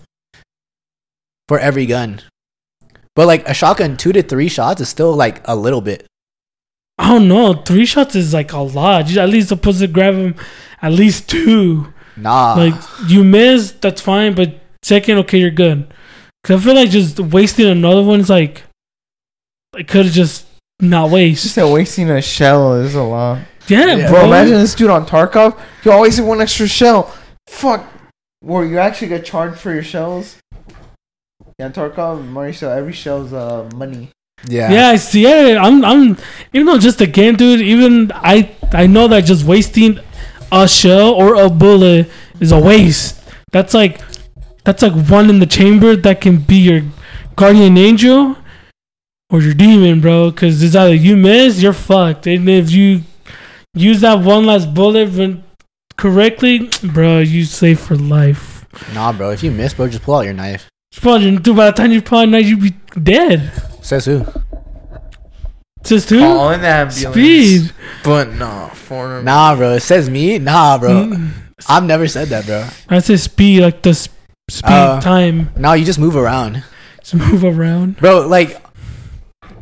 for 1.48 1.60
every 1.60 1.86
gun. 1.86 2.22
But 3.16 3.28
like 3.28 3.48
a 3.48 3.54
shotgun, 3.54 3.96
two 3.96 4.12
to 4.12 4.22
three 4.22 4.50
shots 4.50 4.82
is 4.82 4.90
still 4.90 5.16
like 5.16 5.48
a 5.48 5.56
little 5.56 5.82
bit. 5.82 6.06
I 6.98 7.10
don't 7.10 7.28
know. 7.28 7.54
Three 7.54 7.86
shots 7.86 8.16
is 8.16 8.34
like 8.34 8.52
a 8.54 8.60
lot. 8.60 9.10
You 9.10 9.20
at 9.22 9.30
least 9.30 9.50
supposed 9.50 9.80
to 9.80 9.88
grab 9.88 10.16
him 10.16 10.36
at 10.82 10.92
least 10.92 11.30
two. 11.30 11.94
Nah, 12.18 12.56
Like 12.56 12.74
you 13.08 13.24
miss, 13.24 13.72
that's 13.74 14.02
fine. 14.02 14.36
But 14.36 14.62
second, 14.84 15.18
okay, 15.20 15.38
you're 15.38 15.52
good. 15.52 15.94
Cause 16.44 16.62
I 16.62 16.64
feel 16.64 16.76
like 16.76 16.90
just 16.90 17.20
wasting 17.20 17.68
another 17.68 18.04
one 18.04 18.20
is 18.22 18.30
like, 18.30 18.64
I 19.76 19.84
could 19.84 20.06
have 20.06 20.14
just 20.14 20.45
not 20.80 21.06
Just 21.06 21.14
waste. 21.14 21.54
said 21.54 21.72
wasting 21.72 22.10
a 22.10 22.22
shell 22.22 22.74
is 22.76 22.96
a 22.96 23.04
lot. 23.04 23.40
Damn, 23.68 24.00
Yeah. 24.00 24.10
bro. 24.10 24.20
Bro, 24.22 24.28
imagine 24.28 24.56
this 24.56 24.76
dude 24.76 24.90
on 24.90 25.06
Tarkov. 25.06 25.58
You 25.84 25.92
always 25.92 26.18
have 26.18 26.26
one 26.26 26.42
extra 26.42 26.68
shell. 26.68 27.14
Fuck. 27.48 27.84
Where 28.42 28.64
you 28.66 28.78
actually 28.78 29.08
get 29.08 29.26
charged 29.26 29.58
for 29.60 29.74
your 29.74 29.84
shells? 29.84 30.38
Yeah, 31.58 31.70
Tarkov, 31.70 32.26
Mario 32.28 32.52
shell. 32.52 32.72
Every 32.72 32.94
shell's 32.94 33.34
uh 33.34 33.68
money. 33.76 34.10
yeah, 34.48 34.72
Yeah, 34.72 34.88
I 34.90 34.98
see. 34.98 35.24
Yeah, 35.24 35.60
I'm. 35.64 35.84
I'm. 35.86 36.18
Even 36.54 36.68
though 36.68 36.78
just 36.78 37.02
a 37.02 37.08
game, 37.08 37.36
dude. 37.36 37.62
Even 37.62 38.12
I. 38.14 38.52
I 38.74 38.86
know 38.88 39.08
that 39.08 39.22
just 39.26 39.46
wasting 39.46 40.00
a 40.52 40.68
shell 40.68 41.14
or 41.14 41.36
a 41.36 41.50
bullet 41.50 42.10
is 42.40 42.52
a 42.52 42.60
waste. 42.60 43.20
That's 43.52 43.74
like. 43.74 44.00
That's 44.66 44.82
like 44.82 44.94
one 45.10 45.30
in 45.30 45.40
the 45.40 45.46
chamber 45.46 45.96
that 45.96 46.22
can 46.22 46.38
be 46.38 46.56
your 46.58 46.82
guardian 47.36 47.78
angel 47.78 48.36
or 49.30 49.42
your 49.42 49.54
demon, 49.54 50.02
bro. 50.02 50.32
Because 50.32 50.62
it's 50.64 50.76
either 50.76 50.94
you 50.94 51.16
miss, 51.18 51.62
you're 51.62 51.74
fucked, 51.74 52.28
and 52.28 52.48
if 52.50 52.72
you 52.72 53.02
use 53.74 54.02
that 54.02 54.20
one 54.20 54.46
last 54.46 54.74
bullet 54.74 55.12
when- 55.14 55.44
correctly, 55.98 56.70
bro, 56.84 57.20
you 57.20 57.44
save 57.46 57.80
for 57.80 57.96
life. 57.96 58.66
Nah, 58.94 59.12
bro. 59.14 59.32
If 59.32 59.44
you 59.44 59.52
miss, 59.52 59.74
bro, 59.74 59.88
just 59.88 60.04
pull 60.04 60.16
out 60.16 60.22
your 60.26 60.34
knife. 60.34 60.70
Probably, 61.02 61.38
dude, 61.38 61.56
by 61.58 61.68
the 61.68 61.72
time 61.72 61.92
you 61.92 62.02
probably 62.02 62.28
know 62.28 62.38
you'd 62.38 62.62
be 62.62 62.74
dead. 63.02 63.52
Says 63.82 64.06
who? 64.06 64.26
Says 65.84 66.10
who? 66.10 66.20
Call 66.20 66.50
an 66.50 66.64
ambulance. 66.64 66.96
Speed. 67.14 67.72
But 68.04 68.32
nah, 68.34 68.70
foreigner. 68.70 69.22
Nah, 69.24 69.56
bro. 69.56 69.74
It 69.74 69.82
says 69.82 70.10
me. 70.10 70.40
Nah, 70.40 70.78
bro. 70.78 71.06
Mm. 71.06 71.32
I've 71.70 71.84
never 71.84 72.08
said 72.08 72.30
that, 72.30 72.46
bro. 72.46 72.68
I 72.90 73.00
say 73.00 73.18
speed, 73.18 73.62
like 73.62 73.82
the 73.82 73.94
sp- 73.94 74.12
speed 74.50 74.72
Uh, 74.72 75.00
time. 75.02 75.52
No, 75.56 75.74
you 75.74 75.86
just 75.86 76.00
move 76.00 76.16
around, 76.16 76.64
Just 77.02 77.16
move 77.16 77.44
around. 77.44 77.98
bro. 77.98 78.28
Like. 78.28 78.62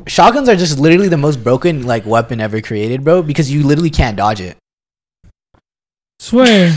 Shotguns 0.07 0.49
are 0.49 0.55
just 0.55 0.79
literally 0.79 1.07
the 1.07 1.17
most 1.17 1.43
broken 1.43 1.85
like 1.85 2.05
weapon 2.05 2.41
ever 2.41 2.61
created, 2.61 3.03
bro, 3.03 3.21
because 3.23 3.51
you 3.51 3.63
literally 3.63 3.89
can't 3.89 4.17
dodge 4.17 4.41
it. 4.41 4.57
Swear. 6.19 6.73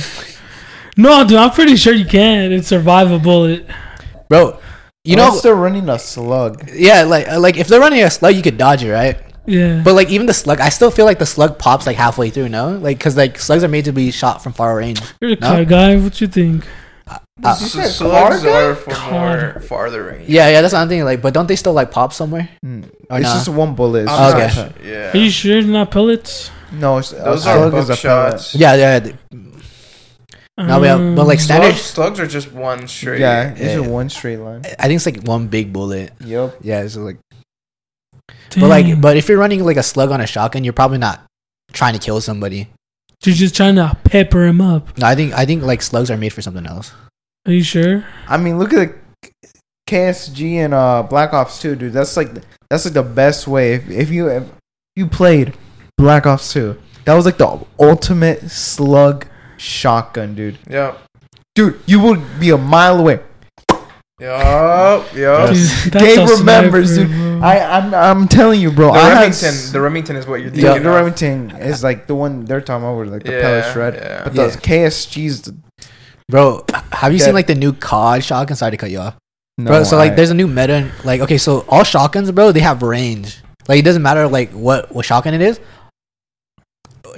no, 0.96 1.26
dude, 1.26 1.36
I'm 1.36 1.50
pretty 1.50 1.76
sure 1.76 1.92
you 1.92 2.06
can. 2.06 2.52
It's 2.52 2.68
survive 2.68 3.10
a 3.10 3.18
bullet. 3.18 3.66
Bro, 4.28 4.58
you 5.04 5.12
You 5.12 5.16
know, 5.16 5.38
they're 5.40 5.54
running 5.54 5.88
a 5.88 5.98
slug. 5.98 6.68
yeah, 6.72 7.02
like 7.02 7.28
uh, 7.28 7.38
like 7.40 7.56
if 7.56 7.68
they're 7.68 7.80
running 7.80 8.02
a 8.02 8.10
slug, 8.10 8.34
you 8.34 8.42
could 8.42 8.58
dodge 8.58 8.82
it, 8.82 8.92
right? 8.92 9.16
Yeah. 9.46 9.82
But 9.84 9.94
like 9.94 10.10
even 10.10 10.26
the 10.26 10.34
slug, 10.34 10.60
I 10.60 10.68
still 10.70 10.90
feel 10.90 11.04
like 11.04 11.20
the 11.20 11.26
slug 11.26 11.58
pops 11.58 11.86
like 11.86 11.96
halfway 11.96 12.30
through, 12.30 12.48
no? 12.48 12.70
Like 12.70 12.98
because 12.98 13.16
like 13.16 13.38
slugs 13.38 13.62
are 13.62 13.68
made 13.68 13.84
to 13.84 13.92
be 13.92 14.10
shot 14.10 14.42
from 14.42 14.52
far 14.52 14.76
range. 14.76 15.00
You're 15.20 15.32
a 15.32 15.36
no? 15.36 15.48
car 15.48 15.64
guy. 15.64 15.96
What 15.96 16.20
you 16.20 16.26
think? 16.26 16.66
Uh, 17.08 17.18
Did 17.40 17.54
say 17.68 17.84
slugs 17.84 18.42
car 18.42 18.70
are 18.70 18.74
for 18.74 18.90
Car. 18.90 19.10
more 19.52 19.60
farther 19.62 20.04
range. 20.04 20.28
yeah, 20.28 20.48
yeah, 20.48 20.60
that's 20.60 20.72
what 20.72 20.80
I'm 20.80 20.88
thinking. 20.88 21.04
Like, 21.04 21.22
but 21.22 21.32
don't 21.34 21.46
they 21.46 21.54
still 21.54 21.72
like 21.72 21.90
pop 21.92 22.12
somewhere? 22.12 22.48
Mm. 22.64 22.84
Or 23.08 23.18
it's 23.18 23.28
nah? 23.28 23.34
just 23.34 23.48
one 23.48 23.74
bullet. 23.76 24.02
It's 24.04 24.10
I'm 24.10 24.34
Okay. 24.34 24.46
just 24.46 24.56
not 24.56 24.66
a- 24.66 24.82
su- 24.82 24.88
Yeah. 24.88 25.12
Are 25.12 25.16
you 25.16 25.30
sure 25.30 25.58
it's 25.58 25.68
not 25.68 25.90
pellets? 25.92 26.50
No, 26.72 26.98
it's, 26.98 27.10
Those 27.10 27.46
a 27.46 27.50
are 27.50 27.70
slug 27.70 27.74
is 27.74 27.90
a 27.90 27.92
buckshots. 27.92 28.02
pellet. 28.02 28.54
Yeah, 28.54 28.74
yeah. 28.74 28.98
th- 29.00 29.14
No, 30.58 30.80
we 30.80 30.86
have- 30.88 31.14
but, 31.14 31.26
like, 31.26 31.38
Um, 31.38 31.44
standard- 31.44 31.74
Slugs, 31.74 32.16
slugs 32.16 32.20
are 32.20 32.26
just 32.26 32.50
one 32.52 32.88
straight. 32.88 33.20
Yeah, 33.20 33.50
it's 33.50 33.60
Yeah. 33.60 33.74
just 33.76 33.88
one 33.90 34.08
straight 34.08 34.38
line. 34.38 34.62
I 34.78 34.88
think 34.88 34.96
it's 34.96 35.06
like 35.06 35.22
one 35.22 35.46
big 35.48 35.72
bullet. 35.72 36.12
Yup. 36.24 36.56
Yeah, 36.62 36.80
it's 36.80 36.96
like, 36.96 37.18
but 38.58 38.66
like, 38.68 39.00
but 39.00 39.16
if 39.16 39.28
you're 39.28 39.38
running 39.38 39.62
like 39.64 39.76
a 39.76 39.82
slug 39.82 40.10
on 40.10 40.20
a 40.20 40.26
shotgun, 40.26 40.64
you're 40.64 40.72
probably 40.72 40.98
not 40.98 41.20
trying 41.72 41.92
to 41.92 42.00
kill 42.00 42.20
somebody. 42.22 42.68
You're 43.24 43.34
just 43.34 43.56
trying 43.56 43.76
to 43.76 43.96
pepper 44.04 44.46
him 44.46 44.60
up. 44.60 44.96
No, 44.98 45.06
I 45.06 45.14
think 45.14 45.32
I 45.32 45.46
think 45.46 45.62
like 45.62 45.82
slugs 45.82 46.10
are 46.10 46.16
made 46.16 46.32
for 46.32 46.42
something 46.42 46.66
else. 46.66 46.92
Are 47.46 47.52
you 47.52 47.62
sure? 47.62 48.04
I 48.28 48.36
mean, 48.36 48.58
look 48.58 48.72
at 48.72 48.94
the 49.22 49.30
KSG 49.88 50.54
and 50.56 50.74
uh, 50.74 51.02
Black 51.04 51.32
Ops 51.32 51.60
2, 51.60 51.76
dude. 51.76 51.92
That's 51.92 52.16
like 52.16 52.30
that's 52.68 52.84
like 52.84 52.94
the 52.94 53.02
best 53.02 53.46
way. 53.46 53.74
If, 53.74 53.88
if 53.88 54.10
you 54.10 54.28
if 54.28 54.44
you 54.96 55.06
played 55.06 55.54
Black 55.96 56.26
Ops 56.26 56.52
2, 56.52 56.76
that 57.04 57.14
was 57.14 57.24
like 57.24 57.38
the 57.38 57.64
ultimate 57.78 58.50
slug 58.50 59.26
shotgun, 59.56 60.34
dude. 60.34 60.58
Yep. 60.68 60.98
Dude, 61.54 61.80
you 61.86 62.00
would 62.00 62.40
be 62.40 62.50
a 62.50 62.58
mile 62.58 62.98
away. 62.98 63.20
Yup. 64.18 65.14
Yup. 65.14 65.50
Gabe 65.92 66.26
remembers, 66.28 66.96
dude. 66.96 67.10
I 67.42 67.58
I'm 67.78 67.92
I'm 67.94 68.28
telling 68.28 68.60
you, 68.60 68.70
bro. 68.70 68.92
The 68.94 68.98
I 68.98 69.08
Remington. 69.10 69.48
s- 69.48 69.72
The 69.72 69.80
Remington 69.80 70.16
is 70.16 70.26
what 70.26 70.40
you're 70.40 70.48
the, 70.50 70.62
thinking. 70.62 70.82
the 70.84 70.88
of. 70.88 70.94
Remington 70.94 71.50
is 71.60 71.84
like 71.84 72.06
the 72.06 72.14
one 72.14 72.46
they're 72.46 72.62
talking 72.62 72.82
about, 72.84 72.96
where 72.96 73.06
like 73.06 73.24
the 73.24 73.32
Yeah, 73.32 73.40
pellet 73.42 73.72
shred. 73.74 73.94
yeah. 73.94 74.24
But 74.24 74.34
Yeah. 74.34 74.42
those 74.44 74.56
KSGs, 74.56 75.42
the- 75.44 75.56
Bro, 76.30 76.64
have 76.92 77.12
you 77.12 77.18
Yeah. 77.18 77.26
seen 77.26 77.34
like 77.34 77.46
the 77.46 77.54
new 77.54 77.72
COD 77.74 78.22
shotgun? 78.24 78.56
Sorry 78.56 78.70
to 78.70 78.76
cut 78.78 78.90
you 78.90 78.98
off. 79.00 79.14
No, 79.58 79.70
bro. 79.70 79.84
So 79.84 79.96
like, 79.98 80.12
I- 80.12 80.14
there's 80.14 80.30
a 80.30 80.34
new 80.34 80.48
meta. 80.48 80.88
Like, 81.04 81.20
okay, 81.20 81.36
so 81.38 81.64
all 81.68 81.84
shotguns, 81.84 82.30
bro, 82.32 82.52
they 82.52 82.60
have 82.60 82.82
range. 82.82 83.38
Like, 83.68 83.80
it 83.80 83.84
doesn't 83.84 84.02
matter 84.02 84.26
like 84.28 84.50
what 84.52 84.94
what 84.94 85.04
shotgun 85.04 85.34
it 85.34 85.42
is. 85.42 85.60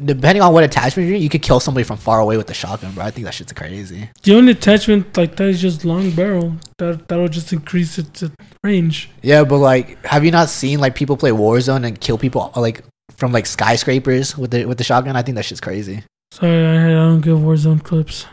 Depending 0.05 0.42
on 0.42 0.53
what 0.53 0.64
attachment 0.64 1.09
you're, 1.09 1.18
you 1.18 1.28
could 1.28 1.42
kill 1.42 1.61
somebody 1.61 1.84
from 1.84 1.96
far 1.96 2.20
away 2.20 2.36
with 2.36 2.46
the 2.46 2.55
shotgun, 2.55 2.92
bro. 2.92 3.05
I 3.05 3.11
think 3.11 3.24
that 3.24 3.34
shit's 3.34 3.53
crazy. 3.53 4.09
The 4.22 4.34
only 4.36 4.53
attachment 4.53 5.16
like 5.16 5.36
that 5.36 5.49
is 5.49 5.61
just 5.61 5.84
long 5.84 6.11
barrel. 6.12 6.55
That 6.78 7.09
that'll 7.09 7.28
just 7.28 7.53
increase 7.53 7.99
its 7.99 8.24
range. 8.64 9.11
Yeah, 9.22 9.44
but 9.44 9.59
like, 9.59 10.05
have 10.07 10.24
you 10.24 10.30
not 10.30 10.49
seen 10.49 10.78
like 10.80 10.94
people 10.94 11.16
play 11.16 11.30
Warzone 11.30 11.84
and 11.86 12.01
kill 12.01 12.18
people 12.18 12.53
like 12.57 12.82
from 13.16 13.32
like 13.32 13.46
skyscrapers 13.46 14.38
with 14.38 14.51
the 14.53 14.64
with 14.66 14.78
the 14.78 14.84
shotgun? 14.84 15.16
I 15.16 15.22
think 15.22 15.34
that 15.36 15.44
shit's 15.44 15.61
crazy. 15.61 16.05
Sorry, 16.30 16.64
I, 16.64 16.86
I 16.86 16.90
don't 16.92 17.20
give 17.20 17.38
Warzone 17.38 17.82
clips. 17.82 18.26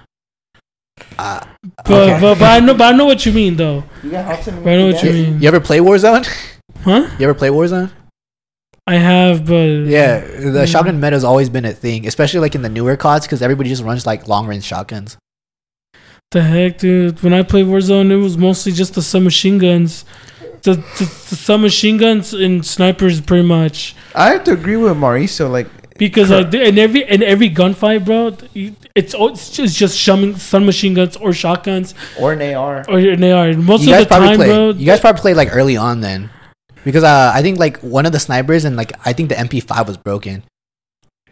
Uh, 1.18 1.42
But, 1.84 1.92
okay. 1.92 2.22
but 2.22 2.36
but 2.40 2.44
I 2.52 2.60
know 2.66 2.74
but 2.74 2.94
I 2.94 2.98
know 2.98 3.06
what 3.06 3.26
you 3.26 3.34
mean 3.34 3.56
though. 3.58 3.84
You 4.04 4.12
got 4.12 4.26
Hudson 4.26 4.60
I 4.68 4.76
know 4.78 4.88
what 4.88 5.04
you 5.04 5.10
again? 5.10 5.32
mean. 5.32 5.42
you 5.42 5.48
ever 5.48 5.60
play 5.60 5.80
Warzone? 5.80 6.26
Huh? 6.84 7.08
You 7.20 7.26
ever 7.28 7.34
play 7.34 7.50
Warzone? 7.50 7.92
I 8.88 8.96
have, 8.96 9.46
but 9.46 9.88
Yeah, 9.88 10.20
the 10.20 10.64
Mm. 10.64 10.68
shotgun 10.68 11.00
meta 11.00 11.16
has 11.16 11.24
always 11.24 11.50
been 11.50 11.66
a 11.66 11.72
thing, 11.74 12.06
especially 12.08 12.40
like 12.40 12.54
in 12.56 12.62
the 12.62 12.70
newer 12.70 12.96
CODs 12.96 13.26
because 13.26 13.42
everybody 13.42 13.70
just 13.70 13.84
runs 13.84 14.06
like 14.06 14.28
long 14.28 14.46
range 14.48 14.64
shotguns. 14.64 15.18
The 16.32 16.42
heck, 16.44 16.78
dude! 16.80 17.22
When 17.24 17.34
I 17.34 17.44
played 17.44 17.66
Warzone, 17.68 18.12
it 18.12 18.18
was 18.18 18.38
mostly 18.38 18.72
just 18.72 18.94
the 18.96 19.02
submachine 19.02 19.58
guns, 19.58 20.06
the 20.64 20.76
the, 20.76 21.06
the 21.30 21.36
submachine 21.36 21.98
guns 21.98 22.34
and 22.34 22.66
snipers, 22.66 23.22
pretty 23.22 23.48
much. 23.48 23.96
I 24.14 24.30
have 24.32 24.44
to 24.46 24.52
agree 24.52 24.76
with 24.76 24.98
Mauricio. 24.98 25.50
Like, 25.50 25.68
Because 25.98 26.30
like 26.30 26.54
in 26.54 26.78
every 26.78 27.04
in 27.10 27.24
every 27.24 27.50
gunfight, 27.50 28.04
bro, 28.06 28.36
it's 28.54 29.16
it's 29.18 29.50
just 29.50 29.78
just 29.78 29.98
shoving 29.98 30.36
submachine 30.36 30.94
guns 30.94 31.16
or 31.16 31.32
shotguns 31.32 31.94
or 32.20 32.34
an 32.34 32.42
AR. 32.42 32.84
or 32.90 33.00
an 33.00 33.24
AR. 33.24 33.54
Most 33.54 33.84
you 33.84 33.92
guys 33.92 34.04
of 34.04 34.10
the 34.10 34.16
time, 34.16 34.36
play. 34.38 34.48
bro. 34.48 34.70
You 34.72 34.86
guys 34.86 35.00
probably 35.00 35.22
played 35.22 35.38
like 35.38 35.56
early 35.56 35.78
on 35.78 36.02
then, 36.02 36.30
because 36.86 37.04
uh, 37.04 37.32
I 37.36 37.42
think 37.42 37.60
like 37.60 37.80
one 37.80 38.06
of 38.06 38.14
the 38.14 38.20
snipers 38.20 38.64
and 38.64 38.78
like 38.78 38.94
I 39.06 39.12
think 39.12 39.28
the 39.28 39.36
MP5 39.36 39.88
was 39.88 39.98
broken, 39.98 40.44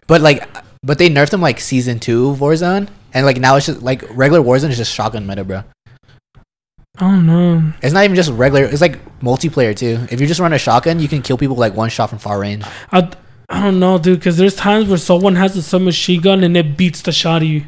but 0.08 0.20
like 0.20 0.46
but 0.82 0.98
they 0.98 1.10
nerfed 1.10 1.30
them 1.30 1.42
like 1.42 1.62
season 1.62 2.00
two 2.00 2.32
of 2.32 2.40
Warzone, 2.40 2.90
and 3.14 3.26
like 3.26 3.38
now 3.38 3.56
it's 3.56 3.68
just 3.68 3.82
like 3.82 4.04
regular 4.10 4.44
Warzone 4.44 4.72
is 4.72 4.78
just 4.78 4.94
shotgun 4.94 5.26
meta, 5.26 5.46
bro. 5.46 5.64
I 6.98 7.10
don't 7.10 7.26
know. 7.26 7.74
It's 7.82 7.94
not 7.94 8.04
even 8.04 8.16
just 8.16 8.32
regular. 8.32 8.66
It's 8.66 8.82
like 8.82 9.00
multiplayer 9.20 9.76
too. 9.76 10.06
If 10.12 10.20
you 10.20 10.28
just 10.28 10.40
run 10.40 10.54
a 10.54 10.60
shotgun, 10.60 11.00
you 11.00 11.08
can 11.08 11.22
kill 11.22 11.38
people 11.38 11.56
like 11.56 11.76
one 11.76 11.90
shot 11.90 12.10
from 12.10 12.20
far 12.20 12.40
range. 12.40 12.66
I 12.92 13.10
I 13.50 13.62
don't 13.62 13.80
know, 13.80 13.98
dude. 13.98 14.20
Because 14.20 14.38
there's 14.38 14.56
times 14.56 14.90
where 14.90 14.98
someone 14.98 15.36
has 15.36 15.56
a 15.56 15.62
submachine 15.62 16.22
gun 16.22 16.44
and 16.44 16.58
it 16.58 16.76
beats 16.76 17.02
the 17.02 17.12
shot 17.12 17.42
of 17.42 17.48
you. 17.48 17.66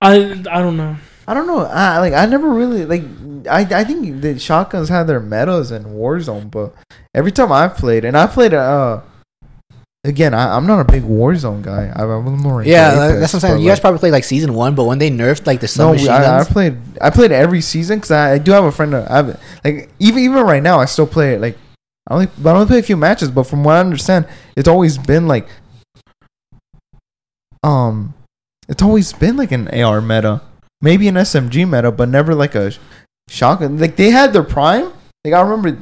I 0.00 0.16
I 0.50 0.60
don't 0.60 0.76
know. 0.76 0.96
I 1.28 1.34
don't 1.34 1.46
know. 1.46 1.60
I 1.60 1.98
like. 1.98 2.12
I 2.12 2.26
never 2.26 2.48
really 2.48 2.84
like. 2.84 3.02
I 3.48 3.60
I 3.60 3.84
think 3.84 4.20
the 4.20 4.38
shotguns 4.38 4.88
had 4.88 5.04
their 5.06 5.20
metas 5.20 5.70
in 5.70 5.84
Warzone, 5.84 6.50
but 6.50 6.74
every 7.14 7.32
time 7.32 7.52
I've 7.52 7.76
played, 7.76 8.04
and 8.04 8.16
I 8.16 8.26
played 8.26 8.54
uh. 8.54 9.00
Again, 10.04 10.34
I, 10.34 10.56
I'm 10.56 10.66
not 10.66 10.80
a 10.80 10.84
big 10.84 11.04
Warzone 11.04 11.62
guy. 11.62 11.92
I, 11.94 12.02
I'm 12.02 12.24
more. 12.38 12.64
Yeah, 12.64 13.06
Apex, 13.06 13.20
that's 13.20 13.34
what 13.34 13.44
I'm 13.44 13.50
saying. 13.50 13.62
You 13.62 13.68
guys 13.68 13.78
probably 13.78 14.00
played 14.00 14.10
like 14.10 14.24
season 14.24 14.52
one, 14.52 14.74
but 14.74 14.82
when 14.82 14.98
they 14.98 15.10
nerfed 15.12 15.46
like 15.46 15.60
the 15.60 15.66
No, 15.78 15.94
submachine 15.94 16.08
I, 16.10 16.16
I 16.16 16.22
guns, 16.22 16.48
played. 16.48 16.76
I 17.00 17.10
played 17.10 17.30
every 17.30 17.60
season 17.60 17.98
because 17.98 18.10
I, 18.10 18.32
I 18.32 18.38
do 18.38 18.50
have 18.50 18.64
a 18.64 18.72
friend. 18.72 18.92
That 18.94 19.08
I 19.08 19.16
have 19.18 19.40
like 19.64 19.90
even 20.00 20.24
even 20.24 20.42
right 20.42 20.60
now, 20.62 20.80
I 20.80 20.86
still 20.86 21.06
play 21.06 21.34
it. 21.34 21.40
Like 21.40 21.56
I 22.08 22.14
only, 22.14 22.26
but 22.36 22.50
I 22.50 22.54
only 22.54 22.66
play 22.66 22.80
a 22.80 22.82
few 22.82 22.96
matches. 22.96 23.30
But 23.30 23.44
from 23.44 23.62
what 23.62 23.76
I 23.76 23.78
understand, 23.78 24.26
it's 24.56 24.66
always 24.66 24.98
been 24.98 25.28
like, 25.28 25.46
um, 27.62 28.14
it's 28.68 28.82
always 28.82 29.12
been 29.12 29.36
like 29.36 29.52
an 29.52 29.68
AR 29.68 30.00
meta, 30.00 30.40
maybe 30.80 31.06
an 31.06 31.14
SMG 31.14 31.68
meta, 31.68 31.92
but 31.92 32.08
never 32.08 32.34
like 32.34 32.56
a 32.56 32.72
shotgun. 33.28 33.78
Like 33.78 33.96
they 33.96 34.10
had 34.10 34.32
their 34.32 34.42
prime. 34.42 34.92
Like 35.24 35.34
I 35.34 35.40
remember, 35.40 35.78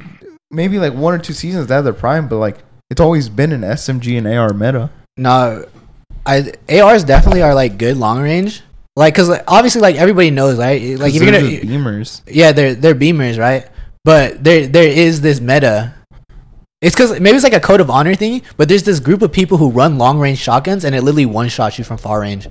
maybe 0.50 0.78
like 0.78 0.94
one 0.94 1.14
or 1.14 1.18
two 1.18 1.32
seasons 1.32 1.66
they 1.66 1.74
had 1.74 1.82
their 1.82 1.92
prime, 1.92 2.28
but 2.28 2.36
like 2.36 2.58
it's 2.90 3.00
always 3.00 3.28
been 3.28 3.52
an 3.52 3.62
SMG 3.62 4.18
and 4.18 4.26
AR 4.26 4.52
meta. 4.52 4.90
No, 5.16 5.64
I 6.26 6.52
ARs 6.68 7.04
definitely 7.04 7.42
are 7.42 7.54
like 7.54 7.78
good 7.78 7.96
long 7.96 8.20
range. 8.20 8.62
Like, 8.96 9.14
cause 9.14 9.28
like, 9.28 9.44
obviously, 9.46 9.80
like 9.80 9.96
everybody 9.96 10.30
knows, 10.30 10.58
right? 10.58 10.98
Like, 10.98 11.14
if 11.14 11.22
you're 11.22 11.32
gonna, 11.32 11.46
beamers. 11.46 12.22
yeah, 12.26 12.52
they're 12.52 12.74
they're 12.74 12.94
beamers, 12.94 13.38
right? 13.38 13.68
But 14.04 14.42
there 14.42 14.66
there 14.66 14.88
is 14.88 15.20
this 15.20 15.40
meta. 15.40 15.94
It's 16.82 16.96
cause 16.96 17.18
maybe 17.20 17.36
it's 17.36 17.44
like 17.44 17.52
a 17.52 17.60
code 17.60 17.80
of 17.80 17.90
honor 17.90 18.14
thing, 18.14 18.42
but 18.56 18.68
there's 18.68 18.82
this 18.82 19.00
group 19.00 19.22
of 19.22 19.32
people 19.32 19.58
who 19.58 19.70
run 19.70 19.98
long 19.98 20.18
range 20.18 20.38
shotguns, 20.38 20.84
and 20.84 20.94
it 20.94 21.02
literally 21.02 21.26
one 21.26 21.48
shots 21.48 21.78
you 21.78 21.84
from 21.84 21.98
far 21.98 22.20
range. 22.20 22.48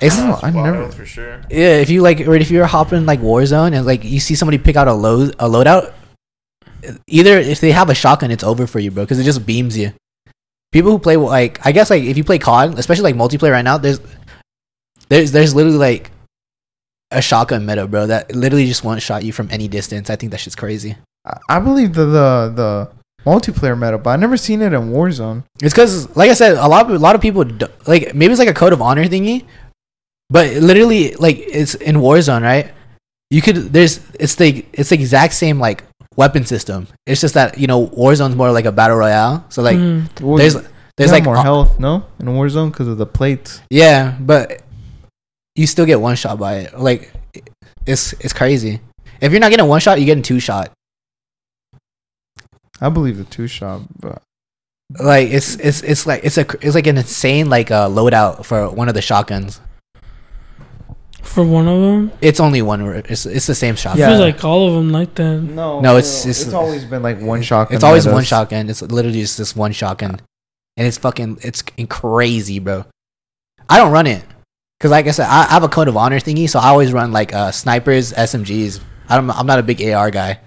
It's 0.00 0.16
Oh, 0.18 0.38
I 0.42 0.50
never. 0.50 0.90
for 0.92 1.04
sure. 1.04 1.40
yeah, 1.50 1.76
if 1.82 1.90
you 1.90 2.02
like, 2.02 2.20
or 2.20 2.34
if 2.36 2.50
you're 2.50 2.66
hopping 2.66 3.04
like 3.06 3.20
Warzone 3.20 3.74
and 3.76 3.84
like 3.84 4.04
you 4.04 4.20
see 4.20 4.34
somebody 4.34 4.58
pick 4.58 4.76
out 4.76 4.86
a 4.88 4.92
load 4.92 5.30
a 5.38 5.48
loadout, 5.48 5.92
either 7.06 7.38
if 7.38 7.60
they 7.60 7.72
have 7.72 7.90
a 7.90 7.94
shotgun, 7.94 8.30
it's 8.30 8.44
over 8.44 8.66
for 8.66 8.78
you, 8.78 8.90
bro, 8.90 9.04
because 9.04 9.18
it 9.18 9.24
just 9.24 9.44
beams 9.44 9.76
you. 9.76 9.92
People 10.70 10.90
who 10.92 10.98
play 10.98 11.16
like, 11.16 11.64
I 11.66 11.72
guess 11.72 11.90
like 11.90 12.02
if 12.04 12.16
you 12.16 12.24
play 12.24 12.38
COD, 12.38 12.78
especially 12.78 13.04
like 13.12 13.16
multiplayer 13.16 13.52
right 13.52 13.62
now, 13.64 13.78
there's 13.78 14.00
there's 15.08 15.32
there's 15.32 15.54
literally 15.54 15.78
like 15.78 16.10
a 17.10 17.22
shotgun 17.22 17.64
meta, 17.66 17.86
bro, 17.88 18.06
that 18.06 18.34
literally 18.34 18.66
just 18.66 18.84
one 18.84 18.98
shot 19.00 19.24
you 19.24 19.32
from 19.32 19.48
any 19.50 19.66
distance. 19.66 20.10
I 20.10 20.16
think 20.16 20.30
that 20.32 20.38
shit's 20.38 20.54
crazy. 20.56 20.96
I- 21.24 21.38
I 21.48 21.58
believe 21.58 21.94
the 21.94 22.04
the 22.04 22.52
the 22.54 22.90
multiplayer 23.24 23.76
meta, 23.78 23.98
but 23.98 24.10
I 24.10 24.16
never 24.16 24.36
seen 24.36 24.60
it 24.62 24.72
in 24.72 24.90
Warzone. 24.92 25.42
It's 25.62 25.72
because, 25.74 26.14
like 26.16 26.30
I 26.30 26.34
said, 26.34 26.56
a 26.56 26.68
lot 26.68 26.86
of 26.86 26.92
a 26.94 26.98
lot 26.98 27.14
of 27.14 27.20
people 27.22 27.44
do, 27.44 27.66
like 27.86 28.14
maybe 28.14 28.32
it's 28.32 28.38
like 28.38 28.48
a 28.48 28.54
code 28.54 28.72
of 28.74 28.82
honor 28.82 29.04
thingy, 29.06 29.44
but 30.30 30.52
literally 30.54 31.14
like 31.14 31.36
it's 31.38 31.74
in 31.74 31.96
Warzone, 31.96 32.42
right? 32.42 32.72
You 33.30 33.42
could 33.42 33.56
there's 33.72 34.00
it's 34.18 34.34
the 34.36 34.64
it's 34.72 34.90
the 34.90 34.94
exact 34.96 35.34
same 35.34 35.58
like 35.58 35.84
weapon 36.16 36.44
system. 36.46 36.88
It's 37.06 37.20
just 37.20 37.34
that 37.34 37.58
you 37.58 37.66
know 37.66 37.88
Warzone's 37.88 38.36
more 38.36 38.50
like 38.52 38.64
a 38.64 38.72
battle 38.72 38.96
royale, 38.96 39.44
so 39.48 39.62
like 39.62 39.76
Mm. 39.76 40.38
There's 40.38 40.54
you 40.54 40.66
there's 40.96 41.12
like 41.12 41.24
more 41.24 41.36
uh, 41.36 41.42
health, 41.42 41.78
no, 41.78 42.04
in 42.18 42.26
Warzone 42.26 42.72
because 42.72 42.88
of 42.88 42.98
the 42.98 43.06
plates. 43.06 43.60
yeah, 43.70 44.16
but 44.18 44.62
you 45.54 45.66
still 45.66 45.86
get 45.86 46.00
one 46.00 46.16
shot 46.16 46.38
by 46.38 46.56
it. 46.56 46.78
Like 46.78 47.12
it's 47.86 48.12
it's 48.14 48.32
crazy. 48.32 48.80
If 49.20 49.30
you're 49.32 49.40
not 49.40 49.50
getting 49.50 49.66
one 49.66 49.80
shot, 49.80 49.98
you're 49.98 50.06
getting 50.06 50.22
two 50.22 50.40
shot. 50.40 50.72
I 52.80 52.88
believe 52.88 53.18
the 53.18 53.24
two 53.24 53.46
shot, 53.46 53.82
but 54.00 54.22
Like 54.98 55.28
it's 55.30 55.56
it's 55.56 55.82
it's 55.82 56.06
like 56.06 56.24
it's 56.24 56.38
a 56.38 56.46
it's 56.60 56.74
like 56.74 56.86
an 56.86 56.96
insane 56.98 57.50
like 57.50 57.70
uh, 57.70 57.88
loadout 57.88 58.44
for 58.44 58.68
one 58.70 58.88
of 58.88 58.94
the 58.94 59.02
shotguns. 59.02 59.60
For 61.38 61.44
one 61.44 61.68
of 61.68 61.80
them, 61.80 62.10
It's 62.20 62.40
only 62.40 62.62
one. 62.62 62.82
where 62.82 62.96
It's 62.96 63.24
it's 63.24 63.46
the 63.46 63.54
same 63.54 63.76
shotgun. 63.76 64.02
I 64.02 64.10
Yeah. 64.10 64.16
feel 64.16 64.26
like 64.26 64.42
all 64.44 64.66
of 64.66 64.74
them 64.74 64.90
like 64.90 65.14
that. 65.14 65.38
no, 65.40 65.78
No, 65.78 65.90
it's- 65.96 66.22
it's- 66.26 66.42
it's 66.42 66.52
always 66.52 66.84
been 66.84 67.00
like 67.00 67.20
one 67.20 67.42
shotgun. 67.42 67.76
It's 67.76 67.84
always 67.84 68.06
metas. 68.06 68.14
one 68.14 68.24
shotgun. 68.24 68.68
It's 68.68 68.82
literally 68.82 69.20
just 69.20 69.38
this 69.38 69.54
one 69.54 69.70
shotgun, 69.70 70.18
and 70.76 70.86
it's 70.88 70.98
fucking 70.98 71.38
it's 71.42 71.62
crazy, 71.88 72.58
bro. 72.58 72.86
I 73.68 73.78
don't 73.78 73.92
run 73.92 74.08
it 74.08 74.24
because, 74.80 74.90
like 74.90 75.06
I 75.06 75.12
said, 75.12 75.28
I, 75.28 75.42
I 75.44 75.52
have 75.52 75.62
a 75.62 75.68
code 75.68 75.86
of 75.86 75.96
honor 75.96 76.18
thingy, 76.18 76.50
so 76.50 76.58
I 76.58 76.70
always 76.70 76.92
run 76.92 77.12
like 77.12 77.32
uh, 77.32 77.52
snipers, 77.52 78.12
SMGs. 78.14 78.80
I 79.08 79.14
don't. 79.14 79.30
I'm 79.30 79.46
not 79.46 79.60
a 79.60 79.62
big 79.62 79.80
AR 79.80 80.10
guy. 80.10 80.40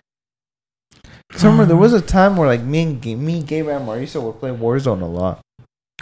So 1.37 1.47
remember, 1.47 1.67
there 1.67 1.77
was 1.77 1.93
a 1.93 2.01
time 2.01 2.35
where 2.35 2.49
like 2.49 2.63
me 2.63 2.81
and 2.83 3.01
Ga- 3.01 3.15
me, 3.15 3.41
Gabe, 3.43 3.69
and 3.69 3.87
Marisa 3.87 4.21
would 4.21 4.41
play 4.41 4.51
Warzone 4.51 5.01
a 5.01 5.05
lot. 5.05 5.39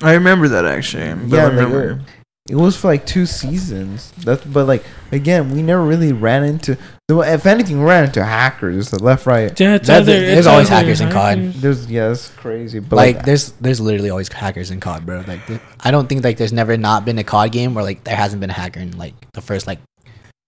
I 0.01 0.13
remember 0.13 0.47
that 0.47 0.65
actually. 0.65 1.13
But 1.13 1.27
Yeah, 1.37 1.41
I 1.41 1.43
like, 1.49 1.53
remember. 1.53 2.01
It 2.49 2.55
was 2.55 2.75
for 2.75 2.87
like 2.87 3.05
two 3.05 3.25
seasons. 3.27 4.11
That's 4.17 4.43
but 4.43 4.65
like 4.67 4.83
again, 5.11 5.51
we 5.51 5.61
never 5.61 5.83
really 5.83 6.13
ran 6.13 6.43
into. 6.43 6.77
If 7.07 7.45
anything, 7.45 7.79
we 7.79 7.85
ran 7.85 8.05
into 8.05 8.23
hackers, 8.23 8.89
the 8.89 9.01
left, 9.01 9.25
right. 9.27 9.57
Yeah, 9.59 9.75
it's 9.75 9.87
That- 9.87 10.01
either, 10.01 10.19
there's 10.19 10.37
it's 10.39 10.47
always 10.47 10.69
either 10.71 10.75
hackers 10.85 11.01
in 11.01 11.11
COD. 11.11 11.37
hackers- 11.37 11.61
There's 11.61 11.91
yeah, 11.91 12.11
it's 12.11 12.29
crazy. 12.31 12.79
But 12.79 12.95
like, 12.95 13.15
like, 13.17 13.25
there's 13.25 13.51
there's 13.53 13.79
literally 13.79 14.09
always 14.09 14.31
hackers 14.31 14.71
in 14.71 14.79
COD, 14.79 15.05
bro. 15.05 15.23
Like 15.27 15.45
th- 15.45 15.61
I 15.81 15.91
don't 15.91 16.07
think 16.09 16.23
like 16.23 16.37
there's 16.37 16.53
never 16.53 16.75
not 16.77 17.05
been 17.05 17.17
a 17.19 17.23
COD 17.23 17.51
game 17.51 17.73
where 17.75 17.83
like 17.83 18.03
there 18.03 18.15
hasn't 18.15 18.39
been 18.41 18.49
a 18.49 18.53
hacker 18.53 18.79
in 18.79 18.97
like 18.97 19.13
the 19.33 19.41
first 19.41 19.67
like 19.67 19.79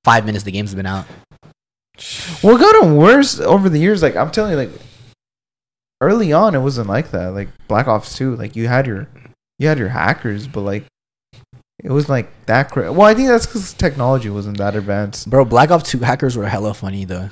five 0.03 0.25
minutes 0.25 0.43
the 0.43 0.51
game's 0.51 0.73
been 0.73 0.85
out. 0.87 1.05
Well, 2.41 2.55
it 2.55 2.59
gotten 2.59 2.95
worse 2.97 3.39
over 3.39 3.69
the 3.69 3.77
years. 3.79 4.01
Like 4.01 4.15
I'm 4.15 4.31
telling 4.31 4.51
you, 4.51 4.57
like 4.57 4.71
early 6.01 6.33
on, 6.33 6.55
it 6.55 6.59
wasn't 6.59 6.87
like 6.89 7.11
that. 7.11 7.27
Like 7.33 7.49
Black 7.67 7.87
Ops 7.87 8.15
Two, 8.17 8.35
like 8.35 8.55
you 8.55 8.67
had 8.67 8.87
your 8.87 9.07
you 9.59 9.67
had 9.67 9.77
your 9.77 9.89
hackers, 9.89 10.47
but 10.47 10.61
like 10.61 10.85
it 11.83 11.91
was 11.91 12.07
like 12.09 12.29
that. 12.45 12.71
Cra- 12.71 12.91
well, 12.93 13.07
I 13.07 13.13
think 13.13 13.27
that's 13.27 13.45
because 13.45 13.73
technology 13.73 14.29
wasn't 14.29 14.57
that 14.57 14.75
advanced. 14.75 15.29
Bro, 15.29 15.45
Black 15.45 15.71
Ops 15.71 15.89
2 15.89 15.99
hackers 15.99 16.37
were 16.37 16.47
hella 16.47 16.73
funny 16.73 17.05
though. 17.05 17.29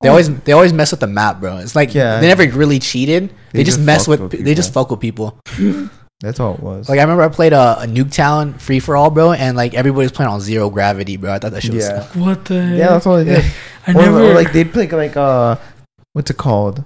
They 0.00 0.08
Oh. 0.08 0.12
always 0.12 0.34
they 0.40 0.52
always 0.52 0.72
mess 0.72 0.90
with 0.90 1.00
the 1.00 1.06
map, 1.06 1.40
bro. 1.40 1.58
It's 1.58 1.76
like 1.76 1.94
Yeah. 1.94 2.18
they 2.20 2.26
never 2.28 2.46
really 2.48 2.78
cheated. 2.80 3.28
They, 3.52 3.58
They 3.60 3.64
just, 3.64 3.78
just 3.78 3.86
mess 3.86 4.08
with, 4.08 4.20
with 4.20 4.44
they 4.44 4.54
just 4.54 4.72
fuck 4.72 4.90
with 4.90 5.00
people. 5.00 5.38
That's 6.20 6.38
all 6.38 6.54
it 6.54 6.60
was. 6.60 6.88
Like 6.88 6.98
I 6.98 7.02
remember 7.02 7.24
I 7.24 7.28
played 7.28 7.52
a, 7.52 7.80
a 7.82 7.86
Nuketown 7.86 8.60
free 8.60 8.78
for 8.78 8.96
all, 8.96 9.10
bro, 9.10 9.32
and 9.32 9.56
like 9.56 9.74
everybody 9.74 10.04
was 10.04 10.12
playing 10.12 10.30
on 10.30 10.40
zero 10.40 10.70
gravity, 10.70 11.16
bro. 11.16 11.32
I 11.32 11.38
thought 11.40 11.50
that 11.52 11.62
shit 11.62 11.74
was 11.74 11.84
yeah, 11.88 12.04
What 12.14 12.44
the? 12.44 12.62
Heck? 12.62 12.78
yeah, 12.78 12.88
that's 12.90 13.06
all 13.06 13.16
they 13.16 13.24
did. 13.24 13.44
I 13.86 13.90
or, 13.90 13.94
never. 13.94 14.22
or 14.30 14.34
like 14.34 14.52
they'd 14.52 14.72
play 14.72 14.88
like 14.88 15.16
uh, 15.16 15.56
what's 16.12 16.30
it 16.30 16.36
called? 16.36 16.84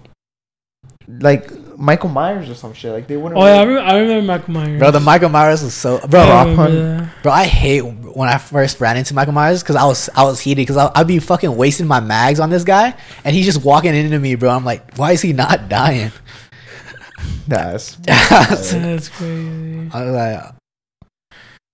Like 1.08 1.50
Michael 1.76 2.08
Myers 2.08 2.48
or 2.50 2.54
some 2.54 2.72
shit. 2.72 2.92
Like 2.92 3.06
they 3.06 3.16
wouldn't. 3.16 3.40
Oh 3.40 3.44
yeah, 3.46 3.60
I, 3.60 3.62
really- 3.64 3.74
re- 3.80 3.86
I 3.86 3.98
remember 3.98 4.26
Michael 4.26 4.52
Myers. 4.54 4.78
Bro, 4.78 4.90
the 4.92 5.00
Michael 5.00 5.28
Myers 5.28 5.62
was 5.62 5.74
so 5.74 5.98
bro. 6.08 6.20
I 6.20 6.28
Rob 6.28 6.46
remember 6.48 6.62
Hunt. 6.62 6.74
that. 7.14 7.22
Bro, 7.22 7.32
I 7.32 7.44
hate 7.44 7.80
when 7.82 8.28
I 8.28 8.38
first 8.38 8.80
ran 8.80 8.96
into 8.96 9.14
Michael 9.14 9.34
Myers 9.34 9.62
because 9.62 9.76
I 9.76 9.84
was 9.84 10.08
I 10.14 10.24
was 10.24 10.40
heated 10.40 10.66
because 10.66 10.90
I'd 10.94 11.06
be 11.06 11.18
fucking 11.18 11.54
wasting 11.56 11.86
my 11.86 12.00
mags 12.00 12.40
on 12.40 12.50
this 12.50 12.64
guy 12.64 12.94
and 13.24 13.34
he's 13.34 13.44
just 13.46 13.64
walking 13.64 13.94
into 13.94 14.18
me, 14.18 14.34
bro. 14.36 14.50
I'm 14.50 14.64
like, 14.64 14.96
why 14.96 15.12
is 15.12 15.20
he 15.22 15.32
not 15.32 15.68
dying? 15.68 16.12
That's 17.48 17.96
I 18.08 18.46
was 18.50 18.72
That's 18.72 19.08
crazy. 19.08 19.90
I 19.92 20.02
like, 20.04 20.54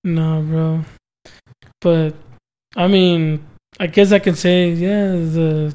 No, 0.05 0.43
bro. 0.43 0.85
But 1.81 2.15
I 2.77 2.87
mean, 2.89 3.45
I 3.81 3.87
guess 3.87 4.13
I 4.13 4.19
can 4.19 4.35
say, 4.35 4.71
yeah, 4.71 5.09
the 5.13 5.75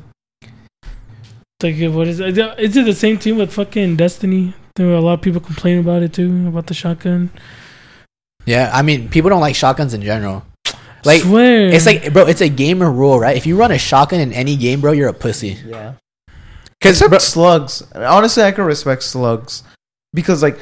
like 1.63 1.75
what 1.91 2.07
is 2.07 2.19
it? 2.19 2.37
Is 2.59 2.77
it 2.77 2.85
the 2.85 2.93
same 2.93 3.17
team 3.17 3.37
with 3.37 3.51
fucking 3.53 3.95
Destiny? 3.95 4.53
There 4.75 4.87
were 4.87 4.93
a 4.95 5.01
lot 5.01 5.13
of 5.13 5.21
people 5.21 5.41
complaining 5.41 5.79
about 5.81 6.03
it 6.03 6.13
too, 6.13 6.47
about 6.47 6.67
the 6.67 6.73
shotgun. 6.73 7.31
yeah. 8.45 8.69
I 8.73 8.81
mean, 8.83 9.09
people 9.09 9.29
don't 9.29 9.41
like 9.41 9.55
shotguns 9.55 9.93
in 9.93 10.01
general. 10.01 10.45
Like, 11.05 11.21
Swear. 11.21 11.69
it's 11.69 11.85
like, 11.85 12.11
bro, 12.11 12.25
it's 12.27 12.41
a 12.41 12.49
gamer 12.49 12.91
rule, 12.91 13.19
right? 13.19 13.37
If 13.37 13.45
you 13.45 13.55
run 13.57 13.71
a 13.71 13.77
shotgun 13.77 14.19
in 14.19 14.33
any 14.33 14.55
game, 14.57 14.81
bro, 14.81 14.91
you're 14.91 15.07
a 15.09 15.13
pussy. 15.13 15.57
yeah. 15.65 15.93
Because 16.79 17.01
Except 17.01 17.21
slugs. 17.21 17.83
Honestly, 17.95 18.43
I 18.43 18.51
can 18.51 18.65
respect 18.65 19.01
slugs 19.03 19.63
because 20.13 20.43
like 20.43 20.59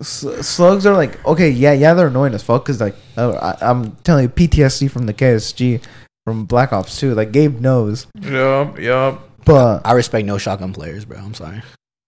s- 0.00 0.24
slugs 0.46 0.86
are 0.86 0.94
like 0.94 1.22
okay, 1.26 1.50
yeah, 1.50 1.72
yeah, 1.72 1.92
they're 1.92 2.06
annoying 2.06 2.32
as 2.34 2.42
fuck. 2.42 2.64
Because 2.64 2.80
like 2.80 2.94
uh, 3.18 3.32
I, 3.60 3.70
I'm 3.70 3.92
telling 4.04 4.22
you, 4.24 4.28
PTSD 4.30 4.90
from 4.90 5.04
the 5.04 5.12
KSG 5.12 5.82
from 6.24 6.46
Black 6.46 6.72
Ops 6.72 6.98
2. 6.98 7.14
Like 7.14 7.32
Gabe 7.32 7.60
knows, 7.60 8.06
Yup, 8.22 8.78
yup. 8.78 9.29
But 9.52 9.82
I 9.86 9.92
respect 9.92 10.26
no 10.26 10.38
shotgun 10.38 10.72
players, 10.72 11.04
bro. 11.04 11.18
I'm 11.18 11.34
sorry. 11.34 11.62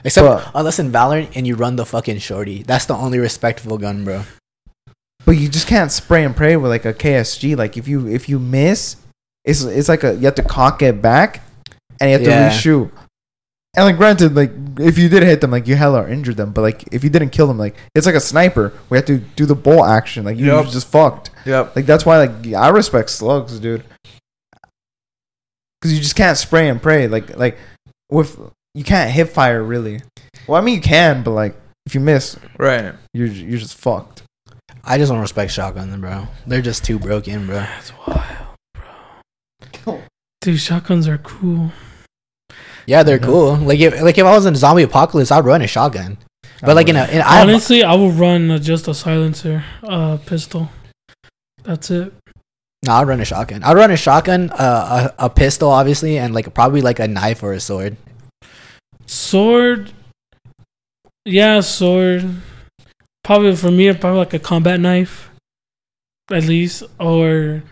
Except 0.05 0.27
But- 0.27 0.51
unless 0.55 0.79
in 0.79 0.91
Valorant 0.91 1.31
and 1.37 1.47
you 1.47 1.55
run 1.55 1.77
the 1.77 1.87
fucking 1.87 2.19
shorty. 2.19 2.63
That's 2.65 2.87
the 2.87 2.95
only 2.95 3.19
respectable 3.19 3.79
gun, 3.79 4.05
bro. 4.05 4.25
but 5.25 5.33
you 5.33 5.49
just 5.49 5.69
can't 5.69 5.93
spray 5.93 6.25
and 6.25 6.35
pray 6.37 6.57
with 6.57 6.71
like 6.71 6.85
a 6.85 6.93
KSG. 6.93 7.57
Like 7.57 7.77
if 7.77 7.87
you 7.87 8.09
if 8.09 8.29
you 8.29 8.39
miss, 8.41 8.97
it's 9.45 9.63
it's 9.63 9.89
like 9.89 10.03
a 10.03 10.15
you 10.15 10.23
have 10.27 10.35
to 10.37 10.43
cock 10.43 10.83
it 10.83 11.01
back 11.01 11.43
and 12.01 12.11
you 12.11 12.19
have 12.19 12.27
Yeah. 12.27 12.49
to 12.49 12.55
reshoot. 12.57 12.91
And 13.77 13.87
like 13.87 13.97
granted, 13.97 14.35
like 14.35 14.51
if 14.81 14.99
you 14.99 15.09
did 15.09 15.23
hit 15.23 15.41
them, 15.41 15.51
like 15.53 15.67
you 15.69 15.77
hella 15.77 16.09
injured 16.11 16.37
them. 16.37 16.51
But 16.51 16.63
like 16.63 16.85
if 16.93 17.05
you 17.05 17.11
didn't 17.11 17.31
kill 17.31 17.47
them, 17.47 17.57
like 17.59 17.77
it's 17.95 18.05
like 18.05 18.17
a 18.17 18.21
sniper. 18.21 18.73
We 18.91 18.99
have 18.99 19.07
to 19.07 19.19
do 19.19 19.47
the 19.47 19.55
bolt 19.55 19.89
action. 19.89 20.25
Like 20.25 20.37
you 20.39 20.47
Yup. 20.47 20.67
just 20.69 20.89
fucked. 20.89 21.31
Yep. 21.47 21.77
Like 21.77 21.87
that's 21.87 22.05
why 22.05 22.19
like 22.27 22.53
I 22.55 22.69
respect 22.71 23.09
slugs, 23.11 23.61
dude. 23.61 23.85
Because 25.83 25.95
you 25.95 26.01
just 26.01 26.15
can't 26.15 26.39
spray 26.39 26.69
and 26.69 26.81
pray. 26.81 27.09
Like 27.09 27.37
like 27.37 27.59
with 28.09 28.39
you 28.75 28.85
can't 28.85 29.11
hip 29.11 29.31
fire 29.31 29.61
really. 29.65 30.01
Well, 30.47 30.61
I 30.61 30.65
mean 30.65 30.77
you 30.77 30.81
can, 30.81 31.25
but 31.25 31.33
like 31.33 31.57
if 31.87 31.95
you 31.97 32.01
miss, 32.01 32.39
Right. 32.57 32.95
you're 33.13 33.27
you're 33.27 33.59
just 33.59 33.75
fucked. 33.77 34.23
I 34.85 34.97
just 34.97 35.11
don't 35.11 35.21
respect 35.21 35.51
shotguns, 35.51 35.97
bro. 35.97 36.29
They're 36.47 36.63
just 36.63 36.85
too 36.85 37.01
broken, 37.01 37.47
bro. 37.47 37.57
That's 37.57 37.93
wild, 38.07 38.37
bro. 39.85 40.03
Dude, 40.41 40.61
shotguns 40.61 41.09
are 41.09 41.19
cool. 41.19 41.73
Yeah, 42.87 43.03
they're 43.03 43.19
Yeah. 43.19 43.27
cool. 43.27 43.57
Like 43.57 43.81
if 43.81 44.01
like 44.01 44.19
if 44.19 44.25
I 44.25 44.33
was 44.37 44.47
in 44.47 44.55
a 44.55 44.57
zombie 44.57 44.85
apocalypse, 44.85 45.33
I'd 45.33 45.45
run 45.45 45.63
a 45.63 45.67
shotgun. 45.67 46.17
But 46.61 46.77
like 46.77 46.89
in 46.89 46.95
a, 46.95 47.05
in, 47.07 47.21
I 47.23 47.39
have, 47.39 47.49
Honestly, 47.49 47.83
I 47.83 47.93
would 47.95 48.15
run 48.15 48.49
uh, 48.49 48.59
just 48.61 48.87
a 48.87 48.95
silencer, 48.95 49.65
uh, 49.83 50.19
pistol. 50.27 50.71
That's 51.65 51.91
it. 51.91 52.13
No, 52.85 52.93
I'd 52.95 53.07
run 53.07 53.21
a 53.21 53.25
shotgun. 53.25 53.63
I'd 53.63 53.77
run 53.77 53.93
a 53.93 53.97
shotgun, 53.97 54.51
uh, 54.51 55.13
a, 55.19 55.27
a 55.27 55.31
pistol, 55.31 55.71
obviously, 55.71 56.19
and 56.19 56.35
like 56.35 56.53
probably 56.53 56.81
like 56.81 56.99
a 56.99 57.07
knife 57.07 57.43
or 57.43 57.53
a 57.53 57.61
sword. 57.61 57.97
Sword. 59.07 59.93
Yeah, 61.25 61.61
sword. 61.61 62.29
Probably 63.23 63.55
for 63.55 63.71
me, 63.71 63.93
probably 63.93 64.19
like 64.19 64.35
a 64.35 64.41
combat 64.41 64.81
knife, 64.81 65.31
at 66.33 66.43
least, 66.45 66.83
or 66.99 67.63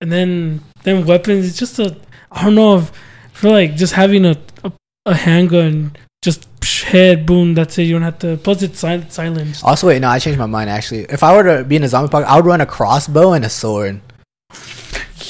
and 0.00 0.10
then 0.10 0.62
then 0.82 1.06
weapons. 1.06 1.46
It's 1.46 1.58
just 1.58 1.78
a. 1.78 1.96
I 2.32 2.44
don't 2.44 2.56
know 2.56 2.78
if 2.78 2.90
I 2.90 3.28
feel 3.38 3.52
like 3.52 3.76
just 3.76 3.92
having 3.92 4.24
a 4.26 4.36
a, 4.64 4.72
a 5.06 5.14
handgun, 5.14 5.94
just 6.22 6.52
psh, 6.58 6.82
head 6.84 7.24
boom. 7.24 7.54
That's 7.54 7.78
it. 7.78 7.84
You 7.84 7.92
don't 7.92 8.02
have 8.02 8.18
to. 8.20 8.36
Plus, 8.36 8.62
it's 8.62 8.80
sil- 8.82 9.06
silenced. 9.10 9.62
Also, 9.62 9.86
wait, 9.86 10.00
no, 10.00 10.08
I 10.08 10.18
changed 10.18 10.40
my 10.40 10.46
mind. 10.46 10.70
Actually, 10.70 11.02
if 11.02 11.22
I 11.22 11.36
were 11.36 11.44
to 11.44 11.64
be 11.64 11.76
in 11.76 11.84
a 11.84 11.88
zombie 11.88 12.06
apocalypse, 12.08 12.32
I 12.32 12.36
would 12.36 12.46
run 12.46 12.60
a 12.60 12.66
crossbow 12.66 13.32
and 13.34 13.44
a 13.44 13.48
sword. 13.50 14.00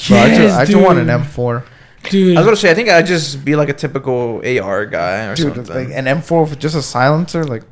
Bro, 0.07 0.17
I, 0.17 0.35
just, 0.35 0.57
I 0.57 0.65
just 0.65 0.83
want 0.83 0.99
an. 0.99 1.07
M4, 1.07 1.65
dude. 2.09 2.35
I 2.37 2.39
was 2.39 2.45
gonna 2.45 2.55
say 2.55 2.71
I 2.71 2.73
think 2.73 2.89
I'd 2.89 3.05
just 3.05 3.43
be 3.45 3.55
like 3.55 3.69
a 3.69 3.73
typical 3.73 4.41
AR 4.45 4.85
guy 4.85 5.27
or 5.27 5.35
dude. 5.35 5.55
something. 5.55 5.75
Like 5.75 5.95
an 5.95 6.05
M4 6.05 6.49
with 6.49 6.59
just 6.59 6.75
a 6.75 6.81
silencer, 6.81 7.43
like. 7.43 7.63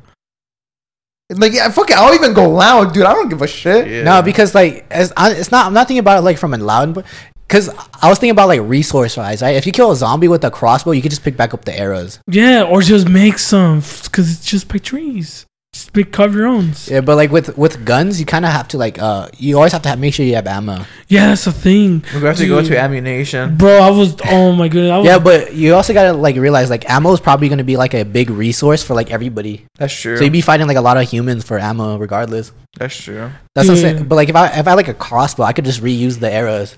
Like 1.32 1.52
yeah, 1.52 1.70
fuck 1.70 1.90
it. 1.90 1.96
I'll 1.96 2.12
even 2.14 2.34
go 2.34 2.48
loud, 2.50 2.92
dude. 2.92 3.04
I 3.04 3.12
don't 3.12 3.28
give 3.28 3.40
a 3.40 3.46
shit. 3.46 3.86
Yeah. 3.86 4.02
No, 4.02 4.20
because 4.22 4.52
like 4.54 4.84
as, 4.90 5.12
I, 5.16 5.30
it's 5.32 5.52
not. 5.52 5.66
I'm 5.66 5.72
not 5.72 5.86
thinking 5.86 6.00
about 6.00 6.18
it 6.18 6.22
like 6.22 6.38
from 6.38 6.54
a 6.54 6.58
loud. 6.58 7.04
Because 7.46 7.68
I 7.68 8.08
was 8.08 8.18
thinking 8.18 8.32
about 8.32 8.48
like 8.48 8.60
resource 8.62 9.16
wise, 9.16 9.40
right? 9.42 9.54
If 9.56 9.64
you 9.66 9.72
kill 9.72 9.90
a 9.92 9.96
zombie 9.96 10.28
with 10.28 10.44
a 10.44 10.50
crossbow, 10.50 10.90
you 10.92 11.02
could 11.02 11.10
just 11.10 11.22
pick 11.22 11.36
back 11.36 11.54
up 11.54 11.64
the 11.64 11.76
arrows. 11.76 12.20
yeah, 12.28 12.62
or 12.64 12.82
just 12.82 13.08
make 13.08 13.38
some 13.38 13.80
because 13.80 14.30
it's 14.32 14.44
just 14.44 14.68
by 14.68 14.78
trees. 14.78 15.46
Just 15.80 15.94
pick 15.94 16.12
cover 16.12 16.40
your 16.40 16.46
own. 16.46 16.72
Yeah, 16.88 17.00
but 17.00 17.16
like 17.16 17.30
with 17.30 17.56
with 17.56 17.86
guns, 17.86 18.20
you 18.20 18.26
kind 18.26 18.44
of 18.44 18.52
have 18.52 18.68
to 18.68 18.76
like 18.76 18.98
uh, 18.98 19.30
you 19.38 19.56
always 19.56 19.72
have 19.72 19.80
to 19.82 19.88
have, 19.88 19.98
make 19.98 20.12
sure 20.12 20.26
you 20.26 20.34
have 20.34 20.46
ammo. 20.46 20.84
Yeah, 21.08 21.28
that's 21.28 21.46
the 21.46 21.52
thing. 21.52 22.04
we 22.14 22.20
have 22.20 22.36
to 22.36 22.46
go 22.46 22.60
to 22.60 22.78
ammunition. 22.78 23.56
Bro, 23.56 23.78
I 23.78 23.90
was. 23.90 24.14
Oh 24.26 24.52
my 24.52 24.68
goodness. 24.68 24.92
I 24.92 24.98
was, 24.98 25.06
Yeah, 25.06 25.18
but 25.18 25.54
you 25.54 25.74
also 25.74 25.94
gotta 25.94 26.12
like 26.12 26.36
realize 26.36 26.68
like 26.68 26.88
ammo 26.90 27.10
is 27.14 27.20
probably 27.20 27.48
gonna 27.48 27.64
be 27.64 27.78
like 27.78 27.94
a 27.94 28.04
big 28.04 28.28
resource 28.28 28.82
for 28.82 28.92
like 28.92 29.10
everybody. 29.10 29.64
That's 29.78 29.98
true. 29.98 30.18
So 30.18 30.24
you'd 30.24 30.34
be 30.34 30.42
fighting 30.42 30.66
like 30.66 30.76
a 30.76 30.82
lot 30.82 30.98
of 30.98 31.08
humans 31.08 31.44
for 31.44 31.58
ammo, 31.58 31.96
regardless. 31.96 32.52
That's 32.76 33.02
true. 33.02 33.30
That's 33.54 33.66
what 33.66 33.78
I'm 33.78 33.80
saying. 33.80 34.04
But 34.04 34.16
like 34.16 34.28
if 34.28 34.36
I 34.36 34.48
if 34.48 34.66
I 34.66 34.70
had, 34.70 34.74
like 34.74 34.88
a 34.88 34.94
crossbow, 34.94 35.44
I 35.44 35.54
could 35.54 35.64
just 35.64 35.82
reuse 35.82 36.20
the 36.20 36.30
arrows. 36.30 36.76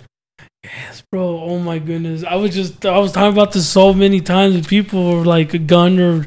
Yes, 0.62 1.02
bro. 1.10 1.40
Oh 1.42 1.58
my 1.58 1.80
goodness. 1.80 2.22
I 2.22 2.36
was 2.36 2.54
just. 2.54 2.86
I 2.86 2.98
was 2.98 3.10
talking 3.10 3.32
about 3.32 3.50
this 3.50 3.68
so 3.68 3.92
many 3.92 4.20
times 4.20 4.54
with 4.54 4.68
people 4.68 5.12
were 5.12 5.24
like 5.24 5.54
a 5.54 5.58
gun 5.58 5.98
or 5.98 6.24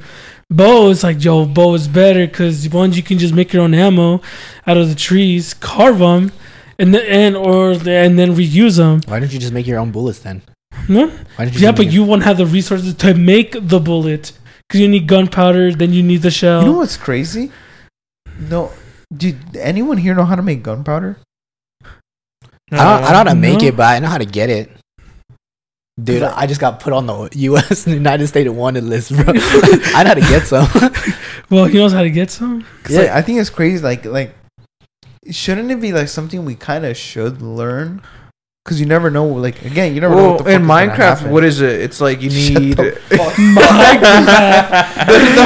bow. 0.50 0.90
It's 0.92 1.04
like, 1.04 1.24
yo, 1.24 1.46
bow 1.46 1.74
is 1.74 1.88
better 1.88 2.26
because 2.28 2.68
ones 2.70 2.98
you 2.98 3.04
can 3.04 3.18
just 3.18 3.34
make 3.34 3.54
your 3.54 3.64
own 3.64 3.74
ammo 3.74 4.22
out 4.68 4.78
of 4.78 4.90
the 4.90 4.96
trees, 4.96 5.54
carve 5.54 6.00
them, 6.00 6.32
and 6.80 6.94
then 6.94 7.06
and 7.08 7.36
or 7.36 7.72
and 7.72 8.18
then 8.20 8.36
reuse 8.36 8.78
them. 8.78 9.02
Why 9.08 9.20
don't 9.20 9.32
you 9.32 9.40
just 9.40 9.54
make 9.54 9.68
your 9.68 9.80
own 9.80 9.92
bullets 9.92 10.20
then? 10.20 10.42
No? 10.90 11.08
Why 11.08 11.46
don't 11.46 11.54
you? 11.54 11.60
Yeah, 11.62 11.72
but 11.72 11.86
make 11.86 11.94
you 11.94 12.04
won't 12.04 12.24
have 12.24 12.38
the 12.38 12.46
resources 12.46 12.94
to 12.96 13.14
make 13.14 13.56
the 13.60 13.80
bullet 13.80 14.32
because 14.68 14.82
you 14.82 14.88
need 14.88 15.08
gunpowder. 15.08 15.72
Then 15.74 15.94
you 15.94 16.04
need 16.04 16.22
the 16.22 16.32
shell. 16.32 16.62
You 16.62 16.68
know 16.68 16.78
what's 16.78 16.98
crazy? 16.98 17.52
No, 18.38 18.72
did 19.16 19.56
anyone 19.56 19.98
here 19.98 20.14
know 20.14 20.26
how 20.26 20.36
to 20.36 20.42
make 20.42 20.62
gunpowder? 20.64 21.18
I 22.72 22.78
don't, 22.78 22.82
I 22.82 23.00
don't 23.00 23.02
know 23.12 23.16
how 23.18 23.24
to 23.24 23.36
make 23.36 23.62
No. 23.62 23.68
it, 23.68 23.78
but 23.78 23.84
I 23.84 24.00
know 24.00 24.08
how 24.08 24.18
to 24.18 24.26
get 24.26 24.50
it. 24.50 24.72
Dude, 26.02 26.24
I 26.24 26.46
just 26.46 26.60
got 26.60 26.82
put 26.82 26.92
on 26.92 27.06
the 27.06 27.30
U.S. 27.36 27.86
and 27.88 27.96
United 27.96 28.28
States 28.28 28.50
wanted 28.50 28.84
list, 28.84 29.16
bro. 29.16 29.24
I 29.30 30.04
know 30.04 30.10
how 30.10 30.14
to 30.16 30.22
get 30.22 30.46
some. 30.46 30.68
well, 31.50 31.66
he 31.66 31.78
knows 31.78 31.94
how 31.94 32.02
to 32.02 32.10
get 32.10 32.30
some. 32.30 32.66
'Cause, 32.84 32.98
like, 32.98 33.10
I 33.10 33.22
think 33.22 33.40
it's 33.40 33.50
crazy. 33.50 33.82
Like, 33.82 34.04
like, 34.04 34.36
shouldn't 35.32 35.72
it 35.72 35.80
be 35.80 35.94
like 35.94 36.10
something 36.10 36.44
we 36.44 36.56
kind 36.56 36.86
of 36.86 36.98
should 36.98 37.42
learn? 37.42 38.02
Because 38.66 38.82
you 38.82 38.88
never 38.88 39.10
know. 39.10 39.26
Like, 39.26 39.64
again, 39.64 39.96
you 39.96 40.02
never 40.02 40.16
know. 40.16 40.32
What 40.32 40.40
the 40.40 40.44
fuck 40.44 40.54
in 40.54 40.64
is 40.64 40.68
Minecraft, 40.68 41.30
what 41.30 41.46
is 41.46 41.62
it? 41.62 41.80
It's 41.80 42.02
like 42.02 42.22
you 42.22 42.30
need. 42.30 42.76
Minecraft. 42.76 43.16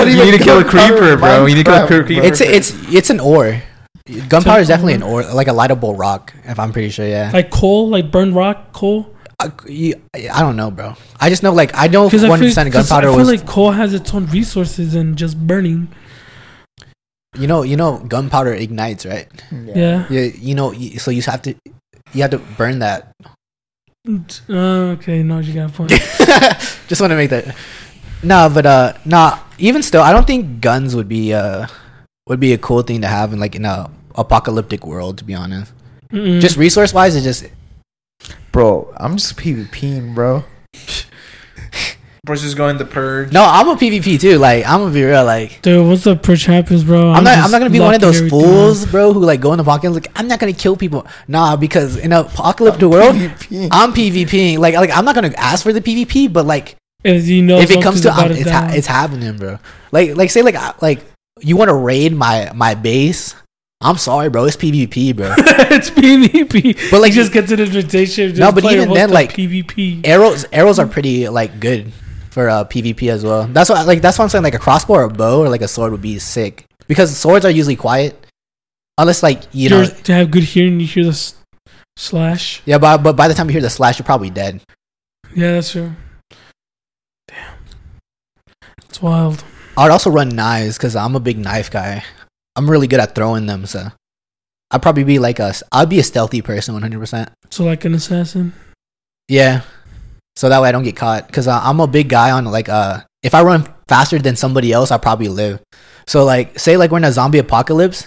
You 0.10 0.26
need 0.26 0.38
to 0.38 0.44
kill 0.44 0.60
a 0.62 0.64
creeper, 0.64 1.14
in 1.14 1.20
bro. 1.20 1.46
You 1.46 1.54
need 1.54 1.66
to 1.66 1.72
kill 1.72 1.84
a 1.84 1.88
creeper. 1.88 2.08
bro. 2.08 2.24
it's 2.24 2.42
it's 2.42 2.74
it's 2.92 3.12
an 3.12 3.20
ore. 3.20 3.62
Gunpowder 4.28 4.62
is 4.62 4.68
definitely 4.68 4.96
an 4.96 5.04
ore, 5.04 5.22
like 5.26 5.48
a 5.48 5.52
lightable 5.52 5.96
rock. 5.96 6.34
If 6.44 6.58
I'm 6.58 6.72
pretty 6.74 6.90
sure, 6.90 7.06
yeah. 7.08 7.30
like 7.32 7.52
coal, 7.52 7.90
like 7.90 8.10
burned 8.10 8.36
rock, 8.36 8.74
coal. 8.74 9.14
I, 9.42 9.52
I 10.34 10.42
don't 10.42 10.58
know, 10.58 10.70
bro. 10.70 10.96
I 11.20 11.30
just 11.30 11.44
know, 11.44 11.54
like, 11.54 11.72
I 11.74 11.88
know 11.88 12.06
Because 12.08 12.24
I 12.26 12.30
one 12.30 12.40
feel, 12.40 12.50
percent 12.50 12.68
I 12.68 12.72
gunpowder 12.72 13.08
feel 13.08 13.18
was. 13.18 13.28
like 13.28 13.46
coal 13.48 13.72
has 13.72 13.94
its 13.94 14.14
own 14.14 14.26
resources 14.28 14.96
and 14.96 15.18
just 15.18 15.38
burning. 15.48 15.88
you 17.38 17.48
know, 17.48 17.64
you 17.64 17.78
know, 17.78 18.00
gunpowder 18.00 18.54
ignites, 18.54 19.06
right? 19.06 19.28
Yeah. 19.52 20.06
Yeah, 20.10 20.24
you 20.36 20.56
know, 20.56 20.74
so 20.98 21.12
you 21.12 21.22
have 21.24 21.42
to, 21.44 21.56
you 22.14 22.22
have 22.22 22.32
to 22.32 22.40
burn 22.58 22.80
that. 22.80 23.14
Uh, 24.50 24.96
okay, 24.98 25.24
no, 25.24 25.40
you 25.40 25.54
got 25.54 25.70
a 25.70 25.74
point. 25.74 25.92
just 26.88 27.00
want 27.00 27.12
to 27.12 27.16
make 27.16 27.30
that. 27.30 27.56
No, 28.24 28.50
but 28.54 28.66
uh, 28.66 28.94
nah. 29.06 29.40
Even 29.60 29.84
still, 29.84 30.02
I 30.02 30.12
don't 30.14 30.26
think 30.26 30.62
guns 30.62 30.96
would 30.96 31.08
be 31.10 31.34
uh 31.34 31.68
would 32.28 32.40
be 32.40 32.54
a 32.54 32.58
cool 32.58 32.82
thing 32.82 33.02
to 33.02 33.08
have 33.08 33.34
in 33.34 33.40
like 33.40 33.56
in 33.56 33.66
a 33.66 33.90
apocalyptic 34.16 34.86
world. 34.86 35.18
To 35.20 35.24
be 35.26 35.36
honest, 35.36 35.74
Mm-mm. 36.12 36.40
just 36.40 36.56
resource 36.58 36.94
wise, 36.94 37.16
it 37.16 37.22
just 37.22 37.46
bro. 38.52 38.94
I'm 38.98 39.18
just 39.18 39.38
PvPing, 39.38 40.14
bro. 40.14 40.44
Bro's 42.26 42.42
just 42.42 42.58
going 42.58 42.78
the 42.78 42.86
purge. 42.86 43.32
no. 43.32 43.44
I'm 43.44 43.70
a 43.70 43.76
PvP 43.76 44.20
too. 44.20 44.38
Like 44.38 44.66
I'm 44.66 44.82
gonna 44.82 44.94
be 44.94 45.04
real. 45.04 45.24
Like 45.24 45.62
dude, 45.62 45.88
what's 45.88 46.06
up 46.06 46.26
for 46.26 46.36
champions, 46.36 46.84
bro? 46.84 47.12
I'm, 47.12 47.24
not. 47.24 47.38
I'm 47.38 47.50
not 47.50 47.60
gonna 47.60 47.70
be 47.70 47.80
one 47.80 47.96
of 47.96 48.02
those 48.02 48.30
fools, 48.30 48.84
up. 48.84 48.92
bro, 48.92 49.14
who 49.14 49.22
like 49.22 49.40
go 49.40 49.54
in 49.54 49.58
the 49.58 49.64
apocalypse. 49.64 50.06
Like 50.06 50.20
I'm 50.20 50.28
not 50.28 50.40
gonna 50.40 50.54
kill 50.54 50.76
people. 50.76 51.08
Nah, 51.28 51.56
because 51.56 51.96
in 51.98 52.12
an 52.12 52.26
apocalyptic 52.26 52.90
world, 52.90 53.16
PvP. 53.16 53.70
I'm 53.72 53.94
PvPing. 53.94 54.58
Like 54.60 54.76
like 54.76 54.92
I'm 54.92 55.06
not 55.06 55.16
gonna 55.16 55.34
ask 55.38 55.64
for 55.64 55.74
the 55.74 55.82
PvP, 55.82 56.32
but 56.32 56.46
like 56.46 56.76
If 57.04 57.26
you 57.28 57.42
know, 57.42 57.60
if 57.60 57.72
it 57.72 57.82
comes 57.82 58.02
to 58.02 58.14
something's 58.14 58.42
um, 58.42 58.42
it's 58.42 58.52
ha- 58.52 58.72
it's 58.74 58.88
happening, 58.88 59.38
bro. 59.38 59.58
Like 59.92 60.18
like 60.18 60.30
say 60.30 60.42
like 60.42 60.82
like 60.82 61.04
you 61.40 61.56
want 61.56 61.70
to 61.70 61.76
raid 61.76 62.14
my 62.14 62.52
my 62.54 62.76
base? 62.76 63.34
I'm 63.82 63.98
sorry, 63.98 64.30
bro. 64.30 64.44
It's 64.46 64.58
PvP, 64.58 65.16
bro. 65.16 65.34
it's 65.38 65.90
PvP. 65.90 66.92
But, 66.92 67.00
like, 67.00 67.12
you 67.12 67.16
just 67.16 67.32
get 67.32 67.48
to 67.48 67.56
the 67.56 67.64
invitation. 67.64 68.34
No, 68.36 68.52
but 68.52 68.66
even 68.66 68.92
then, 68.94 69.10
like, 69.10 69.32
PvP. 69.34 70.02
arrows 70.06 70.46
arrows 70.52 70.80
are 70.80 70.88
pretty 70.88 71.30
like 71.30 71.60
good 71.62 71.94
for 72.30 72.50
uh, 72.50 72.66
PvP 72.66 73.10
as 73.10 73.24
well. 73.24 73.46
That's 73.48 73.70
why 73.70 73.82
like 73.84 74.02
that's 74.02 74.18
why 74.20 74.24
I'm 74.24 74.30
saying 74.30 74.44
like 74.44 74.54
a 74.54 74.60
crossbow 74.60 74.96
or 74.96 75.04
a 75.04 75.10
bow 75.10 75.42
or 75.42 75.50
like 75.50 75.62
a 75.62 75.68
sword 75.68 75.92
would 75.94 76.02
be 76.02 76.20
sick 76.20 76.66
because 76.88 77.16
swords 77.16 77.46
are 77.46 77.50
usually 77.52 77.76
quiet 77.78 78.20
unless 78.98 79.24
like 79.24 79.44
you 79.54 79.70
know 79.70 79.86
to 79.86 80.14
have 80.14 80.30
good 80.30 80.44
hearing, 80.44 80.80
you 80.80 80.86
hear 80.86 81.06
the 81.06 81.10
s- 81.12 81.36
slash. 81.96 82.62
yeah. 82.66 82.78
But 82.78 82.98
but 82.98 83.16
by 83.16 83.28
the 83.30 83.34
time 83.34 83.48
you 83.48 83.54
hear 83.54 83.62
the 83.62 83.70
slash, 83.70 83.98
you're 83.98 84.06
probably 84.06 84.30
dead. 84.30 84.62
Yeah, 85.34 85.54
that's 85.54 85.72
true. 85.72 85.94
Damn, 87.30 87.54
it's 88.84 89.02
wild. 89.02 89.44
I'd 89.78 89.92
also 89.92 90.10
run 90.10 90.30
knives 90.30 90.78
because 90.78 90.96
I'm 90.98 91.16
a 91.16 91.20
big 91.22 91.38
knife 91.40 91.72
guy. 91.72 92.04
I'm 92.60 92.70
really 92.70 92.88
good 92.88 93.00
at 93.00 93.16
throwing 93.16 93.46
them, 93.46 93.66
so 93.66 93.88
I'd 94.70 94.82
probably 94.82 95.06
be 95.06 95.18
like 95.18 95.40
a 95.40 95.54
I'd 95.72 95.88
be 95.88 96.00
a 96.00 96.04
stealthy 96.04 96.42
person 96.42 96.74
100. 96.74 97.00
percent 97.00 97.30
So 97.50 97.64
like 97.64 97.86
an 97.86 97.94
assassin. 97.96 98.52
Yeah, 99.30 99.62
so 100.36 100.50
that 100.50 100.62
way 100.62 100.68
I 100.68 100.74
don't 100.74 100.84
get 100.84 100.98
caught 100.98 101.28
because 101.28 101.48
uh, 101.48 101.58
I'm 101.64 101.80
a 101.80 101.88
big 101.88 102.10
guy 102.10 102.32
on 102.32 102.44
like 102.44 102.68
uh 102.68 103.00
if 103.24 103.34
I 103.34 103.44
run 103.44 103.64
faster 103.88 104.20
than 104.20 104.36
somebody 104.36 104.74
else, 104.74 104.92
I 104.92 104.98
probably 104.98 105.30
live. 105.30 105.62
So 106.06 106.26
like 106.26 106.60
say 106.60 106.76
like 106.76 106.92
we're 106.92 106.98
in 106.98 107.06
a 107.06 107.14
zombie 107.14 107.40
apocalypse, 107.40 108.06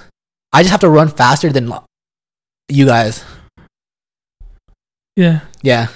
I 0.52 0.60
just 0.60 0.70
have 0.70 0.80
to 0.80 0.90
run 0.90 1.08
faster 1.08 1.50
than 1.50 1.68
lo- 1.68 1.84
you 2.68 2.84
guys. 2.84 3.24
Yeah. 5.16 5.40
Yeah. 5.62 5.88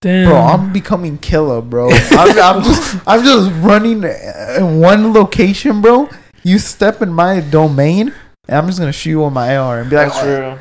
Damn. 0.00 0.28
Bro, 0.28 0.36
I'm 0.36 0.72
becoming 0.72 1.18
Killa, 1.18 1.60
bro. 1.60 1.90
I'm, 1.90 2.38
I'm 2.38 2.62
just, 2.62 3.00
I'm 3.08 3.24
just 3.24 3.50
running 3.64 4.04
in 4.04 4.78
one 4.78 5.12
location, 5.12 5.80
bro. 5.80 6.08
You 6.46 6.60
step 6.60 7.02
in 7.02 7.12
my 7.12 7.40
domain, 7.40 8.14
and 8.46 8.56
I'm 8.56 8.66
just 8.68 8.78
gonna 8.78 8.92
shoot 8.92 9.10
you 9.10 9.20
with 9.24 9.32
my 9.32 9.56
AR 9.56 9.80
and 9.80 9.90
be 9.90 9.96
like, 9.96 10.10
That's 10.12 10.20
true. 10.20 10.58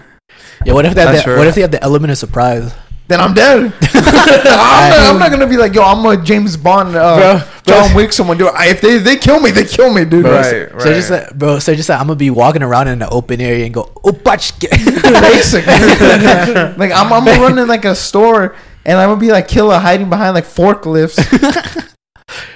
Yeah. 0.66 0.74
What 0.74 0.84
if 0.88 0.96
they 0.96 1.02
have 1.02 1.12
That's 1.14 1.26
the, 1.26 1.32
right. 1.34 1.38
what 1.38 1.46
if 1.48 1.54
they 1.54 1.62
have 1.62 1.70
the 1.70 1.84
element 1.84 2.10
of 2.12 2.18
surprise? 2.18 2.74
then 3.08 3.22
I'm 3.22 3.36
dead. 3.36 3.72
I'm, 3.94 4.04
not, 4.04 5.00
I'm 5.14 5.20
not 5.20 5.30
gonna 5.30 5.46
be 5.46 5.58
like, 5.58 5.76
yo, 5.76 5.84
I'm 5.84 6.04
a 6.08 6.18
James 6.24 6.58
Bond, 6.58 6.96
uh, 6.96 7.38
Bro, 7.38 7.48
John. 7.68 7.94
Wick, 7.96 8.12
someone 8.14 8.36
do 8.36 8.48
it. 8.48 8.54
I- 8.56 8.70
If 8.70 8.82
they 8.82 8.98
they 8.98 9.16
kill 9.16 9.40
me, 9.40 9.52
they 9.52 9.64
kill 9.66 9.94
me, 9.94 10.06
dude. 10.06 10.24
Bro, 10.24 10.32
Right, 10.32 10.44
so, 10.50 10.70
right. 10.74 10.82
so 10.82 10.94
just 10.96 11.12
like, 11.12 11.36
bro, 11.38 11.60
so 11.60 11.76
just 11.76 11.88
like, 11.88 12.00
I'm 12.00 12.08
gonna 12.08 12.18
be 12.18 12.32
walking 12.32 12.64
around 12.64 12.88
in 12.88 12.98
the 12.98 13.08
open 13.10 13.40
area 13.40 13.66
and 13.66 13.74
go, 13.76 13.92
oh. 14.04 14.12
Basic. 14.12 15.68
like 15.68 16.92
I'm, 16.92 17.14
I'm 17.14 17.26
gonna 17.26 17.40
run 17.40 17.60
in 17.60 17.68
like 17.68 17.86
a 17.86 17.94
store, 17.94 18.56
and 18.86 18.98
I'm 18.98 19.10
gonna 19.10 19.20
be 19.22 19.32
like 19.32 19.48
Killa 19.48 19.78
hiding 19.78 20.10
behind 20.10 20.34
like 20.34 20.46
forklifts. 20.46 21.22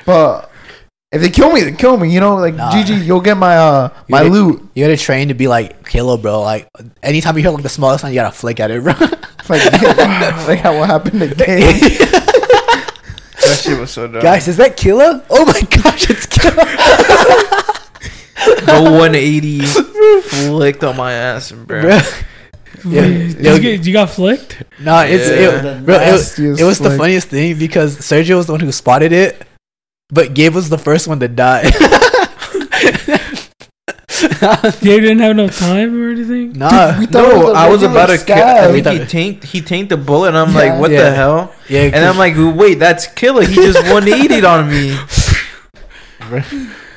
but 0.07 0.48
if 1.11 1.21
they 1.21 1.29
kill 1.29 1.51
me, 1.51 1.61
they 1.63 1.71
kill 1.71 1.97
me. 1.97 2.11
You 2.13 2.19
know, 2.19 2.35
like 2.35 2.53
Nah. 2.55 2.71
GG, 2.71 3.03
you'll 3.05 3.21
get 3.21 3.37
my 3.37 3.57
uh 3.57 3.89
my 4.07 4.21
You- 4.23 4.29
loot. 4.29 4.69
You 4.75 4.83
gotta 4.85 4.97
train 4.97 5.27
to 5.29 5.33
be 5.33 5.47
like 5.47 5.87
Killa, 5.87 6.17
bro. 6.17 6.41
Like 6.41 6.67
anytime 7.03 7.35
you 7.37 7.43
hear 7.43 7.51
like 7.51 7.63
the 7.63 7.69
smallest 7.69 8.01
sound, 8.01 8.13
you 8.13 8.19
gotta 8.21 8.35
flick 8.35 8.59
at 8.59 8.71
it, 8.71 8.83
bro. 8.83 8.93
Like, 9.49 9.63
like 10.47 10.59
how 10.59 10.77
what 10.77 10.89
happened 10.89 11.21
to 11.21 11.27
Gabe. 11.35 11.75
That 13.41 13.57
shit 13.63 13.79
was 13.79 13.89
so 13.89 14.05
dumb. 14.07 14.21
Guys, 14.21 14.47
is 14.47 14.57
that 14.57 14.77
Killa? 14.77 15.23
Oh 15.29 15.43
my 15.45 15.59
gosh, 15.61 16.09
it's 16.09 16.25
Killa. 16.27 16.53
the 18.65 18.81
180 18.83 19.61
flicked 20.21 20.83
on 20.83 20.95
my 20.97 21.13
ass, 21.13 21.51
bro. 21.51 21.81
bro. 21.81 21.89
Yeah. 22.85 23.01
Did 23.01 23.39
Yo- 23.41 23.55
you, 23.55 23.59
get, 23.61 23.85
you 23.87 23.93
got 23.93 24.09
flicked? 24.11 24.61
No, 24.79 24.99
it's 24.99 25.27
Yeah. 25.27 25.77
it, 25.79 25.85
bro. 25.85 25.95
It, 25.99 26.11
was- 26.11 26.37
it 26.39 26.63
was 26.63 26.77
the 26.79 26.91
funniest 26.91 27.29
thing 27.29 27.57
because 27.57 27.97
Sergio 27.97 28.35
was 28.37 28.45
the 28.45 28.53
one 28.53 28.59
who 28.61 28.71
spotted 28.71 29.11
it, 29.13 29.41
but 30.09 30.33
Gabe 30.33 30.53
was 30.53 30.69
the 30.69 30.77
first 30.77 31.07
one 31.07 31.19
to 31.19 31.27
die. 31.27 31.69
You 34.81 34.99
didn't 34.99 35.19
have 35.19 35.31
enough 35.31 35.57
time 35.57 36.01
or 36.01 36.09
anything? 36.11 36.53
nah, 36.53 36.97
we 36.99 37.05
thought 37.05 37.23
No, 37.29 37.39
was 37.39 37.49
a 37.49 37.57
I 37.57 37.69
was 37.69 37.83
about 37.83 38.07
to 38.07 38.17
kill. 38.17 38.35
I 38.37 38.71
think 38.81 38.87
he 38.87 39.05
tanked. 39.05 39.43
He 39.45 39.61
tanked 39.61 39.89
the 39.89 39.97
bullet, 39.97 40.29
and 40.29 40.37
I'm 40.37 40.49
Yeah. 40.51 40.57
like, 40.73 40.79
"What 40.79 40.91
Yeah. 40.91 41.03
the 41.09 41.11
hell?" 41.15 41.53
yeah, 41.69 41.81
And 41.83 42.03
I'm 42.03 42.17
like, 42.17 42.33
"Wait, 42.37 42.79
that's 42.79 43.07
Killa." 43.07 43.45
He 43.45 43.55
just 43.55 43.79
180'd 43.85 44.43
on 44.43 44.69
me. 44.69 44.97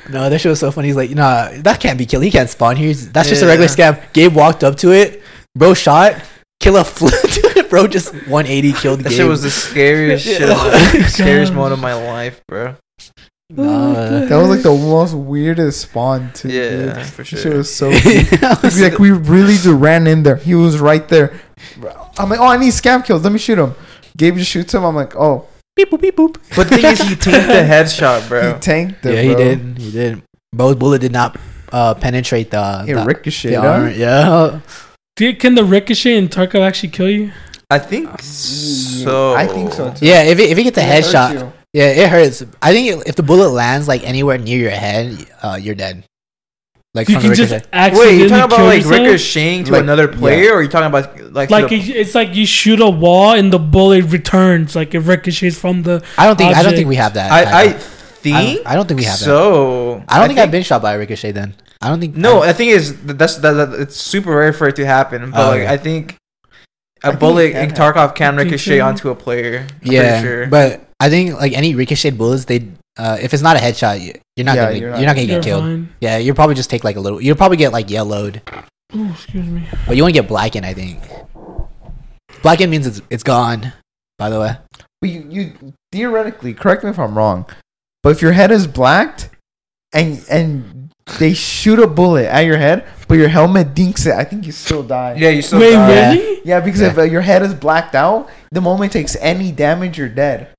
no, 0.09 0.29
that 0.29 0.39
shit 0.41 0.49
was 0.49 0.59
so 0.59 0.71
funny. 0.71 0.87
He's 0.89 0.97
like, 0.97 1.11
nah, 1.11 1.49
that 1.59 1.79
can't 1.79 1.97
be 1.97 2.05
Killa. 2.05 2.25
He 2.25 2.31
can't 2.31 2.49
spawn 2.49 2.75
here. 2.75 2.87
He's- 2.87 3.07
That's 3.11 3.29
just 3.29 3.41
a 3.41 3.47
regular 3.47 3.69
scav. 3.69 3.99
Gabe 4.13 4.33
walked 4.35 4.63
up 4.63 4.75
to 4.77 4.91
it, 4.91 5.23
bro, 5.55 5.73
shot. 5.73 6.15
Killa 6.59 6.83
flew 6.83 7.09
to 7.09 7.53
it, 7.59 7.69
bro. 7.69 7.87
Just 7.87 8.13
180 8.27 8.73
killed 8.73 8.99
That 8.99 9.09
Gabe. 9.09 9.17
shit 9.19 9.27
was 9.27 9.43
the 9.43 9.49
scariest 9.51 10.25
shit, 10.27 10.41
Yeah. 10.41 11.05
scariest 11.07 11.51
God. 11.51 11.55
moment 11.57 11.73
of 11.73 11.79
my 11.79 11.93
life, 11.93 12.41
bro. 12.47 12.75
Nah. 13.55 14.25
That 14.25 14.35
was 14.37 14.49
like 14.49 14.63
the 14.63 14.69
most 14.71 15.13
weirdest 15.13 15.81
spawn 15.81 16.31
too. 16.33 16.49
dude. 16.49 16.87
Yeah, 16.87 17.03
for 17.03 17.23
sure. 17.23 17.39
shit 17.39 17.53
was 17.53 17.73
so. 17.73 17.89
It's 17.93 18.81
like 18.81 18.97
we 18.99 19.11
really 19.11 19.53
just 19.53 19.67
ran 19.67 20.07
in 20.07 20.23
there. 20.23 20.37
He 20.37 20.55
was 20.55 20.79
right 20.79 21.07
there. 21.07 21.39
I'm 22.17 22.29
like, 22.29 22.39
oh, 22.39 22.47
I 22.47 22.57
need 22.57 22.69
scav 22.73 23.05
kills. 23.05 23.23
Let 23.23 23.31
me 23.31 23.39
shoot 23.39 23.59
him. 23.59 23.75
Gabe 24.17 24.37
just 24.37 24.49
shoots 24.49 24.73
him. 24.73 24.83
I'm 24.83 24.95
like, 24.95 25.15
oh, 25.15 25.47
beep 25.75 25.91
boop 25.91 26.01
beep 26.01 26.15
boop. 26.15 26.37
But 26.55 26.69
the 26.69 26.77
thing 26.77 26.85
is, 26.85 27.01
he 27.01 27.15
tanked 27.15 27.47
the 27.47 27.53
headshot, 27.73 28.27
bro. 28.27 28.53
he 28.53 28.59
tanked 28.59 29.05
it. 29.05 29.13
yeah, 29.13 29.21
he 29.21 29.33
bro. 29.33 29.37
did. 29.37 29.77
He 29.77 29.91
did. 29.91 30.23
Bo's 30.51 30.75
bullet 30.75 31.01
did 31.01 31.11
not 31.11 31.37
uh, 31.71 31.93
penetrate 31.93 32.51
the. 32.51 32.85
It 32.87 32.95
the, 32.95 33.03
ricocheted. 33.05 33.57
the 33.57 33.61
huh? 33.61 33.67
armor. 33.67 33.89
Yeah. 33.91 34.59
Did, 35.15 35.39
can 35.39 35.53
the 35.53 35.63
ricochet 35.63 36.17
in 36.17 36.27
Tarkov 36.27 36.61
actually 36.61 36.89
kill 36.89 37.09
you? 37.09 37.31
I 37.69 37.79
think 37.79 38.19
so. 38.21 39.33
I 39.33 39.47
think 39.47 39.73
so 39.73 39.93
too. 39.93 40.05
Yeah, 40.05 40.23
if 40.23 40.39
it, 40.39 40.49
if 40.49 40.57
it 40.57 40.63
gets 40.63 40.77
a 40.77 40.81
It 40.81 40.87
hurts 40.87 41.13
headshot, 41.13 41.33
you. 41.33 41.53
Yeah, 41.73 41.85
it 41.87 42.09
hurts. 42.09 42.43
I 42.61 42.71
think 42.71 43.05
if 43.07 43.15
the 43.15 43.23
bullet 43.23 43.49
lands 43.49 43.87
like 43.87 44.03
anywhere 44.03 44.37
near 44.37 44.59
your 44.59 44.69
head, 44.71 45.25
uh, 45.41 45.57
you're 45.61 45.75
dead. 45.75 46.03
Like 46.95 47.09
You 47.09 47.15
from 47.15 47.23
can 47.23 47.33
just 47.33 47.51
ricochet. 47.51 47.69
Wait, 47.71 47.73
accidentally 47.73 48.17
you 48.21 48.29
talking 48.29 48.43
about 48.45 48.65
like 48.65 48.83
yourself? 48.83 48.99
ricocheting 48.99 49.63
to 49.65 49.71
Like, 49.71 49.81
another 49.81 50.11
yeah. 50.11 50.17
player, 50.19 50.51
or 50.53 50.57
are 50.57 50.61
you 50.61 50.69
talking 50.69 50.87
about 50.87 51.33
like 51.33 51.49
Like 51.49 51.69
the- 51.69 51.77
it's 51.99 52.13
like 52.13 52.35
you 52.35 52.45
shoot 52.45 52.79
a 52.79 52.87
wall 52.89 53.31
and 53.33 53.51
the 53.51 53.57
bullet 53.57 54.03
returns. 54.05 54.75
Like 54.75 54.93
it 54.93 54.99
ricochets 54.99 55.57
from 55.57 55.81
the. 55.81 56.03
I 56.19 56.27
don't 56.27 56.37
think 56.37 56.55
I 56.55 56.61
don't 56.61 56.75
think 56.75 56.87
we 56.87 56.95
have 56.97 57.15
that. 57.15 57.31
I, 57.31 57.43
I 57.43 57.59
I, 57.61 57.67
don't, 57.69 57.81
think 57.81 58.67
I 58.67 58.75
don't 58.75 58.87
think 58.87 58.99
we 58.99 59.05
have 59.05 59.17
that. 59.19 59.25
so. 59.25 60.03
I 60.07 60.19
don't 60.19 60.27
think, 60.27 60.39
I've 60.39 60.51
been 60.51 60.61
shot 60.63 60.81
by 60.83 60.93
a 60.93 60.99
ricochet. 60.99 61.31
Then 61.31 61.55
I 61.81 61.89
don't 61.89 61.99
think. 61.99 62.15
No, 62.15 62.43
I, 62.43 62.49
I 62.49 62.53
think 62.53 62.71
is 62.71 62.95
that's 63.03 63.37
that, 63.37 63.53
that 63.53 63.73
it's 63.79 63.95
super 63.97 64.29
rare 64.35 64.53
for 64.53 64.67
it 64.67 64.75
to 64.75 64.85
happen. 64.85 65.31
But 65.31 65.39
Oh, 65.39 65.49
like 65.49 65.61
okay. 65.61 65.73
I 65.73 65.77
think 65.77 66.15
I 67.03 67.07
a 67.07 67.11
think 67.11 67.19
bullet 67.21 67.45
it 67.45 67.51
can 67.53 67.69
in. 67.69 67.71
Tarkov 67.75 68.13
can 68.13 68.33
You 68.35 68.39
think 68.41 68.51
ricochet 68.51 68.79
onto 68.81 69.09
a 69.09 69.15
player. 69.15 69.65
I'm 69.83 69.91
yeah, 69.91 70.21
sure. 70.21 70.45
but 70.47 70.92
I 71.03 71.09
think 71.09 71.33
like 71.43 71.53
any 71.53 71.75
ricocheted 71.75 72.17
bullets, 72.17 72.45
they 72.45 72.67
uh, 72.97 73.17
if 73.21 73.33
it's 73.33 73.43
not 73.43 73.55
a 73.57 73.59
headshot, 73.59 73.99
you, 74.01 74.13
you're 74.35 74.45
not 74.45 74.55
Yeah, 74.55 74.65
gonna 74.65 74.75
you're 74.77 74.89
you're 74.89 74.97
not- 74.97 75.05
not, 75.05 75.15
gonna 75.15 75.27
You're 75.27 75.41
get 75.41 75.43
killed. 75.43 75.63
fine. 75.63 75.89
Yeah, 75.99 76.17
you'll 76.17 76.35
probably 76.35 76.55
just 76.55 76.69
take 76.69 76.83
like 76.83 76.95
a 76.95 76.99
little. 76.99 77.19
You'll 77.21 77.35
probably 77.35 77.57
get 77.57 77.73
like 77.73 77.89
yellowed, 77.89 78.41
Oh, 78.93 79.11
excuse 79.13 79.47
me. 79.47 79.67
but 79.87 79.97
you 79.97 80.03
won't 80.03 80.13
get 80.13 80.27
blackened. 80.27 80.65
I 80.65 80.73
think 80.73 80.99
blackened 82.41 82.71
means 82.71 82.87
it's 82.87 83.01
it's 83.09 83.23
gone. 83.23 83.73
By 84.19 84.29
the 84.29 84.39
way, 84.39 84.55
But 85.01 85.09
you, 85.09 85.27
you 85.29 85.73
theoretically, 85.91 86.53
correct 86.53 86.83
me 86.83 86.91
if 86.91 86.99
I'm 86.99 87.17
wrong, 87.17 87.45
but 88.03 88.09
if 88.11 88.21
your 88.21 88.31
head 88.33 88.51
is 88.51 88.67
blacked 88.67 89.29
and 89.91 90.23
and 90.29 90.91
they 91.19 91.33
shoot 91.33 91.79
a 91.79 91.87
bullet 91.87 92.27
at 92.27 92.41
your 92.45 92.57
head, 92.57 92.85
but 93.07 93.15
your 93.17 93.27
helmet 93.27 93.73
dinks 93.73 94.05
it, 94.05 94.13
I 94.13 94.23
think 94.23 94.45
you 94.45 94.51
still 94.53 94.83
die. 94.83 95.15
yeah, 95.17 95.29
you 95.29 95.41
still 95.41 95.59
Wait, 95.59 95.73
die. 95.73 96.13
really? 96.15 96.41
Yeah, 96.45 96.59
because 96.61 96.79
Yeah. 96.81 96.91
if 96.91 96.97
uh, 96.97 97.01
your 97.03 97.21
head 97.21 97.41
is 97.41 97.53
blacked 97.53 97.95
out, 97.95 98.29
the 98.51 98.61
moment 98.61 98.93
it 98.95 98.99
takes 98.99 99.17
any 99.19 99.51
damage, 99.51 99.97
you're 99.97 100.07
dead. 100.07 100.49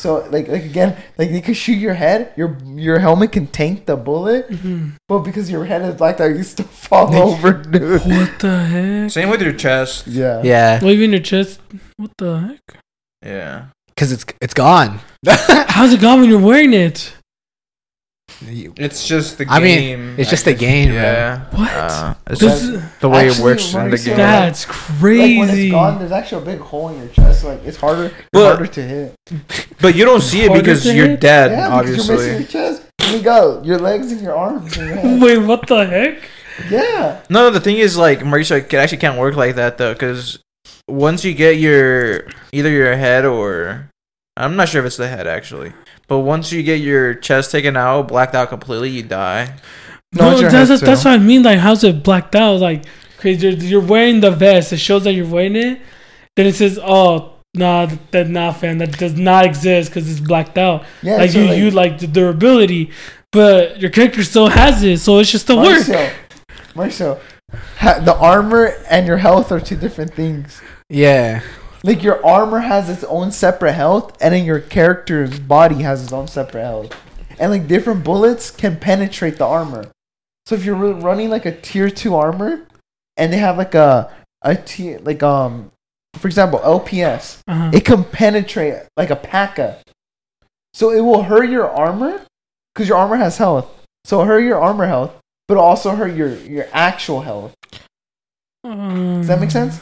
So 0.00 0.24
like 0.32 0.48
like 0.48 0.64
again, 0.64 0.96
like 1.18 1.30
they 1.30 1.42
could 1.42 1.56
shoot 1.56 1.76
your 1.76 1.92
head, 1.94 2.32
your 2.36 2.56
your 2.74 2.98
helmet 2.98 3.32
can 3.32 3.46
tank 3.46 3.84
the 3.84 3.96
bullet, 3.96 4.48
Mhm. 4.50 4.92
but 5.08 5.18
because 5.28 5.50
your 5.50 5.64
head 5.66 5.82
is 5.82 5.94
blacked 5.94 6.20
out, 6.24 6.32
you 6.34 6.42
still 6.42 6.66
fall 6.66 7.14
over, 7.14 7.52
dude. 7.52 8.00
What 8.08 8.32
the 8.40 8.56
heck? 8.64 9.10
Same 9.10 9.28
with 9.28 9.42
your 9.42 9.52
chest. 9.52 10.06
Yeah. 10.06 10.40
yeah, 10.42 10.80
Well, 10.80 10.90
even 10.90 11.10
your 11.12 11.20
chest. 11.20 11.60
What 11.98 12.12
the 12.16 12.38
heck? 12.56 12.80
Yeah. 13.24 13.64
because 13.92 14.10
it's 14.12 14.24
it's 14.40 14.54
gone. 14.54 15.00
How's 15.76 15.92
it 15.92 16.00
gone 16.00 16.20
when 16.20 16.30
you're 16.30 16.40
wearing 16.40 16.72
it? 16.72 17.12
It's 18.42 19.06
just 19.06 19.38
the 19.38 19.44
game. 19.44 19.52
I 19.54 19.60
mean, 19.60 20.14
it's 20.18 20.30
just 20.30 20.44
the 20.46 20.54
game, 20.54 20.92
Yeah. 20.92 21.44
What? 21.50 21.70
Uh, 21.70 22.14
it's 22.28 22.40
This 22.40 22.50
just 22.50 22.62
is- 22.72 22.82
the 23.00 23.08
way 23.08 23.26
it 23.28 23.38
works 23.38 23.74
in 23.74 23.90
the 23.90 23.96
Mauricio, 23.96 24.04
game. 24.06 24.16
That's 24.16 24.64
crazy. 24.64 25.18
Like 25.20 25.38
when 25.40 25.48
it's 25.48 25.52
crazy. 25.56 25.70
gone, 25.70 25.98
there's 25.98 26.12
actually 26.12 26.42
a 26.42 26.46
big 26.46 26.58
hole 26.60 26.88
in 26.88 26.98
your 26.98 27.08
chest. 27.08 27.44
Like 27.44 27.60
it's 27.64 27.76
harder, 27.76 28.12
But- 28.32 28.56
harder 28.56 28.66
to 28.66 28.82
hit. 28.82 29.14
But 29.80 29.94
you 29.94 30.04
don't 30.04 30.22
see 30.22 30.42
it 30.42 30.52
because 30.52 30.86
you're 30.86 31.08
hit? 31.08 31.20
dead, 31.20 31.50
yeah, 31.50 31.80
because 31.80 32.08
you're 32.08 32.16
missing 32.16 32.38
your 32.40 32.48
chest. 32.48 32.82
You 33.10 33.20
got 33.22 33.64
your 33.64 33.78
legs 33.78 34.12
and 34.12 34.20
your 34.20 34.36
arms 34.36 34.76
and 34.78 34.88
your. 35.20 35.20
Wait, 35.38 35.38
what 35.46 35.66
the 35.66 35.84
heck? 35.86 36.18
Yeah. 36.70 37.20
No, 37.28 37.50
the 37.50 37.60
thing 37.60 37.76
is, 37.78 37.96
like, 37.96 38.20
Mauricio, 38.20 38.56
it 38.58 38.72
actually 38.74 38.98
can't 38.98 39.18
work 39.18 39.34
like 39.34 39.54
that, 39.56 39.78
though, 39.78 39.92
because 39.94 40.38
once 40.88 41.24
you 41.24 41.32
get 41.34 41.56
your, 41.58 42.24
either 42.52 42.68
your 42.70 42.94
head 42.96 43.24
or, 43.24 43.88
I'm 44.36 44.56
not 44.56 44.68
sure 44.68 44.80
if 44.80 44.86
it's 44.86 44.96
the 44.98 45.08
head, 45.08 45.26
actually, 45.26 45.72
but 46.10 46.18
once 46.18 46.50
you 46.50 46.64
get 46.64 46.80
your 46.80 47.14
chest 47.14 47.52
taken 47.52 47.76
out, 47.76 48.08
blacked 48.08 48.34
out 48.34 48.48
completely, 48.48 48.90
you 48.90 49.04
die. 49.04 49.54
No, 50.12 50.32
No, 50.32 50.40
it's 50.40 50.52
that's, 50.52 50.68
head, 50.68 50.80
that's 50.80 51.04
what 51.04 51.14
I 51.14 51.18
mean. 51.18 51.44
Like, 51.44 51.60
how's 51.60 51.84
it 51.84 52.02
blacked 52.02 52.34
out? 52.34 52.58
Like, 52.58 52.84
cause 53.18 53.40
you're, 53.40 53.52
you're 53.52 53.80
wearing 53.80 54.18
the 54.18 54.32
vest. 54.32 54.72
It 54.72 54.78
shows 54.78 55.04
that 55.04 55.12
you're 55.12 55.28
wearing 55.28 55.54
it. 55.54 55.80
Then 56.34 56.46
it 56.46 56.56
says, 56.56 56.80
"Oh, 56.82 57.34
nah, 57.54 57.86
that 58.10 58.28
nah, 58.28 58.52
fam. 58.52 58.78
That 58.78 58.98
does 58.98 59.16
not 59.16 59.44
exist 59.44 59.90
because 59.90 60.10
it's 60.10 60.18
blacked 60.18 60.58
out." 60.58 60.82
Yeah. 61.00 61.18
like 61.18 61.30
so, 61.30 61.38
you, 61.38 61.52
you 61.52 61.70
like 61.70 62.00
the 62.00 62.08
durability, 62.08 62.90
but 63.30 63.80
your 63.80 63.90
character 63.90 64.24
still 64.24 64.48
has 64.48 64.82
it, 64.82 64.98
so 64.98 65.20
it 65.20 65.26
should 65.26 65.42
still 65.42 65.58
work. 65.58 65.86
Marcel, 65.86 66.12
Marcel, 66.74 67.20
ha- 67.76 68.00
the 68.00 68.16
armor 68.16 68.74
and 68.90 69.06
your 69.06 69.18
health 69.18 69.52
are 69.52 69.60
two 69.60 69.76
different 69.76 70.12
things. 70.12 70.60
Yeah. 70.88 71.40
Like 71.82 72.02
your 72.02 72.24
armor 72.24 72.58
has 72.60 72.90
its 72.90 73.04
own 73.04 73.32
separate 73.32 73.72
health, 73.72 74.16
and 74.20 74.34
then 74.34 74.44
your 74.44 74.60
character's 74.60 75.38
body 75.40 75.76
has 75.82 76.02
its 76.02 76.12
own 76.12 76.28
separate 76.28 76.62
health. 76.62 76.94
And 77.38 77.50
like 77.50 77.66
different 77.68 78.04
bullets 78.04 78.50
can 78.50 78.76
penetrate 78.78 79.36
the 79.38 79.46
armor. 79.46 79.90
So 80.46 80.54
if 80.54 80.64
you're 80.64 80.74
running 80.76 81.30
like 81.30 81.46
a 81.46 81.58
tier 81.58 81.88
two 81.90 82.14
armor, 82.14 82.66
and 83.16 83.32
they 83.32 83.38
have 83.38 83.56
like 83.56 83.74
a 83.74 84.12
a 84.42 84.56
tier 84.56 84.98
like 85.00 85.22
um, 85.22 85.70
for 86.16 86.28
example 86.28 86.58
LPS, 86.60 87.38
Uh-huh. 87.48 87.70
it 87.72 87.84
can 87.84 88.04
penetrate 88.04 88.74
like 88.96 89.10
a 89.10 89.16
PACA 89.16 89.78
So 90.74 90.90
it 90.90 91.00
will 91.00 91.22
hurt 91.24 91.48
your 91.48 91.68
armor 91.70 92.20
because 92.74 92.88
your 92.88 92.98
armor 92.98 93.16
has 93.16 93.38
health. 93.38 93.66
So 94.04 94.24
hurt 94.24 94.40
your 94.40 94.60
armor 94.60 94.86
health, 94.86 95.12
but 95.48 95.56
also 95.56 95.90
hurt 95.94 96.14
your 96.14 96.34
your 96.36 96.66
actual 96.72 97.22
health. 97.22 97.54
Um, 98.64 99.18
Does 99.20 99.28
that 99.28 99.40
make 99.40 99.50
sense? 99.50 99.80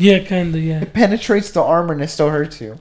Yeah, 0.00 0.24
kind 0.24 0.54
of. 0.54 0.62
Yeah. 0.62 0.80
It 0.80 0.92
penetrates 0.92 1.50
the 1.50 1.62
armor 1.62 1.92
and 1.92 2.02
it 2.02 2.08
still 2.08 2.30
hurts 2.30 2.60
you. 2.60 2.78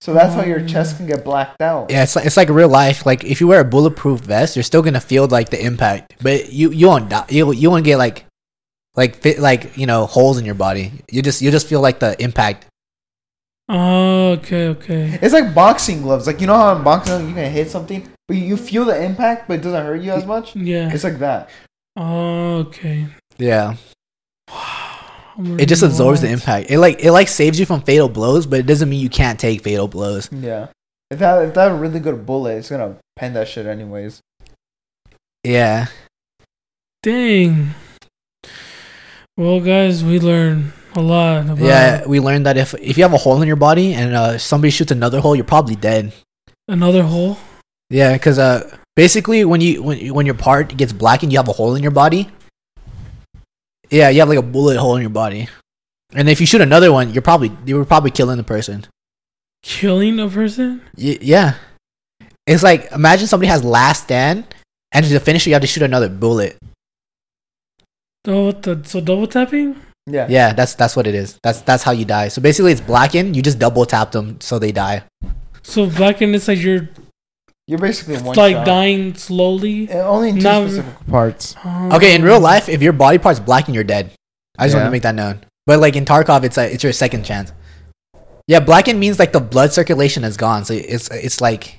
So 0.00 0.14
that's 0.14 0.34
how 0.34 0.42
your 0.44 0.66
chest 0.66 0.96
can 0.96 1.06
get 1.06 1.24
blacked 1.24 1.60
out. 1.60 1.90
Yeah, 1.90 2.02
it's 2.02 2.16
like, 2.16 2.24
it's 2.24 2.36
like 2.36 2.48
real 2.48 2.70
life. 2.70 3.04
Like 3.04 3.22
if 3.22 3.40
you 3.40 3.46
wear 3.46 3.60
a 3.60 3.64
bulletproof 3.64 4.20
vest, 4.20 4.56
you're 4.56 4.62
still 4.62 4.80
gonna 4.82 5.00
feel 5.00 5.26
like 5.28 5.50
the 5.50 5.62
impact, 5.62 6.14
but 6.22 6.52
you 6.52 6.70
you 6.70 6.86
won't 6.88 7.10
die. 7.10 7.26
You 7.28 7.52
you 7.52 7.70
won't 7.70 7.84
get 7.84 7.98
like 7.98 8.24
like 8.96 9.16
fit 9.16 9.38
like 9.38 9.76
you 9.76 9.86
know 9.86 10.06
holes 10.06 10.38
in 10.38 10.46
your 10.46 10.54
body. 10.54 10.92
You 11.10 11.20
just 11.20 11.42
you 11.42 11.50
just 11.50 11.66
feel 11.66 11.82
like 11.82 12.00
the 12.00 12.20
impact. 12.22 12.66
Oh, 13.68 14.30
okay, 14.38 14.68
okay. 14.68 15.18
It's 15.20 15.34
like 15.34 15.54
boxing 15.54 16.00
gloves. 16.00 16.26
Like 16.26 16.40
you 16.40 16.46
know 16.46 16.56
how 16.56 16.74
in 16.74 16.82
boxing 16.82 17.28
you 17.28 17.34
can 17.34 17.52
hit 17.52 17.70
something, 17.70 18.08
but 18.26 18.38
you 18.38 18.56
feel 18.56 18.86
the 18.86 19.00
impact, 19.00 19.48
but 19.48 19.60
it 19.60 19.62
doesn't 19.62 19.84
hurt 19.84 20.00
you 20.00 20.12
as 20.12 20.24
much. 20.24 20.56
Yeah. 20.56 20.90
It's 20.92 21.04
like 21.04 21.18
that. 21.18 21.50
Oh, 21.94 22.56
okay. 22.66 23.06
Yeah, 23.36 23.74
I'm 24.48 24.79
it 25.58 25.66
just 25.66 25.82
learning 25.82 25.92
a 25.92 25.94
absorbs 25.94 26.20
the 26.20 26.28
impact. 26.28 26.70
It 26.70 26.78
like 26.78 27.02
it 27.02 27.12
like 27.12 27.28
saves 27.28 27.58
you 27.58 27.66
from 27.66 27.82
fatal 27.82 28.08
blows, 28.08 28.46
but 28.46 28.60
it 28.60 28.66
doesn't 28.66 28.88
mean 28.88 29.00
you 29.00 29.10
can't 29.10 29.38
take 29.38 29.62
fatal 29.62 29.88
blows. 29.88 30.28
Yeah. 30.32 30.68
If 31.10 31.18
that 31.18 31.42
if 31.42 31.54
that 31.54 31.62
have 31.70 31.72
a 31.72 31.80
really 31.80 32.00
good 32.00 32.24
bullet, 32.26 32.56
it's 32.56 32.70
gonna 32.70 32.96
pen 33.16 33.34
that 33.34 33.48
shit 33.48 33.66
anyways. 33.66 34.20
Yeah, 35.42 35.86
Dang. 37.02 37.72
Well, 39.38 39.60
guys, 39.60 40.04
we 40.04 40.20
learned 40.20 40.72
a 40.94 41.00
lot 41.00 41.48
about 41.48 41.58
yeah. 41.58 42.06
We 42.06 42.20
learned 42.20 42.44
that 42.44 42.58
if 42.58 42.74
if 42.74 42.98
you 42.98 43.04
have 43.04 43.14
a 43.14 43.16
hole 43.16 43.40
in 43.40 43.48
your 43.48 43.56
body 43.56 43.94
and 43.94 44.14
uh, 44.14 44.36
somebody 44.36 44.70
shoots 44.70 44.92
another 44.92 45.20
hole, 45.20 45.34
you're 45.34 45.48
probably 45.48 45.76
dead. 45.76 46.12
another 46.68 47.02
hole. 47.02 47.38
Yeah, 47.88 48.12
because 48.12 48.38
uh, 48.38 48.76
basically 48.96 49.46
when 49.46 49.62
you 49.62 49.82
when 49.82 50.12
when 50.12 50.26
your 50.26 50.34
part 50.34 50.76
gets 50.76 50.92
blackened, 50.92 51.32
you 51.32 51.38
have 51.38 51.48
a 51.48 51.52
hole 51.52 51.74
in 51.74 51.82
your 51.82 51.90
body. 51.90 52.28
Yeah, 53.90 54.08
you 54.08 54.20
have 54.20 54.28
like 54.28 54.38
a 54.38 54.42
bullet 54.42 54.76
hole 54.76 54.96
in 54.96 55.02
your 55.02 55.10
body, 55.10 55.48
and 56.14 56.28
if 56.28 56.40
you 56.40 56.46
shoot 56.46 56.60
another 56.60 56.92
one, 56.92 57.12
you're 57.12 57.22
probably 57.22 57.50
you 57.66 57.76
were 57.76 57.84
probably 57.84 58.10
killing 58.10 58.36
the 58.36 58.44
person. 58.44 58.86
Killing 59.62 60.18
a 60.20 60.28
person? 60.28 60.80
Y- 60.96 61.18
yeah, 61.20 61.54
it's 62.46 62.62
like 62.62 62.90
imagine 62.92 63.26
somebody 63.26 63.48
has 63.48 63.64
last 63.64 64.04
stand, 64.04 64.44
and 64.92 65.04
to 65.06 65.20
finish 65.20 65.46
it, 65.46 65.50
you 65.50 65.54
have 65.54 65.62
to 65.62 65.66
shoot 65.66 65.82
another 65.82 66.08
bullet. 66.08 66.56
What 68.24 68.62
the? 68.62 68.82
So 68.84 69.00
double 69.00 69.26
tapping? 69.26 69.80
Yeah. 70.06 70.26
Yeah, 70.28 70.52
that's 70.52 70.74
that's 70.74 70.96
what 70.96 71.06
it 71.06 71.14
is. 71.14 71.38
That's 71.42 71.60
that's 71.62 71.82
how 71.82 71.92
you 71.92 72.04
die. 72.04 72.28
So 72.28 72.40
basically, 72.42 72.72
it's 72.72 72.80
blackened. 72.80 73.36
You 73.36 73.42
just 73.42 73.58
double 73.58 73.86
tap 73.86 74.12
them 74.12 74.40
so 74.40 74.58
they 74.58 74.72
die. 74.72 75.04
So 75.62 75.88
black 75.88 76.20
and 76.20 76.34
it's 76.34 76.48
like 76.48 76.58
you're 76.58 76.88
You're 77.70 77.78
basically 77.78 78.16
one 78.16 78.34
like 78.34 78.56
shot. 78.56 78.66
dying 78.66 79.14
slowly. 79.14 79.88
Uh, 79.88 79.98
Only 79.98 80.30
in 80.30 80.36
two 80.38 80.42
Now- 80.42 80.66
specific 80.66 81.06
parts. 81.06 81.54
Okay, 81.64 82.16
in 82.16 82.24
real 82.24 82.40
life, 82.40 82.68
if 82.68 82.82
your 82.82 82.92
body 82.92 83.16
part's 83.18 83.38
blackened, 83.38 83.76
you're 83.76 83.84
dead. 83.84 84.10
I 84.58 84.64
just 84.66 84.74
want 84.74 84.82
Yeah. 84.82 84.88
to 84.88 84.90
make 84.90 85.02
that 85.02 85.14
known. 85.14 85.44
But 85.66 85.78
like 85.78 85.94
in 85.94 86.04
Tarkov, 86.04 86.42
it's 86.42 86.56
like 86.56 86.72
it's 86.72 86.82
your 86.82 86.92
second 86.92 87.22
chance. 87.24 87.52
Yeah, 88.48 88.58
blackened 88.58 88.98
means 88.98 89.20
like 89.20 89.30
the 89.30 89.38
blood 89.40 89.72
circulation 89.72 90.24
is 90.24 90.36
gone, 90.36 90.64
so 90.64 90.74
it's 90.74 91.08
it's 91.12 91.40
like 91.40 91.78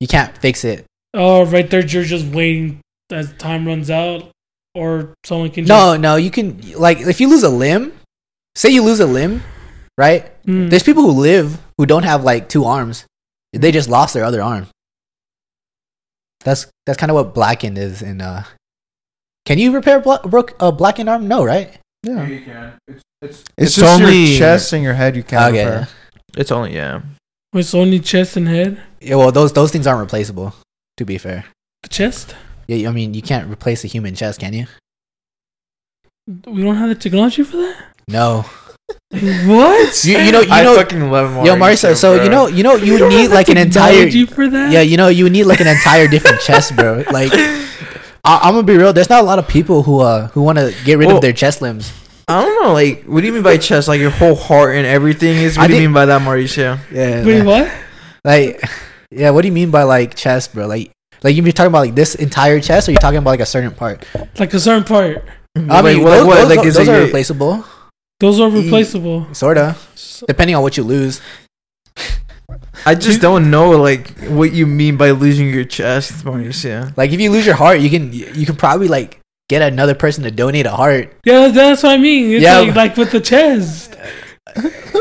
you 0.00 0.08
can't 0.08 0.34
fix 0.38 0.64
it. 0.64 0.86
Oh, 1.12 1.44
right 1.44 1.68
there, 1.68 1.84
you're 1.84 2.04
just 2.04 2.24
waiting 2.26 2.80
as 3.12 3.30
time 3.34 3.66
runs 3.66 3.90
out, 3.90 4.30
or 4.74 5.12
someone 5.26 5.50
can. 5.50 5.66
No, 5.66 5.98
no, 5.98 6.16
you 6.16 6.30
can 6.30 6.62
like 6.76 7.00
if 7.00 7.20
you 7.20 7.28
lose 7.28 7.42
a 7.42 7.50
limb, 7.50 7.92
say 8.56 8.70
you 8.70 8.82
lose 8.82 9.00
a 9.00 9.06
limb, 9.06 9.42
right? 9.98 10.22
Just, 10.24 10.46
Hmm. 10.46 10.68
There's 10.70 10.82
people 10.82 11.02
who 11.02 11.20
live 11.20 11.58
who 11.76 11.84
don't 11.84 12.04
have 12.04 12.24
like 12.24 12.48
two 12.48 12.64
arms. 12.64 13.04
They 13.52 13.70
just 13.70 13.90
lost 13.90 14.14
their 14.14 14.24
other 14.24 14.40
arm. 14.42 14.66
That's 16.44 16.66
that's 16.86 16.98
kind 16.98 17.10
of 17.10 17.14
what 17.16 17.34
blackened 17.34 17.78
is 17.78 18.02
in 18.02 18.20
uh 18.20 18.44
Can 19.46 19.58
you 19.58 19.72
repair 19.72 20.00
bla- 20.00 20.20
broke 20.24 20.54
a 20.60 20.70
blackened 20.70 21.08
arm? 21.08 21.26
No, 21.28 21.44
right? 21.44 21.78
Yeah. 22.02 22.26
you 22.26 22.40
can. 22.42 22.72
It's 22.86 23.02
it's, 23.22 23.38
It's, 23.40 23.42
it's 23.56 23.74
just 23.76 24.00
only 24.00 24.16
your 24.16 24.38
chest 24.38 24.72
and 24.72 24.82
your 24.84 24.94
head 24.94 25.16
you 25.16 25.22
can't 25.22 25.54
Okay. 25.54 25.64
repair. 25.64 25.88
It's 26.36 26.52
only 26.52 26.74
yeah. 26.74 27.00
it's 27.54 27.74
only 27.74 27.98
chest 28.00 28.36
and 28.36 28.46
head. 28.48 28.80
Yeah, 29.00 29.16
well, 29.16 29.32
those 29.32 29.52
those 29.52 29.70
things 29.72 29.86
aren't 29.86 30.00
replaceable. 30.00 30.54
To 30.98 31.04
be 31.04 31.18
fair, 31.18 31.44
The 31.82 31.88
chest. 31.88 32.36
yeah, 32.68 32.88
I 32.88 32.92
mean, 32.92 33.14
you 33.14 33.22
can't 33.22 33.50
replace 33.50 33.82
a 33.84 33.88
human 33.88 34.14
chest, 34.14 34.38
can 34.40 34.52
you? 34.52 34.66
We 36.46 36.62
don't 36.62 36.76
have 36.76 36.88
the 36.88 36.94
technology 36.94 37.42
for 37.42 37.56
that. 37.58 37.76
No. 38.08 38.44
What? 39.10 40.04
You, 40.04 40.18
you 40.18 40.32
know, 40.32 40.40
you 40.40 40.50
I 40.50 40.62
know, 40.64 40.76
fucking 40.76 41.10
love 41.10 41.32
Mario. 41.32 41.54
yo, 41.54 41.60
Marisa. 41.60 41.94
So 41.96 42.22
you 42.22 42.28
know, 42.28 42.46
you 42.48 42.62
know, 42.62 42.74
you 42.74 42.94
We 42.94 43.08
need 43.08 43.28
like 43.28 43.48
an 43.48 43.56
entire. 43.56 44.10
for 44.26 44.48
that. 44.48 44.72
Yeah, 44.72 44.80
you 44.80 44.96
know, 44.96 45.08
you 45.08 45.30
need 45.30 45.44
like 45.44 45.60
an 45.60 45.68
entire 45.68 46.08
different 46.08 46.40
chest, 46.40 46.74
bro. 46.76 47.04
Like, 47.12 47.30
I, 47.32 48.40
I'm 48.42 48.54
gonna 48.54 48.62
be 48.64 48.76
real. 48.76 48.92
There's 48.92 49.08
not 49.10 49.20
a 49.22 49.26
lot 49.26 49.38
of 49.38 49.46
people 49.46 49.82
who 49.82 50.00
uh 50.00 50.28
who 50.28 50.42
want 50.42 50.58
to 50.58 50.74
get 50.84 50.98
rid 50.98 51.06
Well- 51.06 51.16
of 51.16 51.22
their 51.22 51.32
chest 51.32 51.62
limbs. 51.62 51.92
I 52.26 52.40
don't 52.42 52.62
know. 52.64 52.72
Like, 52.72 53.04
what 53.04 53.20
do 53.20 53.26
you 53.26 53.32
mean 53.34 53.42
by 53.42 53.58
chest? 53.58 53.86
Like 53.86 54.00
your 54.00 54.10
whole 54.10 54.34
heart 54.34 54.74
and 54.76 54.86
everything 54.86 55.36
is. 55.36 55.58
I 55.58 55.62
What 55.62 55.68
do 55.68 55.74
you 55.74 55.80
mean 55.82 55.92
by 55.92 56.06
that, 56.06 56.22
Mauricio? 56.22 56.78
Yeah. 56.90 57.22
Wait, 57.24 57.42
what? 57.44 57.70
Like, 58.24 58.62
yeah. 59.10 59.28
What 59.30 59.42
do 59.42 59.48
you 59.48 59.52
mean 59.52 59.70
by 59.70 59.82
like 59.84 60.14
chest, 60.16 60.54
bro? 60.54 60.66
Like, 60.66 60.90
like 61.22 61.36
you 61.36 61.42
be 61.42 61.52
talking 61.52 61.68
about 61.68 61.80
like 61.80 61.94
this 61.94 62.14
entire 62.14 62.60
chest, 62.60 62.88
or 62.88 62.92
you 62.92 62.98
talking 62.98 63.18
about 63.18 63.30
like 63.30 63.40
a 63.40 63.46
certain 63.46 63.72
part? 63.72 64.06
Like 64.38 64.54
a 64.54 64.60
certain 64.60 64.84
part. 64.84 65.22
I 65.54 65.60
Like, 65.60 65.84
mean, 65.84 66.02
what- 66.02 66.10
those, 66.16 66.26
what, 66.26 66.36
those, 66.48 66.56
like, 66.56 66.66
is 66.66 66.74
those 66.76 66.88
it 66.88 66.90
are 66.92 66.96
your- 66.96 67.04
replaceable, 67.04 67.64
Those 68.20 68.40
are 68.40 68.48
replaceable. 68.50 69.26
sorta, 69.34 69.76
depending 70.26 70.56
on 70.56 70.62
what 70.62 70.76
you 70.76 70.82
lose. 70.84 71.20
I 72.86 72.94
just 72.94 73.20
don't 73.20 73.50
know 73.50 73.70
like 73.70 74.10
what 74.28 74.52
you 74.52 74.66
mean 74.66 74.96
by 74.96 75.10
losing 75.10 75.48
your 75.48 75.64
chest, 75.64 76.24
Mauricio. 76.24 76.94
Like, 76.96 77.12
if 77.12 77.20
you 77.20 77.30
lose 77.30 77.46
your 77.46 77.54
heart, 77.54 77.80
you 77.80 77.90
can 77.90 78.12
you 78.12 78.46
can 78.46 78.56
probably 78.56 78.88
like 78.88 79.20
get 79.48 79.62
another 79.62 79.94
person 79.94 80.24
to 80.24 80.30
donate 80.30 80.66
a 80.66 80.70
heart. 80.70 81.12
yeah, 81.24 81.48
that's 81.48 81.82
what 81.82 81.92
I 81.92 81.96
mean. 81.98 82.30
It's 82.32 82.42
Yeah, 82.42 82.60
like, 82.60 82.74
like 82.76 82.96
with 82.96 83.10
the 83.12 83.20
chest. 83.20 83.96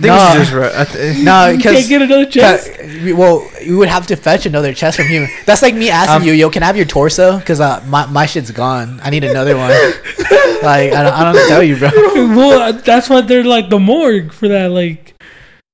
Think 0.00 0.14
it's 0.14 0.34
just 0.34 0.52
right. 0.52 0.74
I 0.74 0.84
th- 0.84 1.18
No, 1.24 1.48
you 1.48 1.56
because 1.56 1.72
can't 1.76 1.88
get 1.88 2.02
another 2.02 2.26
chest. 2.26 2.70
well, 3.16 3.48
you 3.62 3.78
would 3.78 3.88
have 3.88 4.06
to 4.08 4.16
fetch 4.16 4.46
another 4.46 4.72
chest 4.72 4.96
from 4.98 5.06
human. 5.06 5.28
That's 5.46 5.62
like 5.62 5.74
me 5.74 5.90
asking 5.90 6.16
Um, 6.16 6.22
you, 6.24 6.32
yo, 6.32 6.50
can 6.50 6.62
I 6.62 6.66
have 6.66 6.76
your 6.76 6.86
torso? 6.86 7.38
Because 7.38 7.60
uh, 7.60 7.82
my 7.86 8.06
my 8.06 8.26
shit's 8.26 8.50
gone. 8.50 9.00
I 9.02 9.10
need 9.10 9.24
another 9.24 9.56
one. 9.56 9.70
like, 10.62 10.92
I 10.92 11.02
don't, 11.02 11.12
I 11.14 11.24
don't 11.24 11.34
know 11.34 11.48
tell 11.48 11.62
you, 11.62 11.76
bro. 11.76 11.90
well, 12.36 12.72
that's 12.72 13.08
why 13.08 13.20
they're 13.22 13.44
like 13.44 13.68
the 13.70 13.78
morgue 13.78 14.32
for 14.32 14.48
that. 14.48 14.70
Like 14.70 15.14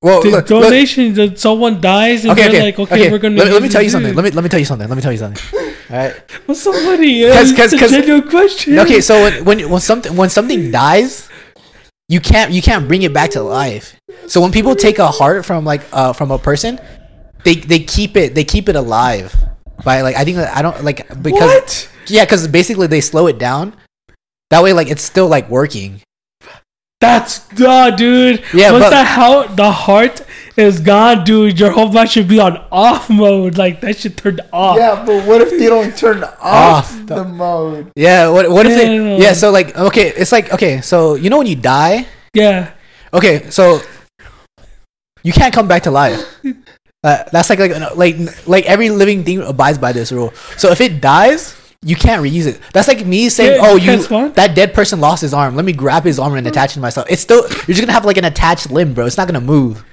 Well, 0.01 0.21
the 0.21 0.29
look, 0.29 0.49
look, 0.49 0.63
donation 0.63 1.13
that 1.15 1.39
someone 1.39 1.81
dies 1.81 2.23
and 2.25 2.31
okay, 2.31 2.41
they're 2.43 2.49
okay, 2.51 2.63
like, 2.63 2.79
okay, 2.79 2.95
okay. 3.01 3.11
we're 3.11 3.17
gonna. 3.19 3.37
Let, 3.37 3.47
me- 3.47 3.53
let 3.53 3.63
me 3.63 3.69
tell 3.69 3.81
you 3.81 3.89
something. 3.89 4.13
Let 4.15 4.23
me 4.25 4.31
let 4.31 4.43
me 4.43 4.49
tell 4.49 4.59
you 4.59 4.65
something. 4.65 4.87
Let 4.87 4.95
me 4.95 5.01
tell 5.01 5.11
you 5.11 5.17
something. 5.19 5.41
All 5.89 5.97
right. 5.97 6.13
What's 6.45 6.61
somebody. 6.61 7.21
funny? 7.23 7.29
'Cause- 7.31 7.51
It's 7.51 7.59
'cause- 7.59 7.73
a 7.73 7.77
'cause- 7.77 7.91
genuine 7.91 8.27
question. 8.29 8.79
Okay, 8.79 9.01
so 9.01 9.21
when, 9.23 9.45
when 9.45 9.69
when 9.69 9.81
something 9.81 10.15
when 10.15 10.29
something 10.29 10.71
dies, 10.71 11.29
you 12.07 12.19
can't 12.19 12.51
you 12.51 12.61
can't 12.61 12.87
bring 12.87 13.01
it 13.01 13.13
back 13.13 13.31
to 13.31 13.41
life. 13.41 13.95
So 14.27 14.41
when 14.41 14.51
people 14.51 14.75
take 14.75 14.99
a 14.99 15.07
heart 15.07 15.45
from 15.45 15.65
like 15.65 15.81
uh 15.91 16.13
from 16.13 16.31
a 16.31 16.37
person, 16.37 16.79
they 17.43 17.55
they 17.55 17.79
keep 17.79 18.15
it 18.17 18.35
they 18.35 18.43
keep 18.43 18.69
it 18.69 18.75
alive 18.75 19.35
by 19.83 20.01
like 20.01 20.15
I 20.15 20.23
think 20.23 20.37
that 20.37 20.55
I 20.55 20.61
don't 20.61 20.83
like 20.83 21.07
because 21.21 21.49
what? 21.49 21.89
yeah 22.07 22.25
because 22.25 22.47
basically 22.47 22.87
they 22.87 23.01
slow 23.01 23.27
it 23.27 23.37
down. 23.37 23.75
That 24.51 24.61
way, 24.63 24.73
like 24.73 24.89
it's 24.89 25.01
still 25.01 25.27
like 25.27 25.49
working. 25.49 26.01
That's 27.01 27.47
duh, 27.49 27.91
dude. 27.91 28.43
Yeah, 28.53 28.71
but- 28.71 28.89
the 28.89 29.03
how 29.03 29.47
the 29.47 29.71
heart 29.71 30.21
is 30.57 30.79
gone, 30.79 31.23
dude, 31.23 31.59
your 31.59 31.71
whole 31.71 31.91
mind 31.91 32.09
should 32.11 32.27
be 32.27 32.39
on 32.39 32.57
off 32.71 33.09
mode. 33.09 33.57
Like 33.57 33.81
that 33.81 33.97
should 33.97 34.17
turned 34.17 34.41
off. 34.53 34.77
Yeah, 34.77 35.03
but 35.05 35.25
what 35.27 35.41
if 35.41 35.49
they 35.51 35.67
don't 35.67 35.95
turn 35.97 36.23
off, 36.41 36.91
Off. 36.93 37.05
the 37.05 37.23
mode? 37.23 37.91
Yeah. 37.95 38.29
What 38.29 38.49
what 38.49 38.65
if 38.65 38.73
they? 38.77 39.17
Yeah. 39.17 39.33
So 39.33 39.51
like 39.51 39.75
okay, 39.77 40.09
it's 40.15 40.31
like 40.31 40.53
okay. 40.53 40.81
So 40.81 41.15
you 41.15 41.29
know 41.29 41.37
when 41.37 41.47
you 41.47 41.55
die, 41.55 42.05
Yeah. 42.33 42.71
Okay, 43.13 43.49
so 43.49 43.79
you 45.23 45.31
can't 45.33 45.53
come 45.53 45.67
back 45.67 45.83
to 45.83 45.91
life. 45.91 46.21
Uh, 47.05 47.23
that's 47.31 47.51
like 47.51 47.59
like 47.59 47.95
like 47.95 48.15
like 48.47 48.65
every 48.65 48.89
living 48.89 49.23
thing 49.23 49.39
abides 49.39 49.77
by 49.77 49.91
this 49.91 50.11
rule. 50.11 50.33
So 50.57 50.71
if 50.71 50.81
it 50.81 51.01
dies, 51.01 51.55
you 51.83 51.95
can't 51.95 52.23
reuse 52.23 52.47
it. 52.47 52.59
That's 52.73 52.87
like 52.87 53.05
me 53.05 53.29
saying, 53.29 53.61
Yeah, 53.61 53.67
"Oh, 53.69 53.75
you 53.75 53.91
you 53.91 54.29
that 54.33 54.55
dead 54.55 54.73
person 54.73 54.99
lost 54.99 55.21
his 55.21 55.31
arm. 55.31 55.55
Let 55.55 55.65
me 55.65 55.71
grab 55.71 56.03
his 56.03 56.17
arm 56.17 56.33
and 56.33 56.47
attach 56.47 56.71
it 56.71 56.73
to 56.73 56.79
myself." 56.79 57.05
It's 57.07 57.21
still 57.21 57.43
you're 57.43 57.75
just 57.77 57.81
gonna 57.81 57.91
have 57.93 58.05
like 58.05 58.17
an 58.17 58.25
attached 58.25 58.71
limb, 58.71 58.95
bro. 58.95 59.05
It's 59.05 59.17
not 59.17 59.27
gonna 59.27 59.39
move. 59.39 59.85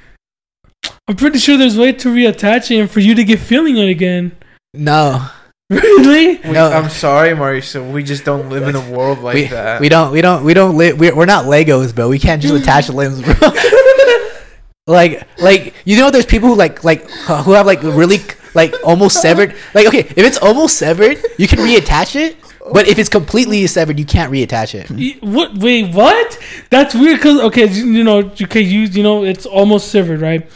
I'm 1.09 1.17
pretty 1.17 1.39
sure 1.39 1.57
there's 1.57 1.77
way 1.77 1.93
to 1.93 2.09
reattach 2.09 2.71
it 2.71 2.81
and 2.81 2.91
for 2.91 3.01
you 3.01 3.15
to 3.15 3.25
get 3.25 3.39
feeling 3.39 3.77
it 3.77 3.89
again. 3.89 4.33
No, 4.75 5.29
Really? 5.73 6.37
We, 6.37 6.51
No. 6.53 6.71
I'm 6.71 6.91
sorry, 6.91 7.31
Mauricio. 7.31 7.93
We 7.93 8.03
just 8.03 8.25
don't 8.25 8.51
live 8.51 8.69
in 8.69 8.77
a 8.77 8.91
world 8.91 9.21
like 9.21 9.35
we, 9.35 9.45
that. 9.47 9.81
we 9.81 9.89
don't 9.89 10.13
we 10.13 10.21
don't 10.21 10.45
we 10.45 10.53
don't 10.53 10.77
li- 10.77 10.93
we're, 10.93 11.15
we're 11.15 11.25
not 11.27 11.47
Legos, 11.47 11.95
bro. 11.95 12.09
We 12.11 12.19
can't 12.19 12.43
just 12.43 12.55
attach 12.55 12.89
limbs, 13.01 13.23
bro. 13.23 13.35
like 14.87 15.27
like 15.39 15.75
you 15.87 15.97
know, 15.97 16.11
there's 16.11 16.27
people 16.27 16.49
who 16.51 16.57
like 16.57 16.85
like 16.85 17.09
who 17.11 17.53
have 17.53 17.65
like 17.65 17.83
really 17.83 18.19
like 18.55 18.75
almost 18.85 19.23
severed. 19.23 19.55
Like 19.73 19.87
okay, 19.87 20.01
if 20.01 20.19
it's 20.19 20.37
almost 20.39 20.77
severed, 20.77 21.19
you 21.39 21.49
can 21.49 21.59
reattach 21.61 22.17
it. 22.17 22.37
But 22.70 22.86
if 22.86 22.98
it's 22.98 23.09
completely 23.09 23.66
severed, 23.66 23.98
you 23.98 24.05
can't 24.05 24.30
reattach 24.30 24.74
it. 24.74 25.22
What? 25.22 25.59
Wait, 25.59 25.94
what? 25.94 26.39
That's 26.70 26.94
weird. 26.94 27.20
Cause 27.20 27.40
okay, 27.40 27.66
you 27.66 27.86
you 27.86 28.05
know, 28.05 28.30
you 28.36 28.47
can 28.47 28.64
use, 28.64 28.97
you 28.97 29.02
know, 29.02 29.24
it's 29.24 29.47
almost 29.47 29.89
severed, 29.89 30.20
right? 30.20 30.47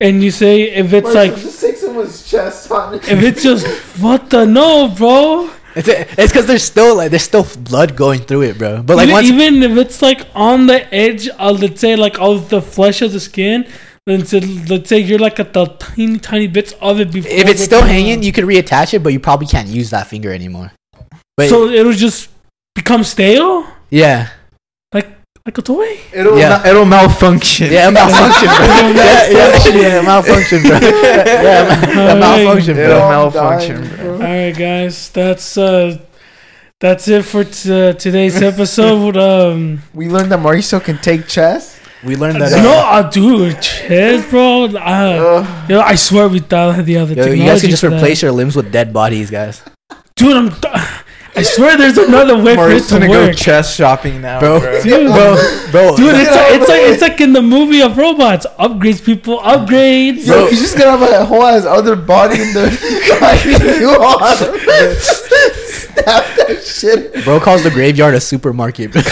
And 0.00 0.22
you 0.22 0.32
say 0.32 0.62
if 0.62 0.92
it's 0.92 1.14
like, 1.14 1.36
just 1.36 1.60
take 1.60 1.76
someone's 1.76 2.28
chest 2.28 2.70
on 2.70 2.94
it. 2.94 3.08
if 3.08 3.22
it's 3.22 3.42
just 3.42 3.66
what 4.02 4.30
the 4.30 4.44
no, 4.44 4.88
bro. 4.88 5.50
It's 5.74 5.88
it's 5.88 6.32
because 6.32 6.46
there's 6.46 6.64
still 6.64 6.96
like 6.96 7.10
there's 7.10 7.22
still 7.22 7.46
blood 7.60 7.96
going 7.96 8.20
through 8.20 8.42
it, 8.42 8.58
bro. 8.58 8.82
But 8.82 8.96
like 8.96 9.08
even, 9.08 9.14
once 9.14 9.26
even 9.28 9.62
if 9.62 9.78
it's 9.78 10.02
like 10.02 10.26
on 10.34 10.66
the 10.66 10.92
edge 10.92 11.28
of 11.28 11.62
let's 11.62 11.80
say 11.80 11.96
like 11.96 12.18
of 12.18 12.50
the 12.50 12.60
flesh 12.60 13.00
of 13.00 13.12
the 13.12 13.20
skin, 13.20 13.66
then 14.04 14.22
to, 14.22 14.44
let's 14.68 14.88
say 14.88 14.98
you're 14.98 15.20
like 15.20 15.38
at 15.38 15.52
the 15.52 15.66
tiny 15.66 16.18
tiny 16.18 16.48
bits 16.48 16.72
of 16.82 17.00
it 17.00 17.12
before. 17.12 17.30
if 17.30 17.48
it's 17.48 17.62
still 17.62 17.82
hanging, 17.82 18.22
you 18.22 18.32
can 18.32 18.44
reattach 18.44 18.92
it, 18.92 19.02
but 19.02 19.12
you 19.12 19.20
probably 19.20 19.46
can't 19.46 19.68
use 19.68 19.90
that 19.90 20.08
finger 20.08 20.32
anymore. 20.32 20.72
But 21.36 21.48
so 21.48 21.68
it'll 21.68 21.92
just 21.92 22.28
become 22.74 23.04
stale, 23.04 23.66
yeah, 23.90 24.28
like 25.44 25.58
a 25.58 25.62
toy. 25.62 25.98
it'll 26.12 26.38
Yeah. 26.38 26.50
ma- 26.62 26.68
it'll 26.70 26.84
malfunction. 26.84 27.72
yeah, 27.72 27.88
it 27.88 27.92
malfunction, 27.92 28.48
bro. 28.48 28.66
yeah, 28.94 29.30
yeah, 29.30 29.74
yeah, 29.74 29.98
it 30.00 30.04
malfunction, 30.04 30.62
bro. 30.62 30.78
Yeah, 30.80 31.90
it 31.90 31.94
ma- 31.96 32.12
it 32.12 32.18
malfunction, 32.20 32.78
It'll 32.78 33.08
malfunction, 33.08 33.96
bro. 33.96 34.12
All 34.14 34.18
right, 34.20 34.52
guys, 34.56 35.08
that's 35.10 35.56
uh, 35.58 35.98
that's 36.80 37.08
it 37.08 37.24
for 37.24 37.42
t- 37.44 37.72
uh, 37.72 37.92
today's 37.94 38.40
episode. 38.40 39.16
Um, 39.30 39.82
We 39.94 40.08
learned 40.08 40.30
that 40.32 40.38
Mauricio 40.38 40.78
can 40.82 40.98
take 40.98 41.26
chess. 41.26 41.78
We 42.04 42.14
learned 42.16 42.40
that. 42.42 42.50
no, 42.62 42.70
Uh, 42.78 43.02
I 43.02 43.10
do 43.10 43.52
chess, 43.54 44.28
bro. 44.30 44.64
Uh, 44.66 45.46
you 45.68 45.74
know, 45.76 45.80
I 45.82 45.94
swear 45.96 46.28
we 46.28 46.38
thought 46.40 46.78
of 46.78 46.86
the 46.86 46.98
other 46.98 47.14
yo, 47.14 47.26
you 47.26 47.44
guys 47.46 47.60
can 47.62 47.70
just 47.70 47.80
for 47.82 47.90
that. 47.90 47.96
replace 47.96 48.22
your 48.22 48.32
limbs 48.32 48.54
with 48.54 48.70
dead 48.70 48.92
bodies, 48.92 49.30
guys. 49.30 49.62
dude. 50.14 50.36
I'm. 50.36 50.54
I 51.34 51.42
swear, 51.42 51.78
there's 51.78 51.96
another 51.96 52.36
way 52.36 52.54
for 52.54 52.68
it 52.68 52.74
Mauricio's 52.74 52.88
to 52.88 52.94
gonna 52.94 53.06
go 53.06 53.32
chess 53.32 53.74
shopping 53.74 54.20
now, 54.20 54.38
Bro. 54.38 54.60
bro. 54.60 54.82
Dude, 54.82 55.06
Bro, 55.08 55.36
bro, 55.70 55.96
Dude, 55.96 56.14
it's 56.14 56.30
like, 56.30 56.52
it's 56.60 56.68
like 56.68 56.80
it's 56.82 57.02
like 57.02 57.20
in 57.22 57.32
the 57.32 57.40
movie 57.40 57.80
of 57.80 57.96
robots. 57.96 58.46
Upgrades, 58.58 59.02
people, 59.02 59.38
upgrades. 59.38 60.26
Bro. 60.26 60.48
he's 60.48 60.60
just 60.60 60.76
gonna 60.76 60.90
have 60.98 61.02
a 61.02 61.24
whole 61.24 61.42
ass 61.44 61.64
other 61.64 61.96
body 61.96 62.34
in 62.34 62.52
the 62.52 62.68
you 63.80 63.88
on. 63.88 64.36
Snap 65.00 66.36
that 66.36 66.62
shit. 66.64 67.24
bro 67.24 67.40
calls 67.40 67.62
the 67.62 67.70
graveyard 67.70 68.14
a 68.14 68.20
supermarket. 68.20 68.92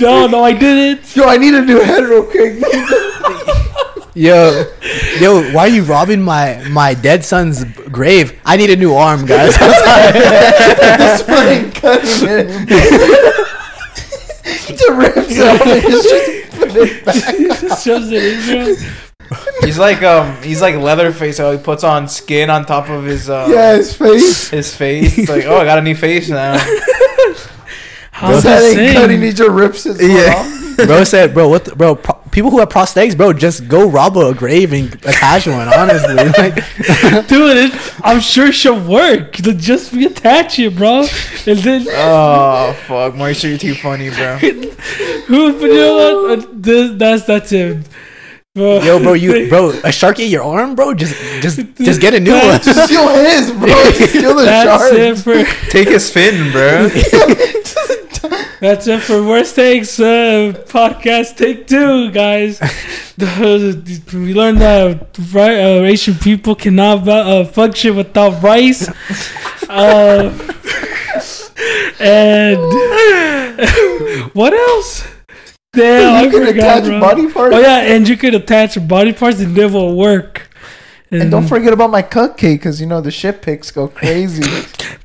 No, 0.00 0.26
no, 0.26 0.42
I 0.42 0.52
didn't. 0.54 1.14
Yo, 1.14 1.24
I 1.24 1.36
need 1.36 1.52
a 1.52 1.60
new 1.62 1.78
head 1.80 2.04
real 2.04 2.24
quick. 2.24 2.62
yo, 4.14 4.64
yo, 5.20 5.52
why 5.52 5.62
are 5.62 5.68
you 5.68 5.82
robbing 5.84 6.22
my 6.22 6.62
my 6.70 6.94
dead 6.94 7.24
son's 7.24 7.64
grave? 7.64 8.38
I 8.44 8.56
need 8.56 8.70
a 8.70 8.76
new 8.76 8.94
arm, 8.94 9.26
guys. 9.26 9.56
this 9.58 11.26
one 11.28 11.46
ain't 11.48 11.74
cutting 11.74 12.28
it. 12.28 13.46
the 14.68 14.94
rips 14.94 15.38
out 15.40 15.66
and 15.66 15.82
just 15.82 16.50
put 16.58 16.70
it 16.76 17.04
back. 17.04 17.34
He 17.36 17.46
just 17.48 17.84
shoves 17.84 18.10
it 18.10 18.48
in. 18.48 18.76
He's 19.64 19.78
like 19.78 20.02
um, 20.02 20.42
he's 20.42 20.60
like 20.60 20.74
Leatherface. 20.76 21.38
How 21.38 21.52
he 21.52 21.58
puts 21.58 21.84
on 21.84 22.08
skin 22.08 22.50
on 22.50 22.64
top 22.66 22.88
of 22.88 23.04
his 23.04 23.30
uh, 23.30 23.46
Yeah, 23.50 23.76
his 23.76 23.94
face. 23.96 24.48
his 24.50 24.74
face. 24.74 25.16
It's 25.18 25.28
like, 25.28 25.44
oh, 25.44 25.58
I 25.58 25.64
got 25.64 25.78
a 25.78 25.82
new 25.82 25.94
face 25.94 26.28
now. 26.28 26.58
How's 28.10 28.42
that 28.42 28.58
that 28.60 28.62
ain't 28.66 28.74
saying? 28.76 28.94
cutting. 28.94 29.22
He 29.22 29.32
just 29.32 29.50
rips 29.50 29.84
his 29.84 29.96
foot 29.98 30.10
Yeah. 30.10 30.69
Off. 30.82 30.88
bro 30.88 31.04
said, 31.04 31.34
bro, 31.34 31.48
what, 31.48 31.64
the, 31.64 31.76
bro? 31.76 31.96
Pro- 31.96 32.20
people 32.30 32.50
who 32.50 32.58
have 32.60 32.68
prosthetics, 32.68 33.16
bro, 33.16 33.32
just 33.32 33.68
go 33.68 33.88
rob 33.88 34.16
a 34.16 34.34
grave 34.34 34.72
and 34.72 34.92
attach 35.04 35.46
one. 35.46 35.68
Honestly, 35.68 36.14
like, 36.38 36.54
Dude, 37.28 37.56
it, 37.56 38.00
I'm 38.04 38.20
sure 38.20 38.52
she'll 38.52 38.80
work. 38.80 39.32
Just 39.32 39.92
reattach 39.92 40.64
it, 40.64 40.76
bro. 40.76 41.00
And 41.46 41.58
then 41.60 41.86
Oh 41.90 42.72
fuck, 42.86 43.14
Mauricio, 43.14 43.50
you're 43.50 43.58
too 43.58 43.74
funny, 43.74 44.10
bro. 44.10 44.36
who? 44.38 45.52
But 45.54 45.62
you 45.62 45.74
know 45.74 46.22
what? 46.22 46.38
Uh, 46.38 46.46
this, 46.52 46.98
that's 46.98 47.24
that's 47.24 47.52
it. 47.52 47.86
Bro, 48.56 48.82
yo, 48.82 48.98
bro, 48.98 49.12
you, 49.12 49.48
bro, 49.48 49.70
a 49.84 49.92
shark 49.92 50.18
ate 50.18 50.28
your 50.28 50.42
arm, 50.42 50.74
bro. 50.74 50.92
Just, 50.92 51.14
just, 51.40 51.60
just 51.76 52.00
get 52.00 52.14
a 52.14 52.20
new 52.20 52.32
one. 52.32 52.60
Just 52.60 52.86
steal 52.86 53.08
his, 53.08 53.52
bro. 53.52 53.68
Steal 53.92 54.34
the 54.34 54.44
That's 54.44 54.82
shark. 54.82 54.92
it 54.92 55.16
for 55.18 55.70
Take 55.70 55.88
his 55.88 56.10
fin, 56.12 56.50
bro. 56.50 56.88
that's 58.60 58.86
it 58.86 59.00
for 59.00 59.22
worst 59.22 59.56
takes 59.56 59.98
uh, 59.98 60.52
podcast 60.66 61.36
take 61.36 61.66
two, 61.66 62.10
guys. 62.10 62.60
We 63.20 64.32
learned 64.32 64.62
that 64.62 65.18
uh, 65.34 65.84
Asian 65.84 66.14
people 66.14 66.54
cannot 66.54 67.06
uh, 67.06 67.44
function 67.44 67.96
without 67.96 68.42
rice. 68.42 68.88
Uh, 69.68 70.32
and 72.00 72.58
what 74.34 74.54
else? 74.54 75.06
Damn, 75.72 76.14
I 76.14 76.22
you 76.22 76.30
can 76.30 76.46
forgot, 76.46 76.78
attach 76.78 76.84
bro. 76.84 77.00
body 77.00 77.30
parts. 77.30 77.54
Oh 77.56 77.60
yeah, 77.60 77.80
and 77.80 78.08
you 78.08 78.16
could 78.16 78.34
attach 78.34 78.88
body 78.88 79.12
parts 79.12 79.40
and 79.40 79.56
it 79.56 79.70
will 79.70 79.96
work. 79.96 80.48
And 81.10 81.30
don't 81.30 81.46
forget 81.46 81.72
about 81.72 81.90
my 81.90 82.02
cupcake, 82.02 82.58
because 82.58 82.80
you 82.80 82.86
know 82.86 83.00
the 83.00 83.10
shit 83.10 83.42
pics 83.42 83.70
go 83.70 83.88
crazy. 83.88 84.42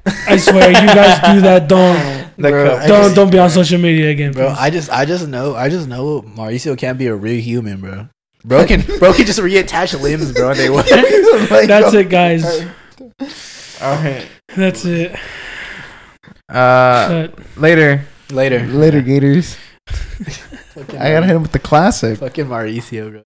I 0.06 0.38
swear, 0.38 0.70
you 0.70 0.88
guys 0.88 1.20
do 1.34 1.42
that. 1.42 1.68
Don't 1.68 2.25
The 2.38 2.50
Bro, 2.50 2.66
cup. 2.80 2.88
Don't 2.88 3.04
just- 3.04 3.16
don't 3.16 3.32
be 3.32 3.40
on 3.40 3.50
social 3.50 3.80
media 3.80 4.10
again, 4.10 4.32
Bro, 4.34 4.48
please. 4.50 4.58
I 4.60 4.70
just, 4.70 4.90
I 4.92 5.06
just 5.06 5.28
know, 5.28 5.56
I 5.56 5.70
just 5.70 5.88
know 5.88 6.22
Mauricio 6.22 6.78
can't 6.78 6.98
be 6.98 7.08
a 7.08 7.16
real 7.16 7.42
human, 7.42 7.80
bro. 7.82 8.08
Bro 8.44 8.66
can, 8.68 8.82
bro 9.00 9.14
can 9.14 9.26
just 9.26 9.40
reattach 9.40 10.00
limbs, 10.02 10.32
bro. 10.34 10.54
They 10.54 10.70
work. 10.70 10.86
Like, 11.50 11.68
That's 11.68 11.94
uh, 11.94 12.00
it, 12.00 12.10
guys. 12.10 12.44
All 13.82 13.96
right. 13.96 14.26
That's 14.56 14.86
it. 14.86 15.16
Uh, 16.50 17.28
But 17.28 17.40
later. 17.58 18.06
Later, 18.32 18.66
Later, 18.68 19.02
Gators. 19.02 19.58
I 20.78 21.12
gotta 21.12 21.26
hit 21.26 21.36
him 21.36 21.42
with 21.44 21.52
the 21.52 21.60
classic. 21.60 22.20
fucking 22.20 22.46
Mauricio, 22.46 23.12
bro. 23.12 23.22